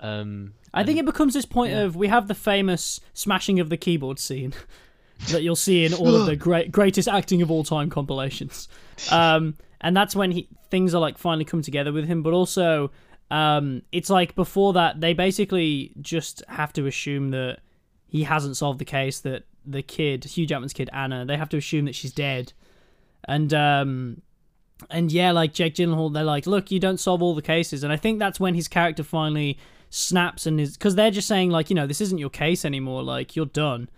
Um, 0.02 0.54
I 0.72 0.82
think 0.84 0.98
it 0.98 1.04
becomes 1.04 1.34
this 1.34 1.44
point 1.44 1.72
yeah. 1.72 1.80
of 1.80 1.94
we 1.96 2.08
have 2.08 2.26
the 2.26 2.34
famous 2.34 3.00
smashing 3.12 3.60
of 3.60 3.68
the 3.68 3.76
keyboard 3.76 4.18
scene 4.18 4.54
that 5.28 5.42
you'll 5.42 5.56
see 5.56 5.84
in 5.84 5.94
all 5.94 6.14
of 6.14 6.26
the 6.26 6.36
great 6.48 6.72
greatest 6.72 7.08
acting 7.08 7.42
of 7.42 7.50
all 7.50 7.64
time 7.64 7.90
compilations. 7.90 8.68
Um, 9.10 9.54
and 9.80 9.96
that's 9.96 10.14
when 10.14 10.30
he 10.30 10.48
things 10.70 10.94
are 10.94 11.00
like 11.00 11.18
finally 11.18 11.44
come 11.44 11.62
together 11.62 11.92
with 11.92 12.06
him, 12.06 12.22
but 12.22 12.32
also 12.32 12.90
um, 13.30 13.82
it's 13.92 14.10
like 14.10 14.34
before 14.34 14.72
that 14.74 15.00
they 15.00 15.12
basically 15.12 15.92
just 16.00 16.42
have 16.48 16.72
to 16.74 16.86
assume 16.86 17.30
that 17.30 17.58
he 18.06 18.24
hasn't 18.24 18.56
solved 18.56 18.78
the 18.78 18.84
case 18.84 19.20
that 19.20 19.44
the 19.64 19.82
kid, 19.82 20.24
Hugh 20.24 20.46
Jackman's 20.46 20.72
kid 20.72 20.90
Anna, 20.92 21.24
they 21.24 21.36
have 21.36 21.48
to 21.50 21.56
assume 21.56 21.84
that 21.84 21.94
she's 21.94 22.12
dead. 22.12 22.52
And 23.24 23.52
um 23.54 24.22
and 24.88 25.12
yeah, 25.12 25.30
like 25.32 25.52
Jake 25.52 25.74
Gyllenhaal, 25.74 26.12
they're 26.12 26.24
like, 26.24 26.46
look, 26.46 26.70
you 26.70 26.80
don't 26.80 26.98
solve 26.98 27.22
all 27.22 27.34
the 27.34 27.42
cases, 27.42 27.84
and 27.84 27.92
I 27.92 27.96
think 27.96 28.18
that's 28.18 28.40
when 28.40 28.54
his 28.54 28.68
character 28.68 29.02
finally 29.02 29.58
snaps 29.90 30.46
and 30.46 30.60
is 30.60 30.76
because 30.76 30.94
they're 30.94 31.10
just 31.10 31.28
saying 31.28 31.50
like, 31.50 31.68
you 31.68 31.74
know, 31.76 31.86
this 31.86 32.00
isn't 32.00 32.18
your 32.18 32.30
case 32.30 32.64
anymore, 32.64 33.02
like 33.02 33.36
you're 33.36 33.46
done, 33.46 33.88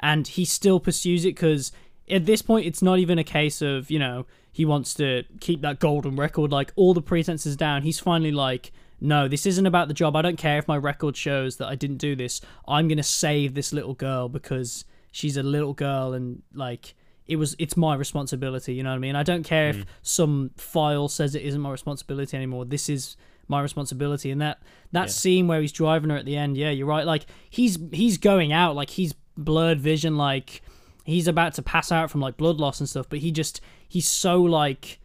and 0.00 0.26
he 0.26 0.44
still 0.44 0.80
pursues 0.80 1.24
it 1.24 1.34
because 1.34 1.72
at 2.10 2.26
this 2.26 2.42
point 2.42 2.66
it's 2.66 2.82
not 2.82 2.98
even 2.98 3.18
a 3.18 3.24
case 3.24 3.60
of 3.60 3.90
you 3.90 3.98
know 3.98 4.26
he 4.58 4.64
wants 4.64 4.92
to 4.94 5.22
keep 5.38 5.60
that 5.62 5.78
golden 5.78 6.16
record, 6.16 6.50
like 6.50 6.72
all 6.74 6.92
the 6.92 7.00
pretenses 7.00 7.56
down. 7.56 7.82
He's 7.82 8.00
finally 8.00 8.32
like, 8.32 8.72
no, 9.00 9.28
this 9.28 9.46
isn't 9.46 9.66
about 9.66 9.86
the 9.86 9.94
job. 9.94 10.16
I 10.16 10.22
don't 10.22 10.36
care 10.36 10.58
if 10.58 10.66
my 10.66 10.76
record 10.76 11.16
shows 11.16 11.58
that 11.58 11.68
I 11.68 11.76
didn't 11.76 11.98
do 11.98 12.16
this. 12.16 12.40
I'm 12.66 12.88
gonna 12.88 13.04
save 13.04 13.54
this 13.54 13.72
little 13.72 13.94
girl 13.94 14.28
because 14.28 14.84
she's 15.12 15.36
a 15.36 15.44
little 15.44 15.74
girl 15.74 16.12
and 16.12 16.42
like 16.52 16.94
it 17.26 17.36
was 17.36 17.54
it's 17.58 17.76
my 17.76 17.94
responsibility 17.94 18.74
you 18.74 18.82
know 18.82 18.90
what 18.90 18.96
i 18.96 18.98
mean? 18.98 19.14
I 19.14 19.22
don't 19.22 19.44
care 19.44 19.68
if 19.68 19.76
mm. 19.76 19.84
some 20.02 20.50
file 20.56 21.08
says 21.08 21.34
it 21.34 21.42
isn't 21.42 21.60
my 21.60 21.70
responsibility 21.70 22.36
anymore. 22.36 22.64
This 22.64 22.88
is 22.88 23.16
my 23.46 23.60
responsibility. 23.60 24.30
And 24.32 24.40
that 24.40 24.60
that 24.90 25.10
scene 25.10 25.46
where 25.46 25.60
he's 25.60 25.72
driving 25.72 26.10
her 26.10 26.16
at 26.16 26.24
the 26.24 26.36
end 26.36 26.56
yeah 26.56 26.70
you're 26.70 26.86
right. 26.86 27.06
Like 27.06 27.26
he's 27.48 27.78
he's 27.92 28.18
going 28.18 28.52
out. 28.52 28.74
Like 28.74 28.90
he's 28.90 29.14
blurred 29.38 29.80
vision 29.80 30.16
like 30.16 30.60
he's 31.04 31.26
about 31.28 31.54
to 31.54 31.62
pass 31.62 31.90
out 31.90 32.10
from 32.10 32.20
like 32.20 32.36
blood 32.36 32.58
loss 32.58 32.80
and 32.80 32.88
stuff 32.88 33.08
but 33.08 33.20
he 33.20 33.30
just 33.32 33.60
he's 33.88 34.06
so 34.06 34.42
like 34.42 34.98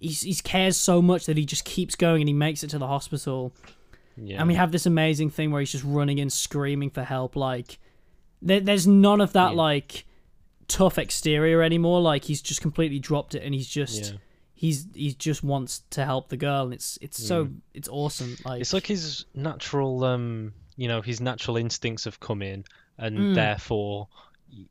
he's, 0.00 0.20
he 0.22 0.34
cares 0.34 0.76
so 0.76 1.00
much 1.00 1.24
that 1.26 1.36
he 1.38 1.44
just 1.46 1.64
keeps 1.64 1.94
going 1.94 2.20
and 2.20 2.28
he 2.28 2.34
makes 2.34 2.62
it 2.64 2.68
to 2.68 2.78
the 2.78 2.86
hospital 2.88 3.52
yeah, 4.16 4.38
and 4.40 4.48
we 4.48 4.54
have 4.54 4.72
this 4.72 4.84
amazing 4.84 5.30
thing 5.30 5.50
where 5.50 5.60
he's 5.60 5.72
just 5.72 5.84
running 5.84 6.18
in 6.18 6.28
screaming 6.28 6.90
for 6.90 7.02
help 7.02 7.34
like 7.36 7.78
there, 8.42 8.60
there's 8.60 8.86
none 8.86 9.20
of 9.22 9.32
that 9.32 9.52
Yeah. 9.52 9.56
like 9.56 10.04
tough 10.68 10.98
exterior 10.98 11.62
anymore. 11.62 12.00
Like 12.00 12.24
he's 12.24 12.42
just 12.42 12.60
completely 12.60 12.98
dropped 12.98 13.34
it, 13.36 13.42
and 13.44 13.54
he's 13.54 13.68
just 13.68 14.12
Yeah. 14.12 14.18
he's 14.54 14.86
he 14.94 15.12
just 15.12 15.44
wants 15.44 15.82
to 15.90 16.04
help 16.04 16.28
the 16.28 16.36
girl, 16.36 16.64
and 16.64 16.74
it's 16.74 16.98
it's 17.00 17.24
so 17.24 17.48
it's 17.72 17.88
awesome. 17.88 18.36
Like 18.44 18.60
It's 18.60 18.72
like 18.72 18.86
his 18.86 19.24
natural, 19.34 20.02
um, 20.04 20.52
you 20.76 20.88
know, 20.88 21.00
his 21.02 21.20
natural 21.20 21.56
instincts 21.56 22.04
have 22.04 22.18
come 22.20 22.42
in, 22.42 22.64
and 22.98 23.18
Mm. 23.18 23.34
therefore, 23.34 24.08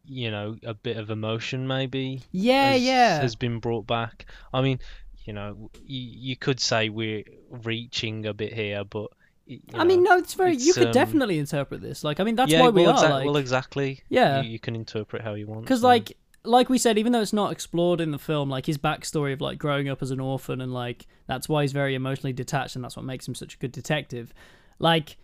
you 0.05 0.30
know, 0.32 0.57
a 0.63 0.74
bit 0.74 0.97
of 0.97 1.09
emotion 1.09 1.67
maybe 1.67 2.22
yeah, 2.32 2.72
has, 2.74 2.82
yeah, 2.84 3.22
has 3.22 3.36
been 3.36 3.59
brought 3.59 3.88
back. 3.88 4.26
I 4.53 4.61
mean, 4.61 4.80
you 5.26 5.34
know, 5.34 5.69
you, 5.86 6.01
you 6.30 6.36
could 6.36 6.59
say 6.59 6.89
we're 6.89 7.24
reaching 7.49 8.26
a 8.26 8.34
bit 8.34 8.53
here, 8.53 8.84
but 8.84 9.07
you 9.45 9.59
I 9.74 9.84
mean, 9.84 10.03
no, 10.03 10.17
it's 10.17 10.34
very. 10.36 10.55
you 10.55 10.74
could 10.74 10.88
um, 10.88 10.93
definitely 10.93 11.39
interpret 11.39 11.82
this. 11.82 12.03
Like, 12.03 12.19
I 12.19 12.24
mean, 12.24 12.36
that's 12.36 12.51
yeah, 12.51 12.61
why 12.61 12.69
we 12.69 12.84
well, 12.84 12.91
are. 12.97 13.03
exa- 13.05 13.09
like, 13.09 13.26
well, 13.26 13.38
exactly. 13.38 14.01
Yeah. 14.09 14.41
you, 14.41 14.51
you 14.51 14.59
can 14.59 14.76
interpret 14.76 15.24
how 15.24 15.34
you 15.34 15.47
want. 15.47 15.61
because 15.61 15.84
like 15.84 16.15
like 16.43 16.69
we 16.69 16.78
said 16.80 16.97
even 16.97 17.11
though 17.11 17.22
it's 17.22 17.34
not 17.34 17.51
explored 17.51 18.01
in 18.01 18.09
the 18.09 18.17
film 18.17 18.49
like 18.49 18.65
his 18.65 18.76
backstory 18.76 19.32
of 19.32 19.41
like 19.41 19.59
growing 19.59 19.88
up 19.88 20.01
as 20.01 20.09
an 20.09 20.19
orphan 20.19 20.59
and 20.59 20.74
like 20.74 21.05
that's 21.28 21.47
why 21.47 21.61
he's 21.61 21.72
very 21.72 21.93
emotionally 21.93 22.34
detached 22.34 22.76
and 22.76 22.84
that's 22.84 22.95
what 22.95 23.05
makes 23.05 23.28
him 23.28 23.36
such 23.36 23.53
a 23.53 23.57
good 23.59 23.72
detective 23.72 24.34
like 24.80 25.17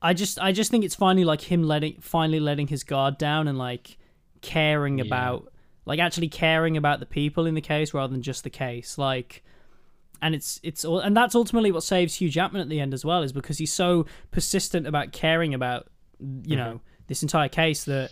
i 0.00 0.12
just 0.12 0.38
i 0.40 0.52
just 0.52 0.70
think 0.70 0.84
it's 0.84 0.94
finally 0.94 1.24
like 1.24 1.40
him 1.40 1.62
letting 1.62 1.96
finally 2.00 2.40
letting 2.40 2.66
his 2.66 2.84
guard 2.84 3.18
down 3.18 3.48
and 3.48 3.58
like 3.58 3.98
caring 4.40 4.98
Yeah. 4.98 5.04
about 5.04 5.52
like 5.88 6.00
actually 6.00 6.28
caring 6.28 6.76
about 6.76 7.00
the 7.00 7.06
people 7.06 7.46
in 7.46 7.54
the 7.54 7.62
case 7.62 7.94
rather 7.94 8.12
than 8.12 8.20
just 8.20 8.44
the 8.44 8.50
case. 8.50 8.98
Like 8.98 9.42
and 10.20 10.34
it's 10.34 10.60
it's 10.62 10.84
all 10.84 11.00
and 11.00 11.16
that's 11.16 11.34
ultimately 11.34 11.72
what 11.72 11.82
saves 11.82 12.16
Hugh 12.16 12.28
Jackman 12.28 12.60
at 12.60 12.68
the 12.68 12.78
end 12.78 12.92
as 12.92 13.06
well 13.06 13.22
is 13.22 13.32
because 13.32 13.56
he's 13.56 13.72
so 13.72 14.04
persistent 14.30 14.86
about 14.86 15.12
caring 15.12 15.54
about 15.54 15.88
you 16.20 16.26
mm-hmm. 16.26 16.56
know 16.56 16.80
this 17.06 17.22
entire 17.22 17.48
case 17.48 17.84
that 17.84 18.10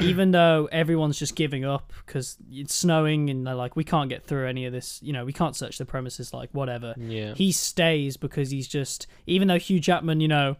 even 0.00 0.30
though 0.30 0.70
everyone's 0.72 1.18
just 1.18 1.36
giving 1.36 1.66
up 1.66 1.92
because 2.06 2.38
it's 2.50 2.74
snowing 2.74 3.28
and 3.28 3.46
they're 3.46 3.54
like 3.54 3.76
we 3.76 3.84
can't 3.84 4.08
get 4.08 4.24
through 4.24 4.48
any 4.48 4.64
of 4.64 4.72
this 4.72 4.98
you 5.02 5.12
know 5.12 5.26
we 5.26 5.34
can't 5.34 5.54
search 5.54 5.76
the 5.76 5.84
premises 5.84 6.32
like 6.32 6.48
whatever. 6.52 6.94
Yeah, 6.96 7.34
he 7.34 7.52
stays 7.52 8.16
because 8.16 8.50
he's 8.50 8.68
just 8.68 9.06
even 9.26 9.48
though 9.48 9.58
Hugh 9.58 9.80
Jackman 9.80 10.20
you 10.20 10.28
know 10.28 10.56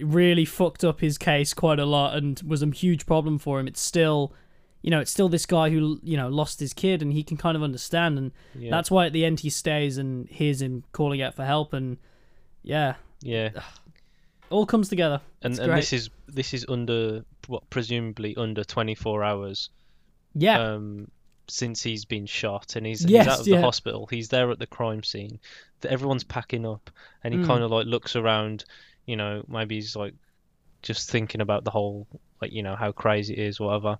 really 0.00 0.44
fucked 0.44 0.84
up 0.84 1.00
his 1.00 1.16
case 1.18 1.54
quite 1.54 1.78
a 1.78 1.84
lot 1.86 2.16
and 2.16 2.42
was 2.46 2.62
a 2.62 2.66
huge 2.66 3.06
problem 3.06 3.38
for 3.38 3.58
him 3.60 3.66
it's 3.66 3.80
still 3.80 4.32
you 4.82 4.90
know 4.90 5.00
it's 5.00 5.10
still 5.10 5.28
this 5.28 5.46
guy 5.46 5.70
who 5.70 5.98
you 6.02 6.16
know 6.16 6.28
lost 6.28 6.60
his 6.60 6.72
kid 6.74 7.02
and 7.02 7.12
he 7.12 7.22
can 7.22 7.36
kind 7.36 7.56
of 7.56 7.62
understand 7.62 8.18
and 8.18 8.32
yeah, 8.54 8.70
that's 8.70 8.90
why 8.90 9.06
at 9.06 9.12
the 9.12 9.24
end 9.24 9.40
he 9.40 9.50
stays 9.50 9.96
and 9.98 10.28
hears 10.28 10.60
him 10.60 10.84
calling 10.92 11.22
out 11.22 11.34
for 11.34 11.44
help 11.44 11.72
and 11.72 11.96
yeah 12.62 12.94
yeah. 13.22 13.48
all 14.50 14.66
comes 14.66 14.88
together 14.88 15.20
And 15.42 15.58
and 15.58 15.72
this 15.72 15.92
is 15.92 16.10
this 16.28 16.52
is 16.54 16.66
under 16.68 17.24
what 17.46 17.68
presumably 17.70 18.36
under 18.36 18.62
24 18.64 19.24
hours. 19.24 19.70
yeah 20.34 20.58
um, 20.60 21.10
since 21.48 21.80
he's 21.82 22.04
been 22.04 22.26
shot 22.26 22.74
and 22.74 22.84
he's, 22.84 23.04
Yes, 23.04 23.24
he's 23.24 23.32
out 23.34 23.40
of 23.40 23.46
yeah. 23.46 23.56
the 23.58 23.62
hospital. 23.62 24.06
He's 24.10 24.28
there 24.30 24.50
at 24.50 24.58
the 24.58 24.66
crime 24.66 25.04
scene. 25.04 25.38
Everyone's 25.88 26.24
packing 26.24 26.66
up, 26.66 26.90
and 27.22 27.32
he 27.32 27.38
Mm. 27.38 27.46
kind 27.46 27.62
of 27.62 27.70
like 27.70 27.86
looks 27.86 28.16
around. 28.16 28.64
You 29.06 29.16
know, 29.16 29.44
maybe 29.48 29.76
he's 29.76 29.96
like 29.96 30.14
just 30.82 31.10
thinking 31.10 31.40
about 31.40 31.64
the 31.64 31.70
whole, 31.70 32.06
like 32.42 32.52
you 32.52 32.62
know, 32.62 32.76
how 32.76 32.92
crazy 32.92 33.34
it 33.34 33.38
is, 33.40 33.58
whatever. 33.60 33.98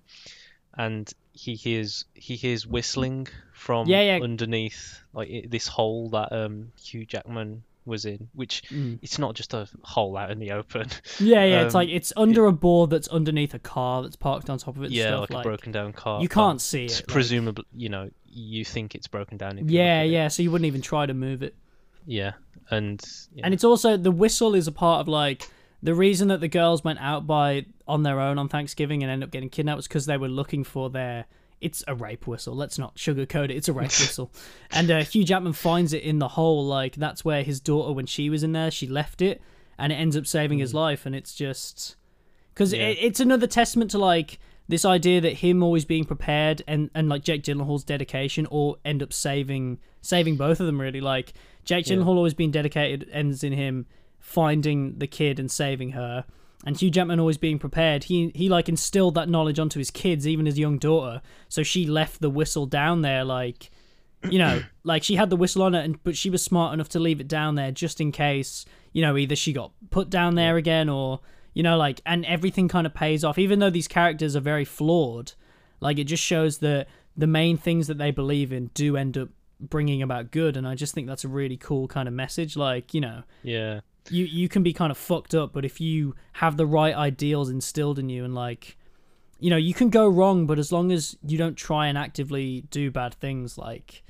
And 0.77 1.11
he 1.33 1.55
hears 1.55 2.05
he 2.13 2.35
hears 2.35 2.67
whistling 2.67 3.27
from 3.53 3.87
Yeah, 3.87 4.01
yeah. 4.01 4.19
underneath 4.23 4.99
like 5.13 5.47
this 5.49 5.67
hole 5.67 6.09
that 6.09 6.31
um 6.31 6.71
Hugh 6.81 7.05
Jackman 7.05 7.63
was 7.85 8.03
in, 8.05 8.27
which 8.33 8.63
Mm. 8.69 8.99
it's 9.01 9.17
not 9.17 9.33
just 9.33 9.53
a 9.53 9.67
hole 9.81 10.17
out 10.17 10.29
in 10.29 10.39
the 10.39 10.51
open. 10.51 10.89
yeah 11.19 11.45
yeah 11.45 11.61
it's 11.65 11.73
Um, 11.73 11.79
like 11.79 11.89
it's 11.89 12.11
under 12.17 12.45
a 12.45 12.51
board 12.51 12.89
that's 12.89 13.07
underneath 13.07 13.53
a 13.53 13.59
car 13.59 14.03
that's 14.03 14.17
parked 14.17 14.49
on 14.49 14.57
top 14.57 14.75
of 14.75 14.83
it 14.83 14.91
yeah, 14.91 15.07
stuff, 15.07 15.29
like, 15.29 15.45
a 15.45 15.47
broken 15.47 15.71
down 15.71 15.93
car. 15.93 16.21
you 16.21 16.27
can't 16.27 16.59
see 16.61 16.85
it's 16.85 16.99
it 16.99 17.07
like- 17.07 17.13
presumably, 17.13 17.63
you 17.75 17.87
know, 17.89 18.09
you 18.29 18.65
think 18.65 18.93
it's 18.93 19.07
broken 19.07 19.37
down. 19.37 19.57
Yeah 19.69 20.01
it. 20.01 20.07
yeah 20.11 20.27
so 20.27 20.43
you 20.43 20.51
wouldn't 20.51 20.67
even 20.67 20.81
try 20.81 21.05
to 21.05 21.13
move 21.13 21.41
it 21.41 21.55
Yeah, 22.07 22.33
and 22.71 22.99
yeah. 23.33 23.41
and 23.45 23.53
it's 23.53 23.63
also 23.63 23.97
the 23.97 24.11
whistle 24.11 24.55
is 24.55 24.67
a 24.67 24.71
part 24.71 25.01
of 25.01 25.07
like 25.07 25.47
the 25.83 25.93
reason 25.93 26.29
that 26.29 26.39
the 26.39 26.47
girls 26.47 26.83
went 26.83 26.99
out 26.99 27.27
by 27.27 27.65
on 27.87 28.01
their 28.03 28.19
own 28.19 28.39
on 28.39 28.49
Thanksgiving 28.49 29.03
and 29.03 29.11
ended 29.11 29.27
up 29.27 29.31
getting 29.31 29.49
kidnapped 29.49 29.75
was 29.77 29.87
because 29.87 30.05
they 30.07 30.17
were 30.17 30.27
looking 30.29 30.63
for 30.63 30.89
their 30.89 31.25
it's 31.59 31.83
a 31.87 31.93
rape 31.95 32.25
whistle. 32.27 32.55
Let's 32.55 32.77
not 32.79 32.95
sugarcoat 32.95 33.45
it. 33.45 33.51
It's 33.57 33.67
a 33.67 33.73
rape 33.73 33.85
whistle, 33.99 34.31
and 34.71 34.89
uh, 34.89 35.03
Hugh 35.03 35.23
Jackman 35.23 35.53
finds 35.53 35.91
it 35.93 36.03
in 36.03 36.19
the 36.19 36.29
hole. 36.29 36.65
Like 36.65 36.95
that's 36.95 37.25
where 37.25 37.43
his 37.43 37.59
daughter, 37.59 37.91
when 37.93 38.05
she 38.05 38.29
was 38.29 38.41
in 38.43 38.53
there, 38.53 38.71
she 38.71 38.87
left 38.87 39.21
it, 39.21 39.41
and 39.77 39.91
it 39.91 39.95
ends 39.97 40.15
up 40.15 40.25
saving 40.25 40.59
his 40.59 40.73
life. 40.73 41.05
And 41.05 41.13
it's 41.15 41.33
just 41.35 41.95
because 42.53 42.73
Yeah. 42.73 42.87
it, 42.87 42.97
it's 43.01 43.19
another 43.19 43.47
testament 43.47 43.91
to 43.91 43.97
like 43.97 44.39
this 44.69 44.83
idea 44.85 45.21
that 45.21 45.33
him 45.33 45.63
always 45.63 45.85
being 45.85 46.03
prepared 46.05 46.61
and 46.67 46.89
and 46.93 47.09
like 47.09 47.23
Jake 47.23 47.43
Gyllenhaal's 47.43 47.83
dedication 47.83 48.45
all 48.45 48.77
end 48.85 49.01
up 49.01 49.11
saving 49.13 49.79
saving 50.01 50.37
both 50.37 50.59
of 50.59 50.65
them 50.67 50.79
really. 50.79 51.01
Like 51.01 51.33
Jake 51.67 51.87
Yeah. 51.87 51.97
Gyllenhaal 51.97 52.15
always 52.15 52.33
being 52.33 52.51
dedicated 52.51 53.07
ends 53.11 53.43
in 53.43 53.53
him 53.53 53.85
finding 54.19 54.97
the 54.97 55.07
kid 55.07 55.39
and 55.39 55.51
saving 55.51 55.91
her. 55.91 56.25
And 56.65 56.75
Hugh 56.75 56.89
Jackman 56.89 57.19
always 57.19 57.37
being 57.37 57.59
prepared. 57.59 58.05
He 58.05 58.31
he 58.33 58.49
like 58.49 58.67
instilled 58.67 59.13
that 59.15 59.29
knowledge 59.29 59.59
onto 59.59 59.77
his 59.77 59.91
kids, 59.91 60.27
even 60.27 60.47
his 60.47 60.57
young 60.57 60.79
daughter. 60.79 61.21
So 61.49 61.61
she 61.61 61.85
left 61.85 62.19
the 62.19 62.29
whistle 62.31 62.65
down 62.65 63.01
there, 63.01 63.23
like 63.23 63.69
you 64.29 64.39
know, 64.39 64.63
like 64.83 65.03
she 65.03 65.15
had 65.15 65.29
the 65.29 65.35
whistle 65.35 65.61
on 65.61 65.75
it, 65.75 65.85
and 65.85 66.03
but 66.03 66.17
she 66.17 66.29
was 66.29 66.43
smart 66.43 66.73
enough 66.73 66.89
to 66.89 66.99
leave 66.99 67.21
it 67.21 67.27
down 67.27 67.55
there 67.55 67.71
just 67.71 68.01
in 68.01 68.11
case, 68.11 68.65
you 68.91 69.03
know, 69.03 69.15
either 69.17 69.35
she 69.35 69.53
got 69.53 69.71
put 69.91 70.09
down 70.09 70.33
there 70.35 70.57
again 70.57 70.89
or 70.89 71.19
you 71.53 71.63
know, 71.63 71.75
like, 71.75 72.01
and 72.05 72.23
everything 72.25 72.67
kind 72.67 72.85
of 72.85 72.93
pays 72.93 73.23
off. 73.23 73.39
Even 73.39 73.57
though 73.57 73.71
these 73.71 73.87
characters 73.87 74.35
are 74.35 74.41
very 74.41 74.63
flawed, 74.63 75.31
like 75.79 75.97
it 75.97 76.03
just 76.03 76.21
shows 76.21 76.59
that 76.59 76.87
the 77.15 77.25
main 77.25 77.57
things 77.57 77.87
that 77.87 77.97
they 77.97 78.11
believe 78.11 78.53
in 78.53 78.67
do 78.75 78.95
end 78.95 79.17
up 79.17 79.29
bringing 79.59 80.01
about 80.01 80.31
good. 80.31 80.57
And 80.57 80.67
I 80.67 80.75
just 80.75 80.93
think 80.93 81.07
that's 81.07 81.23
a 81.23 81.27
really 81.27 81.57
cool 81.57 81.87
kind 81.87 82.07
of 82.07 82.13
message. 82.13 82.55
Like, 82.55 82.93
you 82.93 83.01
know, 83.01 83.23
yeah, 83.43 83.81
you 84.09 84.25
you 84.25 84.47
can 84.49 84.63
be 84.63 84.73
kind 84.73 84.91
of 84.91 84.97
fucked 84.97 85.35
up, 85.35 85.53
but 85.53 85.65
if 85.65 85.81
you 85.81 86.15
have 86.33 86.57
the 86.57 86.65
right 86.65 86.95
ideals 86.95 87.49
instilled 87.49 87.99
in 87.99 88.09
you 88.09 88.23
and 88.25 88.33
like 88.35 88.77
you 89.39 89.51
know, 89.51 89.57
you 89.57 89.73
can 89.73 89.89
go 89.89 90.07
wrong, 90.07 90.47
but 90.47 90.57
as 90.57 90.71
long 90.71 90.91
as 90.91 91.15
you 91.23 91.37
don't 91.37 91.55
try 91.55 91.87
and 91.87 91.97
actively 91.97 92.61
do 92.71 92.89
bad 92.89 93.13
things, 93.13 93.55
like 93.57 94.03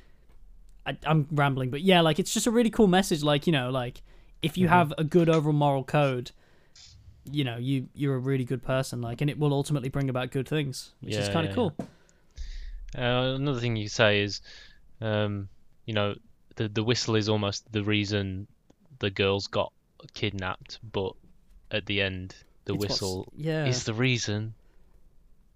I, 0.86 0.96
I'm 1.04 1.26
rambling, 1.30 1.70
but 1.70 1.82
yeah, 1.82 2.00
like 2.00 2.18
it's 2.18 2.32
just 2.32 2.46
a 2.46 2.50
really 2.50 2.70
cool 2.70 2.86
message. 2.86 3.22
Like 3.22 3.46
you 3.46 3.52
know, 3.52 3.70
like 3.70 4.02
if 4.42 4.56
you 4.56 4.68
have 4.68 4.92
a 4.96 5.04
good 5.04 5.28
overall 5.28 5.52
moral 5.52 5.84
code, 5.84 6.30
you 7.30 7.44
know, 7.44 7.56
you 7.58 7.88
you're 7.94 8.14
a 8.16 8.18
really 8.20 8.44
good 8.44 8.62
person. 8.62 9.00
Like, 9.00 9.20
and 9.20 9.28
it 9.30 9.38
will 9.38 9.52
ultimately 9.52 9.88
bring 9.90 10.08
about 10.08 10.30
good 10.30 10.48
things, 10.48 10.94
which 11.02 11.18
is 11.18 11.28
Yeah, 11.28 11.32
kind 11.32 11.44
yeah, 11.44 11.50
of 11.50 11.54
cool. 11.54 11.76
Uh, 12.96 13.34
another 13.36 13.60
thing 13.60 13.76
you 13.76 13.88
say 13.88 14.20
is, 14.20 14.40
um, 15.00 15.48
you 15.86 15.94
know, 15.94 16.14
the 16.56 16.68
the 16.68 16.82
whistle 16.82 17.14
is 17.16 17.28
almost 17.28 17.70
the 17.72 17.82
reason 17.84 18.46
the 18.98 19.10
girls 19.10 19.46
got 19.46 19.72
kidnapped, 20.14 20.78
but 20.92 21.12
at 21.70 21.86
the 21.86 22.00
end, 22.02 22.34
the 22.64 22.74
It's 22.74 22.82
whistle 22.82 23.32
yeah, 23.36 23.66
is 23.66 23.84
the 23.84 23.94
reason 23.94 24.54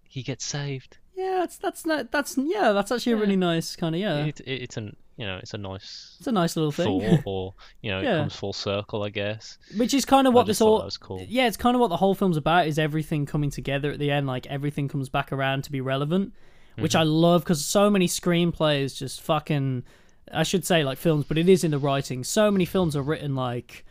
he 0.08 0.22
gets 0.22 0.44
saved. 0.44 0.98
yeah, 1.14 1.38
that's 1.40 1.56
that's 1.58 1.84
not 1.86 2.10
that's 2.10 2.36
yeah, 2.38 2.72
that's 2.72 2.92
actually 2.92 3.12
a 3.12 3.16
really 3.16 3.36
nice 3.36 3.76
kind 3.76 3.94
of 3.94 4.00
yeah. 4.00 4.24
It, 4.26 4.40
it, 4.40 4.62
it's 4.62 4.76
an 4.76 4.96
you 5.16 5.26
know 5.26 5.36
it's 5.38 5.54
a 5.54 5.58
nice 5.58 6.16
it's 6.18 6.26
a 6.26 6.32
nice 6.32 6.56
little 6.56 6.72
thing. 6.72 7.20
or 7.24 7.54
you 7.82 7.90
know 7.90 8.00
Yeah. 8.00 8.16
it 8.16 8.18
comes 8.20 8.36
full 8.36 8.52
circle, 8.52 9.02
I 9.02 9.08
guess. 9.10 9.58
Which 9.76 9.94
is 9.94 10.04
kind 10.04 10.26
of 10.26 10.34
what 10.34 10.46
this 10.46 10.60
all 10.60 10.88
cool. 11.00 11.24
Yeah, 11.28 11.46
it's 11.46 11.56
kind 11.56 11.74
of 11.74 11.80
what 11.80 11.88
the 11.88 11.96
whole 11.96 12.14
film's 12.14 12.36
about 12.36 12.66
is 12.66 12.78
everything 12.78 13.26
coming 13.26 13.50
together 13.50 13.90
at 13.90 13.98
the 13.98 14.10
end 14.10 14.26
like 14.26 14.46
everything 14.46 14.88
comes 14.88 15.08
back 15.08 15.32
around 15.32 15.64
to 15.64 15.72
be 15.72 15.80
relevant, 15.80 16.32
which 16.78 16.92
Mm-hmm. 16.92 17.00
I 17.00 17.04
love 17.04 17.44
cuz 17.44 17.64
so 17.64 17.90
many 17.90 18.08
screenplays 18.08 18.96
just 18.96 19.20
fucking 19.20 19.84
I 20.32 20.44
should 20.44 20.64
say 20.64 20.82
like 20.84 20.98
films, 20.98 21.26
but 21.26 21.36
it 21.36 21.48
is 21.48 21.64
in 21.64 21.72
the 21.72 21.78
writing. 21.78 22.24
So 22.24 22.50
many 22.50 22.64
films 22.64 22.96
are 22.96 23.02
written 23.02 23.34
like 23.34 23.84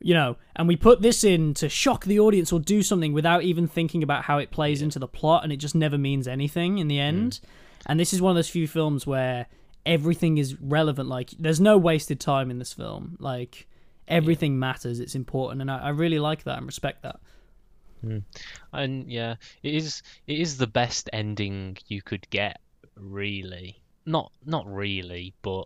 you 0.00 0.14
know, 0.14 0.36
and 0.54 0.68
we 0.68 0.76
put 0.76 1.02
this 1.02 1.24
in 1.24 1.54
to 1.54 1.68
shock 1.68 2.04
the 2.04 2.20
audience 2.20 2.52
or 2.52 2.60
do 2.60 2.82
something 2.82 3.12
without 3.12 3.42
even 3.42 3.66
thinking 3.66 4.02
about 4.02 4.24
how 4.24 4.38
it 4.38 4.52
plays 4.52 4.80
into 4.80 5.00
the 5.00 5.08
plot 5.08 5.42
and 5.42 5.52
it 5.52 5.56
just 5.56 5.74
never 5.74 5.98
means 5.98 6.28
anything 6.28 6.78
in 6.78 6.86
the 6.86 7.00
end. 7.00 7.40
And 7.86 7.98
this 7.98 8.12
is 8.12 8.22
one 8.22 8.30
of 8.30 8.36
those 8.36 8.48
few 8.48 8.68
films 8.68 9.06
where 9.08 9.46
everything 9.84 10.38
is 10.38 10.60
relevant. 10.60 11.08
Like, 11.08 11.30
there's 11.38 11.60
no 11.60 11.76
wasted 11.78 12.20
time 12.20 12.50
in 12.50 12.58
this 12.58 12.72
film. 12.72 13.16
Like, 13.18 13.66
everything 14.06 14.58
matters. 14.58 15.00
It's 15.00 15.14
important, 15.14 15.62
and 15.62 15.70
I, 15.70 15.78
I 15.78 15.88
really 15.90 16.18
like 16.18 16.44
that 16.44 16.58
and 16.58 16.66
respect 16.66 17.02
that. 17.02 17.20
Hmm. 18.00 18.18
And 18.72 19.10
yeah, 19.10 19.36
it 19.62 19.74
is 19.74 20.02
it 20.26 20.38
is 20.38 20.56
the 20.58 20.66
best 20.66 21.08
ending 21.12 21.76
you 21.88 22.02
could 22.02 22.28
get, 22.30 22.60
really. 22.96 23.80
Not 24.06 24.32
not 24.44 24.66
really, 24.66 25.34
but 25.42 25.64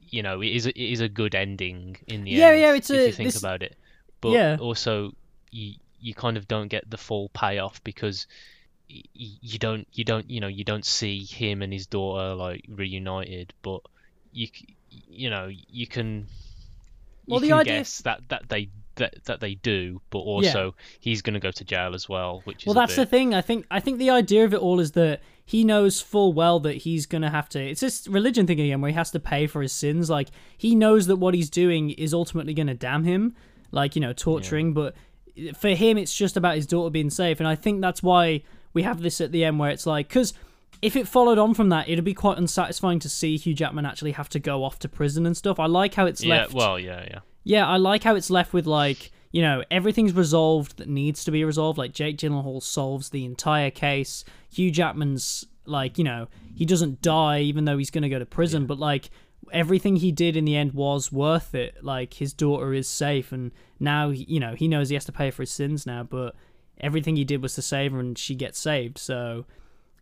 you 0.00 0.22
know, 0.22 0.40
it 0.42 0.48
is 0.48 0.66
a, 0.66 0.70
it 0.70 0.92
is 0.92 1.00
a 1.00 1.08
good 1.08 1.34
ending 1.34 1.96
in 2.06 2.24
the 2.24 2.32
Yeah, 2.32 2.48
end. 2.50 2.60
yeah, 2.60 2.74
it's 2.74 2.90
if 2.90 3.00
a- 3.00 3.06
you 3.06 3.12
think 3.12 3.28
this- 3.32 3.38
about 3.38 3.62
it. 3.62 3.76
But 4.20 4.32
yeah. 4.32 4.56
also, 4.60 5.12
you 5.50 5.74
you 5.98 6.14
kind 6.14 6.36
of 6.36 6.46
don't 6.48 6.68
get 6.68 6.88
the 6.88 6.96
full 6.98 7.28
payoff 7.30 7.82
because 7.84 8.26
y- 8.90 9.02
you 9.14 9.58
don't 9.58 9.86
you 9.92 10.04
don't 10.04 10.28
you 10.30 10.40
know 10.40 10.48
you 10.48 10.64
don't 10.64 10.84
see 10.84 11.24
him 11.24 11.62
and 11.62 11.72
his 11.72 11.86
daughter 11.86 12.34
like 12.34 12.64
reunited, 12.68 13.52
but 13.62 13.80
you 14.32 14.48
you 14.90 15.30
know 15.30 15.48
you 15.48 15.86
can 15.86 16.26
you 17.26 17.32
Well, 17.32 17.40
the 17.40 17.48
can 17.48 17.58
idea- 17.58 17.72
guess 17.78 17.98
that 18.02 18.28
that 18.28 18.48
they 18.48 18.68
that, 19.00 19.24
that 19.24 19.40
they 19.40 19.56
do, 19.56 20.00
but 20.10 20.20
also 20.20 20.74
he's 21.00 21.20
going 21.20 21.34
to 21.34 21.40
go 21.40 21.50
to 21.50 21.64
jail 21.64 21.94
as 21.94 22.08
well, 22.08 22.40
which 22.44 22.64
Well, 22.64 22.74
that's 22.74 22.96
the 22.96 23.04
thing. 23.04 23.34
I 23.34 23.40
think 23.40 23.66
I 23.70 23.80
think 23.80 23.98
the 23.98 24.10
idea 24.10 24.44
of 24.44 24.54
it 24.54 24.60
all 24.60 24.80
is 24.80 24.92
that 24.92 25.20
he 25.44 25.64
knows 25.64 26.00
full 26.00 26.32
well 26.32 26.60
that 26.60 26.76
he's 26.76 27.06
gonna 27.06 27.30
have 27.30 27.48
to. 27.50 27.60
It's 27.60 27.80
this 27.80 28.06
religion 28.06 28.46
thing 28.46 28.60
again, 28.60 28.80
where 28.80 28.90
he 28.90 28.94
has 28.96 29.10
to 29.10 29.18
pay 29.20 29.48
for 29.48 29.62
his 29.62 29.72
sins. 29.72 30.08
Like 30.08 30.28
he 30.56 30.74
knows 30.76 31.08
that 31.08 31.16
what 31.16 31.34
he's 31.34 31.50
doing 31.50 31.90
is 31.90 32.14
ultimately 32.14 32.54
gonna 32.54 32.74
damn 32.74 33.02
him, 33.02 33.34
like 33.72 33.96
you 33.96 34.00
know, 34.00 34.12
torturing. 34.12 34.72
But 34.72 34.94
for 35.56 35.70
him, 35.70 35.98
it's 35.98 36.14
just 36.14 36.36
about 36.36 36.54
his 36.54 36.66
daughter 36.66 36.90
being 36.90 37.10
safe, 37.10 37.40
and 37.40 37.48
I 37.48 37.56
think 37.56 37.80
that's 37.80 38.00
why 38.02 38.42
we 38.72 38.84
have 38.84 39.02
this 39.02 39.20
at 39.20 39.32
the 39.32 39.44
end, 39.44 39.58
where 39.58 39.70
it's 39.70 39.86
like, 39.86 40.06
because 40.06 40.34
if 40.82 40.94
it 40.94 41.08
followed 41.08 41.38
on 41.38 41.52
from 41.54 41.68
that, 41.70 41.88
it'd 41.88 42.04
be 42.04 42.14
quite 42.14 42.38
unsatisfying 42.38 43.00
to 43.00 43.08
see 43.08 43.36
Hugh 43.36 43.52
Jackman 43.54 43.84
actually 43.84 44.12
have 44.12 44.28
to 44.30 44.38
go 44.38 44.62
off 44.64 44.78
to 44.78 44.88
prison 44.88 45.26
and 45.26 45.36
stuff. 45.36 45.58
I 45.58 45.66
like 45.66 45.94
how 45.94 46.06
it's 46.06 46.22
Yeah, 46.22 46.42
left. 46.42 46.54
well, 46.54 46.78
yeah, 46.78 47.04
yeah. 47.10 47.18
Yeah, 47.44 47.66
I 47.66 47.76
like 47.76 48.04
how 48.04 48.14
it's 48.14 48.30
left 48.30 48.52
with 48.52 48.66
like 48.66 49.12
you 49.32 49.42
know 49.42 49.62
everything's 49.70 50.12
resolved 50.12 50.78
that 50.78 50.88
needs 50.88 51.24
to 51.24 51.30
be 51.30 51.44
resolved. 51.44 51.78
Like 51.78 51.92
Jake 51.92 52.18
Gyllenhaal 52.18 52.62
solves 52.62 53.10
the 53.10 53.24
entire 53.24 53.70
case. 53.70 54.24
Hugh 54.52 54.70
Jackman's 54.70 55.46
like 55.66 55.98
you 55.98 56.04
know 56.04 56.26
he 56.54 56.64
doesn't 56.64 57.02
die 57.02 57.40
even 57.40 57.64
though 57.64 57.78
he's 57.78 57.90
gonna 57.90 58.08
go 58.08 58.18
to 58.18 58.26
prison, 58.26 58.66
but 58.66 58.78
like 58.78 59.10
everything 59.52 59.96
he 59.96 60.12
did 60.12 60.36
in 60.36 60.44
the 60.44 60.56
end 60.56 60.72
was 60.72 61.10
worth 61.10 61.54
it. 61.54 61.82
Like 61.82 62.14
his 62.14 62.32
daughter 62.32 62.72
is 62.74 62.88
safe, 62.88 63.32
and 63.32 63.52
now 63.78 64.08
you 64.10 64.40
know 64.40 64.54
he 64.54 64.68
knows 64.68 64.88
he 64.88 64.94
has 64.94 65.04
to 65.06 65.12
pay 65.12 65.30
for 65.30 65.42
his 65.42 65.50
sins 65.50 65.86
now, 65.86 66.02
but 66.02 66.34
everything 66.80 67.16
he 67.16 67.24
did 67.24 67.42
was 67.42 67.54
to 67.54 67.62
save 67.62 67.92
her, 67.92 68.00
and 68.00 68.18
she 68.18 68.34
gets 68.34 68.58
saved. 68.58 68.98
So 68.98 69.46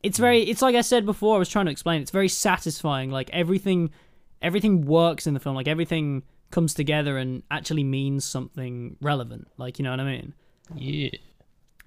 it's 0.02 0.18
very 0.18 0.42
it's 0.42 0.62
like 0.62 0.74
I 0.74 0.80
said 0.80 1.06
before. 1.06 1.36
I 1.36 1.38
was 1.38 1.48
trying 1.48 1.66
to 1.66 1.72
explain. 1.72 2.02
It's 2.02 2.10
very 2.10 2.28
satisfying. 2.28 3.10
Like 3.10 3.30
everything 3.32 3.90
everything 4.40 4.86
works 4.86 5.26
in 5.26 5.34
the 5.34 5.40
film. 5.40 5.56
Like 5.56 5.68
everything 5.68 6.22
comes 6.50 6.74
together 6.74 7.16
and 7.18 7.42
actually 7.50 7.84
means 7.84 8.24
something 8.24 8.96
relevant. 9.00 9.48
Like 9.56 9.78
you 9.78 9.82
know 9.82 9.90
what 9.90 10.00
I 10.00 10.04
mean? 10.04 10.34
Yeah. 10.74 11.10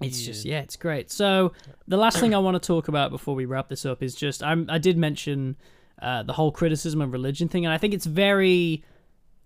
It's 0.00 0.22
just 0.22 0.44
yeah, 0.44 0.60
it's 0.60 0.76
great. 0.76 1.10
So 1.10 1.52
the 1.86 1.96
last 1.96 2.18
thing 2.18 2.34
I 2.34 2.38
want 2.38 2.60
to 2.60 2.66
talk 2.66 2.88
about 2.88 3.10
before 3.10 3.34
we 3.34 3.44
wrap 3.44 3.68
this 3.68 3.86
up 3.86 4.02
is 4.02 4.14
just 4.14 4.42
I'm, 4.42 4.66
I 4.68 4.78
did 4.78 4.96
mention 4.96 5.56
uh, 6.00 6.22
the 6.22 6.32
whole 6.32 6.50
criticism 6.50 7.00
of 7.00 7.12
religion 7.12 7.48
thing, 7.48 7.64
and 7.64 7.72
I 7.72 7.78
think 7.78 7.94
it's 7.94 8.06
very, 8.06 8.84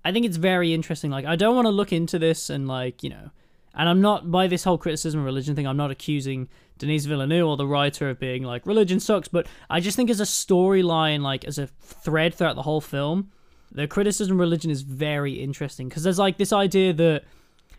I 0.04 0.12
think 0.12 0.24
it's 0.24 0.38
very 0.38 0.72
interesting. 0.72 1.10
Like 1.10 1.26
I 1.26 1.36
don't 1.36 1.54
want 1.54 1.66
to 1.66 1.70
look 1.70 1.92
into 1.92 2.18
this 2.18 2.48
and 2.48 2.66
like 2.66 3.02
you 3.02 3.10
know, 3.10 3.30
and 3.74 3.88
I'm 3.88 4.00
not 4.00 4.30
by 4.30 4.46
this 4.46 4.64
whole 4.64 4.78
criticism 4.78 5.20
of 5.20 5.26
religion 5.26 5.54
thing. 5.54 5.66
I'm 5.66 5.76
not 5.76 5.90
accusing 5.90 6.48
Denis 6.78 7.04
Villeneuve 7.04 7.46
or 7.46 7.56
the 7.56 7.66
writer 7.66 8.08
of 8.08 8.18
being 8.18 8.42
like 8.42 8.66
religion 8.66 9.00
sucks, 9.00 9.28
but 9.28 9.46
I 9.68 9.80
just 9.80 9.96
think 9.96 10.08
as 10.10 10.20
a 10.20 10.24
storyline, 10.24 11.20
like 11.20 11.44
as 11.44 11.58
a 11.58 11.66
thread 11.66 12.34
throughout 12.34 12.56
the 12.56 12.62
whole 12.62 12.80
film, 12.80 13.30
the 13.72 13.86
criticism 13.86 14.36
of 14.36 14.40
religion 14.40 14.70
is 14.70 14.82
very 14.82 15.34
interesting 15.34 15.88
because 15.88 16.02
there's 16.02 16.18
like 16.18 16.38
this 16.38 16.52
idea 16.52 16.92
that 16.94 17.24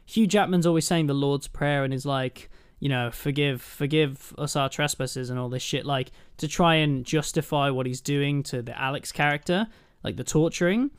Hugh 0.05 0.27
Jackman's 0.27 0.65
always 0.65 0.85
saying 0.85 1.07
the 1.07 1.13
Lord's 1.13 1.47
Prayer 1.47 1.83
and 1.83 1.93
is 1.93 2.05
like, 2.05 2.49
you 2.79 2.89
know, 2.89 3.11
forgive, 3.11 3.61
forgive 3.61 4.33
us 4.37 4.55
our 4.55 4.69
trespasses 4.69 5.29
and 5.29 5.39
all 5.39 5.49
this 5.49 5.63
shit, 5.63 5.85
like 5.85 6.11
to 6.37 6.47
try 6.47 6.75
and 6.75 7.05
justify 7.05 7.69
what 7.69 7.85
he's 7.85 8.01
doing 8.01 8.43
to 8.43 8.61
the 8.61 8.79
Alex 8.79 9.11
character, 9.11 9.67
like 10.03 10.15
the 10.15 10.23
torturing. 10.23 10.91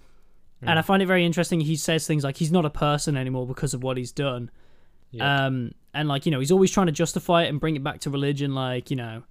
And 0.60 0.78
I 0.78 0.82
find 0.82 1.02
it 1.02 1.06
very 1.06 1.24
interesting. 1.24 1.60
He 1.60 1.76
says 1.76 2.06
things 2.06 2.24
like 2.24 2.36
he's 2.36 2.50
not 2.50 2.64
a 2.64 2.70
person 2.70 3.16
anymore 3.16 3.46
because 3.46 3.74
of 3.74 3.82
what 3.82 3.96
he's 3.96 4.10
done. 4.10 4.50
Yeah. 5.12 5.46
Um, 5.46 5.72
and 5.94 6.08
like 6.08 6.26
you 6.26 6.32
know, 6.32 6.40
he's 6.40 6.50
always 6.50 6.70
trying 6.70 6.86
to 6.86 6.92
justify 6.92 7.44
it 7.44 7.48
and 7.48 7.60
bring 7.60 7.76
it 7.76 7.84
back 7.84 8.00
to 8.00 8.10
religion. 8.10 8.54
Like 8.54 8.90
you 8.90 8.96
know, 8.96 9.22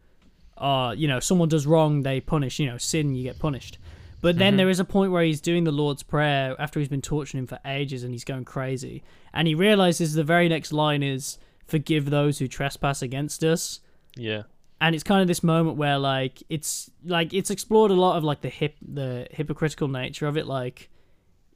uh, 0.57 0.93
you 0.97 1.07
know, 1.07 1.19
someone 1.19 1.49
does 1.49 1.67
wrong, 1.67 2.03
they 2.03 2.21
punish. 2.21 2.59
You 2.59 2.67
know, 2.67 2.77
sin, 2.77 3.13
you 3.13 3.23
get 3.23 3.39
punished. 3.39 3.77
But 4.19 4.37
then 4.37 4.53
mm-hmm. 4.53 4.57
there 4.57 4.69
is 4.69 4.79
a 4.79 4.85
point 4.85 5.11
where 5.11 5.23
he's 5.23 5.41
doing 5.41 5.63
the 5.63 5.71
Lord's 5.71 6.03
Prayer 6.03 6.55
after 6.59 6.79
he's 6.79 6.89
been 6.89 7.01
torturing 7.01 7.43
him 7.43 7.47
for 7.47 7.59
ages 7.65 8.03
and 8.03 8.13
he's 8.13 8.23
going 8.23 8.45
crazy. 8.45 9.03
And 9.33 9.47
he 9.47 9.53
realizes 9.53 10.13
the 10.13 10.23
very 10.23 10.49
next 10.49 10.73
line 10.73 11.03
is, 11.03 11.37
Forgive 11.67 12.09
those 12.09 12.39
who 12.39 12.47
trespass 12.47 13.01
against 13.01 13.43
us. 13.43 13.81
Yeah. 14.15 14.43
And 14.79 14.95
it's 14.95 15.03
kind 15.03 15.21
of 15.21 15.27
this 15.27 15.43
moment 15.43 15.75
where 15.77 15.97
like 15.97 16.41
it's 16.49 16.89
like 17.03 17.33
it's 17.33 17.49
explored 17.49 17.91
a 17.91 17.95
lot 17.95 18.15
of 18.15 18.23
like 18.23 18.39
the 18.39 18.49
hip 18.49 18.75
the 18.81 19.27
hypocritical 19.31 19.89
nature 19.89 20.27
of 20.27 20.37
it, 20.37 20.47
like 20.47 20.89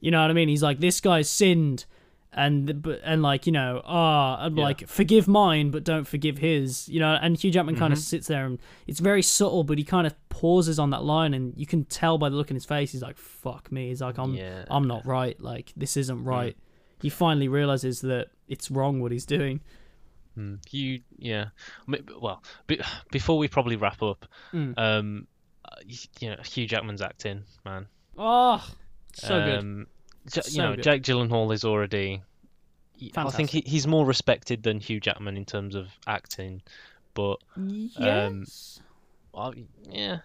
you 0.00 0.10
know 0.10 0.20
what 0.20 0.30
I 0.30 0.34
mean? 0.34 0.50
He's 0.50 0.62
like, 0.62 0.80
This 0.80 1.00
guy's 1.00 1.30
sinned 1.30 1.86
and 2.34 2.80
but 2.82 3.00
and 3.04 3.22
like, 3.22 3.46
you 3.46 3.52
know, 3.52 3.82
ah 3.84 4.44
and 4.44 4.56
Yeah. 4.56 4.64
like 4.64 4.88
forgive 4.88 5.28
mine 5.28 5.70
but 5.70 5.84
don't 5.84 6.06
forgive 6.06 6.38
his. 6.38 6.88
You 6.88 7.00
know, 7.00 7.18
and 7.20 7.36
Hugh 7.38 7.50
Jackman 7.50 7.76
kind 7.76 7.92
of 7.92 7.98
Mm-hmm. 7.98 8.04
sits 8.04 8.26
there 8.28 8.46
and 8.46 8.58
it's 8.86 9.00
very 9.00 9.22
subtle, 9.22 9.64
but 9.64 9.78
he 9.78 9.84
kind 9.84 10.06
of 10.06 10.14
pauses 10.28 10.78
on 10.78 10.90
that 10.90 11.04
line 11.04 11.34
and 11.34 11.52
you 11.56 11.66
can 11.66 11.84
tell 11.84 12.16
by 12.18 12.28
the 12.28 12.36
look 12.36 12.50
in 12.50 12.56
his 12.56 12.64
face, 12.64 12.92
he's 12.92 13.02
like, 13.02 13.16
Fuck 13.18 13.70
me. 13.70 13.88
He's 13.88 14.00
like, 14.00 14.18
I'm 14.18 14.34
Yeah. 14.34 14.64
I'm 14.70 14.86
not 14.88 15.04
right. 15.06 15.38
Like 15.40 15.72
this 15.76 15.96
isn't 15.96 16.24
right. 16.24 16.56
He 17.00 17.08
finally 17.10 17.48
realizes 17.48 18.00
that 18.02 18.28
it's 18.48 18.70
wrong 18.70 19.00
what 19.00 19.12
he's 19.12 19.26
doing. 19.26 19.60
Mm. 20.38 20.60
You, 20.70 21.00
yeah. 21.18 21.46
I 21.86 21.90
mean, 21.90 22.06
well, 22.20 22.42
be, 22.66 22.80
before 23.10 23.36
we 23.36 23.48
probably 23.48 23.76
wrap 23.76 24.02
up, 24.02 24.24
Mm. 24.54 24.74
um, 24.78 25.26
uh, 25.64 25.76
you 26.20 26.30
know, 26.30 26.36
Hugh 26.44 26.66
Jackman's 26.66 27.02
acting, 27.02 27.42
man. 27.64 27.86
Oh, 28.16 28.64
so 29.14 29.44
good. 29.44 29.86
Um, 30.24 30.30
J- 30.32 30.40
you 30.46 30.50
So 30.50 30.62
know, 30.62 30.74
good. 30.76 30.82
Jake 30.84 31.02
Gyllenhaal 31.02 31.52
is 31.54 31.64
already. 31.64 32.22
I 33.16 33.30
think 33.30 33.50
he, 33.50 33.62
he's 33.66 33.86
more 33.86 34.06
respected 34.06 34.62
than 34.62 34.78
Hugh 34.78 35.00
Jackman 35.00 35.36
in 35.36 35.44
terms 35.44 35.74
of 35.74 35.88
acting, 36.06 36.62
but 37.14 37.38
Yes. 37.56 38.80
I, 39.34 39.52
yeah, 39.90 40.18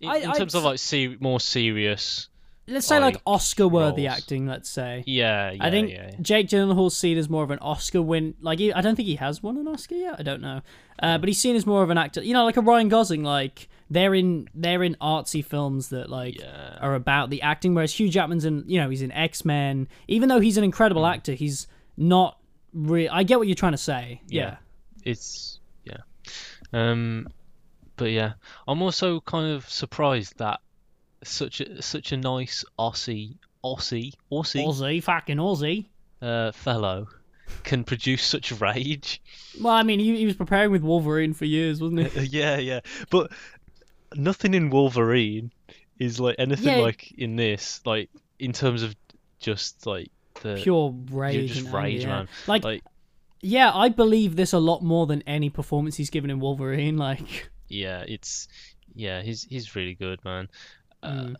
in, 0.00 0.08
I- 0.08 0.16
in 0.16 0.30
I'd 0.30 0.36
terms 0.36 0.54
of 0.54 0.64
like 0.64 0.78
see 0.78 1.16
more 1.20 1.38
serious, 1.38 2.28
let's 2.66 2.86
say 2.86 2.98
like 2.98 3.14
like, 3.14 3.22
Oscar-worthy 3.26 4.06
roles. 4.06 4.16
acting. 4.18 4.46
Let's 4.46 4.68
say. 4.70 5.04
yeah, 5.06 5.52
yeah, 5.52 5.64
I 5.64 5.70
think 5.70 5.90
yeah, 5.90 6.08
yeah. 6.10 6.16
Jake 6.22 6.48
Gyllenhaal's 6.48 6.96
seen 6.96 7.18
as 7.18 7.28
more 7.28 7.44
of 7.44 7.50
an 7.50 7.58
Oscar 7.60 8.02
win. 8.02 8.34
Like 8.40 8.58
he, 8.58 8.72
I 8.72 8.80
don't 8.80 8.96
think 8.96 9.06
he 9.06 9.16
has 9.16 9.42
won 9.42 9.56
an 9.58 9.68
Oscar 9.68 9.94
yet. 9.94 10.16
I 10.18 10.22
don't 10.22 10.40
know, 10.40 10.62
uh, 11.00 11.18
but 11.18 11.28
he's 11.28 11.38
seen 11.40 11.54
as 11.56 11.66
more 11.66 11.82
of 11.82 11.90
an 11.90 11.98
actor. 11.98 12.22
You 12.22 12.32
know, 12.32 12.44
like 12.44 12.56
a 12.56 12.62
Ryan 12.62 12.88
Gosling. 12.88 13.22
Like 13.22 13.68
they're 13.94 14.14
in 14.14 14.48
they're 14.54 14.82
in 14.82 14.96
artsy 15.00 15.44
films 15.44 15.88
that 15.88 16.10
like 16.10 16.38
Yeah. 16.38 16.76
are 16.80 16.94
about 16.94 17.30
the 17.30 17.40
acting. 17.42 17.74
Whereas 17.74 17.92
Hugh 17.94 18.08
Jackman's 18.08 18.44
in 18.44 18.64
you 18.66 18.80
know 18.80 18.90
he's 18.90 19.02
in 19.02 19.12
X 19.12 19.44
Men. 19.44 19.88
Even 20.08 20.28
though 20.28 20.40
he's 20.40 20.56
an 20.58 20.64
incredible 20.64 21.02
Mm. 21.02 21.14
actor, 21.14 21.32
he's 21.32 21.66
not. 21.96 22.38
Re- 22.72 23.08
I 23.08 23.22
get 23.22 23.38
what 23.38 23.46
you're 23.48 23.54
trying 23.54 23.72
to 23.72 23.78
say. 23.78 24.20
Yeah. 24.28 24.42
Yeah. 24.42 24.56
it's 25.12 25.60
yeah 25.84 25.98
um 26.72 27.28
but 27.96 28.10
yeah 28.10 28.32
i'm 28.66 28.80
also 28.82 29.20
kind 29.20 29.52
of 29.54 29.68
surprised 29.68 30.38
that 30.38 30.60
such 31.22 31.60
a 31.60 31.80
such 31.82 32.10
a 32.12 32.16
nice 32.16 32.64
aussie 32.78 33.36
aussie 33.64 34.12
aussie 34.32 34.66
Aussie, 34.66 35.02
fucking 35.02 35.36
Aussie. 35.36 35.86
uh 36.22 36.52
fellow 36.52 37.06
can 37.62 37.84
produce 37.84 38.22
such 38.24 38.50
rage 38.60 39.20
Well, 39.60 39.74
I 39.74 39.82
mean, 39.82 40.00
he, 40.00 40.16
he 40.16 40.24
was 40.26 40.34
preparing 40.34 40.70
with 40.72 40.82
Wolverine 40.82 41.34
for 41.34 41.44
years, 41.44 41.80
wasn't 41.80 42.10
he? 42.10 42.20
yeah 42.40 42.56
yeah 42.56 42.80
but 43.10 43.30
nothing 44.16 44.54
in 44.54 44.70
wolverine 44.70 45.50
is 45.98 46.18
like 46.20 46.36
anything 46.38 46.66
Yeah. 46.78 46.82
like 46.84 47.12
in 47.12 47.36
this 47.36 47.80
like 47.84 48.10
in 48.38 48.52
terms 48.52 48.82
of 48.82 48.94
just 49.40 49.86
like 49.86 50.10
the 50.42 50.56
Pure 50.62 50.94
rage. 51.10 51.52
just 51.54 51.70
rage, 51.72 52.00
anger, 52.00 52.02
yeah. 52.02 52.06
man. 52.06 52.28
Like, 52.46 52.64
like 52.64 52.82
yeah, 53.40 53.70
I 53.74 53.88
believe 53.90 54.36
this 54.36 54.52
a 54.52 54.58
lot 54.58 54.82
more 54.82 55.06
than 55.06 55.22
any 55.26 55.50
performance 55.50 55.96
he's 55.96 56.10
given 56.10 56.30
in 56.30 56.40
Wolverine. 56.40 56.96
Like, 57.08 57.50
yeah 57.68 58.04
it's 58.06 58.48
yeah 58.94 59.22
he's 59.22 59.44
he's 59.44 59.74
really 59.76 59.94
good 59.94 60.22
man 60.24 60.48
uh, 61.02 61.10
Mm. 61.10 61.36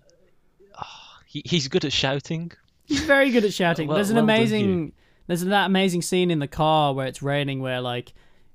he, 1.26 1.42
he's 1.44 1.68
good 1.68 1.84
at 1.84 1.92
shouting 1.92 2.52
he's 2.86 3.00
very 3.04 3.30
good 3.30 3.44
at 3.44 3.52
shouting. 3.62 3.88
Well- 3.88 3.96
there's 3.96 4.10
an 4.10 4.16
well 4.16 4.24
amazing, 4.24 4.92
there's 5.26 5.44
that 5.44 5.66
amazing 5.66 6.02
scene 6.02 6.30
in 6.30 6.38
the 6.38 6.48
car 6.48 6.92
where 6.94 7.06
it's 7.06 7.22
raining, 7.22 7.60
where 7.60 7.80
like 7.80 8.12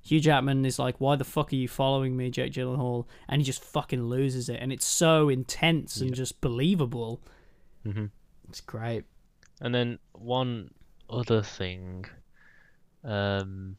Hugh 0.09 0.19
Jackman 0.19 0.65
is 0.65 0.79
like, 0.79 0.99
"Why 0.99 1.15
the 1.15 1.23
fuck 1.23 1.53
are 1.53 1.55
you 1.55 1.67
following 1.67 2.17
me, 2.17 2.31
Jake 2.31 2.51
Gyllenhaal?" 2.51 3.05
And 3.27 3.39
he 3.41 3.45
just 3.45 3.63
fucking 3.63 4.05
loses 4.05 4.49
it, 4.49 4.57
and 4.59 4.73
it's 4.73 4.87
so 4.87 5.29
intense 5.29 6.01
and 6.01 6.15
just 6.15 6.41
believable. 6.41 7.21
Mhm. 7.85 8.09
It's 8.47 8.61
great. 8.61 9.05
And 9.61 9.75
then 9.75 9.99
one 10.13 10.71
other 11.11 11.43
thing, 11.43 12.05
um, 13.03 13.77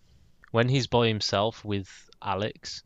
when 0.52 0.68
he's 0.68 0.86
by 0.86 1.08
himself 1.08 1.64
with 1.64 2.08
Alex, 2.22 2.84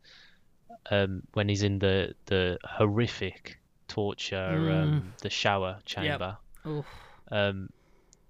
um, 0.89 1.21
when 1.33 1.47
he's 1.47 1.61
in 1.61 1.77
the 1.77 2.15
the 2.25 2.57
horrific 2.63 3.59
torture, 3.87 4.71
um, 4.71 5.13
the 5.21 5.29
shower 5.29 5.79
chamber, 5.85 6.37
Oof. 6.65 6.85
um, 7.31 7.69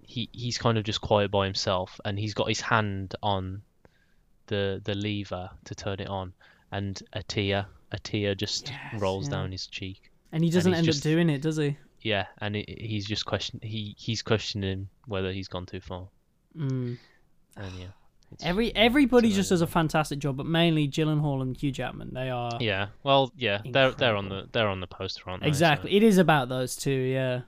he 0.02 0.28
he's 0.32 0.58
kind 0.58 0.76
of 0.76 0.84
just 0.84 1.00
quiet 1.00 1.30
by 1.30 1.46
himself, 1.46 2.00
and 2.04 2.18
he's 2.18 2.34
got 2.34 2.48
his 2.48 2.60
hand 2.60 3.14
on 3.22 3.62
the 4.46 4.80
the 4.84 4.94
lever 4.94 5.50
to 5.64 5.74
turn 5.74 6.00
it 6.00 6.08
on, 6.08 6.32
and 6.72 7.02
a 7.12 7.22
tear 7.22 7.66
a 7.92 7.98
tear 7.98 8.34
just 8.34 8.68
Yes, 8.68 9.00
rolls 9.00 9.26
yeah. 9.26 9.30
down 9.36 9.52
his 9.52 9.66
cheek. 9.66 10.10
And 10.32 10.42
he 10.44 10.50
doesn't 10.50 10.72
he's 10.72 10.78
end 10.78 10.84
just- 10.86 11.00
up 11.00 11.04
doing 11.04 11.30
it, 11.30 11.40
does 11.42 11.56
he? 11.56 11.76
Yeah, 12.02 12.26
and 12.38 12.56
it, 12.56 12.80
he's 12.80 13.06
just 13.06 13.24
question 13.26 13.58
he 13.62 13.94
he's 13.98 14.22
questioning 14.22 14.88
whether 15.06 15.32
he's 15.32 15.48
gone 15.48 15.66
too 15.66 15.80
far. 15.80 16.08
Mm. 16.56 16.98
And 17.56 17.78
yeah. 17.78 17.86
Every 18.42 18.74
everybody 18.74 19.32
just 19.32 19.50
does 19.50 19.60
a 19.62 19.66
fantastic 19.66 20.18
job, 20.18 20.36
but 20.36 20.46
mainly 20.46 20.88
Gyllenhaal 20.88 21.42
and 21.42 21.56
Hugh 21.56 21.70
Jackman. 21.72 22.12
They 22.12 22.28
are 22.28 22.58
Yeah. 22.60 22.88
Well, 23.02 23.32
yeah, 23.36 23.60
they're 23.70 23.92
they're 23.92 24.16
on 24.16 24.28
the 24.28 24.48
they're 24.52 24.68
on 24.68 24.80
the 24.80 24.86
poster, 24.86 25.22
aren't 25.30 25.42
they? 25.42 25.46
So- 25.46 25.48
exactly. 25.50 25.96
It 25.96 26.02
is 26.02 26.18
about 26.18 26.48
those 26.48 26.76
two. 26.76 26.90
Yeah. 26.90 27.42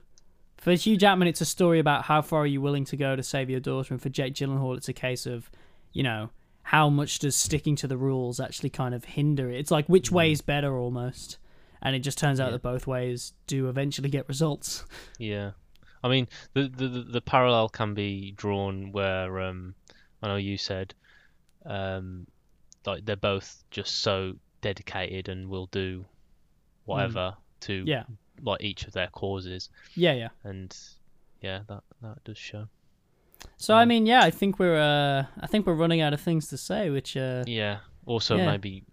For 0.57 0.73
Hugh 0.73 0.97
Jackman, 0.97 1.27
it's 1.29 1.41
a 1.41 1.45
story 1.45 1.79
about 1.79 2.03
how 2.05 2.21
far 2.21 2.41
are 2.41 2.45
you 2.47 2.59
willing 2.61 2.83
to 2.85 2.97
go 2.97 3.15
to 3.15 3.23
save 3.23 3.49
your 3.49 3.59
daughter, 3.61 3.93
and 3.93 4.01
for 4.01 4.09
Jake 4.09 4.33
Gyllenhaal, 4.33 4.75
it's 4.75 4.89
a 4.89 4.93
case 4.93 5.25
of, 5.25 5.49
you 5.93 6.03
know, 6.03 6.31
how 6.73 6.87
much 6.89 7.17
does 7.19 7.35
sticking 7.35 7.75
to 7.75 7.87
the 7.87 7.97
rules 7.97 8.39
actually 8.39 8.69
kind 8.69 8.93
of 8.93 9.03
hinder 9.05 9.49
it? 9.49 9.59
It's 9.59 9.71
like 9.71 9.87
which 9.87 10.11
way 10.11 10.31
is 10.31 10.41
better 10.41 10.77
almost. 10.77 11.37
And 11.81 11.95
it 11.95 11.99
just 11.99 12.17
turns 12.17 12.39
out 12.39 12.47
Yeah. 12.47 12.51
that 12.57 12.61
both 12.61 12.85
ways 12.85 13.33
do 13.47 13.69
eventually 13.69 14.09
get 14.09 14.27
results. 14.27 14.85
Yeah, 15.17 15.51
I 16.03 16.09
mean 16.09 16.27
the 16.53 16.67
the 16.67 16.87
the- 16.87 17.21
parallel 17.21 17.69
can 17.69 17.93
be 17.93 18.31
drawn 18.31 18.91
where 18.91 19.39
um 19.39 19.73
I 20.21 20.27
know 20.27 20.35
you 20.35 20.57
said 20.57 20.93
um 21.65 22.27
like 22.85 23.05
they're 23.05 23.15
both 23.33 23.63
just 23.71 23.99
so 23.99 24.33
dedicated 24.61 25.29
and 25.29 25.49
will 25.49 25.67
do 25.67 26.05
whatever 26.85 27.35
to 27.61 27.83
Mm. 27.83 27.87
Yeah. 27.87 28.03
like 28.41 28.61
each 28.63 28.85
of 28.87 28.93
their 28.93 29.07
causes 29.07 29.69
Yeah, 29.95 30.13
yeah. 30.13 30.29
and 30.43 30.75
yeah 31.41 31.61
that 31.67 31.83
that 32.01 32.23
does 32.23 32.37
show. 32.37 32.67
So 33.57 33.73
I 33.75 33.85
mean, 33.85 34.05
yeah, 34.05 34.21
I 34.23 34.31
think 34.31 34.59
we're 34.59 34.79
uh 34.79 35.25
I 35.41 35.47
think 35.47 35.65
we're 35.65 35.73
running 35.75 36.01
out 36.01 36.13
of 36.13 36.21
things 36.21 36.47
to 36.49 36.57
say, 36.57 36.89
which 36.89 37.15
uh 37.17 37.43
Yeah. 37.47 37.79
Also 38.05 38.37
Yeah. 38.37 38.45
maybe 38.45 38.83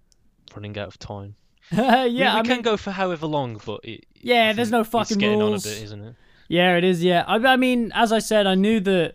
running 0.54 0.76
out 0.78 0.88
of 0.88 0.98
time. 0.98 1.36
yeah, 1.72 2.04
we, 2.04 2.12
we 2.14 2.22
I 2.24 2.42
can 2.42 2.48
mean, 2.48 2.62
go 2.62 2.76
for 2.76 2.90
however 2.92 3.26
long, 3.26 3.60
but 3.64 3.80
it, 3.84 4.06
Yeah, 4.20 4.52
there's 4.52 4.70
no 4.70 4.80
it's 4.80 4.90
fucking 4.90 5.18
getting 5.18 5.40
rules. 5.40 5.64
on 5.66 5.72
a 5.72 5.74
bit, 5.74 5.82
isn't 5.84 6.04
it? 6.04 6.14
Yeah, 6.48 6.76
it 6.76 6.84
is. 6.84 7.02
Yeah, 7.02 7.24
I, 7.26 7.36
I 7.36 7.56
mean, 7.56 7.90
as 7.94 8.12
I 8.12 8.20
said, 8.20 8.46
I 8.46 8.54
knew 8.54 8.78
that. 8.80 9.14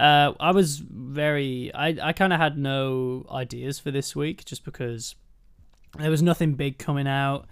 Uh, 0.00 0.32
I 0.40 0.50
was 0.50 0.78
very. 0.78 1.70
I 1.74 1.88
I 2.08 2.12
kind 2.12 2.32
of 2.32 2.40
had 2.40 2.58
no 2.58 3.24
ideas 3.30 3.78
for 3.78 3.90
this 3.92 4.16
week, 4.16 4.44
just 4.44 4.64
because 4.64 5.14
there 5.98 6.10
was 6.10 6.22
nothing 6.22 6.54
big 6.54 6.78
coming 6.78 7.06
out. 7.06 7.46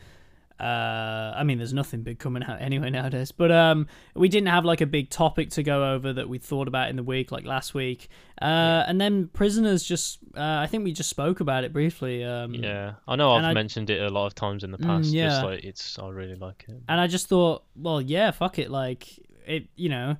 Uh, 0.60 1.32
I 1.36 1.42
mean, 1.44 1.58
there's 1.58 1.72
nothing 1.72 2.02
big 2.02 2.18
coming 2.18 2.42
out 2.44 2.60
anyway 2.60 2.90
nowadays. 2.90 3.32
But 3.32 3.50
um, 3.50 3.86
we 4.14 4.28
didn't 4.28 4.48
have 4.48 4.64
like 4.64 4.80
a 4.80 4.86
big 4.86 5.08
topic 5.10 5.50
to 5.50 5.62
go 5.62 5.92
over 5.94 6.12
that 6.12 6.28
we 6.28 6.38
thought 6.38 6.68
about 6.68 6.90
in 6.90 6.96
the 6.96 7.02
week, 7.02 7.32
like 7.32 7.44
last 7.44 7.72
week. 7.74 8.08
Uh, 8.40 8.84
and 8.86 9.00
then 9.00 9.28
prisoners 9.28 9.82
just. 9.82 10.18
Uh, 10.36 10.40
I 10.62 10.66
think 10.66 10.84
we 10.84 10.92
just 10.92 11.10
spoke 11.10 11.40
about 11.40 11.64
it 11.64 11.72
briefly. 11.72 12.24
Um, 12.24 12.54
Yeah, 12.54 12.94
I 13.08 13.16
know 13.16 13.32
I've 13.32 13.44
I- 13.44 13.52
mentioned 13.54 13.90
it 13.90 14.00
a 14.02 14.10
lot 14.10 14.26
of 14.26 14.34
times 14.34 14.62
in 14.64 14.70
the 14.70 14.78
Mm, 14.78 14.86
past. 14.86 15.12
yeah. 15.12 15.28
Just 15.28 15.44
like 15.44 15.64
it's, 15.64 15.98
I 15.98 16.08
really 16.08 16.36
like 16.36 16.64
it. 16.68 16.82
and 16.88 17.00
I 17.00 17.06
just 17.06 17.26
thought, 17.28 17.64
well, 17.74 18.00
yeah, 18.00 18.30
fuck 18.30 18.58
it. 18.58 18.70
Like 18.70 19.08
it, 19.46 19.68
you 19.76 19.88
know, 19.88 20.16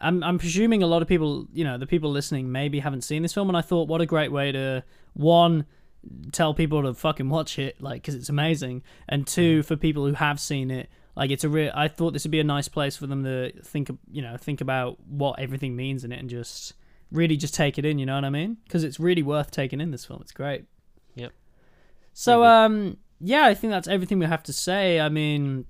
I'm 0.00 0.22
I'm 0.22 0.38
presuming 0.38 0.82
a 0.82 0.86
lot 0.86 1.02
of 1.02 1.08
people, 1.08 1.46
you 1.52 1.64
know, 1.64 1.78
the 1.78 1.86
people 1.86 2.10
listening 2.10 2.52
maybe 2.52 2.80
haven't 2.80 3.02
seen 3.02 3.22
this 3.22 3.32
film, 3.32 3.48
and 3.48 3.56
I 3.56 3.62
thought, 3.62 3.88
what 3.88 4.00
a 4.00 4.06
great 4.06 4.30
way 4.32 4.52
to 4.52 4.84
one 5.14 5.66
tell 6.32 6.54
people 6.54 6.82
to 6.82 6.94
fucking 6.94 7.28
watch 7.28 7.58
it, 7.58 7.80
like, 7.80 8.02
because 8.02 8.14
it's 8.14 8.28
amazing, 8.28 8.82
and 9.08 9.26
two 9.26 9.62
for 9.62 9.76
people 9.76 10.06
who 10.06 10.14
have 10.14 10.40
seen 10.40 10.70
it. 10.70 10.88
Like 11.18 11.32
it's 11.32 11.42
a 11.42 11.48
real. 11.48 11.72
I 11.74 11.88
thought 11.88 12.12
this 12.12 12.22
would 12.22 12.30
be 12.30 12.38
a 12.38 12.44
nice 12.44 12.68
place 12.68 12.96
for 12.96 13.08
them 13.08 13.24
to 13.24 13.50
think, 13.62 13.90
you 14.08 14.22
know, 14.22 14.36
think 14.36 14.60
about 14.60 15.00
what 15.04 15.40
everything 15.40 15.74
means 15.74 16.04
in 16.04 16.12
it, 16.12 16.20
and 16.20 16.30
just 16.30 16.74
really 17.10 17.36
just 17.36 17.54
take 17.54 17.76
it 17.76 17.84
in. 17.84 17.98
You 17.98 18.06
know 18.06 18.14
what 18.14 18.24
I 18.24 18.30
mean? 18.30 18.58
Because 18.62 18.84
it's 18.84 19.00
really 19.00 19.24
worth 19.24 19.50
taking 19.50 19.80
in. 19.80 19.90
This 19.90 20.04
film, 20.04 20.20
it's 20.22 20.30
great. 20.30 20.66
Yep. 21.16 21.32
So 22.12 22.44
um, 22.44 22.98
yeah, 23.18 23.46
I 23.46 23.54
think 23.54 23.72
that's 23.72 23.88
everything 23.88 24.20
we 24.20 24.26
have 24.26 24.44
to 24.44 24.52
say. 24.52 25.00
I 25.00 25.08
mean, 25.08 25.64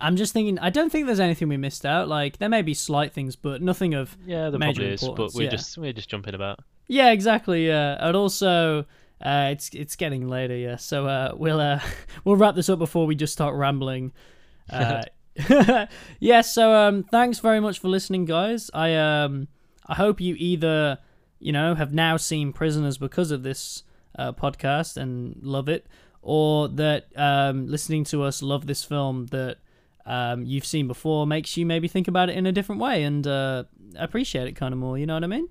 I'm 0.00 0.16
just 0.16 0.32
thinking. 0.32 0.58
I 0.58 0.70
don't 0.70 0.90
think 0.90 1.04
there's 1.04 1.20
anything 1.20 1.48
we 1.48 1.58
missed 1.58 1.84
out. 1.84 2.08
Like 2.08 2.38
there 2.38 2.48
may 2.48 2.62
be 2.62 2.72
slight 2.72 3.12
things, 3.12 3.36
but 3.36 3.60
nothing 3.60 3.92
of. 3.92 4.16
Yeah, 4.24 4.48
there 4.48 4.58
major 4.58 4.80
probably 4.80 4.94
is, 4.94 5.02
but 5.02 5.34
we're 5.34 5.42
yeah. 5.44 5.50
just 5.50 5.76
we're 5.76 5.92
just 5.92 6.08
jumping 6.08 6.34
about. 6.34 6.60
Yeah, 6.88 7.10
exactly. 7.10 7.66
Yeah, 7.66 7.98
and 8.00 8.16
also. 8.16 8.86
Uh, 9.22 9.50
it's 9.52 9.70
it's 9.72 9.94
getting 9.96 10.28
later, 10.28 10.56
yeah. 10.56 10.76
So 10.76 11.06
uh, 11.06 11.32
we'll 11.36 11.60
uh, 11.60 11.80
we'll 12.24 12.36
wrap 12.36 12.54
this 12.54 12.68
up 12.68 12.78
before 12.78 13.06
we 13.06 13.14
just 13.14 13.32
start 13.32 13.54
rambling. 13.54 14.12
Uh, 14.70 15.02
yeah. 16.20 16.40
So 16.40 16.72
um, 16.72 17.02
thanks 17.02 17.40
very 17.40 17.58
much 17.58 17.80
for 17.80 17.88
listening, 17.88 18.24
guys. 18.24 18.70
I 18.72 18.94
um 18.94 19.48
I 19.86 19.94
hope 19.94 20.20
you 20.20 20.36
either 20.38 20.98
you 21.40 21.52
know 21.52 21.74
have 21.74 21.92
now 21.92 22.16
seen 22.16 22.52
Prisoners 22.52 22.96
because 22.96 23.32
of 23.32 23.42
this 23.42 23.82
uh, 24.18 24.32
podcast 24.32 24.96
and 24.96 25.36
love 25.42 25.68
it, 25.68 25.86
or 26.22 26.68
that 26.68 27.06
um, 27.16 27.66
listening 27.66 28.04
to 28.04 28.22
us 28.22 28.40
love 28.40 28.66
this 28.66 28.84
film 28.84 29.26
that 29.26 29.58
um, 30.06 30.44
you've 30.44 30.64
seen 30.66 30.86
before 30.86 31.26
makes 31.26 31.56
you 31.56 31.66
maybe 31.66 31.88
think 31.88 32.08
about 32.08 32.28
it 32.30 32.36
in 32.36 32.46
a 32.46 32.52
different 32.52 32.80
way 32.80 33.02
and 33.02 33.26
uh, 33.26 33.64
appreciate 33.96 34.46
it 34.46 34.52
kind 34.52 34.72
of 34.72 34.78
more. 34.78 34.96
You 34.96 35.06
know 35.06 35.14
what 35.14 35.24
I 35.24 35.28
mean? 35.28 35.48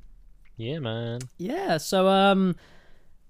Yeah, 0.57 0.79
man. 0.79 1.19
Yeah, 1.37 1.77
so 1.77 2.07
um 2.07 2.55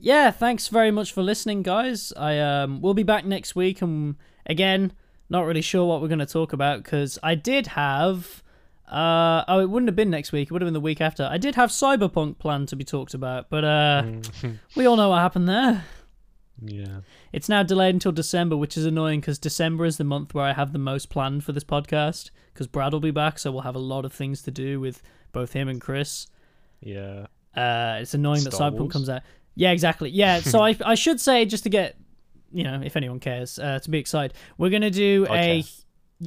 yeah, 0.02 0.32
thanks 0.32 0.68
very 0.68 0.92
much 0.92 1.14
for 1.14 1.22
listening 1.22 1.62
guys. 1.62 2.12
I 2.18 2.40
um 2.40 2.82
we'll 2.82 2.94
be 2.94 3.04
back 3.04 3.26
next 3.26 3.56
week 3.56 3.82
and 3.82 4.16
again, 4.46 4.94
not 5.30 5.46
really 5.46 5.62
sure 5.62 5.86
what 5.86 6.02
we're 6.02 6.08
going 6.08 6.20
to 6.20 6.26
talk 6.26 6.52
about 6.54 6.84
cuz 6.84 7.18
I 7.24 7.36
did 7.36 7.68
have 7.68 8.44
uh 8.88 9.44
oh 9.48 9.60
it 9.60 9.70
wouldn't 9.70 9.88
have 9.88 9.96
been 9.96 10.10
next 10.10 10.32
week, 10.32 10.48
it 10.50 10.52
would 10.52 10.62
have 10.62 10.68
been 10.68 10.74
the 10.74 10.80
week 10.82 11.00
after. 11.02 11.28
I 11.32 11.38
did 11.38 11.56
have 11.56 11.70
Cyberpunk 11.70 12.40
planned 12.40 12.68
to 12.70 12.76
be 12.76 12.84
talked 12.84 13.14
about, 13.14 13.50
but 13.50 13.64
uh 13.64 14.04
we 14.76 14.86
all 14.86 14.96
know 14.98 15.10
what 15.10 15.20
happened 15.20 15.48
there. 15.48 15.86
yeah. 16.64 17.02
It's 17.32 17.48
now 17.48 17.64
delayed 17.64 17.96
until 17.96 18.12
December, 18.12 18.58
which 18.58 18.76
is 18.76 18.86
annoying 18.86 19.22
because 19.22 19.40
December 19.40 19.86
is 19.86 19.98
the 19.98 20.04
month 20.04 20.34
where 20.34 20.46
I 20.46 20.54
have 20.54 20.74
the 20.74 20.80
most 20.80 21.10
planned 21.10 21.44
for 21.44 21.54
this 21.54 21.64
podcast. 21.64 22.32
Because 22.54 22.68
Brad 22.68 22.92
will 22.92 23.00
be 23.00 23.12
back, 23.12 23.40
so 23.40 23.52
we'll 23.52 23.62
have 23.62 23.76
a 23.76 23.80
lot 23.80 24.04
of 24.04 24.12
things 24.12 24.42
to 24.42 24.52
do 24.52 24.80
with 24.82 25.02
both 25.32 25.54
him 25.54 25.70
and 25.70 25.80
Chris. 25.80 26.28
Yeah. 26.82 27.28
Uh, 27.56 28.00
it's 28.02 28.14
annoying 28.14 28.44
that 28.44 28.54
Cyberpunk 28.54 28.80
Wars? 28.80 28.94
comes 28.94 29.10
out. 29.10 29.22
Yeah, 29.56 29.72
exactly. 29.72 30.10
Yeah, 30.10 30.40
so 30.40 30.60
I 30.64 30.76
I 30.86 30.96
should 30.96 31.20
say 31.20 31.46
just 31.46 31.64
to 31.64 31.70
get 31.70 31.98
you 32.52 32.64
know 32.64 32.82
if 32.84 32.96
anyone 32.96 33.20
cares 33.20 33.60
uh, 33.60 33.80
to 33.80 33.90
be 33.90 33.98
excited, 33.98 34.36
we're 34.58 34.70
gonna 34.70 34.92
do 34.92 35.28
I 35.30 35.38
a. 35.38 35.64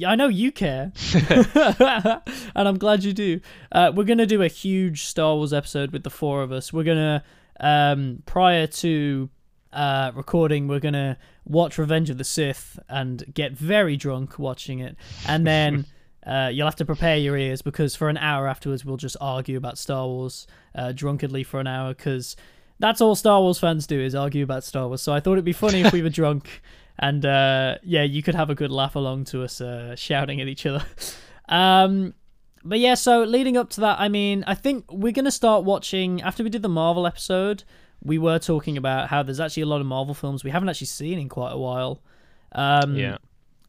I 0.05 0.15
know 0.15 0.27
you 0.27 0.51
care, 0.51 0.91
and 1.13 2.67
I'm 2.67 2.77
glad 2.77 3.05
you 3.05 3.13
do. 3.13 3.39
Uh, 3.71 3.93
we're 3.95 4.03
gonna 4.03 4.25
do 4.25 4.41
a 4.41 4.47
huge 4.47 5.05
Star 5.05 5.35
Wars 5.35 5.53
episode 5.53 5.91
with 5.91 6.03
the 6.03 6.09
four 6.09 6.43
of 6.43 6.51
us. 6.51 6.73
We're 6.73 6.83
gonna 6.83 7.23
um, 7.61 8.21
prior 8.25 8.67
to 8.67 9.29
uh, 9.71 10.11
recording, 10.13 10.67
we're 10.67 10.81
gonna 10.81 11.17
watch 11.45 11.77
Revenge 11.77 12.09
of 12.09 12.17
the 12.17 12.25
Sith 12.25 12.77
and 12.89 13.23
get 13.33 13.53
very 13.53 13.95
drunk 13.95 14.37
watching 14.39 14.79
it, 14.79 14.95
and 15.27 15.45
then. 15.45 15.85
Uh, 16.25 16.49
you'll 16.51 16.65
have 16.65 16.75
to 16.75 16.85
prepare 16.85 17.17
your 17.17 17.37
ears 17.37 17.61
because 17.61 17.95
for 17.95 18.09
an 18.09 18.17
hour 18.17 18.47
afterwards 18.47 18.83
we'll 18.83 18.97
just 18.97 19.15
argue 19.21 19.57
about 19.57 19.77
Star 19.77 20.07
Wars 20.07 20.47
uh, 20.73 20.91
drunkenly 20.91 21.43
for 21.43 21.59
an 21.59 21.67
hour 21.67 21.93
because 21.93 22.35
that's 22.79 23.01
all 23.01 23.15
Star 23.15 23.41
Wars 23.41 23.59
fans 23.59 23.87
do 23.87 23.99
is 23.99 24.15
argue 24.15 24.43
about 24.43 24.63
Star 24.63 24.87
Wars. 24.87 25.01
So 25.01 25.13
I 25.13 25.19
thought 25.19 25.33
it'd 25.33 25.45
be 25.45 25.53
funny 25.53 25.81
if 25.81 25.93
we 25.93 26.01
were 26.01 26.09
drunk 26.21 26.61
and 26.99 27.25
uh, 27.25 27.75
yeah, 27.83 28.03
you 28.03 28.21
could 28.23 28.35
have 28.35 28.49
a 28.49 28.55
good 28.55 28.71
laugh 28.71 28.95
along 28.95 29.25
to 29.25 29.43
us 29.43 29.59
uh, 29.61 29.95
shouting 29.95 30.41
at 30.41 30.47
each 30.47 30.65
other. 30.65 30.85
Um, 31.47 32.15
but 32.63 32.79
yeah, 32.79 32.95
so 32.95 33.21
leading 33.23 33.55
up 33.55 33.69
to 33.71 33.81
that, 33.81 33.99
I 33.99 34.09
mean, 34.09 34.43
I 34.47 34.55
think 34.55 34.91
we're 34.91 35.11
gonna 35.11 35.29
start 35.29 35.63
watching 35.63 36.23
after 36.23 36.43
we 36.43 36.49
did 36.49 36.63
the 36.63 36.69
Marvel 36.69 37.05
episode. 37.05 37.63
We 38.03 38.17
were 38.17 38.39
talking 38.39 38.77
about 38.77 39.09
how 39.09 39.21
there's 39.21 39.39
actually 39.39 39.61
a 39.61 39.67
lot 39.67 39.79
of 39.79 39.85
Marvel 39.85 40.15
films 40.15 40.43
we 40.43 40.49
haven't 40.49 40.69
actually 40.69 40.87
seen 40.87 41.19
in 41.19 41.29
quite 41.29 41.51
a 41.51 41.57
while. 41.59 42.01
Um, 42.53 42.95
Yeah. 42.95 43.17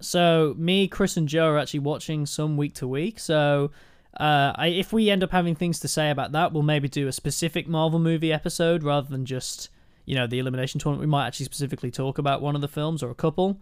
so 0.00 0.54
me, 0.56 0.88
Chris, 0.88 1.18
and 1.18 1.28
Joe 1.28 1.48
are 1.50 1.58
actually 1.58 1.80
watching 1.80 2.24
some 2.24 2.56
week 2.56 2.72
to 2.76 2.88
week. 2.88 3.18
So 3.18 3.70
uh, 4.18 4.52
I, 4.56 4.68
if 4.68 4.92
we 4.92 5.10
end 5.10 5.22
up 5.22 5.30
having 5.30 5.54
things 5.54 5.80
to 5.80 5.88
say 5.88 6.10
about 6.10 6.32
that, 6.32 6.52
we'll 6.52 6.62
maybe 6.62 6.88
do 6.88 7.08
a 7.08 7.12
specific 7.12 7.68
Marvel 7.68 7.98
movie 7.98 8.32
episode 8.32 8.82
rather 8.82 9.08
than 9.08 9.24
just 9.24 9.68
you 10.04 10.14
know 10.14 10.26
the 10.26 10.38
elimination 10.38 10.80
tournament. 10.80 11.00
We 11.00 11.10
might 11.10 11.26
actually 11.26 11.46
specifically 11.46 11.90
talk 11.90 12.18
about 12.18 12.40
one 12.40 12.54
of 12.54 12.60
the 12.60 12.68
films 12.68 13.02
or 13.02 13.10
a 13.10 13.14
couple. 13.14 13.60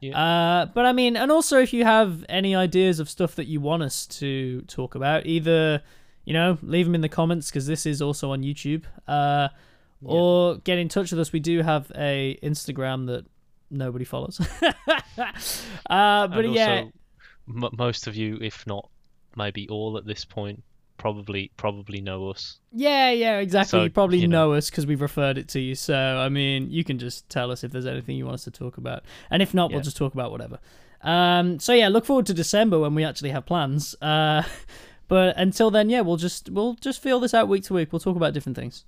Yeah. 0.00 0.18
Uh, 0.18 0.66
but 0.66 0.84
I 0.84 0.92
mean, 0.92 1.16
and 1.16 1.30
also 1.30 1.60
if 1.60 1.72
you 1.72 1.84
have 1.84 2.24
any 2.28 2.56
ideas 2.56 2.98
of 2.98 3.08
stuff 3.08 3.36
that 3.36 3.46
you 3.46 3.60
want 3.60 3.84
us 3.84 4.06
to 4.06 4.62
talk 4.62 4.94
about, 4.94 5.26
either 5.26 5.82
you 6.24 6.32
know 6.32 6.58
leave 6.62 6.86
them 6.86 6.94
in 6.94 7.00
the 7.00 7.08
comments 7.08 7.50
because 7.50 7.66
this 7.66 7.86
is 7.86 8.02
also 8.02 8.32
on 8.32 8.42
YouTube. 8.42 8.84
Uh, 9.06 9.48
or 10.04 10.56
get 10.58 10.78
in 10.78 10.88
touch 10.88 11.12
with 11.12 11.20
us. 11.20 11.32
We 11.32 11.40
do 11.40 11.62
have 11.62 11.92
a 11.94 12.36
Instagram 12.42 13.06
that 13.06 13.24
nobody 13.70 14.04
follows. 14.04 14.40
uh, 14.62 15.32
but 15.86 16.44
and 16.44 16.54
yeah, 16.54 16.70
also, 16.70 16.92
m- 17.48 17.76
most 17.78 18.06
of 18.06 18.16
you, 18.16 18.38
if 18.40 18.66
not 18.66 18.88
maybe 19.36 19.68
all 19.68 19.96
at 19.98 20.06
this 20.06 20.24
point, 20.24 20.62
probably 20.98 21.50
probably 21.56 22.00
know 22.00 22.30
us. 22.30 22.58
yeah, 22.72 23.10
yeah, 23.10 23.38
exactly. 23.38 23.70
So, 23.70 23.82
you 23.84 23.90
probably 23.90 24.18
you 24.18 24.28
know. 24.28 24.50
know 24.50 24.54
us 24.54 24.70
because 24.70 24.86
we've 24.86 25.00
referred 25.00 25.36
it 25.36 25.48
to 25.48 25.60
you. 25.60 25.74
So 25.74 25.96
I 25.96 26.28
mean, 26.28 26.70
you 26.70 26.84
can 26.84 26.98
just 26.98 27.28
tell 27.28 27.50
us 27.50 27.64
if 27.64 27.72
there's 27.72 27.86
anything 27.86 28.16
you 28.16 28.24
want 28.24 28.34
us 28.34 28.44
to 28.44 28.50
talk 28.50 28.76
about, 28.76 29.02
and 29.30 29.42
if 29.42 29.52
not, 29.52 29.72
we'll 29.72 29.80
just 29.80 29.96
talk 29.96 30.14
about 30.14 30.30
whatever. 30.30 30.58
Um, 31.02 31.58
so 31.58 31.72
yeah, 31.72 31.88
look 31.88 32.04
forward 32.04 32.26
to 32.26 32.34
December 32.34 32.78
when 32.78 32.94
we 32.94 33.04
actually 33.04 33.30
have 33.30 33.46
plans. 33.46 33.94
Uh, 34.00 34.44
but 35.08 35.36
until 35.36 35.70
then, 35.70 35.90
yeah, 35.90 36.00
we'll 36.00 36.16
just 36.16 36.48
we'll 36.50 36.74
just 36.74 37.02
feel 37.02 37.20
this 37.20 37.34
out 37.34 37.48
week 37.48 37.64
to 37.64 37.74
week. 37.74 37.92
We'll 37.92 38.00
talk 38.00 38.16
about 38.16 38.32
different 38.32 38.56
things. 38.56 38.84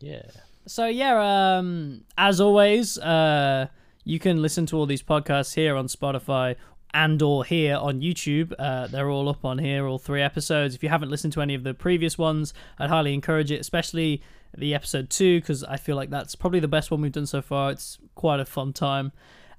Yeah. 0.00 0.22
So 0.66 0.86
yeah, 0.86 1.58
um, 1.58 2.04
as 2.16 2.40
always, 2.40 2.98
uh, 2.98 3.68
you 4.04 4.18
can 4.18 4.40
listen 4.40 4.66
to 4.66 4.76
all 4.76 4.86
these 4.86 5.02
podcasts 5.02 5.54
here 5.54 5.76
on 5.76 5.86
Spotify 5.86 6.56
and 6.94 7.20
or 7.22 7.44
here 7.44 7.76
on 7.76 8.00
YouTube. 8.00 8.52
Uh, 8.58 8.86
they're 8.86 9.10
all 9.10 9.28
up 9.28 9.44
on 9.44 9.58
here, 9.58 9.86
all 9.86 9.98
three 9.98 10.22
episodes. 10.22 10.74
If 10.74 10.82
you 10.82 10.88
haven't 10.88 11.10
listened 11.10 11.32
to 11.34 11.42
any 11.42 11.54
of 11.54 11.64
the 11.64 11.74
previous 11.74 12.16
ones, 12.18 12.54
I'd 12.78 12.90
highly 12.90 13.14
encourage 13.14 13.50
it, 13.50 13.60
especially 13.60 14.22
the 14.56 14.74
episode 14.74 15.10
two, 15.10 15.40
because 15.40 15.62
I 15.64 15.76
feel 15.76 15.96
like 15.96 16.10
that's 16.10 16.34
probably 16.34 16.60
the 16.60 16.68
best 16.68 16.90
one 16.90 17.00
we've 17.00 17.12
done 17.12 17.26
so 17.26 17.42
far. 17.42 17.70
It's 17.70 17.98
quite 18.14 18.40
a 18.40 18.44
fun 18.44 18.72
time. 18.72 19.12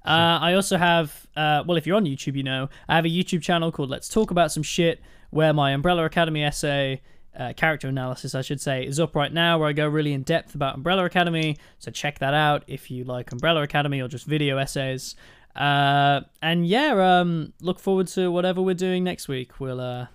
Uh, 0.04 0.38
I 0.40 0.54
also 0.54 0.78
have, 0.78 1.26
uh, 1.36 1.62
well, 1.66 1.76
if 1.76 1.86
you're 1.86 1.96
on 1.96 2.06
YouTube, 2.06 2.34
you 2.34 2.42
know, 2.42 2.68
I 2.88 2.96
have 2.96 3.04
a 3.04 3.08
YouTube 3.08 3.42
channel 3.42 3.70
called 3.70 3.90
Let's 3.90 4.08
Talk 4.08 4.30
About 4.30 4.50
Some 4.50 4.62
Shit, 4.62 5.00
where 5.30 5.52
my 5.52 5.72
Umbrella 5.72 6.04
Academy 6.04 6.42
essay 6.42 7.02
uh, 7.38 7.52
character 7.52 7.86
analysis, 7.86 8.34
I 8.34 8.42
should 8.42 8.60
say, 8.60 8.84
is 8.84 8.98
up 8.98 9.14
right 9.14 9.32
now, 9.32 9.58
where 9.58 9.68
I 9.68 9.72
go 9.72 9.86
really 9.86 10.12
in 10.12 10.22
depth 10.22 10.54
about 10.54 10.74
Umbrella 10.74 11.04
Academy. 11.04 11.58
So 11.78 11.90
check 11.90 12.18
that 12.18 12.34
out 12.34 12.64
if 12.66 12.90
you 12.90 13.04
like 13.04 13.30
Umbrella 13.30 13.62
Academy 13.62 14.00
or 14.00 14.08
just 14.08 14.26
video 14.26 14.58
essays. 14.58 15.14
Uh, 15.56 16.20
and 16.42 16.66
yeah, 16.66 17.20
um, 17.20 17.52
look 17.60 17.78
forward 17.80 18.06
to 18.08 18.30
whatever 18.30 18.62
we're 18.62 18.74
doing 18.74 19.04
next 19.04 19.28
week. 19.28 19.60
We'll, 19.60 19.80
uh, 19.80 20.06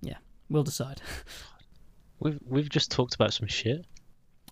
yeah, 0.00 0.18
we'll 0.48 0.62
decide. 0.62 1.00
We've 2.20 2.38
we've 2.46 2.68
just 2.68 2.90
talked 2.90 3.14
about 3.14 3.32
some 3.32 3.48
shit. 3.48 3.86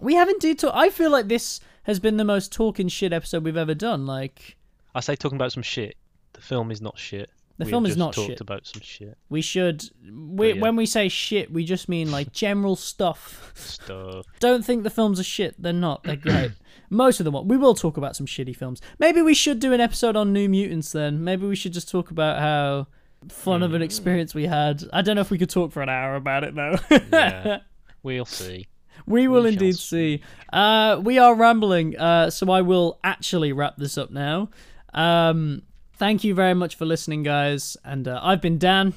we 0.01 0.15
have 0.15 0.31
indeed 0.31 0.59
talked. 0.59 0.74
I 0.74 0.89
feel 0.89 1.11
like 1.11 1.28
this 1.28 1.61
has 1.82 2.01
been 2.01 2.16
the 2.16 2.24
most 2.24 2.51
talking 2.51 2.89
shit 2.89 3.12
episode 3.12 3.45
we've 3.45 3.59
ever 3.59 3.74
done. 3.74 4.07
Like, 4.07 4.57
I 4.95 5.01
say 5.01 5.16
talking 5.16 5.36
about 5.36 5.53
some 5.53 5.62
shit. 5.62 5.95
The 6.32 6.40
film 6.40 6.70
is 6.70 6.81
not 6.81 6.99
shit. 6.99 7.31
The 7.59 7.64
We 7.64 7.70
film 7.72 7.86
is 7.86 7.97
not 7.97 8.14
talked 8.14 8.28
shit. 8.28 8.40
about 8.40 8.66
some 8.66 8.80
shit 8.82 9.18
we 9.28 9.40
should. 9.43 9.85
We, 10.10 10.52
yeah. 10.52 10.60
When 10.60 10.76
we 10.76 10.86
say 10.86 11.09
shit, 11.09 11.52
we 11.52 11.64
just 11.64 11.89
mean 11.89 12.10
like 12.10 12.32
general 12.32 12.76
stuff. 12.76 13.52
stuff. 13.56 14.24
Don't 14.40 14.64
think 14.64 14.85
the 14.85 14.90
films 14.90 15.18
are 15.18 15.24
shit. 15.24 15.60
They're 15.60 15.72
not. 15.72 16.05
They're 16.05 16.16
great. 16.16 16.52
Most 16.90 17.20
of 17.20 17.24
them 17.24 17.35
are. 17.35 17.43
We 17.43 17.56
will 17.56 17.74
talk 17.74 17.97
about 17.97 18.14
some 18.16 18.26
shitty 18.26 18.55
films. 18.56 18.80
Maybe 19.01 19.20
we 19.22 19.35
should 19.35 19.59
do 19.59 19.72
an 19.72 19.80
episode 19.80 20.14
on 20.16 20.32
New 20.32 20.48
Mutants 20.48 20.93
then. 20.93 21.24
Maybe 21.24 21.47
we 21.47 21.56
should 21.56 21.72
just 21.72 21.90
talk 21.90 22.10
about 22.12 22.39
how 22.39 22.86
fun 23.28 23.64
of 23.64 23.74
an 23.74 23.82
experience 23.82 24.35
we 24.35 24.47
had. 24.47 24.85
I 24.93 25.02
don't 25.02 25.16
know 25.16 25.20
if 25.20 25.30
we 25.30 25.39
could 25.39 25.51
talk 25.51 25.72
for 25.72 25.82
an 25.82 25.89
hour 25.89 26.14
about 26.14 26.44
it 26.44 26.55
though. 26.55 26.76
Yeah, 27.12 27.59
we'll 28.05 28.24
see. 28.24 28.68
We 29.06 29.26
will 29.26 29.43
We 29.43 29.48
indeed 29.51 29.76
see. 29.76 30.22
Uh, 30.52 31.01
we 31.02 31.18
are 31.18 31.35
rambling, 31.35 31.98
uh, 31.98 32.30
so 32.30 32.51
I 32.51 32.62
will 32.62 33.01
actually 33.02 33.52
wrap 33.52 33.76
this 33.76 33.98
up 33.98 34.10
now. 34.10 34.51
Um, 34.94 35.62
thank 35.99 36.25
you 36.25 36.35
very 36.35 36.55
much 36.55 36.77
for 36.77 36.85
listening, 36.87 37.23
guys. 37.23 37.77
And 37.85 38.07
uh, 38.09 38.20
I've 38.23 38.41
been 38.41 38.59
Dan. 38.59 38.95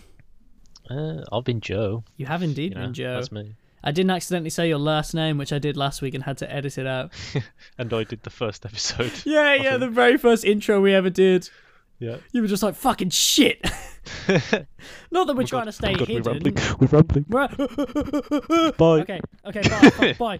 Uh, 0.90 1.24
I've 1.32 1.44
been 1.44 1.62
Joe. 1.62 2.04
You 2.18 2.26
have 2.26 2.44
indeed 2.44 2.72
You 2.74 2.76
know, 2.80 2.86
been 2.86 2.94
Joe. 2.94 3.16
That's 3.16 3.32
me. 3.32 3.56
I 3.84 3.92
didn't 3.92 4.12
accidentally 4.12 4.50
say 4.52 4.68
your 4.70 4.78
last 4.78 5.14
name, 5.16 5.38
which 5.40 5.52
I 5.52 5.58
did 5.58 5.76
last 5.76 6.02
week 6.04 6.14
and 6.14 6.24
had 6.24 6.38
to 6.40 6.52
edit 6.54 6.78
it 6.78 6.86
out. 6.88 7.12
And 7.80 7.92
I 7.94 8.04
did 8.04 8.22
the 8.24 8.30
first 8.30 8.66
episode. 8.66 9.12
Yeah, 9.26 9.56
yeah, 9.56 9.78
the 9.78 9.90
very 9.90 10.18
first 10.18 10.46
intro 10.46 10.80
we 10.82 10.94
ever 10.94 11.10
did. 11.10 11.50
yeah. 12.00 12.18
You 12.32 12.42
were 12.42 12.48
just 12.48 12.62
like, 12.62 12.76
fucking 12.76 13.10
shit. 13.10 13.60
Not 15.12 15.26
that 15.28 15.36
we're 15.36 15.46
trying 15.48 15.66
to 15.66 15.72
stay 15.72 15.94
God, 15.94 16.08
we're 16.10 16.22
hidden. 16.22 16.34
rambling. 16.34 16.56
We're 16.80 16.88
rambling. 16.88 17.26
We're- 17.30 18.72
Bye. 18.78 19.02
okay, 19.02 19.22
okay, 19.46 20.16
bye, 20.20 20.40